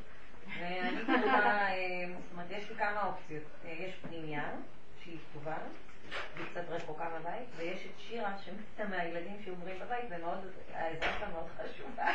ואני 0.60 1.02
כתובה, 1.02 1.68
זאת 2.24 2.32
אומרת, 2.32 2.48
יש 2.52 2.70
לי 2.70 2.76
כמה 2.76 3.06
אופציות. 3.06 3.44
אה, 3.66 3.72
יש 3.72 3.96
פנימייה, 4.02 4.50
שהיא 5.04 5.18
כתובה, 5.32 5.58
היא 6.38 6.46
קצת 6.52 6.70
רחוקה 6.70 7.04
מהבית, 7.04 7.50
ויש 7.56 7.86
את 7.86 8.00
שירה 8.00 8.32
שמתה 8.38 8.90
מהילדים 8.90 9.38
שאומרים 9.46 9.76
בבית, 9.80 10.06
ומאוד, 10.10 10.38
העזרה 10.74 11.10
שלה 11.20 11.28
מאוד 11.28 11.46
חשובה. 11.58 12.12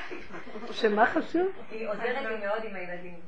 שמה 0.73 1.07
חשוב? 1.07 1.47
היא 1.71 1.89
עוזרת 1.89 2.25
לי 2.29 2.37
מאוד 2.37 2.65
עם 2.65 2.77
הילדים. 2.77 3.21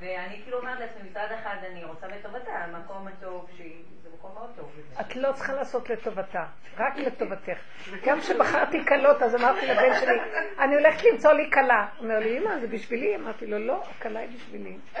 ואני 0.00 0.40
כאילו 0.42 0.58
אומרת 0.58 0.80
לעצמי, 0.80 1.10
מצד 1.10 1.26
אחד 1.40 1.56
אני 1.70 1.84
רוצה 1.84 2.06
בטובתה, 2.08 2.52
המקום 2.52 3.08
הטוב, 3.08 3.50
שהיא, 3.56 3.82
זה 4.02 4.08
מקום 4.18 4.30
מאוד 4.34 4.50
טוב. 4.56 4.72
את 5.00 5.16
לא 5.16 5.32
צריכה 5.32 5.52
לעשות 5.52 5.90
לטובתה, 5.90 6.44
רק 6.78 6.96
לטובתך. 6.96 7.58
גם 8.04 8.20
כשבחרתי 8.20 8.84
כלות, 8.84 9.22
אז 9.22 9.34
אמרתי 9.34 9.66
לבן 9.66 10.00
שלי, 10.00 10.20
אני 10.58 10.74
הולכת 10.74 11.04
למצוא 11.12 11.32
לי 11.32 11.50
כלה. 11.50 11.86
הוא 11.96 12.04
אומר 12.04 12.18
לי, 12.18 12.38
אמא, 12.38 12.58
זה 12.60 12.66
בשבילי? 12.66 13.16
אמרתי 13.16 13.46
לו, 13.46 13.58
לא, 13.58 13.82
הכלה 13.90 14.20
היא 14.20 14.28
בשבילי. 14.36 14.78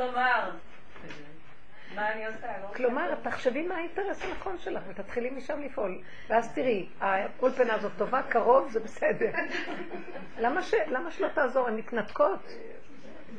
כלומר, 0.00 0.50
מה 1.94 2.12
אני 2.12 2.26
עושה? 2.26 2.46
לא 2.62 2.74
כלומר, 2.74 3.14
תחשבי 3.22 3.66
מה 3.66 3.74
האינטרס 3.74 4.24
הנכון 4.24 4.58
שלך, 4.58 4.82
ותתחילי 4.88 5.30
משם 5.30 5.60
לפעול. 5.60 5.98
ואז 6.28 6.54
תראי, 6.54 6.88
האולפנה 7.00 7.74
הזאת 7.74 7.92
טובה, 7.98 8.22
קרוב, 8.22 8.70
זה 8.70 8.80
בסדר. 8.80 9.30
למה 10.38 11.10
שלא 11.10 11.28
תעזור? 11.34 11.68
הן 11.68 11.76
מתנתקות. 11.76 12.46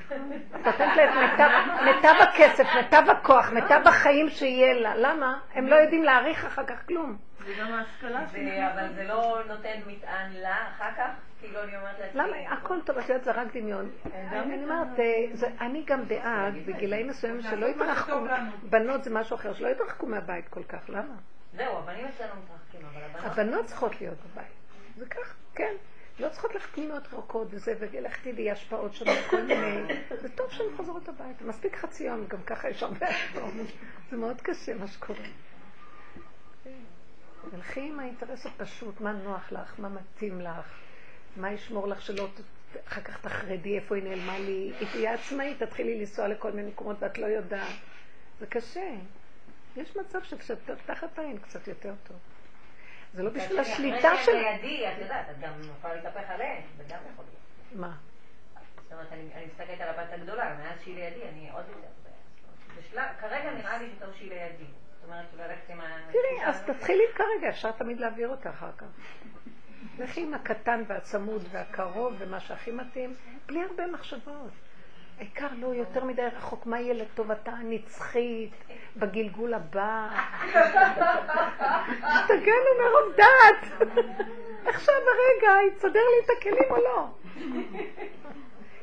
את 0.08 0.66
נותנת 0.66 0.98
לה 0.98 1.06
את 1.06 1.82
מיטב 1.84 2.14
הכסף, 2.20 2.68
מיטב 2.76 3.04
הכוח, 3.10 3.52
מיטב 3.52 3.82
החיים 3.86 4.30
שיהיה 4.30 4.74
לה. 4.74 4.96
למה? 4.96 5.40
הם 5.54 5.68
לא 5.68 5.76
יודעים 5.76 6.04
להעריך 6.04 6.46
אחר 6.46 6.66
כך 6.66 6.88
כלום. 6.88 7.18
זה 7.46 7.54
גם 7.60 7.74
ההשכלה 7.74 8.30
שלי. 8.32 8.68
אבל 8.68 8.94
זה 8.96 9.04
לא 9.04 9.40
נותן 9.48 9.80
מטען 9.88 10.32
לה 10.34 10.68
אחר 10.72 10.90
כך? 10.98 11.10
כאילו 11.40 11.64
אני 11.64 11.78
אומרת 11.78 12.00
לעצמי... 12.00 12.22
למה? 12.22 12.54
הכל 12.54 12.78
טוב, 12.86 12.98
את 12.98 13.10
יודעת, 13.10 13.24
זה 13.24 13.32
רק 13.32 13.48
דמיון. 13.58 13.90
אני 14.14 14.64
אומרת, 14.64 15.00
אה, 15.00 15.06
זה- 15.34 15.48
אני 15.62 15.84
גם 15.86 16.08
בעד, 16.08 16.54
בגילאים 16.66 17.08
מסוימים 17.08 17.42
שלא 17.42 17.66
יתרחקו, 17.66 18.14
בנות 18.70 19.04
זה 19.04 19.10
משהו 19.10 19.36
אחר, 19.36 19.54
שלא 19.54 19.68
יתרחקו 19.68 20.06
מהבית 20.06 20.48
כל 20.48 20.64
כך, 20.64 20.90
למה? 20.90 21.14
זהו, 21.54 21.78
הבנים 21.78 22.06
אצלנו 22.08 22.32
מתרחקים, 22.44 22.88
אבל 22.94 23.02
הבנות... 23.04 23.26
הבנות 23.38 23.66
צריכות 23.66 24.02
להיות 24.02 24.18
בבית. 24.32 24.46
זה 24.98 25.06
כך, 25.06 25.36
כן. 25.56 25.74
לא 26.20 26.30
צריכות 26.30 26.54
ללכת 26.54 26.70
פנימיות 26.70 27.08
רחוקות 27.08 27.48
וזה, 27.52 27.74
ולך 27.80 28.18
תדעי 28.28 28.52
השפעות 28.52 28.94
שונות, 28.94 29.18
כל 29.30 29.42
מיני... 29.42 29.94
זה 30.22 30.30
טוב 30.30 30.52
שהן 30.52 30.66
חוזרות 30.78 31.10
הביתה. 31.10 31.44
מספיק 31.46 31.76
חצי 31.76 32.04
יום, 32.04 32.26
גם 32.28 32.44
ככה 32.46 32.70
יש 32.70 32.84
הרבה 32.84 33.08
השפעות. 33.08 33.54
זה 34.10 34.18
מאוד 34.18 34.42
קשה 34.42 34.74
מה 34.76 34.88
שקורה. 34.88 35.20
תלכי 37.52 37.80
עם 37.90 38.00
האינטרס 38.00 38.46
הפשוט, 38.46 39.02
מה 39.02 39.12
נוח 39.12 39.52
לך, 39.52 39.74
מה 39.78 39.90
מתאים 39.90 40.42
לך, 40.42 40.80
מה 41.36 41.52
ישמור 41.52 41.88
לך 41.88 42.02
שלא 42.02 42.28
ת- 42.28 42.42
אחר 42.88 43.02
כך 43.02 43.22
תחרדי 43.22 43.76
איפה 43.76 43.96
היא 43.96 44.04
נעלמה 44.04 44.40
לי. 44.40 44.72
היא 44.80 44.88
תהיה 44.92 45.14
עצמאית, 45.14 45.64
תתחילי 45.64 46.00
לנסוע 46.00 46.28
לכל 46.28 46.52
מיני 46.52 46.68
מקומות 46.70 46.96
ואת 47.00 47.18
לא 47.18 47.26
יודעת. 47.26 47.76
זה 48.40 48.48
קשה. 48.48 48.90
יש 49.76 49.98
מצב 49.98 50.24
שכשאת 50.24 50.58
תחת 50.86 51.20
העין 51.20 51.38
קצת 51.38 51.68
יותר 51.68 51.94
טוב. 52.08 52.18
זה 53.14 53.24
לא 53.24 53.30
בשביל 53.30 53.60
השליטה 53.60 54.00
של... 54.02 54.08
אחרי 54.08 54.26
שהם 54.26 54.36
לידי, 54.62 54.88
את 54.88 54.98
יודעת, 55.02 55.30
את 55.32 55.40
גם 55.40 55.52
יכולה 55.78 55.96
להתהפך 55.96 56.30
עליהם, 56.30 56.62
זה 56.78 56.84
גם 56.84 57.00
יכול 57.14 57.26
להיות. 57.26 57.76
מה? 57.76 57.98
זאת 58.84 58.94
אומרת, 58.94 59.12
אני 59.12 59.46
מסתכלת 59.46 59.82
על 59.82 59.90
הבת 59.90 60.14
הגדולה, 60.14 60.58
מאז 60.60 60.80
שהיא 60.84 60.96
לידי, 60.96 61.30
אני 61.30 61.50
עוד 61.52 61.64
יותר... 61.70 61.88
כרגע 63.20 63.52
נראה 63.52 63.78
לי 63.78 63.90
שטוב 63.98 64.10
שהיא 64.18 64.30
לידי. 64.30 64.64
זאת 65.02 65.10
אומרת, 65.10 65.26
ללכת 65.38 65.70
עם 65.70 65.82
ה... 65.82 65.84
תראי, 66.12 66.46
אז 66.46 66.64
תתחילי 66.64 67.04
כרגע, 67.16 67.50
אפשר 67.50 67.72
תמיד 67.72 68.00
להעביר 68.00 68.30
אותה 68.30 68.50
אחר 68.50 68.72
כך. 68.78 68.86
לכי 70.00 70.22
עם 70.22 70.34
הקטן 70.34 70.84
והצמוד 70.88 71.48
והקרוב 71.52 72.14
ומה 72.18 72.40
שהכי 72.40 72.72
מתאים, 72.72 73.16
בלי 73.46 73.64
הרבה 73.64 73.88
מחשבות. 73.88 74.52
העיקר 75.18 75.48
לא 75.58 75.68
יותר 75.68 76.04
מדי 76.04 76.22
רחוק, 76.22 76.66
מה 76.66 76.80
יהיה 76.80 76.94
לטובתה 76.94 77.52
הנצחית 77.52 78.52
בגלגול 78.98 79.54
הבא. 79.54 80.10
השתגענו 82.04 82.72
מרוב 82.80 83.16
דעת. 83.16 83.88
עכשיו 84.66 84.96
הרגע, 84.96 85.74
יסדר 85.76 86.00
לי 86.00 86.26
את 86.26 86.30
הכלים 86.38 86.72
או 86.72 86.78
לא. 86.78 87.08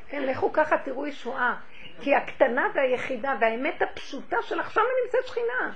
כן, 0.07 0.23
לכו 0.23 0.53
ככה, 0.53 0.77
תראו 0.77 1.07
ישועה. 1.07 1.59
כי 2.01 2.15
הקטנה 2.15 2.67
והיחידה 2.75 3.35
והאמת 3.39 3.81
הפשוטה 3.81 4.37
של 4.41 4.59
עכשיו 4.59 4.83
נמצאת 5.03 5.27
שכינה. 5.27 5.73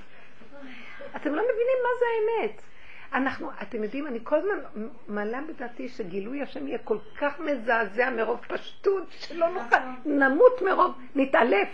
אתם 1.15 1.35
לא 1.35 1.44
מבינים 1.44 1.77
מה 1.84 1.90
זה 1.99 2.06
האמת. 2.15 2.61
אנחנו, 3.14 3.52
אתם 3.61 3.84
יודעים, 3.84 4.07
אני 4.07 4.19
כל 4.23 4.35
הזמן 4.35 4.88
מעלה 5.07 5.40
בדעתי 5.48 5.90
שגילוי 5.90 6.41
השם 6.41 6.68
יהיה 6.68 6.77
כל 6.77 6.98
כך 7.18 7.40
מזעזע 7.40 8.10
מרוב 8.10 8.45
פשטות, 8.48 9.07
שלא 9.10 9.49
נוכל, 9.49 9.76
נמות 10.06 10.61
מרוב, 10.61 10.91
נתעלף. 11.15 11.69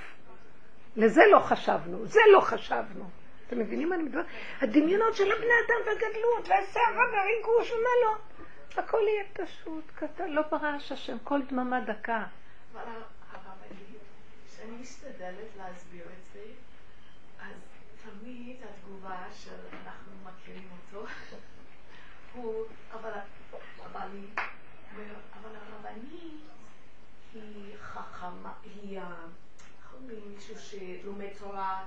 לזה 0.95 1.21
לא 1.31 1.39
חשבנו, 1.39 2.05
זה 2.05 2.19
לא 2.33 2.39
חשבנו. 2.39 3.09
אתם 3.47 3.59
מבינים 3.59 3.89
מה 3.89 3.95
אני 3.95 4.03
מדברת? 4.03 4.25
הדמיונות 4.61 5.15
של 5.15 5.31
הבני 5.31 5.53
אדם 5.65 5.87
והגדלות 5.87 6.47
והסערה 6.47 7.03
והריגוש 7.11 7.71
ומה 7.71 7.89
לא. 8.03 8.15
הכל 8.77 8.97
יהיה 9.07 9.23
פשוט, 9.33 9.83
קטן, 9.95 10.29
לא 10.29 10.41
ברעש 10.41 10.91
השם, 10.91 11.17
כל 11.23 11.41
דממה 11.41 11.79
דקה. 11.81 12.23
אבל 12.73 12.81
הרבנית, 13.31 13.99
כשאני 14.47 14.71
משתדלת 14.81 15.57
להסביר 15.57 16.03
את 16.03 16.33
זה, 16.33 16.39
אז 17.41 17.53
תמיד 18.03 18.57
התגובה 18.99 19.31
של 19.31 19.55
אנחנו 19.85 20.11
מכירים 20.23 20.69
אותו, 20.71 21.05
הוא, 22.34 22.65
אבל, 22.93 23.11
אבל, 23.85 24.07
היא, 24.13 24.27
אבל 25.34 25.55
הרבנית 25.55 26.41
היא 27.34 27.76
חכמה, 27.81 28.53
היא, 28.63 28.99
איך 28.99 29.93
אומרים 29.93 30.34
מישהו 30.35 30.55
שלומד 30.59 31.30
תורה, 31.38 31.85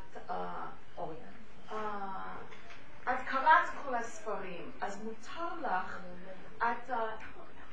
את 3.05 3.18
קראת 3.26 3.68
כל 3.84 3.94
הספרים, 3.94 4.70
אז 4.80 5.02
מותר 5.05 5.55
לך, 5.62 5.98
את 6.59 6.90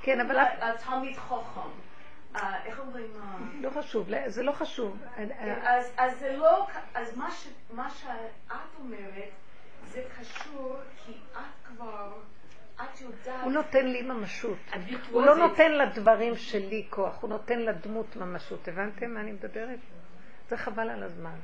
כן. 0.01 0.31
את 0.31 0.81
תלמיד 0.85 1.17
חכם. 1.17 1.88
אה, 2.35 2.65
איך 2.65 2.79
אומרים? 2.79 3.11
אה, 3.21 3.37
לא 3.61 3.69
חשוב, 3.69 4.09
לא- 4.09 4.29
זה 4.29 4.43
לא 4.43 4.51
חשוב. 4.51 4.97
אז, 5.63 5.93
אז 5.97 6.19
זה 6.19 6.37
לא, 6.37 6.67
אז 6.93 7.17
מה, 7.71 7.89
שאת 7.89 8.51
אומרת 8.79 9.29
זה 9.83 10.03
קשור 10.19 10.75
כי 11.05 11.11
את 11.31 11.67
כבר, 11.67 12.11
הוא 13.43 13.51
נותן 13.51 13.87
לי 13.87 14.01
ממשות. 14.01 14.57
הוא 15.11 15.21
לא 15.21 15.35
נותן 15.35 15.71
לדברים 15.71 16.35
שלי 16.35 16.87
כוח, 16.89 17.21
הוא 17.21 17.29
נותן 17.29 17.59
לדמות 17.59 18.15
ממשות. 18.15 18.67
הבנתם 18.67 19.13
מה 19.13 19.19
אני 19.19 19.31
מדברת? 19.31 19.79
זה 20.49 20.57
חבל 20.57 20.89
על 20.89 21.03
הזמן. 21.03 21.35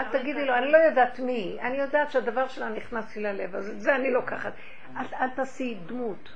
את 0.00 0.06
תגידי 0.12 0.44
לו, 0.44 0.54
אני 0.54 0.72
לא 0.72 0.78
יודעת 0.78 1.18
מי, 1.18 1.58
אני 1.60 1.76
יודעת 1.76 2.10
שהדבר 2.10 2.48
שלה 2.48 2.68
נכנס 2.68 3.16
לי 3.16 3.22
ללב, 3.22 3.54
אז 3.54 3.68
את 3.68 3.80
זה 3.80 3.96
אני 3.96 4.10
לוקחת. 4.10 4.52
את 5.00 5.12
אל 5.12 5.30
תעשי 5.30 5.74
דמות. 5.86 6.28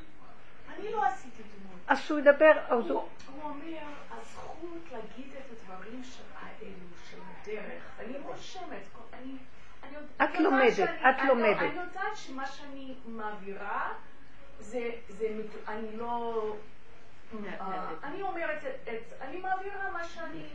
אני 0.79 0.93
לא 0.93 1.05
עשיתי 1.05 1.43
דמות. 1.43 1.81
אז 1.87 2.01
שהוא 2.01 2.19
ידבר, 2.19 2.53
אז 2.69 2.91
הוא... 2.91 3.09
הוא 3.43 3.51
אומר, 3.51 3.79
הזכות 4.11 4.61
להגיד 4.93 5.33
את 5.39 5.51
הדברים 5.51 6.05
של 6.05 6.23
האלו, 6.35 6.71
של 7.11 7.19
הדרך, 7.43 7.83
אני 7.99 8.19
רושמת, 8.19 8.83
אני... 9.13 9.37
את 10.25 10.41
לומדת, 10.41 10.73
את 11.01 11.05
אני- 11.05 11.29
לומדת. 11.29 11.57
אני 11.59 11.81
יודעת 11.81 12.17
שמה 12.17 12.47
שאני 12.47 12.95
מעבירה, 13.07 13.93
זה, 14.59 14.91
אני 15.69 15.97
לא... 15.97 16.57
אה, 17.61 17.89
אני 18.03 18.23
אומרת, 18.23 18.65
את- 18.65 19.13
אני 19.21 19.41
מעבירה 19.41 19.91
מה 19.93 20.05
שאני 20.05 20.47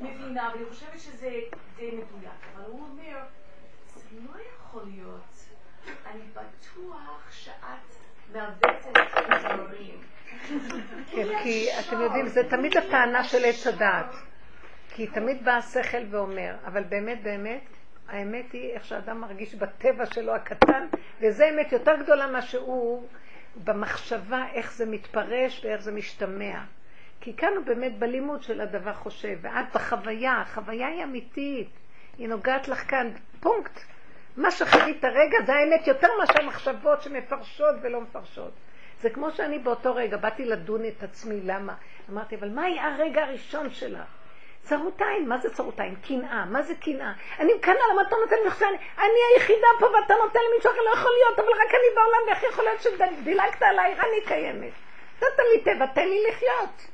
מבינה, 0.00 0.50
ואני 0.54 0.64
חושבת 0.70 0.98
שזה 1.00 1.30
די 1.76 1.90
מדויק, 1.90 2.32
אבל 2.54 2.64
הוא 2.64 2.80
אומר, 2.82 3.24
זה 3.94 4.02
לא 4.20 4.38
יכול 4.56 4.82
להיות. 4.84 5.44
אני 6.06 6.22
בטוח 6.32 7.30
שאת 7.30 7.96
מעוותת 8.32 8.86
את 8.92 8.96
הדברים. 9.32 10.00
כן, 11.10 11.26
כי 11.42 11.68
אתם 11.80 12.00
יודעים, 12.00 12.26
זה 12.26 12.50
תמיד 12.50 12.76
הטענה 12.76 13.24
של 13.24 13.44
עץ 13.44 13.66
הדעת. 13.66 14.14
כי 14.94 15.06
תמיד 15.06 15.44
בא 15.44 15.52
השכל 15.52 16.02
ואומר, 16.10 16.54
אבל 16.66 16.82
באמת 16.82 17.22
באמת, 17.22 17.64
האמת 18.08 18.52
היא 18.52 18.70
איך 18.72 18.84
שאדם 18.84 19.20
מרגיש 19.20 19.54
בטבע 19.54 20.06
שלו 20.06 20.34
הקטן, 20.34 20.86
וזו 21.20 21.44
אמת 21.54 21.72
יותר 21.72 21.96
גדולה 22.02 22.26
מה 22.26 22.42
שהוא 22.42 23.06
במחשבה, 23.64 24.44
איך 24.54 24.72
זה 24.72 24.86
מתפרש 24.86 25.64
ואיך 25.64 25.80
זה 25.82 25.92
משתמע. 25.92 26.58
כי 27.20 27.36
כאן 27.36 27.52
הוא 27.56 27.64
באמת 27.64 27.98
בלימוד 27.98 28.42
של 28.42 28.60
הדבר 28.60 28.94
חושב, 28.94 29.38
ואת 29.40 29.66
בחוויה, 29.74 30.40
החוויה 30.40 30.86
היא 30.88 31.04
אמיתית, 31.04 31.68
היא 32.18 32.28
נוגעת 32.28 32.68
לך 32.68 32.90
כאן, 32.90 33.10
פונקט. 33.40 33.80
מה 34.36 34.50
שחווית 34.50 35.04
הרגע 35.04 35.36
זה 35.46 35.52
האמת 35.54 35.86
יותר 35.86 36.08
מאשר 36.18 36.42
המחשבות 36.42 37.02
שמפרשות 37.02 37.74
ולא 37.82 38.00
מפרשות. 38.00 38.52
זה 39.00 39.10
כמו 39.10 39.30
שאני 39.30 39.58
באותו 39.58 39.94
רגע 39.94 40.16
באתי 40.16 40.44
לדון 40.44 40.80
את 40.86 41.02
עצמי, 41.02 41.40
למה? 41.44 41.74
אמרתי, 42.10 42.36
אבל 42.36 42.48
מה 42.48 42.62
היה 42.62 42.94
הרגע 42.94 43.22
הראשון 43.22 43.70
שלך? 43.70 44.00
צרות 44.62 45.02
עין, 45.02 45.28
מה 45.28 45.38
זה 45.38 45.50
צרות 45.54 45.80
עין? 45.80 45.94
קנאה, 46.08 46.44
מה 46.44 46.62
זה 46.62 46.74
קנאה? 46.74 47.12
אני 47.40 47.54
מקנאה, 47.54 47.82
למה 47.92 48.02
אתה 48.08 48.16
נותן 48.24 48.36
לי 48.42 48.48
עכשיו? 48.48 48.68
אני 48.98 49.18
היחידה 49.34 49.66
פה 49.80 49.86
ואתה 49.86 50.14
נותן 50.24 50.40
למישהו 50.52 50.70
אחר, 50.70 50.80
לא 50.90 50.90
יכול 50.94 51.10
להיות, 51.18 51.38
אבל 51.38 51.48
רק 51.48 51.70
אני 51.70 51.94
בעולם, 51.94 52.18
ואיך 52.28 52.42
יכול 52.52 52.64
להיות 52.64 52.80
שדילגת 52.82 53.62
עליי, 53.62 53.92
אני 53.94 54.26
קיימת. 54.26 54.72
נתת 55.16 55.38
לי 55.54 55.60
טבע, 55.74 55.86
תן 55.86 56.08
לי 56.08 56.18
לחיות. 56.30 56.90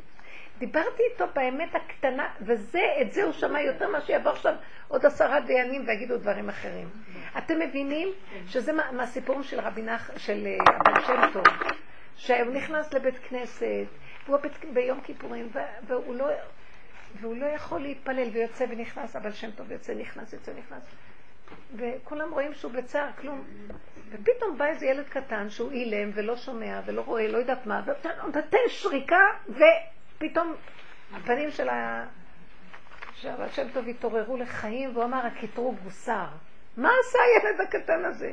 דיברתי 0.58 1.02
איתו 1.12 1.24
באמת 1.34 1.74
הקטנה, 1.74 2.28
וזה, 2.40 2.82
את 3.00 3.12
זה 3.12 3.24
הוא 3.24 3.32
שמע 3.32 3.60
יותר 3.60 3.88
ממה 3.88 4.00
שיבוא 4.00 4.30
עכשיו 4.30 4.54
עוד 4.88 5.06
עשרה 5.06 5.40
דיינים 5.40 5.84
ויגידו 5.86 6.16
דברים 6.18 6.48
אחרים. 6.48 6.88
אתם 7.38 7.58
מבינים 7.58 8.08
שזה 8.46 8.72
מה- 8.72 8.92
מהסיפורים 8.92 9.42
של 9.42 9.60
רבי 9.60 9.82
נח, 9.82 10.10
של 10.16 10.46
אה, 10.46 10.74
הבן 10.74 11.00
שם 11.06 11.20
טוב, 11.32 11.44
שהוא 12.16 12.54
נכנס 12.54 12.94
לבית 12.94 13.18
כנסת, 13.18 13.86
והוא 14.26 14.38
בית, 14.40 14.52
ביום 14.72 15.00
כיפורים, 15.00 15.48
והוא 15.86 16.14
לא, 16.14 16.26
והוא 17.20 17.36
לא 17.36 17.46
יכול 17.46 17.80
להתפלל, 17.80 18.28
ויוצא 18.32 18.64
ונכנס, 18.70 19.16
הבן 19.16 19.32
שם 19.32 19.50
טוב 19.50 19.72
יוצא, 19.72 19.94
נכנס, 19.94 20.32
יוצא, 20.32 20.52
נכנס. 20.58 20.82
וכולם 21.76 22.32
רואים 22.32 22.54
שהוא 22.54 22.72
בצער, 22.72 23.08
כלום. 23.20 23.44
ופתאום 24.10 24.58
בא 24.58 24.66
איזה 24.66 24.86
ילד 24.86 25.08
קטן 25.08 25.50
שהוא 25.50 25.72
אילם 25.72 26.10
ולא 26.14 26.36
שומע 26.36 26.80
ולא 26.86 27.00
רואה, 27.00 27.28
לא 27.28 27.38
יודעת 27.38 27.66
מה, 27.66 27.82
ונותן 27.86 28.58
שריקה, 28.68 29.20
ופתאום 29.48 30.54
הפנים 31.12 31.50
של 31.50 31.68
ה... 31.68 32.06
שהבעל 33.14 33.48
שם 33.48 33.66
טוב 33.72 33.88
התעוררו 33.88 34.36
לחיים, 34.36 34.90
והוא 34.92 35.04
אמר, 35.04 35.26
הכיתרו 35.26 35.74
גוסר. 35.84 36.26
מה 36.76 36.90
עשה 37.00 37.18
הילד 37.22 37.60
הקטן 37.60 38.04
הזה? 38.04 38.32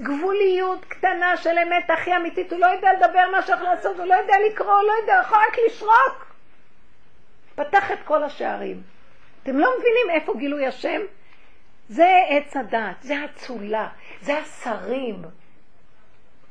גבוליות 0.00 0.84
קטנה 0.84 1.36
של 1.36 1.58
אמת 1.58 1.90
הכי 1.90 2.16
אמיתית, 2.16 2.52
הוא 2.52 2.60
לא 2.60 2.66
יודע 2.66 2.88
לדבר 2.92 3.30
מה 3.32 3.42
שהולך 3.42 3.62
לעשות, 3.62 3.98
הוא 3.98 4.06
לא 4.06 4.14
יודע 4.14 4.34
לקרוא, 4.46 4.72
הוא 4.72 4.82
לא 4.86 4.92
יודע, 5.00 5.20
יכול 5.24 5.38
רק 5.38 5.56
לשרוק. 5.66 6.26
פתח 7.54 7.90
את 7.92 7.98
כל 8.04 8.24
השערים. 8.24 8.82
אתם 9.42 9.58
לא 9.58 9.70
מבינים 9.78 10.20
איפה 10.20 10.34
גילוי 10.38 10.66
השם? 10.66 11.00
זה 11.88 12.08
עץ 12.28 12.56
הדת, 12.56 13.02
זה 13.02 13.14
הצולה, 13.24 13.88
זה 14.20 14.38
השרים, 14.38 15.22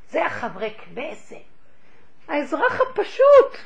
זה 0.09 0.26
החברי 0.26 0.69
כנסת. 0.69 1.35
האזרח 2.27 2.81
הפשוט, 2.81 3.57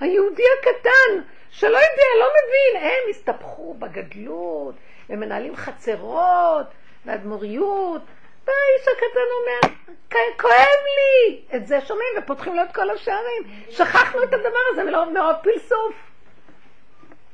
היהודי 0.00 0.42
הקטן, 0.58 1.28
שלא 1.50 1.76
יודע, 1.76 2.06
לא 2.20 2.26
מבין, 2.26 2.82
הם 2.90 3.10
הסתבכו 3.10 3.74
בגדלות, 3.74 4.74
ומנהלים 5.10 5.56
חצרות, 5.56 6.66
ואדמו"ריות, 7.04 8.02
והאיש 8.46 8.88
הקטן 8.88 9.20
אומר, 9.40 9.74
"כ- 10.10 10.40
כואב 10.40 10.80
לי! 10.96 11.42
את 11.56 11.66
זה 11.66 11.80
שומעים 11.80 12.08
ופותחים 12.18 12.56
לו 12.56 12.62
את 12.62 12.74
כל 12.74 12.90
השערים. 12.90 13.42
שכחנו 13.70 14.22
את 14.22 14.32
הדבר 14.32 14.58
הזה 14.72 14.84
מרוב 14.84 15.34
פלסוף. 15.42 15.94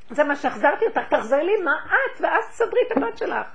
זה 0.09 0.23
מה 0.23 0.35
שהחזרתי 0.35 0.85
אותך, 0.85 1.01
תחזרי 1.09 1.43
לי 1.43 1.57
מה 1.57 1.71
את, 1.85 2.21
ואז 2.21 2.47
תסדרי 2.49 2.79
את 2.87 2.97
הבת 2.97 3.17
שלך. 3.17 3.47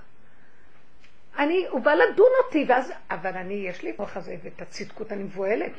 אני, 1.39 1.66
הוא 1.70 1.81
בא 1.81 1.95
לדון 1.95 2.31
אותי, 2.45 2.65
ואז, 2.69 2.93
אבל 3.11 3.31
אני, 3.31 3.55
יש 3.55 3.83
לי 3.83 3.93
כוח 3.97 4.16
הזה, 4.16 4.37
ואת 4.43 4.62
הצדקות 4.62 5.12
אני 5.12 5.23
מבוהלת. 5.23 5.73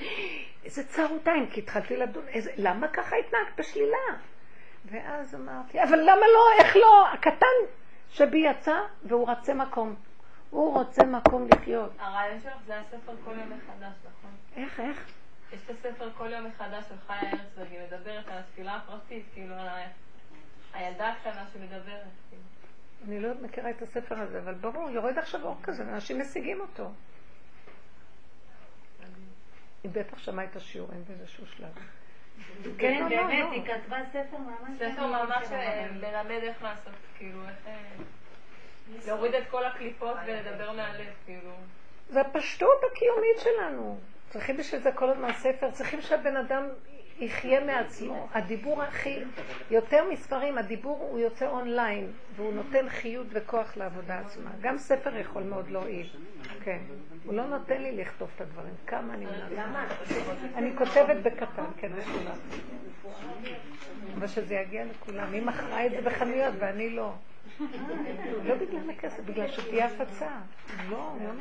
איזה 0.65 0.83
צרות 0.87 1.27
עין, 1.27 1.49
כי 1.49 1.59
התחלתי 1.59 1.97
לדון, 1.97 2.27
איזה, 2.27 2.51
למה 2.57 2.87
ככה 2.87 3.15
התנהגת 3.15 3.59
בשלילה? 3.59 3.97
ואז 4.85 5.35
אמרתי, 5.35 5.83
אבל 5.83 5.99
למה 5.99 6.27
לא, 6.33 6.51
איך 6.59 6.75
לא? 6.75 7.07
הקטן 7.13 7.55
שבי 8.09 8.37
יצא, 8.37 8.79
והוא 9.03 9.29
רצה 9.31 9.53
מקום. 9.53 9.95
הוא 10.49 10.73
רוצה 10.73 11.03
מקום 11.05 11.47
לחיות. 11.47 11.91
הרעיון 11.99 12.41
שלך 12.41 12.53
זה 12.65 12.79
הספר 12.79 13.13
כל 13.25 13.31
יום 13.31 13.49
מחדש, 13.49 13.93
נכון? 13.99 14.31
איך, 14.55 14.79
איך? 14.79 15.11
יש 15.53 15.59
את 15.65 15.69
הספר 15.69 16.09
כל 16.17 16.29
יום 16.31 16.45
מחדש 16.45 16.83
של 16.89 16.95
חיה 17.07 17.31
הרצוג, 17.31 17.63
היא 17.71 17.79
מדברת 17.81 18.27
על 18.27 18.37
התפילה 18.37 18.75
הפרטית, 18.75 19.25
כאילו 19.33 19.55
על. 19.55 19.67
הילדה 20.73 21.09
הקטנה 21.09 21.45
שמדברת. 21.53 22.03
כאילו. 22.29 22.43
אני 23.07 23.19
לא 23.19 23.29
מכירה 23.41 23.69
את 23.69 23.81
הספר 23.81 24.19
הזה, 24.19 24.39
אבל 24.39 24.53
ברור, 24.53 24.89
יורד 24.89 25.17
עכשיו 25.17 25.43
אור 25.43 25.57
כזה, 25.63 25.83
אנשים 25.83 26.21
משיגים 26.21 26.61
אותו. 26.61 26.91
היא 29.83 29.91
בטח 29.91 30.17
שמעה 30.17 30.45
את 30.45 30.55
השיעורים 30.55 31.03
באיזשהו 31.07 31.47
שלב. 31.47 31.69
כן, 32.77 32.93
לא, 32.93 33.09
לא, 33.09 33.09
באמת, 33.09 33.45
לא. 33.45 33.51
היא 33.51 33.63
כתבה 33.65 33.97
ספר 34.09 34.37
ממש... 34.37 34.77
ספר 34.77 35.07
ממש 35.07 35.51
אה, 35.51 35.87
ללמד 35.91 36.43
איך 36.43 36.63
לעשות, 36.63 36.93
כאילו, 37.17 37.49
איך 37.49 37.57
אה, 37.67 37.73
להוריד 39.07 39.35
את 39.35 39.43
כל 39.49 39.65
הקליפות 39.65 40.17
ולדבר 40.25 40.71
מהלב, 40.71 41.13
כאילו. 41.25 41.51
זה 42.09 42.21
הפשטות 42.21 42.81
הקיומית 42.91 43.37
שלנו. 43.39 43.97
צריכים 44.29 44.57
בשביל 44.57 44.81
זה 44.81 44.91
כל 44.91 45.09
הזמן 45.09 45.33
ספר, 45.33 45.71
צריכים 45.71 46.01
שהבן 46.01 46.37
אדם 46.37 46.67
יחיה 47.19 47.59
מעצמו. 47.59 48.27
הדיבור 48.33 48.83
הכי, 48.83 49.19
יותר 49.71 50.09
מספרים, 50.09 50.57
הדיבור 50.57 50.97
הוא 51.11 51.19
יוצא 51.19 51.47
אונליין, 51.47 52.11
והוא 52.35 52.53
נותן 52.53 52.89
חיות 52.89 53.27
וכוח 53.29 53.77
לעבודה 53.77 54.19
עצמה. 54.19 54.51
גם 54.61 54.77
ספר 54.77 55.17
יכול 55.17 55.43
מאוד 55.43 55.69
להועיל. 55.69 56.09
כן. 56.63 56.79
הוא 57.25 57.33
לא 57.33 57.45
נותן 57.45 57.81
לי 57.81 57.95
לכתוב 57.95 58.29
את 58.35 58.41
הדברים. 58.41 58.73
כמה 58.87 59.13
אני 59.13 59.25
מנסה. 59.25 59.85
אני 60.55 60.77
כותבת 60.77 61.17
בקטן, 61.23 61.65
כן, 61.77 61.91
לכולם. 61.97 62.37
אבל 64.17 64.27
שזה 64.27 64.55
יגיע 64.55 64.85
לכולם. 64.85 65.33
היא 65.33 65.41
מכרה 65.41 65.85
את 65.85 65.91
זה 65.91 66.01
בחנויות 66.01 66.53
ואני 66.59 66.89
לא. 66.89 67.13
לא 68.43 68.55
בגלל 68.55 68.89
הכסף, 68.89 69.23
בגלל 69.23 69.51
שתהיה 69.51 69.85
הפצה. 69.85 70.29
לא, 70.89 71.15
לא 71.23 71.31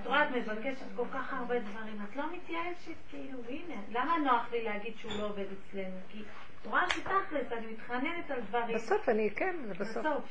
את 0.00 0.06
רואה, 0.06 0.24
את 0.24 0.30
מבקשת 0.36 0.86
כל 0.96 1.04
כך 1.14 1.32
הרבה 1.32 1.58
דברים, 1.58 1.98
את 2.10 2.16
לא 2.16 2.24
מתייאשת, 2.32 2.94
כאילו, 3.10 3.38
הנה, 3.48 3.74
למה 3.88 4.18
נוח 4.24 4.52
לי 4.52 4.64
להגיד 4.64 4.94
שהוא 4.96 5.12
לא 5.18 5.24
עובד 5.24 5.44
אצלנו? 5.44 5.96
כי 6.08 6.18
את 6.60 6.66
רואה 6.66 6.90
שתכלס, 6.90 7.52
אני 7.52 7.66
מתחננת 7.66 8.30
על 8.30 8.40
דברים. 8.40 8.76
בסוף 8.76 9.08
אני, 9.08 9.30
כן, 9.30 9.56
זה 9.66 9.74
בסוף. 9.74 10.06
בסוף. 10.06 10.24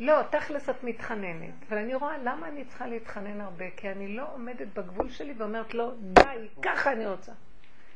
לא, 0.00 0.22
תכלס 0.30 0.68
את 0.68 0.84
מתחננת, 0.84 1.54
אבל 1.68 1.78
אני 1.78 1.94
רואה 1.94 2.18
למה 2.18 2.48
אני 2.48 2.64
צריכה 2.64 2.86
להתחנן 2.86 3.40
הרבה, 3.40 3.64
כי 3.76 3.90
אני 3.90 4.16
לא 4.16 4.24
עומדת 4.34 4.68
בגבול 4.74 5.10
שלי 5.10 5.34
ואומרת 5.38 5.74
לו, 5.74 5.90
די, 6.00 6.48
ככה 6.62 6.92
אני 6.92 7.06
רוצה. 7.06 7.32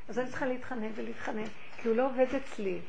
אז 0.08 0.18
אני 0.18 0.28
צריכה 0.28 0.46
להתחנן 0.46 0.88
ולהתחנן, 0.94 1.44
כי 1.76 1.88
הוא 1.88 1.96
לא 1.96 2.06
עובד 2.06 2.34
אצלי. 2.36 2.80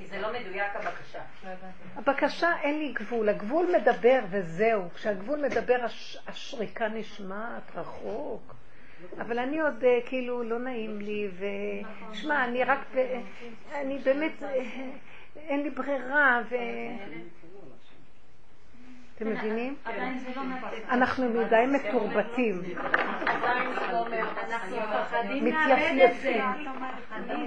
כי 0.00 0.06
זה 0.06 0.20
לא 0.20 0.32
מדויק 0.32 0.70
הבקשה. 0.74 1.20
הבקשה 1.96 2.60
אין 2.62 2.78
לי 2.78 2.92
גבול, 2.92 3.28
הגבול 3.28 3.76
מדבר 3.80 4.20
וזהו. 4.30 4.88
כשהגבול 4.94 5.46
מדבר 5.46 5.84
הש, 5.84 6.18
השריקה 6.26 6.88
נשמעת 6.88 7.76
רחוק. 7.76 8.54
אבל 9.18 9.38
אני 9.38 9.60
עוד 9.60 9.84
אה, 9.84 9.98
כאילו 10.06 10.42
לא 10.42 10.58
נעים 10.58 11.00
לי, 11.00 11.28
ושמע, 12.12 12.44
אני 12.44 12.64
רק, 12.64 12.78
ב... 12.94 13.20
אני 13.74 13.98
באמת, 13.98 14.42
אה, 14.42 14.64
אין 15.36 15.62
לי 15.62 15.70
ברירה, 15.70 16.42
ו... 16.50 16.54
אתם 19.22 19.30
מבינים? 19.30 19.76
עדיין 19.84 20.18
זה 20.18 20.30
לא 20.36 20.42
מספיק. 20.42 20.84
אנחנו 20.90 21.28
מדי 21.28 21.64
מתורבתים, 21.66 22.62
לאבד 22.62 22.76
את 26.04 26.20
זה. 26.20 26.34
מתייפייפים. 26.36 26.44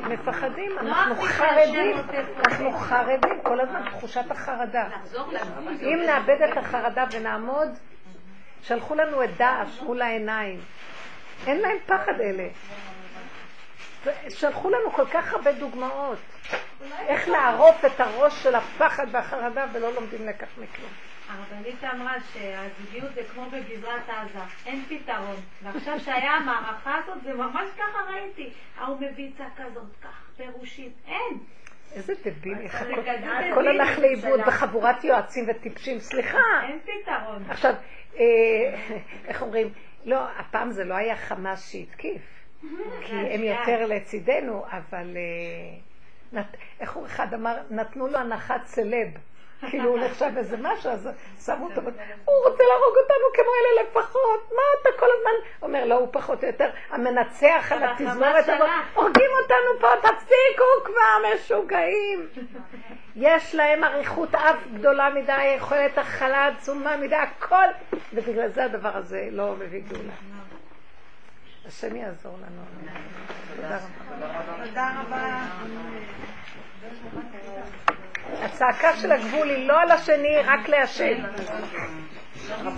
מפחדים, 0.09 0.71
לא 0.71 0.81
אנחנו 0.81 1.15
חרדים, 1.15 1.97
אנחנו 2.45 2.71
חרדים, 2.71 3.41
כל 3.43 3.59
הזמן 3.59 3.81
תחושת 3.89 4.31
החרדה. 4.31 4.89
אם 5.81 5.99
נאבד 6.05 6.41
את 6.41 6.57
החרדה 6.57 7.05
ונעמוד, 7.11 7.69
שלחו 8.61 8.95
לנו 8.95 9.23
את 9.23 9.37
דאעש 9.37 9.81
מול 9.81 10.01
העיניים. 10.01 10.59
אין 11.47 11.57
להם 11.57 11.77
פחד 11.85 12.21
אלה. 12.21 12.47
שלחו 14.29 14.69
לנו 14.69 14.91
כל 14.91 15.05
כך 15.05 15.33
הרבה 15.33 15.51
דוגמאות. 15.51 16.19
איך 17.07 17.29
לערוף 17.29 17.85
את 17.85 17.99
הראש 17.99 18.43
של 18.43 18.55
הפחד 18.55 19.07
והחרדה 19.11 19.65
ולא 19.73 19.93
לומדים 19.93 20.27
לקח 20.27 20.47
מכלום. 20.57 21.12
הרבנית 21.29 21.83
אמרה 21.83 22.13
שהזוגיות 22.33 23.13
זה 23.15 23.21
כמו 23.33 23.45
בגזרת 23.49 24.09
עזה, 24.09 24.39
אין 24.65 24.83
פתרון. 24.89 25.35
ועכשיו 25.63 25.99
שהיה 25.99 26.31
המערכה 26.31 26.95
הזאת, 27.03 27.23
זה 27.23 27.33
ממש 27.33 27.67
ככה 27.77 27.99
ראיתי. 28.13 28.49
ההוא 28.77 28.97
מביא 29.01 29.31
צעקה 29.37 29.63
כזאת, 29.69 29.83
כך, 30.03 30.29
פירושים, 30.37 30.91
אין. 31.07 31.37
איזה 31.93 32.13
זה 32.15 32.29
הכל- 33.51 33.67
הלך 33.67 33.99
לאיבוד. 33.99 34.39
בחבורת 34.47 35.03
יועצים 35.03 35.45
וטיפשים. 35.47 35.99
סליחה. 35.99 36.37
אין 36.63 36.79
פתרון. 36.79 37.43
עכשיו, 37.49 37.73
אה, 38.17 38.23
איך 39.27 39.41
אומרים? 39.41 39.69
לא, 40.05 40.25
הפעם 40.39 40.71
זה 40.71 40.83
לא 40.83 40.93
היה 40.93 41.15
חמאס 41.15 41.71
שהתקיף, 41.71 42.21
כי 43.05 43.15
הם 43.15 43.43
יותר 43.43 43.85
לצידנו, 43.87 44.65
אבל 44.71 45.17
אה, 46.33 46.41
איך 46.79 46.93
הוא 46.93 47.05
אחד 47.05 47.33
אמר, 47.33 47.57
נתנו 47.69 48.07
לו 48.07 48.17
הנחת 48.19 48.65
סלב. 48.65 49.07
כאילו 49.69 49.90
הוא 49.90 49.99
נחשב 49.99 50.31
איזה 50.38 50.57
משהו, 50.60 50.91
אז 50.91 51.10
שמו 51.45 51.65
אותו, 51.65 51.81
הוא 52.26 52.35
רוצה 52.45 52.64
להרוג 52.64 52.98
אותנו 53.02 53.26
כמו 53.34 53.52
אלה 53.60 53.84
לפחות, 53.84 54.52
מה 54.56 54.61
אתה 54.81 54.90
כל 54.99 55.06
הזמן 55.18 55.49
אומר, 55.61 55.85
לא, 55.85 55.95
הוא 55.95 56.07
פחות 56.11 56.44
או 56.44 56.48
יותר 56.48 56.69
המנצח 56.90 57.72
על 57.72 57.84
התזמורת 57.84 58.49
הזאת. 58.49 58.69
הורגים 58.94 59.30
אותנו 59.41 59.80
פה, 59.80 59.88
תפסיקו 60.02 60.64
כבר, 60.85 61.34
משוגעים. 61.35 62.27
יש 63.15 63.56
להם 63.56 63.84
אריכות 63.84 64.35
אף 64.35 64.56
גדולה 64.73 65.10
מדי, 65.10 65.44
יכולת 65.57 65.98
הכלה 65.98 66.48
עצומה 66.48 66.98
מדי, 66.98 67.15
הכל, 67.15 67.65
ובגלל 68.14 68.48
זה 68.48 68.64
הדבר 68.64 68.98
הזה 68.98 69.27
לא 69.31 69.56
מביא 69.60 69.81
גאולה. 69.88 70.14
השם 71.68 71.95
יעזור 71.95 72.38
לנו. 72.38 72.61
תודה 74.65 74.91
רבה. 75.02 75.45
הצעקה 78.44 78.95
של 78.95 79.11
הגבול 79.11 79.49
היא 79.49 79.68
לא 79.68 79.82
על 79.82 79.91
השני, 79.91 80.38
רק 80.45 80.70
להשם. 80.70 81.24